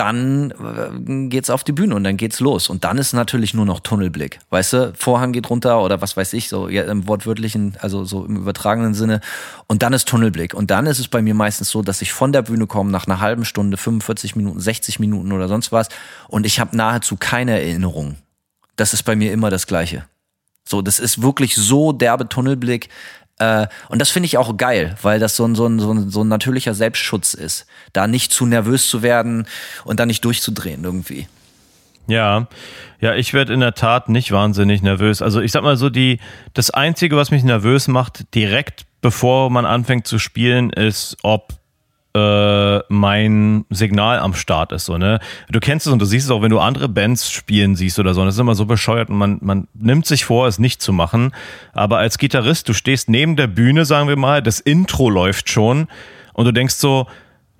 dann 0.00 0.50
äh, 0.52 1.28
geht's 1.28 1.50
auf 1.50 1.62
die 1.62 1.72
Bühne 1.72 1.94
und 1.94 2.04
dann 2.04 2.16
geht's 2.16 2.40
los. 2.40 2.70
Und 2.70 2.84
dann 2.84 2.96
ist 2.96 3.12
natürlich 3.12 3.52
nur 3.52 3.66
noch 3.66 3.80
Tunnelblick. 3.80 4.38
Weißt 4.48 4.72
du, 4.72 4.92
Vorhang 4.96 5.32
geht 5.32 5.50
runter 5.50 5.82
oder 5.82 6.00
was 6.00 6.16
weiß 6.16 6.32
ich, 6.32 6.48
so 6.48 6.68
im 6.68 7.06
wortwörtlichen, 7.06 7.76
also 7.80 8.04
so 8.04 8.24
im 8.24 8.36
übertragenen 8.36 8.94
Sinne. 8.94 9.20
Und 9.66 9.82
dann 9.82 9.92
ist 9.92 10.08
Tunnelblick. 10.08 10.54
Und 10.54 10.70
dann 10.70 10.86
ist 10.86 11.00
es 11.00 11.08
bei 11.08 11.20
mir 11.20 11.34
meistens 11.34 11.68
so, 11.68 11.82
dass 11.82 12.00
ich 12.00 12.14
von 12.14 12.32
der 12.32 12.42
Bühne 12.42 12.66
komme 12.66 12.90
nach 12.90 13.06
einer 13.06 13.20
halben 13.20 13.44
Stunde, 13.44 13.76
45 13.76 14.36
Minuten, 14.36 14.60
60 14.60 15.00
Minuten 15.00 15.32
oder 15.32 15.48
sonst 15.48 15.70
was. 15.70 15.88
Und 16.28 16.46
ich 16.46 16.60
habe 16.60 16.74
nahezu 16.74 17.16
keine 17.16 17.60
Erinnerung. 17.60 18.16
Das 18.76 18.94
ist 18.94 19.02
bei 19.02 19.16
mir 19.16 19.32
immer 19.32 19.50
das 19.50 19.66
Gleiche. 19.66 20.06
So, 20.70 20.82
das 20.82 21.00
ist 21.00 21.20
wirklich 21.20 21.56
so 21.56 21.92
derbe 21.92 22.28
Tunnelblick. 22.28 22.90
Äh, 23.40 23.66
und 23.88 24.00
das 24.00 24.10
finde 24.10 24.26
ich 24.26 24.38
auch 24.38 24.56
geil, 24.56 24.96
weil 25.02 25.18
das 25.18 25.34
so 25.34 25.44
ein, 25.44 25.56
so, 25.56 25.66
ein, 25.66 25.80
so, 25.80 25.92
ein, 25.92 26.10
so 26.10 26.22
ein 26.22 26.28
natürlicher 26.28 26.74
Selbstschutz 26.74 27.34
ist. 27.34 27.66
Da 27.92 28.06
nicht 28.06 28.32
zu 28.32 28.46
nervös 28.46 28.88
zu 28.88 29.02
werden 29.02 29.48
und 29.84 29.98
da 29.98 30.06
nicht 30.06 30.24
durchzudrehen 30.24 30.84
irgendwie. 30.84 31.26
Ja, 32.06 32.46
ja, 33.00 33.14
ich 33.14 33.34
werde 33.34 33.52
in 33.52 33.60
der 33.60 33.74
Tat 33.74 34.08
nicht 34.08 34.30
wahnsinnig 34.30 34.80
nervös. 34.80 35.22
Also 35.22 35.40
ich 35.40 35.50
sag 35.50 35.64
mal 35.64 35.76
so, 35.76 35.90
die, 35.90 36.20
das 36.54 36.70
Einzige, 36.70 37.16
was 37.16 37.32
mich 37.32 37.42
nervös 37.42 37.88
macht, 37.88 38.32
direkt 38.34 38.86
bevor 39.00 39.50
man 39.50 39.66
anfängt 39.66 40.06
zu 40.06 40.20
spielen, 40.20 40.70
ist, 40.70 41.16
ob 41.22 41.54
äh, 42.14 42.78
mein 42.88 43.64
Signal 43.70 44.18
am 44.18 44.34
Start 44.34 44.72
ist. 44.72 44.86
So, 44.86 44.98
ne? 44.98 45.20
Du 45.50 45.60
kennst 45.60 45.86
es 45.86 45.92
und 45.92 46.00
du 46.00 46.04
siehst 46.04 46.26
es 46.26 46.30
auch, 46.30 46.42
wenn 46.42 46.50
du 46.50 46.58
andere 46.58 46.88
Bands 46.88 47.30
spielen 47.30 47.76
siehst 47.76 47.98
oder 47.98 48.14
so. 48.14 48.20
Und 48.20 48.26
das 48.26 48.34
ist 48.34 48.40
immer 48.40 48.54
so 48.54 48.66
bescheuert 48.66 49.10
und 49.10 49.18
man, 49.18 49.38
man 49.40 49.68
nimmt 49.74 50.06
sich 50.06 50.24
vor, 50.24 50.46
es 50.46 50.58
nicht 50.58 50.82
zu 50.82 50.92
machen. 50.92 51.32
Aber 51.72 51.98
als 51.98 52.18
Gitarrist, 52.18 52.68
du 52.68 52.72
stehst 52.72 53.08
neben 53.08 53.36
der 53.36 53.46
Bühne, 53.46 53.84
sagen 53.84 54.08
wir 54.08 54.16
mal, 54.16 54.42
das 54.42 54.60
Intro 54.60 55.08
läuft 55.10 55.50
schon 55.50 55.86
und 56.32 56.44
du 56.44 56.52
denkst 56.52 56.74
so, 56.74 57.06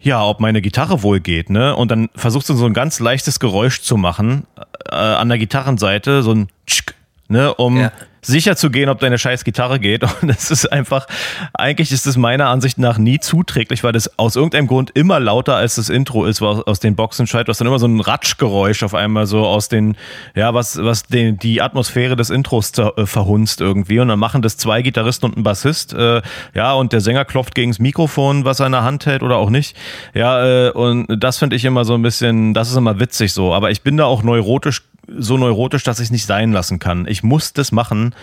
ja, 0.00 0.24
ob 0.24 0.40
meine 0.40 0.62
Gitarre 0.62 1.02
wohl 1.02 1.20
geht, 1.20 1.50
ne? 1.50 1.76
Und 1.76 1.90
dann 1.90 2.08
versuchst 2.14 2.48
du 2.48 2.54
so 2.54 2.64
ein 2.64 2.72
ganz 2.72 3.00
leichtes 3.00 3.38
Geräusch 3.38 3.82
zu 3.82 3.98
machen, 3.98 4.46
äh, 4.90 4.94
an 4.94 5.28
der 5.28 5.36
Gitarrenseite 5.36 6.22
so 6.22 6.32
ein 6.32 6.48
Tschk, 6.66 6.94
ne, 7.30 7.54
um 7.54 7.78
Ja. 7.78 7.92
sicher 8.22 8.54
zu 8.54 8.68
gehen, 8.70 8.90
ob 8.90 8.98
deine 9.00 9.16
scheiß 9.18 9.44
Gitarre 9.44 9.78
geht. 9.80 10.02
Und 10.20 10.28
das 10.28 10.50
ist 10.50 10.70
einfach, 10.70 11.06
eigentlich 11.54 11.90
ist 11.90 12.06
es 12.06 12.18
meiner 12.18 12.48
Ansicht 12.48 12.76
nach 12.76 12.98
nie 12.98 13.18
zuträglich, 13.18 13.82
weil 13.82 13.92
das 13.92 14.18
aus 14.18 14.36
irgendeinem 14.36 14.66
Grund 14.66 14.90
immer 14.90 15.18
lauter 15.20 15.56
als 15.56 15.76
das 15.76 15.88
Intro 15.88 16.26
ist, 16.26 16.42
was 16.42 16.60
aus 16.66 16.80
den 16.80 16.96
Boxen 16.96 17.26
schallt. 17.26 17.48
Du 17.48 17.50
hast 17.50 17.60
dann 17.62 17.68
immer 17.68 17.78
so 17.78 17.86
ein 17.86 18.00
Ratschgeräusch 18.00 18.82
auf 18.82 18.94
einmal 18.94 19.26
so 19.26 19.46
aus 19.46 19.68
den, 19.68 19.96
ja, 20.34 20.52
was, 20.52 20.76
was 20.82 21.04
den, 21.04 21.38
die 21.38 21.62
Atmosphäre 21.62 22.14
des 22.16 22.28
Intros 22.28 22.72
äh, 22.76 23.06
verhunzt 23.06 23.62
irgendwie. 23.62 24.00
Und 24.00 24.08
dann 24.08 24.18
machen 24.18 24.42
das 24.42 24.58
zwei 24.58 24.82
Gitarristen 24.82 25.24
und 25.26 25.38
ein 25.38 25.42
Bassist. 25.42 25.94
Äh, 25.94 26.20
ja, 26.54 26.74
und 26.74 26.92
der 26.92 27.00
Sänger 27.00 27.24
klopft 27.24 27.54
gegens 27.54 27.78
Mikrofon, 27.78 28.44
was 28.44 28.60
er 28.60 28.66
in 28.66 28.72
der 28.72 28.82
Hand 28.84 29.06
hält 29.06 29.22
oder 29.22 29.36
auch 29.36 29.48
nicht. 29.50 29.74
Ja, 30.12 30.66
äh, 30.66 30.70
und 30.72 31.06
das 31.08 31.38
finde 31.38 31.56
ich 31.56 31.64
immer 31.64 31.86
so 31.86 31.94
ein 31.94 32.02
bisschen, 32.02 32.52
das 32.52 32.70
ist 32.70 32.76
immer 32.76 33.00
witzig 33.00 33.32
so. 33.32 33.54
Aber 33.54 33.70
ich 33.70 33.80
bin 33.80 33.96
da 33.96 34.04
auch 34.04 34.22
neurotisch, 34.22 34.82
so 35.18 35.36
neurotisch, 35.36 35.82
dass 35.84 35.98
ich 35.98 36.06
es 36.06 36.10
nicht 36.10 36.26
sein 36.26 36.52
lassen 36.52 36.78
kann. 36.78 37.06
Ich 37.06 37.22
muss 37.22 37.52
das 37.52 37.72
machen. 37.72 38.14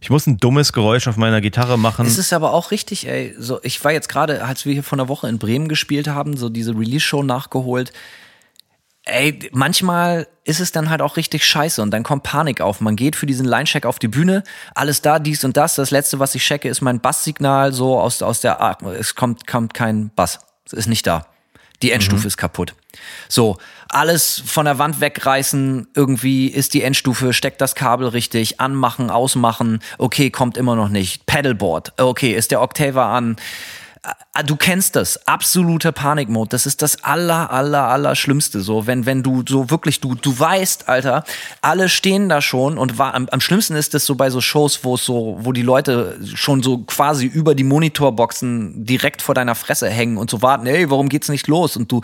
Ich 0.00 0.08
muss 0.08 0.26
ein 0.26 0.38
dummes 0.38 0.72
Geräusch 0.72 1.08
auf 1.08 1.16
meiner 1.18 1.40
Gitarre 1.42 1.78
machen. 1.78 2.06
Es 2.06 2.16
ist 2.16 2.32
aber 2.32 2.54
auch 2.54 2.70
richtig, 2.70 3.06
ey. 3.06 3.34
So, 3.38 3.60
ich 3.62 3.84
war 3.84 3.92
jetzt 3.92 4.08
gerade, 4.08 4.42
als 4.44 4.64
wir 4.64 4.72
hier 4.72 4.82
vor 4.82 4.98
einer 4.98 5.08
Woche 5.08 5.28
in 5.28 5.38
Bremen 5.38 5.68
gespielt 5.68 6.08
haben, 6.08 6.36
so 6.38 6.48
diese 6.48 6.72
Release-Show 6.72 7.22
nachgeholt. 7.22 7.92
Ey, 9.04 9.50
manchmal 9.52 10.26
ist 10.44 10.60
es 10.60 10.72
dann 10.72 10.88
halt 10.88 11.02
auch 11.02 11.16
richtig 11.16 11.44
scheiße 11.44 11.82
und 11.82 11.90
dann 11.90 12.02
kommt 12.02 12.22
Panik 12.22 12.60
auf. 12.60 12.80
Man 12.80 12.96
geht 12.96 13.16
für 13.16 13.26
diesen 13.26 13.46
Line-Check 13.46 13.84
auf 13.84 13.98
die 13.98 14.08
Bühne, 14.08 14.42
alles 14.74 15.02
da, 15.02 15.18
dies 15.18 15.44
und 15.44 15.56
das. 15.56 15.74
Das 15.74 15.90
letzte, 15.90 16.18
was 16.18 16.34
ich 16.34 16.42
checke, 16.42 16.68
ist 16.68 16.80
mein 16.80 17.00
Basssignal 17.00 17.72
so 17.72 17.98
aus, 17.98 18.22
aus 18.22 18.40
der, 18.40 18.60
Art- 18.60 18.82
es 18.82 19.14
kommt, 19.14 19.46
kommt 19.46 19.74
kein 19.74 20.10
Bass. 20.14 20.38
Es 20.64 20.72
ist 20.72 20.86
nicht 20.86 21.06
da. 21.06 21.26
Die 21.82 21.92
Endstufe 21.92 22.26
ist 22.26 22.36
kaputt. 22.36 22.74
So, 23.28 23.56
alles 23.88 24.42
von 24.44 24.66
der 24.66 24.78
Wand 24.78 25.00
wegreißen, 25.00 25.88
irgendwie 25.94 26.46
ist 26.48 26.74
die 26.74 26.82
Endstufe, 26.82 27.32
steckt 27.32 27.60
das 27.60 27.74
Kabel 27.74 28.08
richtig, 28.08 28.60
anmachen, 28.60 29.10
ausmachen, 29.10 29.80
okay, 29.98 30.30
kommt 30.30 30.56
immer 30.56 30.76
noch 30.76 30.88
nicht. 30.88 31.26
Pedalboard, 31.26 31.94
okay, 31.98 32.32
ist 32.34 32.50
der 32.50 32.60
Octaver 32.60 33.06
an. 33.06 33.36
Ah, 34.02 34.42
Du 34.42 34.56
kennst 34.56 34.96
das, 34.96 35.26
absoluter 35.26 35.92
Panikmode. 35.92 36.48
Das 36.48 36.64
ist 36.64 36.80
das 36.80 37.04
aller, 37.04 37.50
aller, 37.52 37.82
aller 37.88 38.14
Schlimmste. 38.16 38.60
So, 38.62 38.86
wenn, 38.86 39.04
wenn 39.04 39.22
du 39.22 39.44
so 39.46 39.68
wirklich, 39.68 40.00
du, 40.00 40.14
du 40.14 40.38
weißt, 40.38 40.88
Alter, 40.88 41.24
alle 41.60 41.90
stehen 41.90 42.30
da 42.30 42.40
schon 42.40 42.78
und 42.78 42.96
war, 42.96 43.14
am, 43.14 43.28
am 43.30 43.40
schlimmsten 43.42 43.74
ist 43.76 43.92
das 43.92 44.06
so 44.06 44.14
bei 44.14 44.30
so 44.30 44.40
Shows, 44.40 44.84
wo 44.84 44.94
es 44.94 45.04
so, 45.04 45.36
wo 45.40 45.52
die 45.52 45.60
Leute 45.62 46.18
schon 46.34 46.62
so 46.62 46.78
quasi 46.78 47.26
über 47.26 47.54
die 47.54 47.64
Monitorboxen 47.64 48.86
direkt 48.86 49.20
vor 49.20 49.34
deiner 49.34 49.54
Fresse 49.54 49.90
hängen 49.90 50.16
und 50.16 50.30
so 50.30 50.40
warten, 50.40 50.66
ey, 50.66 50.88
warum 50.90 51.10
geht's 51.10 51.28
nicht 51.28 51.46
los? 51.46 51.76
Und 51.76 51.92
du, 51.92 52.00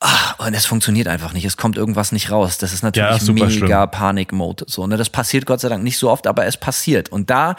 ah, 0.00 0.34
und 0.46 0.54
es 0.54 0.64
funktioniert 0.64 1.08
einfach 1.08 1.34
nicht. 1.34 1.44
Es 1.44 1.58
kommt 1.58 1.76
irgendwas 1.76 2.12
nicht 2.12 2.30
raus. 2.30 2.56
Das 2.56 2.72
ist 2.72 2.82
natürlich 2.82 3.22
Ja, 3.22 3.34
mega. 3.60 3.86
Panikmode. 3.86 4.64
So, 4.68 4.86
ne, 4.86 4.96
das 4.96 5.10
passiert 5.10 5.44
Gott 5.44 5.60
sei 5.60 5.68
Dank 5.68 5.84
nicht 5.84 5.98
so 5.98 6.10
oft, 6.10 6.26
aber 6.26 6.46
es 6.46 6.56
passiert. 6.56 7.10
Und 7.10 7.28
da 7.28 7.56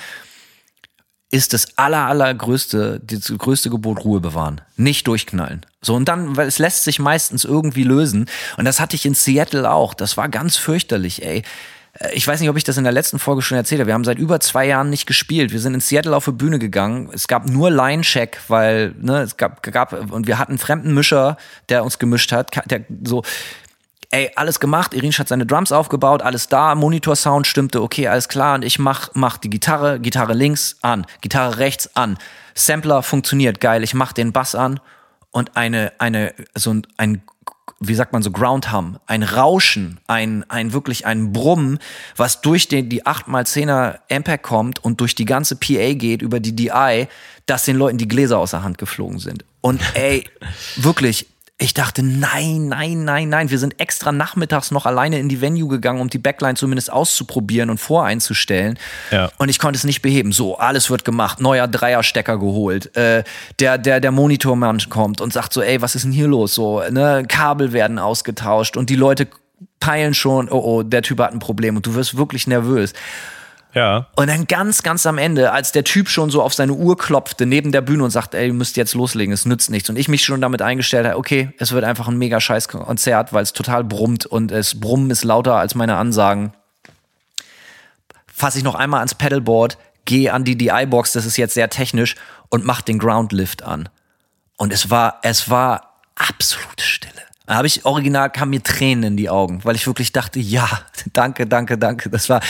ist 1.31 1.53
das 1.53 1.77
aller, 1.77 2.05
allergrößte, 2.05 3.01
das 3.03 3.33
größte 3.37 3.69
Gebot 3.69 4.03
Ruhe 4.05 4.19
bewahren. 4.19 4.61
Nicht 4.77 5.07
durchknallen. 5.07 5.65
So, 5.81 5.95
und 5.95 6.05
dann, 6.07 6.37
weil 6.37 6.47
es 6.47 6.59
lässt 6.59 6.83
sich 6.83 6.99
meistens 6.99 7.43
irgendwie 7.43 7.83
lösen. 7.83 8.27
Und 8.57 8.65
das 8.65 8.79
hatte 8.79 8.95
ich 8.95 9.05
in 9.05 9.15
Seattle 9.15 9.69
auch. 9.69 9.93
Das 9.93 10.17
war 10.17 10.29
ganz 10.29 10.57
fürchterlich, 10.57 11.25
ey. 11.25 11.43
Äh, 11.99 12.13
Ich 12.13 12.27
weiß 12.27 12.39
nicht, 12.39 12.49
ob 12.49 12.57
ich 12.57 12.63
das 12.63 12.77
in 12.77 12.83
der 12.83 12.93
letzten 12.93 13.19
Folge 13.19 13.41
schon 13.41 13.57
erzählt 13.57 13.81
habe. 13.81 13.87
Wir 13.87 13.93
haben 13.95 14.03
seit 14.03 14.19
über 14.19 14.39
zwei 14.39 14.65
Jahren 14.67 14.89
nicht 14.89 15.07
gespielt. 15.07 15.51
Wir 15.51 15.59
sind 15.59 15.73
in 15.73 15.81
Seattle 15.81 16.15
auf 16.15 16.25
die 16.25 16.31
Bühne 16.31 16.59
gegangen. 16.59 17.09
Es 17.13 17.27
gab 17.27 17.47
nur 17.49 17.69
Line-Check, 17.71 18.39
weil, 18.47 18.93
ne, 18.99 19.21
es 19.21 19.35
gab, 19.35 19.61
gab, 19.63 20.11
und 20.11 20.27
wir 20.27 20.37
hatten 20.37 20.53
einen 20.53 20.59
fremden 20.59 20.93
Mischer, 20.93 21.37
der 21.69 21.83
uns 21.83 21.99
gemischt 21.99 22.31
hat, 22.31 22.51
der 22.69 22.85
so, 23.03 23.23
ey, 24.15 24.31
alles 24.35 24.61
gemacht, 24.61 24.93
Irinsch 24.93 25.19
hat 25.19 25.27
seine 25.27 25.45
Drums 25.45 25.73
aufgebaut, 25.73 26.21
alles 26.21 26.47
da, 26.47 26.73
Monitor-Sound 26.73 27.45
stimmte, 27.45 27.81
okay, 27.81 28.07
alles 28.07 28.29
klar, 28.29 28.55
und 28.55 28.63
ich 28.63 28.79
mach, 28.79 29.09
mach 29.13 29.37
die 29.37 29.49
Gitarre, 29.49 29.99
Gitarre 29.99 30.33
links 30.33 30.77
an, 30.81 31.05
Gitarre 31.19 31.57
rechts 31.57 31.97
an, 31.97 32.17
Sampler 32.53 33.03
funktioniert, 33.03 33.59
geil, 33.59 33.83
ich 33.83 33.93
mach 33.93 34.13
den 34.13 34.31
Bass 34.31 34.55
an 34.55 34.79
und 35.31 35.57
eine, 35.57 35.91
eine, 35.97 36.33
so 36.55 36.73
ein, 36.73 36.87
ein 36.95 37.23
wie 37.81 37.93
sagt 37.93 38.13
man 38.13 38.23
so, 38.23 38.31
Groundhum, 38.31 38.99
ein 39.05 39.21
Rauschen, 39.21 39.99
ein, 40.07 40.49
ein 40.49 40.71
wirklich 40.71 41.05
ein 41.05 41.33
Brummen, 41.33 41.79
was 42.15 42.39
durch 42.39 42.69
den, 42.69 42.87
die 42.87 43.03
8x10er 43.03 43.99
Ampere 44.09 44.37
kommt 44.37 44.81
und 44.81 45.01
durch 45.01 45.15
die 45.15 45.25
ganze 45.25 45.57
PA 45.57 45.93
geht, 45.93 46.21
über 46.21 46.39
die 46.39 46.55
DI, 46.55 47.09
dass 47.47 47.65
den 47.65 47.75
Leuten 47.75 47.97
die 47.97 48.07
Gläser 48.07 48.39
aus 48.39 48.51
der 48.51 48.63
Hand 48.63 48.77
geflogen 48.77 49.19
sind. 49.19 49.43
Und 49.59 49.81
ey, 49.93 50.29
wirklich, 50.77 51.27
ich 51.57 51.73
dachte, 51.73 52.03
nein, 52.03 52.67
nein, 52.67 53.05
nein, 53.05 53.29
nein. 53.29 53.49
Wir 53.49 53.59
sind 53.59 53.79
extra 53.79 54.11
nachmittags 54.11 54.71
noch 54.71 54.85
alleine 54.85 55.19
in 55.19 55.29
die 55.29 55.39
Venue 55.39 55.69
gegangen, 55.69 56.01
um 56.01 56.09
die 56.09 56.17
Backline 56.17 56.55
zumindest 56.55 56.91
auszuprobieren 56.91 57.69
und 57.69 57.77
voreinzustellen. 57.77 58.77
Ja. 59.09 59.31
Und 59.37 59.47
ich 59.47 59.57
konnte 59.57 59.77
es 59.77 59.85
nicht 59.85 60.01
beheben. 60.01 60.33
So, 60.33 60.57
alles 60.57 60.89
wird 60.89 61.05
gemacht, 61.05 61.39
neuer 61.39 61.69
Dreierstecker 61.69 62.37
geholt. 62.39 62.93
Äh, 62.97 63.23
der, 63.59 63.77
der, 63.77 64.01
der 64.01 64.11
Monitormann 64.11 64.79
kommt 64.89 65.21
und 65.21 65.31
sagt 65.31 65.53
so, 65.53 65.61
ey, 65.61 65.81
was 65.81 65.95
ist 65.95 66.03
denn 66.03 66.11
hier 66.11 66.27
los? 66.27 66.53
So, 66.53 66.83
ne, 66.89 67.23
Kabel 67.25 67.71
werden 67.71 67.99
ausgetauscht 67.99 68.75
und 68.75 68.89
die 68.89 68.97
Leute 68.97 69.27
peilen 69.79 70.13
schon, 70.13 70.49
oh, 70.49 70.59
oh, 70.59 70.83
der 70.83 71.03
Typ 71.03 71.19
hat 71.19 71.31
ein 71.31 71.39
Problem 71.39 71.77
und 71.77 71.85
du 71.85 71.95
wirst 71.95 72.17
wirklich 72.17 72.47
nervös. 72.47 72.91
Ja. 73.75 74.07
Und 74.15 74.27
dann 74.27 74.47
ganz, 74.47 74.83
ganz 74.83 75.05
am 75.05 75.17
Ende, 75.17 75.51
als 75.51 75.73
der 75.73 75.83
Typ 75.83 76.07
schon 76.07 76.29
so 76.31 76.41
auf 76.41 76.53
seine 76.53 76.73
Uhr 76.73 76.97
klopfte 76.97 77.45
neben 77.45 77.73
der 77.73 77.81
Bühne 77.81 78.05
und 78.05 78.09
sagte, 78.09 78.37
ey, 78.37 78.47
ihr 78.47 78.53
müsst 78.53 78.77
jetzt 78.77 78.95
loslegen, 78.95 79.33
es 79.33 79.45
nützt 79.45 79.69
nichts. 79.69 79.89
Und 79.89 79.97
ich 79.97 80.07
mich 80.07 80.23
schon 80.23 80.39
damit 80.39 80.61
eingestellt 80.61 81.05
habe, 81.05 81.17
okay, 81.17 81.53
es 81.59 81.73
wird 81.73 81.83
einfach 81.83 82.07
ein 82.07 82.17
mega 82.17 82.39
scheiß 82.39 82.69
Konzert, 82.69 83.33
weil 83.33 83.43
es 83.43 83.51
total 83.51 83.83
brummt 83.83 84.25
und 84.25 84.51
es 84.51 84.79
Brummen 84.79 85.11
ist 85.11 85.25
lauter 85.25 85.55
als 85.55 85.75
meine 85.75 85.97
Ansagen. 85.97 86.53
Fasse 88.25 88.57
ich 88.57 88.63
noch 88.63 88.75
einmal 88.75 89.01
ans 89.01 89.15
Pedalboard, 89.15 89.77
gehe 90.05 90.31
an 90.31 90.45
die 90.45 90.57
DI-Box, 90.57 91.11
das 91.11 91.25
ist 91.25 91.35
jetzt 91.35 91.53
sehr 91.53 91.69
technisch, 91.69 92.15
und 92.49 92.63
mach 92.63 92.81
den 92.81 92.97
Groundlift 92.97 93.63
an. 93.63 93.89
Und 94.55 94.71
es 94.71 94.89
war, 94.89 95.19
es 95.21 95.49
war 95.49 95.99
absolute 96.15 96.83
Stille. 96.83 97.11
Da 97.45 97.55
habe 97.55 97.67
ich 97.67 97.85
original 97.85 98.31
kam 98.31 98.49
mir 98.49 98.63
Tränen 98.63 99.03
in 99.03 99.17
die 99.17 99.29
Augen, 99.29 99.63
weil 99.63 99.75
ich 99.75 99.85
wirklich 99.85 100.11
dachte, 100.11 100.39
ja, 100.39 100.67
danke, 101.13 101.45
danke, 101.45 101.77
danke. 101.77 102.09
Das 102.09 102.29
war 102.29 102.41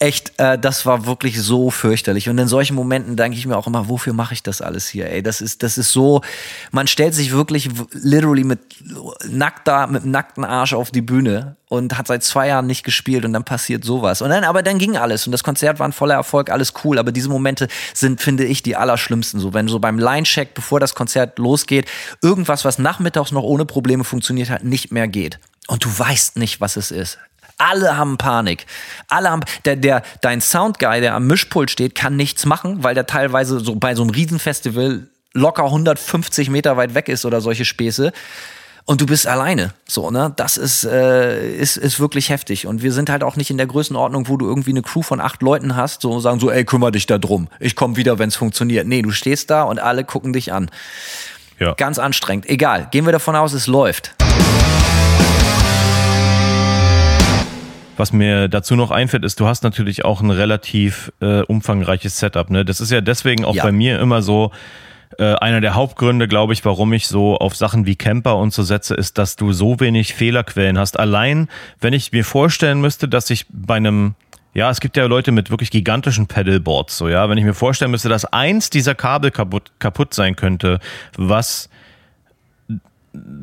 echt, 0.00 0.32
äh, 0.38 0.58
das 0.58 0.86
war 0.86 1.04
wirklich 1.04 1.40
so 1.40 1.70
fürchterlich. 1.70 2.28
Und 2.28 2.38
in 2.38 2.48
solchen 2.48 2.74
Momenten 2.74 3.16
denke 3.16 3.36
ich 3.36 3.46
mir 3.46 3.56
auch 3.56 3.66
immer, 3.66 3.88
wofür 3.88 4.14
mache 4.14 4.32
ich 4.32 4.42
das 4.42 4.62
alles 4.62 4.88
hier? 4.88 5.10
Ey, 5.10 5.22
das 5.22 5.42
ist, 5.42 5.62
das 5.62 5.76
ist 5.76 5.92
so. 5.92 6.22
Man 6.72 6.86
stellt 6.86 7.14
sich 7.14 7.32
wirklich 7.32 7.68
literally 7.92 8.44
mit 8.44 8.60
nackter, 9.28 9.86
mit 9.86 10.06
nackten 10.06 10.44
Arsch 10.44 10.72
auf 10.72 10.90
die 10.90 11.02
Bühne 11.02 11.56
und 11.68 11.98
hat 11.98 12.06
seit 12.06 12.24
zwei 12.24 12.48
Jahren 12.48 12.66
nicht 12.66 12.82
gespielt 12.82 13.26
und 13.26 13.34
dann 13.34 13.44
passiert 13.44 13.84
sowas. 13.84 14.22
Und 14.22 14.30
dann, 14.30 14.42
aber 14.42 14.62
dann 14.62 14.78
ging 14.78 14.96
alles 14.96 15.26
und 15.26 15.32
das 15.32 15.44
Konzert 15.44 15.78
war 15.78 15.86
ein 15.86 15.92
voller 15.92 16.14
Erfolg, 16.14 16.50
alles 16.50 16.72
cool. 16.82 16.98
Aber 16.98 17.12
diese 17.12 17.28
Momente 17.28 17.68
sind, 17.92 18.22
finde 18.22 18.44
ich, 18.44 18.62
die 18.62 18.76
allerschlimmsten. 18.76 19.38
So, 19.38 19.52
wenn 19.52 19.68
so 19.68 19.80
beim 19.80 19.98
Line-Check, 19.98 20.54
bevor 20.54 20.80
das 20.80 20.94
Konzert 20.94 21.38
losgeht, 21.38 21.86
irgendwas, 22.22 22.64
was 22.64 22.78
nachmittags 22.78 23.32
noch 23.32 23.42
ohne 23.42 23.66
Probleme 23.66 24.04
funktioniert 24.04 24.48
hat, 24.48 24.64
nicht 24.64 24.92
mehr 24.92 25.08
geht. 25.08 25.38
Und 25.68 25.84
du 25.84 25.88
weißt 25.96 26.36
nicht, 26.38 26.60
was 26.62 26.76
es 26.76 26.90
ist. 26.90 27.18
Alle 27.60 27.98
haben 27.98 28.16
Panik. 28.16 28.64
Alle 29.08 29.30
haben, 29.30 29.42
der, 29.66 29.76
der, 29.76 30.02
dein 30.22 30.40
Soundguy, 30.40 31.00
der 31.00 31.14
am 31.14 31.26
Mischpult 31.26 31.70
steht, 31.70 31.94
kann 31.94 32.16
nichts 32.16 32.46
machen, 32.46 32.82
weil 32.82 32.94
der 32.94 33.06
teilweise 33.06 33.60
so 33.60 33.76
bei 33.76 33.94
so 33.94 34.02
einem 34.02 34.10
Riesenfestival 34.10 35.06
locker 35.34 35.64
150 35.64 36.48
Meter 36.48 36.78
weit 36.78 36.94
weg 36.94 37.08
ist 37.08 37.26
oder 37.26 37.42
solche 37.42 37.66
Späße. 37.66 38.12
Und 38.86 39.02
du 39.02 39.06
bist 39.06 39.26
alleine. 39.26 39.74
So, 39.86 40.10
ne? 40.10 40.32
Das 40.36 40.56
ist, 40.56 40.84
äh, 40.84 41.54
ist, 41.54 41.76
ist 41.76 42.00
wirklich 42.00 42.30
heftig. 42.30 42.66
Und 42.66 42.82
wir 42.82 42.92
sind 42.92 43.10
halt 43.10 43.22
auch 43.22 43.36
nicht 43.36 43.50
in 43.50 43.58
der 43.58 43.66
Größenordnung, 43.66 44.26
wo 44.28 44.38
du 44.38 44.46
irgendwie 44.46 44.70
eine 44.70 44.82
Crew 44.82 45.02
von 45.02 45.20
acht 45.20 45.42
Leuten 45.42 45.76
hast, 45.76 46.00
so 46.00 46.10
und 46.10 46.22
sagen 46.22 46.40
so, 46.40 46.50
ey, 46.50 46.64
kümmere 46.64 46.92
dich 46.92 47.06
da 47.06 47.18
drum. 47.18 47.48
Ich 47.60 47.76
komme 47.76 47.96
wieder, 47.96 48.18
wenn 48.18 48.30
es 48.30 48.36
funktioniert. 48.36 48.86
Nee, 48.86 49.02
du 49.02 49.10
stehst 49.10 49.50
da 49.50 49.64
und 49.64 49.78
alle 49.78 50.04
gucken 50.04 50.32
dich 50.32 50.52
an. 50.52 50.70
Ja. 51.58 51.74
Ganz 51.74 51.98
anstrengend. 51.98 52.48
Egal. 52.48 52.88
Gehen 52.90 53.04
wir 53.04 53.12
davon 53.12 53.36
aus, 53.36 53.52
es 53.52 53.66
läuft. 53.66 54.14
Was 58.00 58.14
mir 58.14 58.48
dazu 58.48 58.76
noch 58.76 58.90
einfällt, 58.90 59.26
ist, 59.26 59.40
du 59.40 59.46
hast 59.46 59.62
natürlich 59.62 60.06
auch 60.06 60.22
ein 60.22 60.30
relativ 60.30 61.12
äh, 61.20 61.42
umfangreiches 61.42 62.16
Setup. 62.18 62.48
Ne? 62.48 62.64
Das 62.64 62.80
ist 62.80 62.90
ja 62.90 63.02
deswegen 63.02 63.44
auch 63.44 63.54
Ja. 63.54 63.62
bei 63.62 63.72
mir 63.72 64.00
immer 64.00 64.22
so 64.22 64.52
äh, 65.18 65.34
einer 65.34 65.60
der 65.60 65.74
Hauptgründe, 65.74 66.26
glaube 66.26 66.54
ich, 66.54 66.64
warum 66.64 66.94
ich 66.94 67.08
so 67.08 67.36
auf 67.36 67.54
Sachen 67.54 67.84
wie 67.84 67.96
Camper 67.96 68.38
und 68.38 68.54
so 68.54 68.62
setze, 68.62 68.94
ist, 68.94 69.18
dass 69.18 69.36
du 69.36 69.52
so 69.52 69.80
wenig 69.80 70.14
Fehlerquellen 70.14 70.78
hast. 70.78 70.98
Allein, 70.98 71.48
wenn 71.78 71.92
ich 71.92 72.10
mir 72.10 72.24
vorstellen 72.24 72.80
müsste, 72.80 73.06
dass 73.06 73.28
ich 73.28 73.44
bei 73.50 73.74
einem 73.76 74.14
ja, 74.54 74.70
es 74.70 74.80
gibt 74.80 74.96
ja 74.96 75.04
Leute 75.04 75.30
mit 75.30 75.50
wirklich 75.50 75.70
gigantischen 75.70 76.26
Pedalboards, 76.26 76.96
so 76.96 77.08
ja. 77.08 77.28
Wenn 77.28 77.36
ich 77.36 77.44
mir 77.44 77.54
vorstellen 77.54 77.90
müsste, 77.90 78.08
dass 78.08 78.24
eins 78.24 78.70
dieser 78.70 78.94
Kabel 78.94 79.30
kaputt, 79.30 79.72
kaputt 79.78 80.14
sein 80.14 80.36
könnte, 80.36 80.80
was 81.16 81.68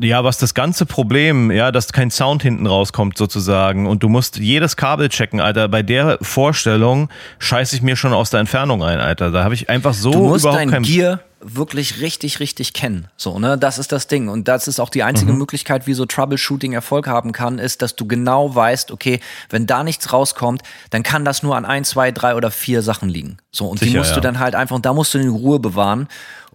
ja, 0.01 0.23
was 0.23 0.37
das 0.37 0.53
ganze 0.53 0.85
Problem, 0.85 1.51
ja, 1.51 1.71
dass 1.71 1.91
kein 1.91 2.11
Sound 2.11 2.41
hinten 2.41 2.67
rauskommt 2.67 3.17
sozusagen 3.17 3.85
und 3.87 4.01
du 4.03 4.09
musst 4.09 4.37
jedes 4.37 4.77
Kabel 4.77 5.09
checken, 5.09 5.41
Alter. 5.41 5.67
Bei 5.67 5.83
der 5.83 6.17
Vorstellung 6.21 7.09
scheiße 7.39 7.75
ich 7.75 7.81
mir 7.81 7.95
schon 7.95 8.13
aus 8.13 8.29
der 8.29 8.39
Entfernung 8.39 8.83
ein, 8.83 8.99
Alter. 8.99 9.31
Da 9.31 9.43
habe 9.43 9.55
ich 9.55 9.69
einfach 9.69 9.93
so 9.93 10.11
du 10.11 10.19
musst 10.19 10.45
überhaupt 10.45 10.61
dein 10.61 10.71
kein 10.71 10.83
Gear 10.83 11.19
wirklich 11.39 12.01
richtig, 12.01 12.39
richtig 12.39 12.73
kennen. 12.73 13.07
So, 13.15 13.39
ne? 13.39 13.57
Das 13.57 13.77
ist 13.77 13.91
das 13.91 14.07
Ding. 14.07 14.27
Und 14.27 14.47
das 14.47 14.67
ist 14.67 14.79
auch 14.79 14.89
die 14.89 15.03
einzige 15.03 15.31
Mhm. 15.33 15.37
Möglichkeit, 15.37 15.85
wie 15.85 15.93
so 15.93 16.05
Troubleshooting 16.05 16.73
Erfolg 16.73 17.07
haben 17.07 17.31
kann, 17.31 17.59
ist, 17.59 17.81
dass 17.81 17.95
du 17.95 18.07
genau 18.07 18.55
weißt, 18.55 18.91
okay, 18.91 19.19
wenn 19.49 19.67
da 19.67 19.83
nichts 19.83 20.11
rauskommt, 20.13 20.63
dann 20.89 21.03
kann 21.03 21.25
das 21.25 21.43
nur 21.43 21.55
an 21.55 21.65
ein, 21.65 21.85
zwei, 21.85 22.11
drei 22.11 22.35
oder 22.35 22.49
vier 22.51 22.81
Sachen 22.81 23.09
liegen. 23.09 23.37
So, 23.51 23.67
und 23.67 23.81
die 23.81 23.85
Sicher, 23.85 23.99
musst 23.99 24.11
du 24.11 24.15
ja. 24.15 24.21
dann 24.21 24.39
halt 24.39 24.55
einfach, 24.55 24.75
und 24.75 24.85
da 24.85 24.93
musst 24.93 25.13
du 25.13 25.19
in 25.19 25.29
Ruhe 25.29 25.59
bewahren. 25.59 26.07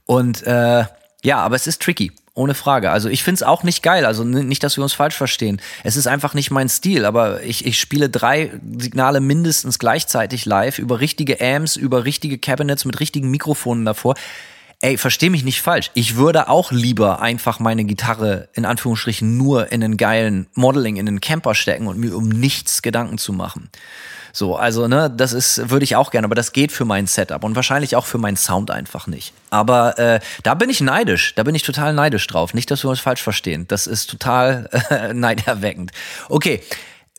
Und 0.04 0.42
äh, 0.46 0.84
ja, 1.22 1.36
aber 1.38 1.54
es 1.54 1.66
ist 1.66 1.80
tricky. 1.80 2.10
Ohne 2.34 2.54
Frage. 2.54 2.90
Also 2.90 3.10
ich 3.10 3.22
find's 3.22 3.42
auch 3.42 3.62
nicht 3.62 3.82
geil. 3.82 4.06
Also 4.06 4.24
nicht, 4.24 4.62
dass 4.64 4.78
wir 4.78 4.82
uns 4.82 4.94
falsch 4.94 5.14
verstehen. 5.14 5.60
Es 5.84 5.96
ist 5.96 6.06
einfach 6.06 6.32
nicht 6.32 6.50
mein 6.50 6.70
Stil, 6.70 7.04
aber 7.04 7.42
ich, 7.42 7.66
ich 7.66 7.78
spiele 7.78 8.08
drei 8.08 8.52
Signale 8.78 9.20
mindestens 9.20 9.78
gleichzeitig 9.78 10.46
live 10.46 10.78
über 10.78 11.00
richtige 11.00 11.38
Amps, 11.40 11.76
über 11.76 12.04
richtige 12.06 12.38
Cabinets 12.38 12.86
mit 12.86 13.00
richtigen 13.00 13.30
Mikrofonen 13.30 13.84
davor. 13.84 14.14
Ey, 14.80 14.96
versteh 14.98 15.30
mich 15.30 15.44
nicht 15.44 15.60
falsch. 15.60 15.90
Ich 15.94 16.16
würde 16.16 16.48
auch 16.48 16.72
lieber 16.72 17.20
einfach 17.20 17.60
meine 17.60 17.84
Gitarre 17.84 18.48
in 18.54 18.64
Anführungsstrichen 18.64 19.36
nur 19.36 19.70
in 19.70 19.84
einen 19.84 19.96
geilen 19.96 20.46
Modeling, 20.54 20.96
in 20.96 21.06
einen 21.06 21.20
Camper 21.20 21.54
stecken 21.54 21.86
und 21.86 21.98
mir 21.98 22.16
um 22.16 22.28
nichts 22.28 22.82
Gedanken 22.82 23.18
zu 23.18 23.32
machen. 23.32 23.70
So, 24.32 24.56
also, 24.56 24.88
ne, 24.88 25.12
das 25.14 25.34
ist, 25.34 25.70
würde 25.70 25.84
ich 25.84 25.94
auch 25.94 26.10
gerne, 26.10 26.24
aber 26.24 26.34
das 26.34 26.52
geht 26.52 26.72
für 26.72 26.86
mein 26.86 27.06
Setup 27.06 27.44
und 27.44 27.54
wahrscheinlich 27.54 27.96
auch 27.96 28.06
für 28.06 28.16
meinen 28.16 28.36
Sound 28.36 28.70
einfach 28.70 29.06
nicht. 29.06 29.34
Aber 29.50 29.98
äh, 29.98 30.20
da 30.42 30.54
bin 30.54 30.70
ich 30.70 30.80
neidisch, 30.80 31.34
da 31.34 31.42
bin 31.42 31.54
ich 31.54 31.62
total 31.62 31.92
neidisch 31.92 32.26
drauf. 32.26 32.54
Nicht, 32.54 32.70
dass 32.70 32.82
wir 32.82 32.88
uns 32.88 33.00
falsch 33.00 33.22
verstehen. 33.22 33.66
Das 33.68 33.86
ist 33.86 34.08
total 34.08 34.70
äh, 34.90 35.12
neiderweckend. 35.14 35.92
Okay, 36.30 36.62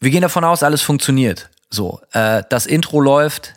wir 0.01 0.09
gehen 0.09 0.23
davon 0.23 0.43
aus, 0.43 0.63
alles 0.63 0.81
funktioniert. 0.81 1.49
So, 1.69 2.01
äh, 2.13 2.43
das 2.49 2.65
Intro 2.65 2.99
läuft, 2.99 3.53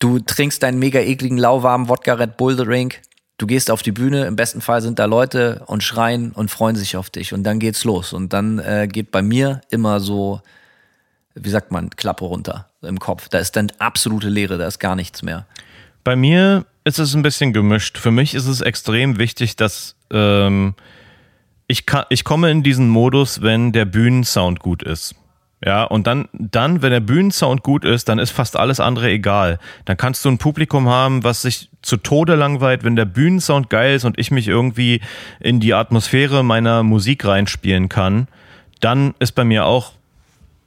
du 0.00 0.18
trinkst 0.18 0.62
deinen 0.62 0.80
mega 0.80 1.00
ekligen, 1.00 1.38
lauwarmen 1.38 1.88
Wodka 1.88 2.14
Red 2.14 2.36
Bull 2.36 2.56
Drink, 2.56 3.02
du 3.38 3.46
gehst 3.46 3.70
auf 3.70 3.82
die 3.82 3.92
Bühne, 3.92 4.26
im 4.26 4.34
besten 4.34 4.60
Fall 4.60 4.82
sind 4.82 4.98
da 4.98 5.04
Leute 5.04 5.62
und 5.66 5.84
schreien 5.84 6.32
und 6.32 6.50
freuen 6.50 6.74
sich 6.74 6.96
auf 6.96 7.08
dich 7.08 7.32
und 7.32 7.44
dann 7.44 7.60
geht's 7.60 7.84
los. 7.84 8.12
Und 8.12 8.32
dann 8.32 8.58
äh, 8.58 8.88
geht 8.90 9.12
bei 9.12 9.22
mir 9.22 9.60
immer 9.70 10.00
so, 10.00 10.40
wie 11.36 11.50
sagt 11.50 11.70
man, 11.70 11.90
Klappe 11.90 12.24
runter 12.24 12.68
im 12.82 12.98
Kopf. 12.98 13.28
Da 13.28 13.38
ist 13.38 13.56
dann 13.56 13.70
absolute 13.78 14.28
Leere, 14.28 14.58
da 14.58 14.66
ist 14.66 14.78
gar 14.78 14.96
nichts 14.96 15.22
mehr. 15.22 15.46
Bei 16.02 16.16
mir 16.16 16.66
ist 16.84 16.98
es 16.98 17.14
ein 17.14 17.22
bisschen 17.22 17.52
gemischt. 17.52 17.98
Für 17.98 18.10
mich 18.10 18.34
ist 18.34 18.46
es 18.46 18.60
extrem 18.60 19.18
wichtig, 19.18 19.56
dass 19.56 19.96
ähm, 20.10 20.74
ich, 21.66 21.84
kann, 21.84 22.04
ich 22.10 22.24
komme 22.24 22.50
in 22.50 22.62
diesen 22.62 22.88
Modus, 22.88 23.42
wenn 23.42 23.72
der 23.72 23.84
Bühnensound 23.84 24.60
gut 24.60 24.82
ist. 24.82 25.14
Ja, 25.64 25.84
und 25.84 26.06
dann, 26.06 26.28
dann, 26.32 26.82
wenn 26.82 26.90
der 26.90 27.00
Bühnensound 27.00 27.62
gut 27.62 27.84
ist, 27.84 28.08
dann 28.08 28.18
ist 28.18 28.30
fast 28.30 28.56
alles 28.56 28.78
andere 28.78 29.10
egal. 29.10 29.58
Dann 29.86 29.96
kannst 29.96 30.24
du 30.24 30.28
ein 30.28 30.38
Publikum 30.38 30.88
haben, 30.88 31.24
was 31.24 31.42
sich 31.42 31.70
zu 31.82 31.96
Tode 31.96 32.34
langweilt, 32.34 32.84
wenn 32.84 32.94
der 32.94 33.06
Bühnensound 33.06 33.70
geil 33.70 33.96
ist 33.96 34.04
und 34.04 34.18
ich 34.18 34.30
mich 34.30 34.48
irgendwie 34.48 35.00
in 35.40 35.58
die 35.58 35.72
Atmosphäre 35.72 36.44
meiner 36.44 36.82
Musik 36.82 37.24
reinspielen 37.24 37.88
kann, 37.88 38.28
dann 38.80 39.14
ist 39.18 39.32
bei 39.32 39.44
mir 39.44 39.64
auch 39.64 39.95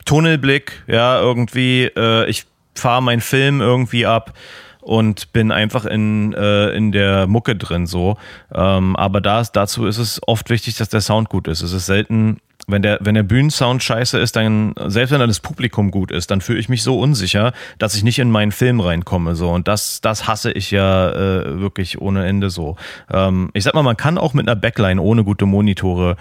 Tunnelblick, 0.09 0.71
ja, 0.87 1.19
irgendwie, 1.19 1.83
äh, 1.83 2.27
ich 2.27 2.45
fahre 2.73 3.03
meinen 3.03 3.21
Film 3.21 3.61
irgendwie 3.61 4.07
ab 4.07 4.33
und 4.81 5.31
bin 5.33 5.51
einfach 5.51 5.85
in, 5.85 6.33
äh, 6.33 6.71
in 6.71 6.91
der 6.91 7.27
Mucke 7.27 7.55
drin 7.55 7.85
so. 7.85 8.17
Ähm, 8.51 8.95
aber 8.95 9.21
da, 9.21 9.43
dazu 9.43 9.85
ist 9.85 9.99
es 9.99 10.19
oft 10.25 10.49
wichtig, 10.49 10.77
dass 10.77 10.89
der 10.89 11.01
Sound 11.01 11.29
gut 11.29 11.47
ist. 11.47 11.61
Es 11.61 11.73
ist 11.73 11.85
selten, 11.85 12.39
wenn 12.67 12.81
der, 12.81 12.99
wenn 13.01 13.15
der 13.15 13.23
Bühnensound 13.23 13.81
scheiße 13.81 14.19
ist, 14.19 14.35
dann, 14.35 14.73
selbst 14.87 15.11
wenn 15.11 15.19
dann 15.19 15.29
das 15.29 15.39
Publikum 15.39 15.91
gut 15.91 16.11
ist, 16.11 16.29
dann 16.31 16.41
fühle 16.41 16.59
ich 16.59 16.69
mich 16.69 16.83
so 16.83 16.99
unsicher, 16.99 17.53
dass 17.77 17.95
ich 17.95 18.03
nicht 18.03 18.19
in 18.19 18.29
meinen 18.29 18.51
Film 18.51 18.79
reinkomme. 18.79 19.35
So. 19.35 19.49
Und 19.49 19.67
das, 19.67 20.01
das 20.01 20.27
hasse 20.27 20.51
ich 20.51 20.71
ja 20.71 21.09
äh, 21.09 21.59
wirklich 21.59 21.99
ohne 21.99 22.25
Ende 22.25 22.49
so. 22.49 22.75
Ähm, 23.11 23.49
ich 23.53 23.63
sag 23.63 23.73
mal, 23.73 23.83
man 23.83 23.97
kann 23.97 24.17
auch 24.17 24.33
mit 24.33 24.47
einer 24.47 24.55
Backline 24.55 25.01
ohne 25.01 25.23
gute 25.23 25.45
Monitore 25.45 26.17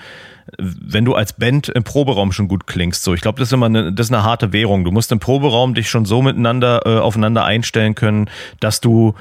wenn 0.56 1.05
du 1.05 1.15
als 1.15 1.35
Band 1.35 1.69
im 1.69 1.85
Proberaum 1.85 2.32
schon 2.32 2.48
gut 2.48 2.66
klingst, 2.66 3.02
so 3.02 3.12
ich 3.12 3.20
glaube, 3.20 3.39
das 3.39 3.48
ist 3.48 3.52
immer 3.52 3.66
eine, 3.66 3.93
das 3.93 4.06
ist 4.06 4.15
eine 4.15 4.23
harte 4.23 4.52
Währung. 4.52 4.85
Du 4.85 4.90
musst 4.90 5.12
im 5.12 5.19
Proberaum 5.19 5.74
dich 5.74 5.90
schon 5.90 6.06
so 6.06 6.23
miteinander 6.23 6.86
äh, 6.86 6.98
aufeinander 6.98 7.44
einstellen 7.44 7.94
können, 7.94 8.31
dass 8.60 8.81
du 8.81 9.15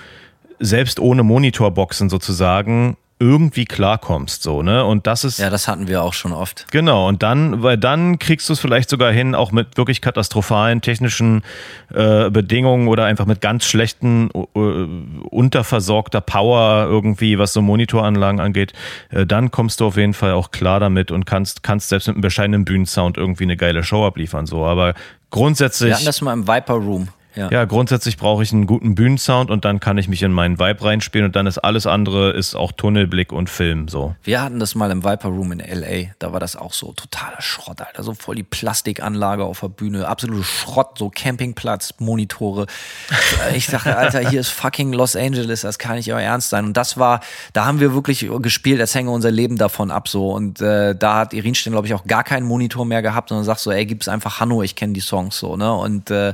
selbst 0.60 1.00
ohne 1.00 1.24
Monitorboxen 1.24 2.10
sozusagen 2.10 2.96
irgendwie 3.20 3.66
klarkommst, 3.66 4.44
so 4.44 4.62
ne? 4.62 4.86
Und 4.86 5.08
das 5.08 5.24
ist 5.24 5.40
Ja, 5.40 5.50
das 5.50 5.68
hatten 5.68 5.88
wir 5.88 6.04
auch 6.04 6.14
schon 6.14 6.34
oft. 6.34 6.68
Genau, 6.72 7.08
und 7.08 7.24
dann, 7.24 7.64
weil 7.64 7.78
dann 7.78 8.20
kriegst 8.20 8.48
du 8.48 8.54
es 8.54 8.60
vielleicht 8.60 8.90
sogar 8.90 9.12
hin, 9.12 9.34
auch 9.34 9.52
mit 9.52 9.76
wirklich 9.78 10.02
katastrophalen 10.02 10.82
technischen 10.82 11.42
äh, 11.94 12.30
Bedingungen 12.30 12.88
oder 12.88 13.06
einfach 13.06 13.26
mit 13.26 13.42
ganz 13.42 13.66
schlechten, 13.66 14.30
äh, 14.34 14.60
unterversorgter 15.30 16.22
Power 16.22 16.86
irgendwie, 16.88 17.40
was 17.40 17.54
so 17.54 17.62
Monitoranlagen 17.64 18.40
angeht, 18.40 18.74
äh, 19.10 19.26
dann 19.26 19.50
kommst 19.50 19.80
du 19.80 19.88
auf 19.88 19.98
jeden 19.98 20.14
Fall 20.14 20.34
auch 20.34 20.52
klar 20.52 20.80
damit 20.80 21.10
und 21.10 21.26
kannst, 21.26 21.64
kannst 21.64 21.90
selbst 21.90 22.08
mit 22.08 22.18
einem 22.18 22.22
bescheidenen 22.22 22.66
Bühnensound 22.66 23.18
irgendwie 23.18 23.46
eine 23.46 23.58
geile 23.58 23.84
Show 23.84 24.06
abliefern. 24.06 24.46
So, 24.46 24.64
aber 24.64 24.94
grundsätzlich. 25.32 25.90
Wir 25.90 25.96
hatten 25.96 26.06
das 26.06 26.22
mal 26.22 26.34
im 26.34 26.48
Viper 26.48 26.76
Room. 26.76 27.10
Ja. 27.38 27.52
Ja, 27.52 27.66
grundsätzlich 27.66 28.18
brauche 28.18 28.42
ich 28.42 28.52
einen 28.52 28.66
guten 28.66 28.96
Bühnensound 28.96 29.52
und 29.52 29.64
dann 29.64 29.80
kann 29.80 29.98
ich 30.00 30.08
mich 30.08 30.24
in 30.24 30.32
meinen 30.32 30.60
Vibe 30.60 30.84
reinspielen 30.84 31.28
und 31.28 31.36
dann 31.36 31.46
ist 31.46 31.60
alles 31.60 31.86
andere 31.86 32.32
ist 32.32 32.56
auch 32.56 32.72
Tunnelblick 32.72 33.32
und 33.32 33.50
Film 33.50 33.88
so. 33.88 34.16
Wir 34.24 34.42
hatten 34.42 34.60
das 34.60 34.74
mal 34.74 34.90
im 34.90 35.04
Viper 35.04 35.30
Room 35.30 35.52
in 35.52 35.60
LA. 35.60 36.12
Da 36.18 36.34
war 36.34 36.40
das 36.40 36.56
auch 36.56 36.74
so 36.74 36.94
totaler 36.94 37.40
Schrott, 37.42 37.80
Alter. 37.82 38.02
So 38.02 38.16
voll 38.16 38.36
die 38.36 38.44
Plastikanlage 38.44 39.44
auf 39.44 39.60
der 39.60 39.70
Bühne. 39.70 40.08
Absolute 40.08 40.44
Schrott, 40.44 40.98
so 40.98 41.10
Campingplatz, 41.10 41.94
Monitore. 42.00 42.66
Ich 43.54 43.68
dachte, 43.68 43.96
Alter, 43.96 44.28
hier 44.28 44.40
ist 44.40 44.50
fucking 44.50 44.94
Los 44.94 45.16
Angeles. 45.16 45.62
Das 45.62 45.78
kann 45.78 45.96
nicht 45.96 46.12
euer 46.12 46.22
Ernst 46.22 46.50
sein. 46.50 46.66
Und 46.66 46.78
das 46.78 46.98
war, 46.98 47.20
da 47.54 47.66
haben 47.66 47.80
wir 47.80 47.94
wirklich 47.94 48.28
gespielt, 48.42 48.82
als 48.82 48.96
hänge 48.96 49.12
unser 49.12 49.32
Leben 49.32 49.58
davon 49.58 49.92
ab 49.92 50.08
so. 50.08 50.32
Und 50.32 50.60
äh, 50.62 50.96
da 50.96 51.18
hat 51.20 51.34
Irinstein, 51.34 51.74
glaube 51.74 51.88
ich, 51.88 51.94
auch 51.94 52.06
gar 52.06 52.24
keinen 52.24 52.46
Monitor 52.48 52.86
mehr 52.86 53.02
gehabt, 53.02 53.30
sondern 53.30 53.46
sagt 53.46 53.60
so, 53.60 53.72
ey, 53.72 53.86
gib's 53.86 54.08
einfach 54.08 54.40
Hanno, 54.40 54.64
ich 54.64 54.76
kenne 54.76 54.94
die 54.94 55.02
Songs 55.02 55.38
so, 55.38 55.56
ne? 55.56 55.74
Und 55.74 56.10
äh, 56.10 56.34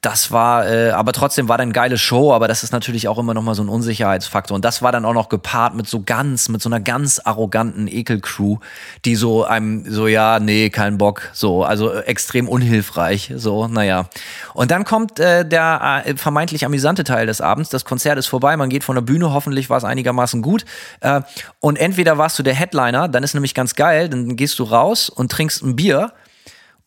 das 0.00 0.09
war, 0.32 0.68
äh, 0.68 0.90
aber 0.90 1.12
trotzdem 1.12 1.48
war 1.48 1.56
dann 1.56 1.68
eine 1.68 1.72
geile 1.72 1.96
Show, 1.96 2.32
aber 2.32 2.48
das 2.48 2.64
ist 2.64 2.72
natürlich 2.72 3.06
auch 3.06 3.16
immer 3.18 3.32
noch 3.32 3.42
mal 3.42 3.54
so 3.54 3.62
ein 3.62 3.68
Unsicherheitsfaktor. 3.68 4.54
Und 4.54 4.64
das 4.64 4.82
war 4.82 4.90
dann 4.90 5.04
auch 5.04 5.14
noch 5.14 5.28
gepaart 5.28 5.74
mit 5.74 5.88
so 5.88 6.02
ganz, 6.02 6.48
mit 6.48 6.60
so 6.60 6.68
einer 6.68 6.80
ganz 6.80 7.20
arroganten 7.24 7.86
Ekelcrew, 7.86 8.58
die 9.04 9.14
so 9.14 9.44
einem, 9.44 9.84
so, 9.88 10.08
ja, 10.08 10.40
nee, 10.40 10.68
kein 10.70 10.98
Bock, 10.98 11.30
so, 11.32 11.64
also 11.64 11.92
äh, 11.92 12.00
extrem 12.06 12.48
unhilfreich, 12.48 13.32
so, 13.36 13.68
naja. 13.68 14.08
Und 14.52 14.72
dann 14.72 14.84
kommt 14.84 15.20
äh, 15.20 15.46
der 15.46 16.02
äh, 16.04 16.16
vermeintlich 16.16 16.64
amüsante 16.64 17.04
Teil 17.04 17.26
des 17.26 17.40
Abends. 17.40 17.70
Das 17.70 17.84
Konzert 17.84 18.18
ist 18.18 18.26
vorbei, 18.26 18.56
man 18.56 18.68
geht 18.68 18.82
von 18.82 18.96
der 18.96 19.02
Bühne, 19.02 19.32
hoffentlich 19.32 19.70
war 19.70 19.76
es 19.76 19.84
einigermaßen 19.84 20.42
gut. 20.42 20.64
Äh, 21.00 21.20
und 21.60 21.78
entweder 21.78 22.18
warst 22.18 22.36
du 22.38 22.42
der 22.42 22.54
Headliner, 22.54 23.06
dann 23.06 23.22
ist 23.22 23.34
nämlich 23.34 23.54
ganz 23.54 23.76
geil, 23.76 24.08
dann 24.08 24.34
gehst 24.34 24.58
du 24.58 24.64
raus 24.64 25.08
und 25.08 25.30
trinkst 25.30 25.62
ein 25.62 25.76
Bier 25.76 26.12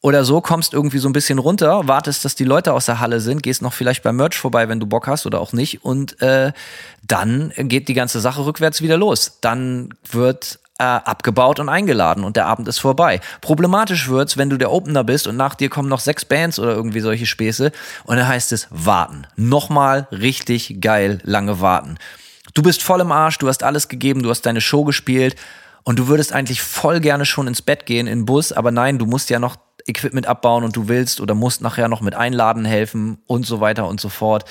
oder 0.03 0.25
so, 0.25 0.41
kommst 0.41 0.73
irgendwie 0.73 0.97
so 0.97 1.07
ein 1.07 1.13
bisschen 1.13 1.39
runter, 1.39 1.87
wartest, 1.87 2.25
dass 2.25 2.35
die 2.35 2.43
Leute 2.43 2.73
aus 2.73 2.85
der 2.85 2.99
Halle 2.99 3.21
sind, 3.21 3.41
gehst 3.41 3.61
noch 3.61 3.71
vielleicht 3.71 4.03
beim 4.03 4.17
Merch 4.17 4.37
vorbei, 4.37 4.67
wenn 4.67 4.81
du 4.81 4.85
Bock 4.85 5.07
hast 5.07 5.25
oder 5.25 5.39
auch 5.39 5.53
nicht. 5.53 5.85
Und 5.85 6.21
äh, 6.21 6.51
dann 7.07 7.53
geht 7.57 7.87
die 7.87 7.93
ganze 7.93 8.19
Sache 8.19 8.45
rückwärts 8.45 8.81
wieder 8.81 8.97
los. 8.97 9.37
Dann 9.39 9.93
wird 10.11 10.59
äh, 10.77 10.83
abgebaut 10.83 11.61
und 11.61 11.69
eingeladen 11.69 12.25
und 12.25 12.35
der 12.35 12.47
Abend 12.47 12.67
ist 12.67 12.79
vorbei. 12.79 13.21
Problematisch 13.39 14.09
wird's, 14.09 14.35
wenn 14.35 14.49
du 14.49 14.57
der 14.57 14.73
Opener 14.73 15.05
bist 15.05 15.25
und 15.25 15.37
nach 15.37 15.55
dir 15.55 15.69
kommen 15.69 15.87
noch 15.87 16.01
sechs 16.01 16.25
Bands 16.25 16.59
oder 16.59 16.73
irgendwie 16.73 16.99
solche 16.99 17.25
Späße 17.25 17.71
und 18.03 18.17
dann 18.17 18.27
heißt 18.27 18.51
es 18.51 18.67
warten. 18.71 19.25
Nochmal 19.37 20.07
richtig 20.11 20.81
geil 20.81 21.19
lange 21.23 21.61
warten. 21.61 21.97
Du 22.53 22.61
bist 22.61 22.83
voll 22.83 22.99
im 22.99 23.13
Arsch, 23.13 23.37
du 23.37 23.47
hast 23.47 23.63
alles 23.63 23.87
gegeben, 23.87 24.21
du 24.21 24.29
hast 24.29 24.41
deine 24.41 24.59
Show 24.59 24.83
gespielt 24.83 25.37
und 25.83 25.97
du 25.97 26.09
würdest 26.09 26.33
eigentlich 26.33 26.61
voll 26.61 26.99
gerne 26.99 27.25
schon 27.25 27.47
ins 27.47 27.61
Bett 27.61 27.85
gehen, 27.85 28.05
in 28.05 28.19
den 28.19 28.25
Bus, 28.25 28.51
aber 28.51 28.71
nein, 28.71 28.99
du 28.99 29.05
musst 29.05 29.29
ja 29.29 29.39
noch 29.39 29.55
Equipment 29.87 30.27
abbauen 30.27 30.63
und 30.63 30.75
du 30.75 30.87
willst 30.87 31.21
oder 31.21 31.35
musst 31.35 31.61
nachher 31.61 31.87
noch 31.87 32.01
mit 32.01 32.15
Einladen 32.15 32.65
helfen 32.65 33.17
und 33.27 33.45
so 33.45 33.59
weiter 33.59 33.87
und 33.87 33.99
so 33.99 34.09
fort. 34.09 34.45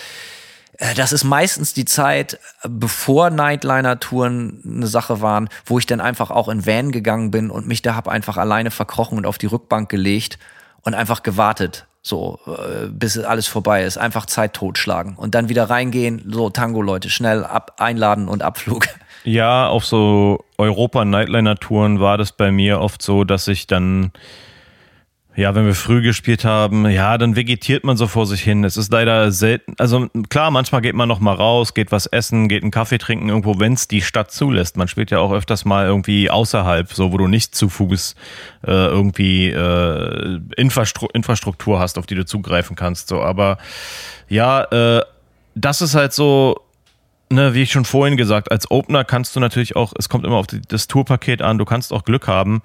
Äh, 0.79 0.95
Das 0.95 1.13
ist 1.13 1.25
meistens 1.25 1.75
die 1.75 1.85
Zeit, 1.85 2.35
äh, 2.63 2.69
bevor 2.69 3.31
Nightliner-Touren 3.31 4.63
eine 4.65 4.87
Sache 4.87 5.21
waren, 5.21 5.49
wo 5.65 5.79
ich 5.79 5.87
dann 5.87 6.01
einfach 6.01 6.31
auch 6.31 6.49
in 6.49 6.67
Van 6.67 6.93
gegangen 6.93 7.31
bin 7.31 7.51
und 7.51 7.67
mich 7.67 7.83
da 7.83 7.95
hab 7.95 8.09
einfach 8.09 8.37
alleine 8.37 8.71
verkrochen 8.71 9.19
und 9.19 9.27
auf 9.27 9.39
die 9.39 9.47
Rückbank 9.47 9.89
gelegt 9.89 10.39
und 10.83 10.95
einfach 10.95 11.23
gewartet, 11.23 11.87
so 12.03 12.41
äh, 12.47 12.89
bis 12.89 13.19
alles 13.19 13.47
vorbei 13.47 13.85
ist. 13.85 13.97
Einfach 13.97 14.27
Zeit 14.27 14.55
totschlagen 14.55 15.17
und 15.17 15.35
dann 15.35 15.49
wieder 15.49 15.71
reingehen, 15.71 16.23
so 16.29 16.51
Tango-Leute, 16.51 17.11
schnell 17.11 17.45
ab 17.45 17.77
einladen 17.79 18.29
und 18.29 18.43
Abflug. 18.43 18.87
Ja, 19.25 19.69
auf 19.69 19.87
so 19.87 20.45
Europa-Nightliner-Touren 20.59 22.01
war 22.01 22.19
das 22.19 22.33
bei 22.33 22.51
mir 22.51 22.81
oft 22.81 23.03
so, 23.03 23.23
dass 23.23 23.47
ich 23.47 23.69
dann 23.69 24.11
Ja, 25.35 25.55
wenn 25.55 25.65
wir 25.65 25.75
früh 25.75 26.03
gespielt 26.03 26.45
haben, 26.45 26.87
ja, 26.91 27.17
dann 27.17 27.37
vegetiert 27.37 27.85
man 27.85 27.97
so 27.97 28.07
vor 28.07 28.27
sich 28.27 28.43
hin. 28.43 28.65
Es 28.65 28.77
ist 28.77 28.93
leider 28.93 29.33
selten. 29.33 29.75
Also 29.79 30.09
klar, 30.29 30.51
manchmal 30.51 30.83
geht 30.83 30.95
man 30.95 31.09
noch 31.09 31.21
mal 31.21 31.35
raus, 31.35 31.73
geht 31.73 31.91
was 31.91 32.05
essen, 32.05 32.49
geht 32.49 32.63
einen 32.63 32.71
Kaffee 32.71 32.99
trinken 32.99 33.31
irgendwo, 33.31 33.59
wenn 33.59 33.73
es 33.73 33.89
die 33.89 34.03
Stadt 34.03 34.31
zulässt. 34.31 34.77
Man 34.77 34.89
spielt 34.89 35.11
ja 35.11 35.21
auch 35.21 35.33
öfters 35.33 35.65
mal 35.65 35.87
irgendwie 35.87 36.29
außerhalb, 36.29 36.93
so 36.93 37.13
wo 37.13 37.17
du 37.17 37.29
nicht 37.29 37.55
zu 37.55 37.71
Fuß 37.71 38.15
äh, 38.67 38.71
irgendwie 38.71 39.49
äh, 39.49 40.39
Infrastru 40.59 41.09
Infrastruktur 41.15 41.81
hast, 41.81 41.97
auf 41.97 42.05
die 42.05 42.15
du 42.15 42.27
zugreifen 42.27 42.77
kannst. 42.77 43.09
So, 43.09 43.23
aber 43.23 43.57
ja, 44.29 44.65
äh, 44.65 45.03
das 45.55 45.81
ist 45.81 45.95
halt 45.95 46.13
so. 46.13 46.61
Ne, 47.31 47.55
wie 47.55 47.63
ich 47.63 47.73
schon 47.73 47.87
vorhin 47.87 48.19
gesagt, 48.19 48.53
als 48.53 48.71
Opener 48.71 49.05
kannst 49.05 49.35
du 49.35 49.41
natürlich 49.41 49.75
auch, 49.75 49.95
es 49.99 50.11
kommt 50.11 50.27
immer 50.27 50.37
auf 50.37 50.47
die, 50.47 50.61
das 50.61 50.87
Tourpaket 50.87 51.41
an, 51.41 51.57
du 51.57 51.65
kannst 51.65 51.91
auch 51.91 52.05
Glück 52.05 52.29
haben. 52.29 52.61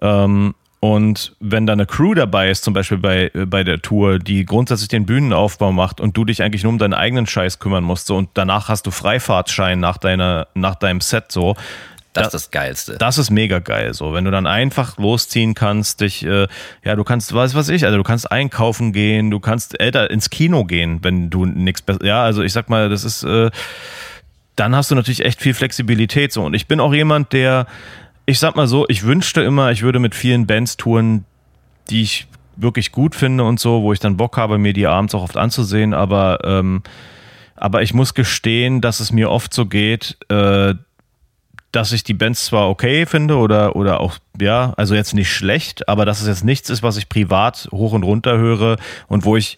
Ähm, 0.00 0.54
und 0.84 1.34
wenn 1.40 1.66
da 1.66 1.72
eine 1.72 1.86
Crew 1.86 2.12
dabei 2.12 2.50
ist, 2.50 2.62
zum 2.62 2.74
Beispiel 2.74 2.98
bei, 2.98 3.30
äh, 3.32 3.46
bei 3.46 3.64
der 3.64 3.80
Tour, 3.80 4.18
die 4.18 4.44
grundsätzlich 4.44 4.88
den 4.88 5.06
Bühnenaufbau 5.06 5.72
macht 5.72 5.98
und 5.98 6.14
du 6.14 6.26
dich 6.26 6.42
eigentlich 6.42 6.62
nur 6.62 6.74
um 6.74 6.78
deinen 6.78 6.92
eigenen 6.92 7.26
Scheiß 7.26 7.58
kümmern 7.58 7.82
musst, 7.82 8.06
so, 8.06 8.18
und 8.18 8.28
danach 8.34 8.68
hast 8.68 8.84
du 8.84 8.90
Freifahrtschein 8.90 9.80
nach, 9.80 9.96
deiner, 9.96 10.46
nach 10.52 10.74
deinem 10.74 11.00
Set, 11.00 11.32
so. 11.32 11.56
Das 12.12 12.26
ist 12.26 12.34
das 12.34 12.50
Geilste. 12.50 12.98
Das 12.98 13.16
ist 13.16 13.30
mega 13.30 13.60
geil, 13.60 13.94
so. 13.94 14.12
Wenn 14.12 14.26
du 14.26 14.30
dann 14.30 14.46
einfach 14.46 14.98
losziehen 14.98 15.54
kannst, 15.54 16.02
dich, 16.02 16.22
äh, 16.22 16.48
ja, 16.84 16.96
du 16.96 17.02
kannst, 17.02 17.32
was 17.32 17.54
weiß 17.54 17.70
ich, 17.70 17.86
also 17.86 17.96
du 17.96 18.04
kannst 18.04 18.30
einkaufen 18.30 18.92
gehen, 18.92 19.30
du 19.30 19.40
kannst 19.40 19.80
älter 19.80 20.10
ins 20.10 20.28
Kino 20.28 20.66
gehen, 20.66 20.98
wenn 21.00 21.30
du 21.30 21.46
nichts 21.46 21.80
besser, 21.80 22.04
ja, 22.04 22.22
also 22.22 22.42
ich 22.42 22.52
sag 22.52 22.68
mal, 22.68 22.90
das 22.90 23.04
ist, 23.04 23.22
äh, 23.22 23.50
dann 24.56 24.76
hast 24.76 24.90
du 24.90 24.96
natürlich 24.96 25.24
echt 25.24 25.40
viel 25.40 25.54
Flexibilität, 25.54 26.30
so. 26.30 26.42
Und 26.42 26.52
ich 26.52 26.66
bin 26.66 26.78
auch 26.78 26.92
jemand, 26.92 27.32
der, 27.32 27.66
ich 28.26 28.38
sag 28.38 28.56
mal 28.56 28.66
so, 28.66 28.86
ich 28.88 29.04
wünschte 29.04 29.42
immer, 29.42 29.70
ich 29.70 29.82
würde 29.82 29.98
mit 29.98 30.14
vielen 30.14 30.46
Bands 30.46 30.76
touren, 30.76 31.24
die 31.90 32.02
ich 32.02 32.26
wirklich 32.56 32.92
gut 32.92 33.14
finde 33.14 33.44
und 33.44 33.60
so, 33.60 33.82
wo 33.82 33.92
ich 33.92 34.00
dann 34.00 34.16
Bock 34.16 34.36
habe, 34.36 34.58
mir 34.58 34.72
die 34.72 34.86
abends 34.86 35.14
auch 35.14 35.22
oft 35.22 35.36
anzusehen, 35.36 35.92
aber, 35.92 36.38
ähm, 36.44 36.82
aber 37.56 37.82
ich 37.82 37.94
muss 37.94 38.14
gestehen, 38.14 38.80
dass 38.80 39.00
es 39.00 39.12
mir 39.12 39.30
oft 39.30 39.52
so 39.52 39.66
geht, 39.66 40.16
äh, 40.28 40.74
dass 41.72 41.92
ich 41.92 42.04
die 42.04 42.14
Bands 42.14 42.46
zwar 42.46 42.70
okay 42.70 43.06
finde 43.06 43.36
oder, 43.36 43.76
oder 43.76 44.00
auch, 44.00 44.18
ja, 44.40 44.72
also 44.76 44.94
jetzt 44.94 45.14
nicht 45.14 45.32
schlecht, 45.32 45.88
aber 45.88 46.04
dass 46.04 46.20
es 46.20 46.26
jetzt 46.26 46.44
nichts 46.44 46.70
ist, 46.70 46.82
was 46.82 46.96
ich 46.96 47.08
privat 47.08 47.68
hoch 47.72 47.92
und 47.92 48.02
runter 48.02 48.38
höre 48.38 48.76
und 49.08 49.24
wo 49.24 49.36
ich 49.36 49.56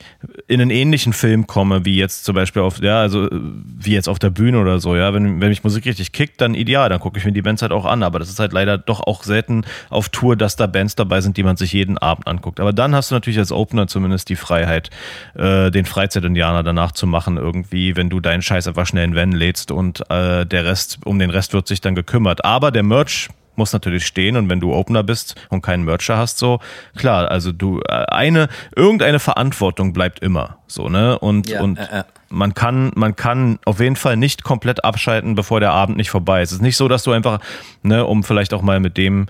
in 0.48 0.60
einen 0.60 0.70
ähnlichen 0.70 1.12
Film 1.12 1.46
komme, 1.46 1.84
wie 1.84 1.96
jetzt 1.96 2.24
zum 2.24 2.34
Beispiel 2.34 2.62
auf, 2.62 2.80
ja, 2.80 3.00
also 3.00 3.28
wie 3.30 3.92
jetzt 3.92 4.08
auf 4.08 4.18
der 4.18 4.30
Bühne 4.30 4.60
oder 4.60 4.80
so, 4.80 4.96
ja. 4.96 5.14
Wenn, 5.14 5.40
wenn 5.40 5.48
mich 5.48 5.62
Musik 5.64 5.86
richtig 5.86 6.12
kickt, 6.12 6.40
dann 6.40 6.54
ideal, 6.54 6.88
dann 6.88 7.00
gucke 7.00 7.18
ich 7.18 7.24
mir 7.24 7.32
die 7.32 7.42
Bands 7.42 7.62
halt 7.62 7.72
auch 7.72 7.84
an. 7.84 8.02
Aber 8.02 8.18
das 8.18 8.28
ist 8.28 8.38
halt 8.38 8.52
leider 8.52 8.76
doch 8.76 9.00
auch 9.00 9.22
selten 9.22 9.64
auf 9.90 10.08
Tour, 10.08 10.36
dass 10.36 10.56
da 10.56 10.66
Bands 10.66 10.96
dabei 10.96 11.20
sind, 11.20 11.36
die 11.36 11.42
man 11.42 11.56
sich 11.56 11.72
jeden 11.72 11.98
Abend 11.98 12.26
anguckt. 12.26 12.60
Aber 12.60 12.72
dann 12.72 12.94
hast 12.94 13.10
du 13.10 13.14
natürlich 13.14 13.38
als 13.38 13.52
Opener 13.52 13.86
zumindest 13.86 14.28
die 14.28 14.36
Freiheit, 14.36 14.90
äh, 15.34 15.70
den 15.70 15.84
Freizeit-Indianer 15.84 16.62
danach 16.62 16.92
zu 16.92 17.06
machen, 17.06 17.36
irgendwie, 17.36 17.96
wenn 17.96 18.10
du 18.10 18.20
deinen 18.20 18.42
Scheiß 18.42 18.68
einfach 18.68 18.86
schnell 18.86 19.04
in 19.04 19.14
Van 19.14 19.32
lädst 19.32 19.70
und 19.70 20.08
äh, 20.10 20.44
der 20.44 20.64
Rest, 20.64 20.98
um 21.04 21.18
den 21.18 21.30
Rest 21.30 21.52
wird 21.52 21.66
sich 21.66 21.80
dann 21.80 21.94
gekümmert 21.94 22.06
gekümmert. 22.16 22.44
Aber 22.44 22.70
der 22.70 22.82
Merch 22.82 23.28
muss 23.58 23.72
natürlich 23.72 24.06
stehen 24.06 24.36
und 24.36 24.48
wenn 24.48 24.60
du 24.60 24.72
Opener 24.72 25.02
bist 25.02 25.34
und 25.48 25.62
keinen 25.62 25.84
Mercher 25.84 26.16
hast, 26.16 26.38
so 26.38 26.60
klar, 26.96 27.30
also 27.30 27.52
du 27.52 27.80
äh, 27.88 28.04
eine 28.08 28.48
irgendeine 28.74 29.18
Verantwortung 29.18 29.92
bleibt 29.92 30.20
immer 30.20 30.58
so 30.66 30.88
ne 30.88 31.18
und 31.18 31.48
ja, 31.48 31.62
und 31.62 31.78
äh, 31.78 32.00
äh. 32.00 32.04
man 32.28 32.54
kann 32.54 32.92
man 32.94 33.16
kann 33.16 33.58
auf 33.64 33.80
jeden 33.80 33.96
Fall 33.96 34.16
nicht 34.16 34.44
komplett 34.44 34.84
abschalten, 34.84 35.34
bevor 35.34 35.60
der 35.60 35.72
Abend 35.72 35.96
nicht 35.96 36.10
vorbei 36.10 36.42
ist. 36.42 36.50
Es 36.50 36.56
ist 36.56 36.62
nicht 36.62 36.76
so, 36.76 36.88
dass 36.88 37.02
du 37.02 37.12
einfach 37.12 37.40
ne, 37.82 38.04
um 38.06 38.24
vielleicht 38.24 38.54
auch 38.54 38.62
mal 38.62 38.80
mit 38.80 38.96
dem 38.96 39.26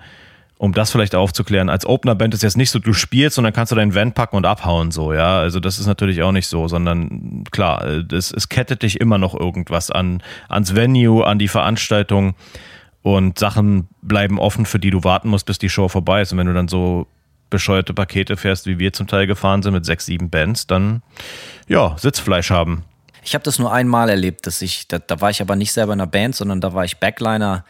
um 0.58 0.72
das 0.72 0.90
vielleicht 0.90 1.14
aufzuklären, 1.14 1.68
als 1.68 1.84
Opener-Band 1.84 2.32
ist 2.32 2.42
jetzt 2.42 2.56
nicht 2.56 2.70
so, 2.70 2.78
du 2.78 2.94
spielst 2.94 3.36
und 3.36 3.44
dann 3.44 3.52
kannst 3.52 3.72
du 3.72 3.76
deinen 3.76 3.94
Van 3.94 4.12
packen 4.12 4.36
und 4.36 4.46
abhauen, 4.46 4.90
so, 4.90 5.12
ja. 5.12 5.38
Also 5.38 5.60
das 5.60 5.78
ist 5.78 5.86
natürlich 5.86 6.22
auch 6.22 6.32
nicht 6.32 6.46
so, 6.46 6.66
sondern 6.66 7.44
klar, 7.50 7.84
es, 8.10 8.32
es 8.32 8.48
kettet 8.48 8.82
dich 8.82 9.00
immer 9.00 9.18
noch 9.18 9.38
irgendwas 9.38 9.90
an, 9.90 10.22
ans 10.48 10.74
Venue, 10.74 11.26
an 11.26 11.38
die 11.38 11.48
Veranstaltung 11.48 12.34
und 13.06 13.38
Sachen 13.38 13.86
bleiben 14.02 14.40
offen, 14.40 14.66
für 14.66 14.80
die 14.80 14.90
du 14.90 15.04
warten 15.04 15.28
musst, 15.28 15.46
bis 15.46 15.58
die 15.58 15.68
Show 15.68 15.86
vorbei 15.86 16.22
ist. 16.22 16.32
Und 16.32 16.38
wenn 16.38 16.48
du 16.48 16.54
dann 16.54 16.66
so 16.66 17.06
bescheuerte 17.50 17.94
Pakete 17.94 18.36
fährst, 18.36 18.66
wie 18.66 18.80
wir 18.80 18.92
zum 18.92 19.06
Teil 19.06 19.28
gefahren 19.28 19.62
sind 19.62 19.74
mit 19.74 19.86
sechs, 19.86 20.06
sieben 20.06 20.28
Bands, 20.28 20.66
dann 20.66 21.02
ja, 21.68 21.96
Sitzfleisch 21.96 22.50
haben. 22.50 22.82
Ich 23.22 23.34
habe 23.34 23.44
das 23.44 23.60
nur 23.60 23.72
einmal 23.72 24.08
erlebt, 24.08 24.48
dass 24.48 24.60
ich, 24.60 24.88
da, 24.88 24.98
da, 24.98 25.20
war 25.20 25.30
ich 25.30 25.40
aber 25.40 25.54
nicht 25.54 25.72
selber 25.72 25.92
in 25.92 26.00
einer 26.00 26.10
Band, 26.10 26.34
sondern 26.34 26.60
da 26.60 26.74
war 26.74 26.84
ich 26.84 26.98
Backliner 26.98 27.64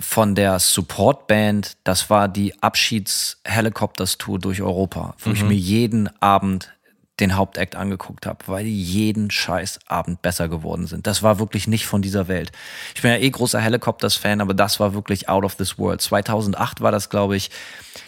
von 0.00 0.34
der 0.34 0.58
Supportband. 0.58 1.76
Das 1.84 2.10
war 2.10 2.26
die 2.26 2.60
Abschieds-Helicopters-Tour 2.60 4.40
durch 4.40 4.60
Europa, 4.60 5.14
wo 5.20 5.28
mhm. 5.28 5.36
ich 5.36 5.44
mir 5.44 5.54
jeden 5.54 6.10
Abend 6.20 6.72
den 7.20 7.36
Hauptakt 7.36 7.74
angeguckt 7.74 8.26
habe, 8.26 8.38
weil 8.46 8.64
die 8.64 8.82
jeden 8.82 9.30
scheiß 9.30 9.80
Abend 9.86 10.22
besser 10.22 10.48
geworden 10.48 10.86
sind. 10.86 11.06
Das 11.06 11.22
war 11.22 11.38
wirklich 11.38 11.66
nicht 11.66 11.86
von 11.86 12.02
dieser 12.02 12.28
Welt. 12.28 12.52
Ich 12.94 13.02
bin 13.02 13.10
ja 13.10 13.18
eh 13.18 13.30
großer 13.30 13.60
Helicopters-Fan, 13.60 14.40
aber 14.40 14.54
das 14.54 14.78
war 14.78 14.94
wirklich 14.94 15.28
out 15.28 15.44
of 15.44 15.56
this 15.56 15.78
world. 15.78 16.00
2008 16.00 16.80
war 16.80 16.92
das, 16.92 17.10
glaube 17.10 17.36
ich. 17.36 17.50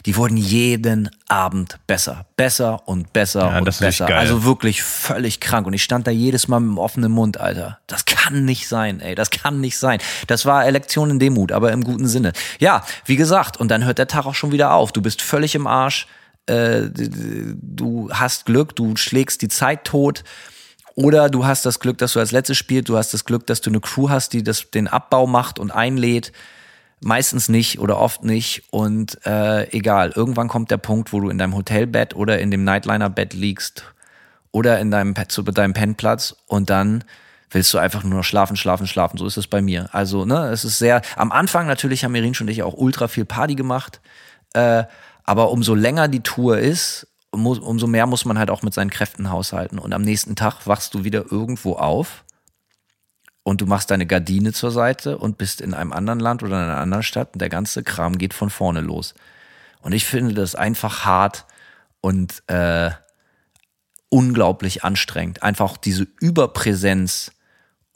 Die 0.06 0.16
wurden 0.16 0.36
jeden 0.36 1.10
Abend 1.28 1.78
besser. 1.86 2.26
Besser 2.36 2.86
und 2.86 3.12
besser 3.12 3.50
ja, 3.50 3.58
und 3.58 3.64
besser. 3.64 4.06
Also 4.16 4.44
wirklich 4.44 4.82
völlig 4.82 5.40
krank. 5.40 5.66
Und 5.66 5.72
ich 5.72 5.82
stand 5.82 6.06
da 6.06 6.10
jedes 6.10 6.48
Mal 6.48 6.60
mit 6.60 6.70
dem 6.70 6.78
offenen 6.78 7.12
Mund, 7.12 7.38
Alter. 7.38 7.78
Das 7.86 8.04
kann 8.04 8.44
nicht 8.44 8.68
sein, 8.68 9.00
ey. 9.00 9.14
Das 9.14 9.30
kann 9.30 9.60
nicht 9.60 9.76
sein. 9.76 9.98
Das 10.26 10.46
war 10.46 10.64
Elektion 10.64 11.10
in 11.10 11.18
Demut, 11.18 11.52
aber 11.52 11.72
im 11.72 11.84
guten 11.84 12.06
Sinne. 12.06 12.32
Ja, 12.60 12.84
wie 13.04 13.16
gesagt, 13.16 13.58
und 13.58 13.70
dann 13.70 13.84
hört 13.84 13.98
der 13.98 14.06
Tag 14.06 14.26
auch 14.26 14.34
schon 14.34 14.52
wieder 14.52 14.72
auf. 14.72 14.92
Du 14.92 15.02
bist 15.02 15.20
völlig 15.20 15.54
im 15.54 15.66
Arsch 15.66 16.06
äh, 16.46 16.88
du 16.92 18.10
hast 18.12 18.46
Glück, 18.46 18.74
du 18.76 18.96
schlägst 18.96 19.42
die 19.42 19.48
Zeit 19.48 19.84
tot. 19.84 20.24
Oder 20.96 21.30
du 21.30 21.46
hast 21.46 21.64
das 21.64 21.80
Glück, 21.80 21.98
dass 21.98 22.12
du 22.12 22.18
als 22.18 22.32
letztes 22.32 22.58
spielst, 22.58 22.88
du 22.88 22.96
hast 22.96 23.14
das 23.14 23.24
Glück, 23.24 23.46
dass 23.46 23.60
du 23.60 23.70
eine 23.70 23.80
Crew 23.80 24.10
hast, 24.10 24.32
die 24.32 24.42
das, 24.42 24.70
den 24.70 24.88
Abbau 24.88 25.26
macht 25.26 25.58
und 25.58 25.70
einlädt. 25.70 26.32
Meistens 27.02 27.48
nicht 27.48 27.78
oder 27.78 27.98
oft 27.98 28.24
nicht. 28.24 28.64
Und 28.70 29.24
äh, 29.24 29.70
egal, 29.70 30.12
irgendwann 30.14 30.48
kommt 30.48 30.70
der 30.70 30.76
Punkt, 30.76 31.12
wo 31.12 31.20
du 31.20 31.30
in 31.30 31.38
deinem 31.38 31.56
Hotelbett 31.56 32.14
oder 32.14 32.38
in 32.40 32.50
dem 32.50 32.64
Nightliner-Bett 32.64 33.32
liegst 33.32 33.84
oder 34.50 34.78
in 34.80 34.90
deinem, 34.90 35.14
zu 35.28 35.42
deinem 35.42 35.72
Pennplatz 35.72 36.36
und 36.46 36.68
dann 36.68 37.04
willst 37.50 37.72
du 37.72 37.78
einfach 37.78 38.04
nur 38.04 38.18
noch 38.18 38.24
schlafen, 38.24 38.56
schlafen, 38.56 38.86
schlafen. 38.86 39.16
So 39.16 39.26
ist 39.26 39.36
es 39.36 39.46
bei 39.46 39.62
mir. 39.62 39.88
Also, 39.92 40.24
ne, 40.24 40.48
es 40.50 40.64
ist 40.64 40.78
sehr, 40.78 41.02
am 41.16 41.32
Anfang 41.32 41.66
natürlich 41.66 42.04
haben 42.04 42.14
Irin 42.14 42.34
und 42.40 42.48
ich 42.48 42.62
auch 42.62 42.74
ultra 42.74 43.08
viel 43.08 43.24
Party 43.24 43.54
gemacht. 43.54 44.00
Äh, 44.52 44.84
aber 45.24 45.50
umso 45.50 45.74
länger 45.74 46.08
die 46.08 46.20
Tour 46.20 46.58
ist, 46.58 47.06
umso 47.30 47.86
mehr 47.86 48.06
muss 48.06 48.24
man 48.24 48.38
halt 48.38 48.50
auch 48.50 48.62
mit 48.62 48.74
seinen 48.74 48.90
Kräften 48.90 49.30
haushalten. 49.30 49.78
Und 49.78 49.92
am 49.92 50.02
nächsten 50.02 50.36
Tag 50.36 50.66
wachst 50.66 50.94
du 50.94 51.04
wieder 51.04 51.30
irgendwo 51.30 51.74
auf 51.74 52.24
und 53.42 53.60
du 53.60 53.66
machst 53.66 53.90
deine 53.90 54.06
Gardine 54.06 54.52
zur 54.52 54.70
Seite 54.70 55.18
und 55.18 55.38
bist 55.38 55.60
in 55.60 55.74
einem 55.74 55.92
anderen 55.92 56.20
Land 56.20 56.42
oder 56.42 56.56
in 56.56 56.70
einer 56.70 56.78
anderen 56.78 57.02
Stadt 57.02 57.32
und 57.32 57.40
der 57.40 57.48
ganze 57.48 57.82
Kram 57.82 58.18
geht 58.18 58.34
von 58.34 58.50
vorne 58.50 58.80
los. 58.80 59.14
Und 59.82 59.92
ich 59.92 60.04
finde 60.04 60.34
das 60.34 60.54
einfach 60.54 61.04
hart 61.04 61.46
und 62.00 62.42
äh, 62.48 62.90
unglaublich 64.08 64.84
anstrengend. 64.84 65.42
Einfach 65.42 65.76
diese 65.76 66.06
Überpräsenz, 66.20 67.32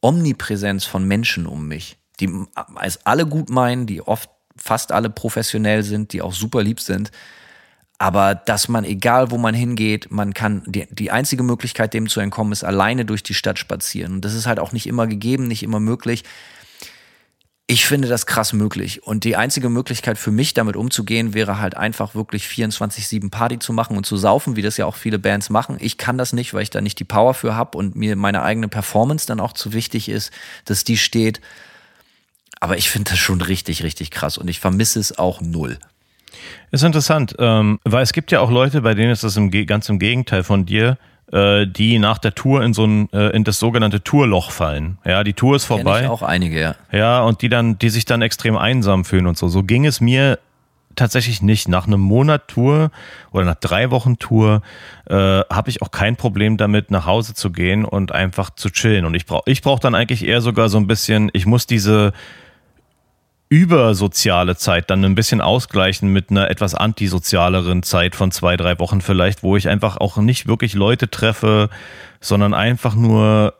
Omnipräsenz 0.00 0.84
von 0.84 1.04
Menschen 1.04 1.46
um 1.46 1.66
mich, 1.66 1.98
die 2.20 2.30
es 2.82 3.04
alle 3.04 3.26
gut 3.26 3.50
meinen, 3.50 3.86
die 3.86 4.00
oft 4.00 4.30
fast 4.64 4.92
alle 4.92 5.10
professionell 5.10 5.82
sind, 5.82 6.14
die 6.14 6.22
auch 6.22 6.32
super 6.32 6.62
lieb 6.62 6.80
sind. 6.80 7.10
Aber 7.98 8.34
dass 8.34 8.68
man, 8.68 8.84
egal 8.84 9.30
wo 9.30 9.36
man 9.36 9.54
hingeht, 9.54 10.10
man 10.10 10.32
kann, 10.32 10.62
die, 10.66 10.86
die 10.90 11.10
einzige 11.10 11.42
Möglichkeit, 11.42 11.92
dem 11.92 12.08
zu 12.08 12.20
entkommen, 12.20 12.52
ist 12.52 12.64
alleine 12.64 13.04
durch 13.04 13.22
die 13.22 13.34
Stadt 13.34 13.58
spazieren. 13.58 14.14
Und 14.14 14.24
das 14.24 14.34
ist 14.34 14.46
halt 14.46 14.58
auch 14.58 14.72
nicht 14.72 14.86
immer 14.86 15.06
gegeben, 15.06 15.46
nicht 15.46 15.62
immer 15.62 15.80
möglich. 15.80 16.24
Ich 17.66 17.86
finde 17.86 18.08
das 18.08 18.24
krass 18.24 18.54
möglich. 18.54 19.02
Und 19.02 19.24
die 19.24 19.36
einzige 19.36 19.68
Möglichkeit 19.68 20.18
für 20.18 20.30
mich, 20.30 20.54
damit 20.54 20.76
umzugehen, 20.76 21.34
wäre 21.34 21.60
halt 21.60 21.76
einfach 21.76 22.14
wirklich 22.14 22.44
24-7 22.46 23.30
Party 23.30 23.58
zu 23.58 23.74
machen 23.74 23.98
und 23.98 24.06
zu 24.06 24.16
saufen, 24.16 24.56
wie 24.56 24.62
das 24.62 24.78
ja 24.78 24.86
auch 24.86 24.96
viele 24.96 25.18
Bands 25.18 25.50
machen. 25.50 25.76
Ich 25.78 25.98
kann 25.98 26.18
das 26.18 26.32
nicht, 26.32 26.54
weil 26.54 26.62
ich 26.62 26.70
da 26.70 26.80
nicht 26.80 26.98
die 26.98 27.04
Power 27.04 27.34
für 27.34 27.54
habe 27.54 27.76
und 27.76 27.96
mir 27.96 28.16
meine 28.16 28.42
eigene 28.42 28.68
Performance 28.68 29.26
dann 29.26 29.40
auch 29.40 29.52
zu 29.52 29.74
wichtig 29.74 30.08
ist, 30.08 30.32
dass 30.64 30.84
die 30.84 30.96
steht. 30.96 31.40
Aber 32.60 32.76
ich 32.76 32.90
finde 32.90 33.10
das 33.10 33.18
schon 33.18 33.40
richtig, 33.40 33.82
richtig 33.82 34.10
krass 34.10 34.38
und 34.38 34.48
ich 34.48 34.60
vermisse 34.60 35.00
es 35.00 35.18
auch 35.18 35.40
null. 35.40 35.78
Ist 36.70 36.82
interessant, 36.82 37.34
ähm, 37.38 37.78
weil 37.84 38.02
es 38.02 38.12
gibt 38.12 38.32
ja 38.32 38.40
auch 38.40 38.50
Leute, 38.50 38.82
bei 38.82 38.94
denen 38.94 39.10
ist 39.10 39.24
das 39.24 39.36
im, 39.36 39.50
ganz 39.66 39.88
im 39.88 39.98
Gegenteil 39.98 40.42
von 40.42 40.66
dir, 40.66 40.98
äh, 41.32 41.66
die 41.66 41.98
nach 41.98 42.18
der 42.18 42.34
Tour 42.34 42.62
in 42.62 42.74
so 42.74 42.84
ein 42.84 43.12
äh, 43.12 43.30
in 43.30 43.44
das 43.44 43.58
sogenannte 43.58 44.02
Tourloch 44.02 44.50
fallen. 44.50 44.98
Ja, 45.04 45.24
die 45.24 45.32
Tour 45.32 45.56
ist 45.56 45.64
vorbei. 45.64 46.00
Kenn 46.00 46.04
ich 46.04 46.10
auch 46.10 46.22
einige, 46.22 46.60
ja. 46.60 46.74
Ja, 46.92 47.22
und 47.22 47.42
die 47.42 47.48
dann, 47.48 47.78
die 47.78 47.90
sich 47.90 48.04
dann 48.04 48.22
extrem 48.22 48.56
einsam 48.56 49.04
fühlen 49.04 49.26
und 49.26 49.38
so. 49.38 49.48
So 49.48 49.62
ging 49.62 49.86
es 49.86 50.00
mir 50.00 50.38
tatsächlich 50.96 51.42
nicht. 51.42 51.68
Nach 51.68 51.86
einem 51.86 52.00
Monat 52.00 52.48
Tour 52.48 52.90
oder 53.32 53.44
nach 53.44 53.56
drei 53.56 53.90
Wochen 53.90 54.18
Tour 54.18 54.62
äh, 55.06 55.14
habe 55.14 55.70
ich 55.70 55.82
auch 55.82 55.90
kein 55.90 56.16
Problem 56.16 56.56
damit, 56.56 56.90
nach 56.90 57.06
Hause 57.06 57.34
zu 57.34 57.50
gehen 57.50 57.84
und 57.84 58.12
einfach 58.12 58.50
zu 58.50 58.70
chillen. 58.70 59.04
Und 59.04 59.14
ich 59.14 59.26
brauche 59.26 59.50
ich 59.50 59.62
brauch 59.62 59.78
dann 59.78 59.94
eigentlich 59.94 60.24
eher 60.24 60.40
sogar 60.40 60.68
so 60.68 60.78
ein 60.78 60.86
bisschen, 60.86 61.30
ich 61.32 61.46
muss 61.46 61.66
diese 61.66 62.12
übersoziale 63.54 64.56
Zeit 64.56 64.90
dann 64.90 65.04
ein 65.04 65.14
bisschen 65.14 65.40
ausgleichen 65.40 66.08
mit 66.08 66.30
einer 66.30 66.50
etwas 66.50 66.74
antisozialeren 66.74 67.84
Zeit 67.84 68.16
von 68.16 68.32
zwei, 68.32 68.56
drei 68.56 68.80
Wochen 68.80 69.00
vielleicht, 69.00 69.44
wo 69.44 69.56
ich 69.56 69.68
einfach 69.68 69.96
auch 69.96 70.16
nicht 70.16 70.48
wirklich 70.48 70.74
Leute 70.74 71.08
treffe, 71.08 71.70
sondern 72.20 72.52
einfach 72.52 72.96
nur 72.96 73.54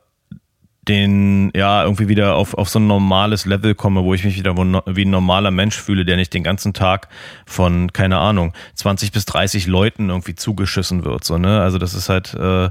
den, 0.88 1.52
ja, 1.54 1.84
irgendwie 1.84 2.08
wieder 2.08 2.34
auf, 2.34 2.54
auf 2.54 2.68
so 2.68 2.80
ein 2.80 2.88
normales 2.88 3.46
Level 3.46 3.76
komme, 3.76 4.02
wo 4.02 4.14
ich 4.14 4.24
mich 4.24 4.36
wieder 4.36 4.56
wie 4.56 5.04
ein 5.04 5.10
normaler 5.10 5.52
Mensch 5.52 5.80
fühle, 5.80 6.04
der 6.04 6.16
nicht 6.16 6.34
den 6.34 6.42
ganzen 6.42 6.74
Tag 6.74 7.08
von, 7.46 7.92
keine 7.92 8.18
Ahnung, 8.18 8.52
20 8.74 9.12
bis 9.12 9.24
30 9.26 9.68
Leuten 9.68 10.10
irgendwie 10.10 10.34
zugeschissen 10.34 11.04
wird. 11.04 11.22
So, 11.22 11.38
ne? 11.38 11.60
Also 11.62 11.78
das 11.78 11.94
ist 11.94 12.08
halt, 12.08 12.34
äh, 12.34 12.68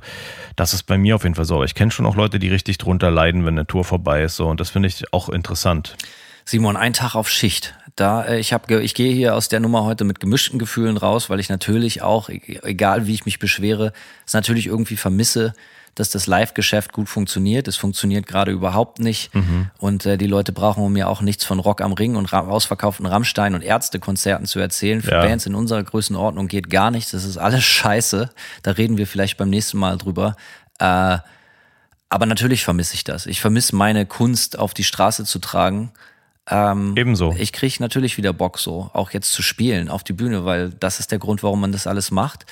das 0.57 0.73
ist 0.73 0.83
bei 0.83 0.97
mir 0.97 1.15
auf 1.15 1.23
jeden 1.23 1.35
Fall 1.35 1.45
so. 1.45 1.63
Ich 1.63 1.73
kenne 1.73 1.91
schon 1.91 2.05
auch 2.05 2.17
Leute, 2.17 2.37
die 2.37 2.49
richtig 2.49 2.77
drunter 2.79 3.09
leiden, 3.09 3.45
wenn 3.45 3.57
eine 3.57 3.65
Tour 3.65 3.85
vorbei 3.85 4.23
ist. 4.23 4.35
So, 4.35 4.47
und 4.47 4.59
das 4.59 4.69
finde 4.69 4.89
ich 4.89 5.11
auch 5.13 5.29
interessant. 5.29 5.95
Simon, 6.45 6.77
ein 6.77 6.93
Tag 6.93 7.15
auf 7.15 7.29
Schicht. 7.29 7.75
Da 7.95 8.23
äh, 8.25 8.39
ich 8.39 8.53
habe, 8.53 8.81
ich 8.81 8.95
gehe 8.95 9.13
hier 9.13 9.35
aus 9.35 9.49
der 9.49 9.59
Nummer 9.59 9.83
heute 9.83 10.03
mit 10.03 10.19
gemischten 10.19 10.59
Gefühlen 10.59 10.97
raus, 10.97 11.29
weil 11.29 11.39
ich 11.39 11.49
natürlich 11.49 12.01
auch, 12.01 12.29
e-, 12.29 12.59
egal 12.63 13.07
wie 13.07 13.13
ich 13.13 13.25
mich 13.25 13.39
beschwere, 13.39 13.93
es 14.25 14.33
natürlich 14.33 14.67
irgendwie 14.67 14.97
vermisse, 14.97 15.53
dass 15.95 16.09
das 16.09 16.25
Live-Geschäft 16.25 16.91
gut 16.91 17.07
funktioniert. 17.07 17.67
Es 17.67 17.75
funktioniert 17.75 18.25
gerade 18.25 18.51
überhaupt 18.51 18.97
nicht. 18.97 19.33
Mhm. 19.35 19.69
Und 19.77 20.07
äh, 20.07 20.17
die 20.17 20.25
Leute 20.25 20.51
brauchen 20.51 20.91
mir 20.91 21.07
auch 21.07 21.21
nichts 21.21 21.45
von 21.45 21.59
Rock 21.59 21.81
am 21.81 21.93
Ring 21.93 22.15
und 22.15 22.33
ausverkauften 22.33 23.05
Rammstein 23.05 23.53
und 23.53 23.61
Ärztekonzerten 23.61 24.47
zu 24.47 24.59
erzählen. 24.59 25.03
Für 25.03 25.11
ja. 25.11 25.21
Bands 25.21 25.45
in 25.45 25.53
unserer 25.53 25.83
Größenordnung 25.83 26.47
geht 26.47 26.71
gar 26.71 26.89
nichts. 26.89 27.11
Das 27.11 27.25
ist 27.25 27.37
alles 27.37 27.63
scheiße. 27.63 28.31
Da 28.63 28.71
reden 28.71 28.97
wir 28.97 29.05
vielleicht 29.05 29.37
beim 29.37 29.51
nächsten 29.51 29.77
Mal 29.77 29.99
drüber. 29.99 30.35
Äh, 30.79 31.19
aber 32.09 32.25
natürlich 32.25 32.63
vermisse 32.63 32.95
ich 32.95 33.03
das. 33.03 33.27
Ich 33.27 33.39
vermisse 33.39 33.75
meine 33.75 34.07
Kunst 34.07 34.57
auf 34.57 34.73
die 34.73 34.83
Straße 34.83 35.25
zu 35.25 35.37
tragen 35.37 35.91
ähm, 36.49 36.93
Ebenso. 36.97 37.35
Ich 37.37 37.53
kriege 37.53 37.75
natürlich 37.79 38.17
wieder 38.17 38.33
Bock, 38.33 38.59
so 38.59 38.89
auch 38.93 39.11
jetzt 39.11 39.31
zu 39.31 39.41
spielen 39.41 39.89
auf 39.89 40.03
die 40.03 40.13
Bühne, 40.13 40.45
weil 40.45 40.71
das 40.71 40.99
ist 40.99 41.11
der 41.11 41.19
Grund, 41.19 41.43
warum 41.43 41.61
man 41.61 41.71
das 41.71 41.87
alles 41.87 42.11
macht. 42.11 42.45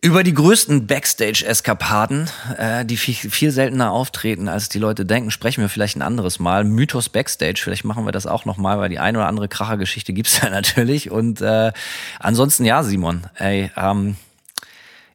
Über 0.00 0.24
die 0.24 0.34
größten 0.34 0.88
Backstage-Eskapaden, 0.88 2.28
äh, 2.58 2.84
die 2.84 2.96
viel, 2.96 3.14
viel 3.14 3.52
seltener 3.52 3.92
auftreten, 3.92 4.48
als 4.48 4.68
die 4.68 4.80
Leute 4.80 5.06
denken, 5.06 5.30
sprechen 5.30 5.60
wir 5.60 5.68
vielleicht 5.68 5.96
ein 5.96 6.02
anderes 6.02 6.40
Mal. 6.40 6.64
Mythos 6.64 7.08
Backstage, 7.08 7.60
vielleicht 7.62 7.84
machen 7.84 8.04
wir 8.04 8.10
das 8.10 8.26
auch 8.26 8.44
nochmal, 8.44 8.80
weil 8.80 8.88
die 8.88 8.98
eine 8.98 9.18
oder 9.18 9.28
andere 9.28 9.46
Krachergeschichte 9.46 10.12
gibt's 10.12 10.40
ja 10.42 10.50
natürlich. 10.50 11.12
Und 11.12 11.40
äh, 11.42 11.70
ansonsten 12.18 12.64
ja, 12.64 12.82
Simon, 12.82 13.28
ey, 13.36 13.70
ähm, 13.76 14.16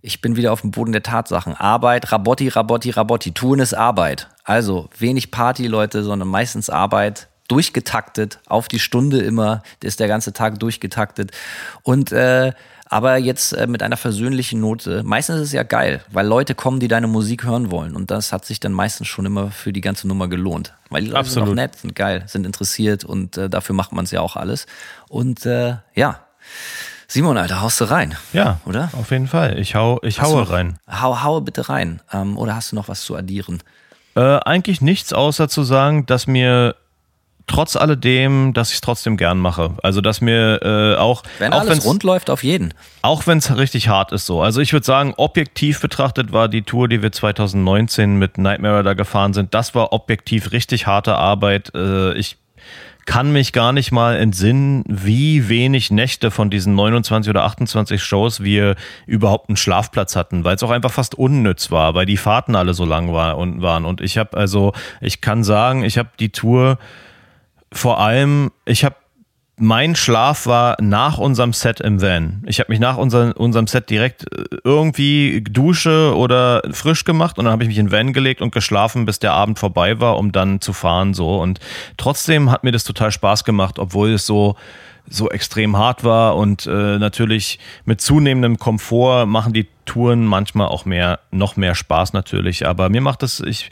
ich 0.02 0.22
bin 0.22 0.38
wieder 0.38 0.54
auf 0.54 0.62
dem 0.62 0.72
Boden 0.72 0.94
der 0.94 1.04
Tatsachen. 1.04 1.56
Arbeit, 1.56 2.14
Rabotti, 2.14 2.48
Rabotti, 2.48 2.92
Rabotti. 2.92 3.34
Tun 3.34 3.60
ist 3.60 3.74
Arbeit. 3.74 4.30
Also 4.46 4.90
wenig 4.98 5.30
Party, 5.30 5.68
Leute, 5.68 6.04
sondern 6.04 6.30
meistens 6.30 6.70
Arbeit 6.70 7.28
durchgetaktet, 7.50 8.40
auf 8.46 8.70
die 8.70 8.80
Stunde 8.80 9.20
immer, 9.20 9.64
ist 9.84 10.00
der 10.00 10.08
ganze 10.08 10.32
Tag 10.32 10.60
durchgetaktet. 10.60 11.32
Und 11.84 12.14
äh, 12.14 12.54
aber 12.92 13.18
jetzt 13.18 13.54
äh, 13.54 13.68
mit 13.68 13.84
einer 13.84 13.98
versöhnlichen 13.98 14.60
Note. 14.60 15.04
Meistens 15.04 15.36
ist 15.36 15.48
es 15.50 15.54
ja 15.54 15.62
geil, 15.62 16.02
weil 16.12 16.26
Leute 16.26 16.56
kommen, 16.56 16.80
die 16.80 16.88
deine 16.88 17.06
Musik 17.06 17.44
hören 17.44 17.70
wollen. 17.70 17.96
Und 17.96 18.10
das 18.10 18.34
hat 18.34 18.46
sich 18.46 18.60
dann 18.60 18.74
meistens 18.74 19.08
schon 19.08 19.28
immer 19.28 19.52
für 19.52 19.72
die 19.72 19.82
ganze 19.82 20.08
Nummer 20.08 20.28
gelohnt. 20.28 20.74
Weil 20.90 21.04
die 21.04 21.10
Leute 21.10 21.20
Absolut. 21.20 21.50
sind 21.50 21.52
auch 21.52 21.56
nett, 21.56 21.76
sind 21.76 21.96
geil, 21.96 22.24
sind 22.26 22.48
interessiert 22.48 23.04
und 23.04 23.38
äh, 23.38 23.48
dafür 23.48 23.76
macht 23.76 23.92
man 23.92 24.06
es 24.06 24.12
ja 24.12 24.22
auch 24.22 24.36
alles. 24.36 24.66
Und 25.08 25.46
äh, 25.46 25.76
ja. 25.94 26.20
Simon, 27.08 27.38
Alter, 27.38 27.62
haust 27.62 27.80
du 27.80 27.86
rein? 27.86 28.16
Ja, 28.34 28.60
oder? 28.66 28.90
Auf 28.94 29.12
jeden 29.12 29.28
Fall. 29.28 29.60
Ich 29.60 29.76
hau, 29.76 30.00
ich 30.02 30.22
haue 30.22 30.50
rein. 30.50 30.80
Hau, 30.90 31.24
hau 31.24 31.42
bitte 31.42 31.70
rein. 31.70 32.02
Ähm, 32.12 32.38
oder 32.38 32.56
hast 32.56 32.72
du 32.72 32.76
noch 32.76 32.88
was 32.88 33.04
zu 33.04 33.16
addieren? 33.16 33.62
Äh, 34.16 34.40
eigentlich 34.40 34.82
nichts, 34.82 35.14
außer 35.14 35.48
zu 35.48 35.64
sagen, 35.64 36.08
dass 36.08 36.26
mir 36.26 36.76
trotz 37.50 37.76
alledem, 37.76 38.54
dass 38.54 38.70
ich 38.70 38.76
es 38.76 38.82
trotzdem 38.82 39.18
gern 39.18 39.40
mache. 39.40 39.72
Also 39.84 40.00
dass 40.00 40.22
mir 40.22 40.62
äh, 40.62 40.96
auch 40.98 41.24
wenn 41.40 41.52
auch 41.52 41.62
alles 41.62 41.84
rund 41.84 42.04
läuft 42.04 42.30
auf 42.30 42.44
jeden. 42.44 42.74
Auch 43.02 43.28
wenn 43.28 43.40
es 43.40 43.58
richtig 43.58 43.90
hart 43.90 44.12
ist 44.12 44.26
so. 44.26 44.42
Also 44.42 44.62
ich 44.62 44.72
würde 44.72 44.86
sagen, 44.86 45.14
objektiv 45.18 45.82
betrachtet 45.82 46.32
war 46.32 46.48
die 46.48 46.62
Tour, 46.62 46.88
die 46.88 47.02
wir 47.02 47.12
2019 47.12 48.16
mit 48.16 48.38
Nightmare 48.38 48.84
da 48.84 48.94
gefahren 48.94 49.34
sind, 49.34 49.54
das 49.54 49.76
war 49.76 49.92
objektiv 49.92 50.52
richtig 50.52 50.88
harte 50.88 51.16
Arbeit. 51.16 51.74
Äh, 51.76 52.14
ich 52.14 52.38
kann 53.06 53.32
mich 53.32 53.54
gar 53.54 53.74
nicht 53.74 53.92
mal 53.92 54.18
entsinnen, 54.18 54.84
wie 54.88 55.50
wenig 55.50 55.90
Nächte 55.90 56.30
von 56.30 56.52
diesen 56.52 56.76
29 56.76 57.28
oder 57.32 57.44
28 57.44 58.04
Shows 58.04 58.44
wir 58.44 58.76
überhaupt 59.08 59.50
einen 59.50 59.58
Schlafplatz 59.58 60.16
hatten, 60.16 60.44
weil 60.44 60.56
es 60.56 60.62
auch 60.62 60.70
einfach 60.70 60.92
fast 60.92 61.16
unnütz 61.16 61.72
war, 61.72 61.96
weil 61.96 62.06
die 62.06 62.18
Fahrten 62.18 62.56
alle 62.56 62.76
so 62.76 62.86
lang 62.86 63.12
war 63.12 63.40
und 63.40 63.64
waren. 63.64 63.86
Und 63.86 64.02
ich 64.02 64.20
habe 64.20 64.38
also, 64.38 64.74
ich 65.02 65.22
kann 65.22 65.44
sagen, 65.44 65.84
ich 65.84 65.98
habe 65.98 66.10
die 66.20 66.30
Tour 66.30 66.78
vor 67.72 68.00
allem, 68.00 68.52
ich 68.66 68.84
habe 68.84 68.96
mein 69.60 69.96
Schlaf 69.96 70.46
war 70.46 70.78
nach 70.80 71.18
unserem 71.18 71.52
Set 71.54 71.82
im 71.82 72.02
Van. 72.02 72.44
Ich 72.48 72.60
habe 72.60 72.72
mich 72.72 72.80
nach 72.80 72.98
unser, 72.98 73.38
unserem 73.38 73.68
Set 73.68 73.90
direkt 73.90 74.24
äh, 74.34 74.46
irgendwie 74.64 75.42
Dusche 75.42 76.16
oder 76.16 76.62
frisch 76.72 77.04
gemacht 77.04 77.38
und 77.38 77.46
dann 77.46 77.52
habe 77.52 77.64
ich 77.64 77.70
mich 77.70 77.78
in 77.78 77.88
den 77.88 77.92
Van 77.92 78.14
gelegt 78.14 78.42
und 78.42 78.54
geschlafen, 78.54 79.06
bis 79.06 79.20
der 79.20 79.34
Abend 79.34 79.60
vorbei 79.60 80.00
war, 80.00 80.18
um 80.18 80.32
dann 80.32 80.62
zu 80.62 80.72
fahren 80.74 81.14
so. 81.14 81.40
Und 81.40 81.60
trotzdem 81.98 82.50
hat 82.52 82.64
mir 82.64 82.72
das 82.72 82.86
total 82.86 83.12
Spaß 83.12 83.44
gemacht, 83.44 83.80
obwohl 83.80 84.14
es 84.14 84.26
so 84.26 84.56
so 85.10 85.30
extrem 85.30 85.78
hart 85.78 86.04
war 86.04 86.36
und 86.36 86.66
äh, 86.66 86.98
natürlich 86.98 87.60
mit 87.86 88.02
zunehmendem 88.02 88.58
Komfort 88.58 89.26
machen 89.26 89.54
die 89.54 89.68
Touren 89.86 90.26
manchmal 90.26 90.68
auch 90.68 90.86
mehr, 90.86 91.20
noch 91.32 91.56
mehr 91.56 91.76
Spaß 91.76 92.14
natürlich. 92.14 92.68
Aber 92.68 92.90
mir 92.90 93.02
macht 93.02 93.24
es, 93.24 93.40
ich, 93.40 93.72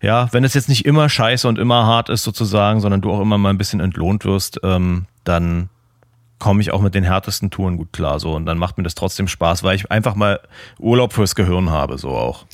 ja, 0.00 0.28
wenn 0.32 0.44
es 0.44 0.54
jetzt 0.54 0.68
nicht 0.68 0.86
immer 0.86 1.08
scheiße 1.08 1.46
und 1.46 1.58
immer 1.58 1.86
hart 1.86 2.08
ist 2.08 2.22
sozusagen, 2.22 2.80
sondern 2.80 3.00
du 3.00 3.12
auch 3.12 3.20
immer 3.20 3.38
mal 3.38 3.50
ein 3.50 3.58
bisschen 3.58 3.80
entlohnt 3.80 4.24
wirst, 4.24 4.60
ähm, 4.62 5.06
dann 5.24 5.68
komme 6.38 6.62
ich 6.62 6.72
auch 6.72 6.80
mit 6.80 6.94
den 6.94 7.04
härtesten 7.04 7.50
Touren 7.50 7.76
gut 7.76 7.92
klar 7.92 8.18
so 8.18 8.34
und 8.34 8.46
dann 8.46 8.56
macht 8.56 8.78
mir 8.78 8.84
das 8.84 8.94
trotzdem 8.94 9.28
Spaß, 9.28 9.62
weil 9.62 9.76
ich 9.76 9.90
einfach 9.90 10.14
mal 10.14 10.40
Urlaub 10.78 11.12
fürs 11.12 11.34
Gehirn 11.34 11.70
habe 11.70 11.98
so 11.98 12.10
auch. 12.10 12.46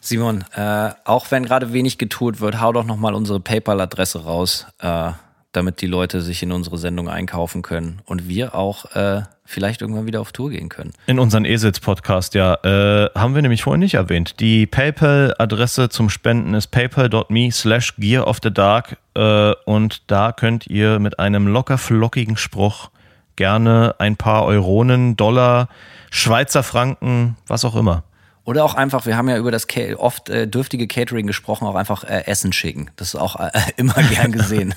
Simon, 0.00 0.44
äh, 0.54 0.90
auch 1.04 1.30
wenn 1.30 1.44
gerade 1.44 1.74
wenig 1.74 1.98
getourt 1.98 2.40
wird, 2.40 2.58
hau 2.58 2.72
doch 2.72 2.84
noch 2.84 2.96
mal 2.96 3.14
unsere 3.14 3.38
PayPal-Adresse 3.38 4.24
raus. 4.24 4.66
Äh 4.78 5.12
damit 5.52 5.80
die 5.80 5.86
Leute 5.86 6.20
sich 6.20 6.42
in 6.42 6.52
unsere 6.52 6.78
Sendung 6.78 7.08
einkaufen 7.08 7.62
können 7.62 8.00
und 8.04 8.28
wir 8.28 8.54
auch 8.54 8.94
äh, 8.94 9.22
vielleicht 9.44 9.80
irgendwann 9.80 10.06
wieder 10.06 10.20
auf 10.20 10.32
Tour 10.32 10.50
gehen 10.50 10.68
können. 10.68 10.92
In 11.06 11.18
unseren 11.18 11.44
Esels-Podcast, 11.44 12.34
ja. 12.34 12.54
Äh, 12.62 13.10
haben 13.16 13.34
wir 13.34 13.42
nämlich 13.42 13.62
vorhin 13.62 13.80
nicht 13.80 13.94
erwähnt. 13.94 14.38
Die 14.38 14.66
PayPal-Adresse 14.66 15.88
zum 15.88 16.08
Spenden 16.08 16.54
ist 16.54 16.68
paypal.me 16.68 17.50
slash 17.50 17.96
gear 17.96 18.28
of 18.28 18.38
the 18.42 18.52
dark 18.52 18.96
äh, 19.14 19.52
und 19.64 20.10
da 20.10 20.32
könnt 20.32 20.66
ihr 20.68 20.98
mit 21.00 21.18
einem 21.18 21.48
locker 21.48 21.78
flockigen 21.78 22.36
Spruch 22.36 22.90
gerne 23.34 23.96
ein 23.98 24.16
paar 24.16 24.44
Euronen, 24.44 25.16
Dollar, 25.16 25.68
Schweizer 26.10 26.62
Franken, 26.62 27.36
was 27.46 27.64
auch 27.64 27.74
immer 27.74 28.04
oder 28.50 28.64
auch 28.64 28.74
einfach, 28.74 29.06
wir 29.06 29.16
haben 29.16 29.28
ja 29.28 29.36
über 29.36 29.52
das 29.52 29.68
oft 29.96 30.28
äh, 30.28 30.48
dürftige 30.48 30.88
Catering 30.88 31.28
gesprochen, 31.28 31.68
auch 31.68 31.76
einfach 31.76 32.02
äh, 32.02 32.26
Essen 32.26 32.52
schicken. 32.52 32.90
Das 32.96 33.14
ist 33.14 33.14
auch 33.14 33.38
äh, 33.38 33.50
immer 33.76 33.94
gern 33.94 34.32
gesehen. 34.32 34.74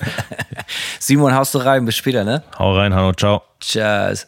Simon, 1.00 1.34
haust 1.34 1.56
du 1.56 1.58
rein, 1.58 1.84
bis 1.84 1.95
später, 1.95 2.24
ne? 2.24 2.44
Hau 2.60 2.76
rein, 2.76 2.94
hallo, 2.94 3.14
ciao. 3.14 3.41
Tschüss. 3.60 4.28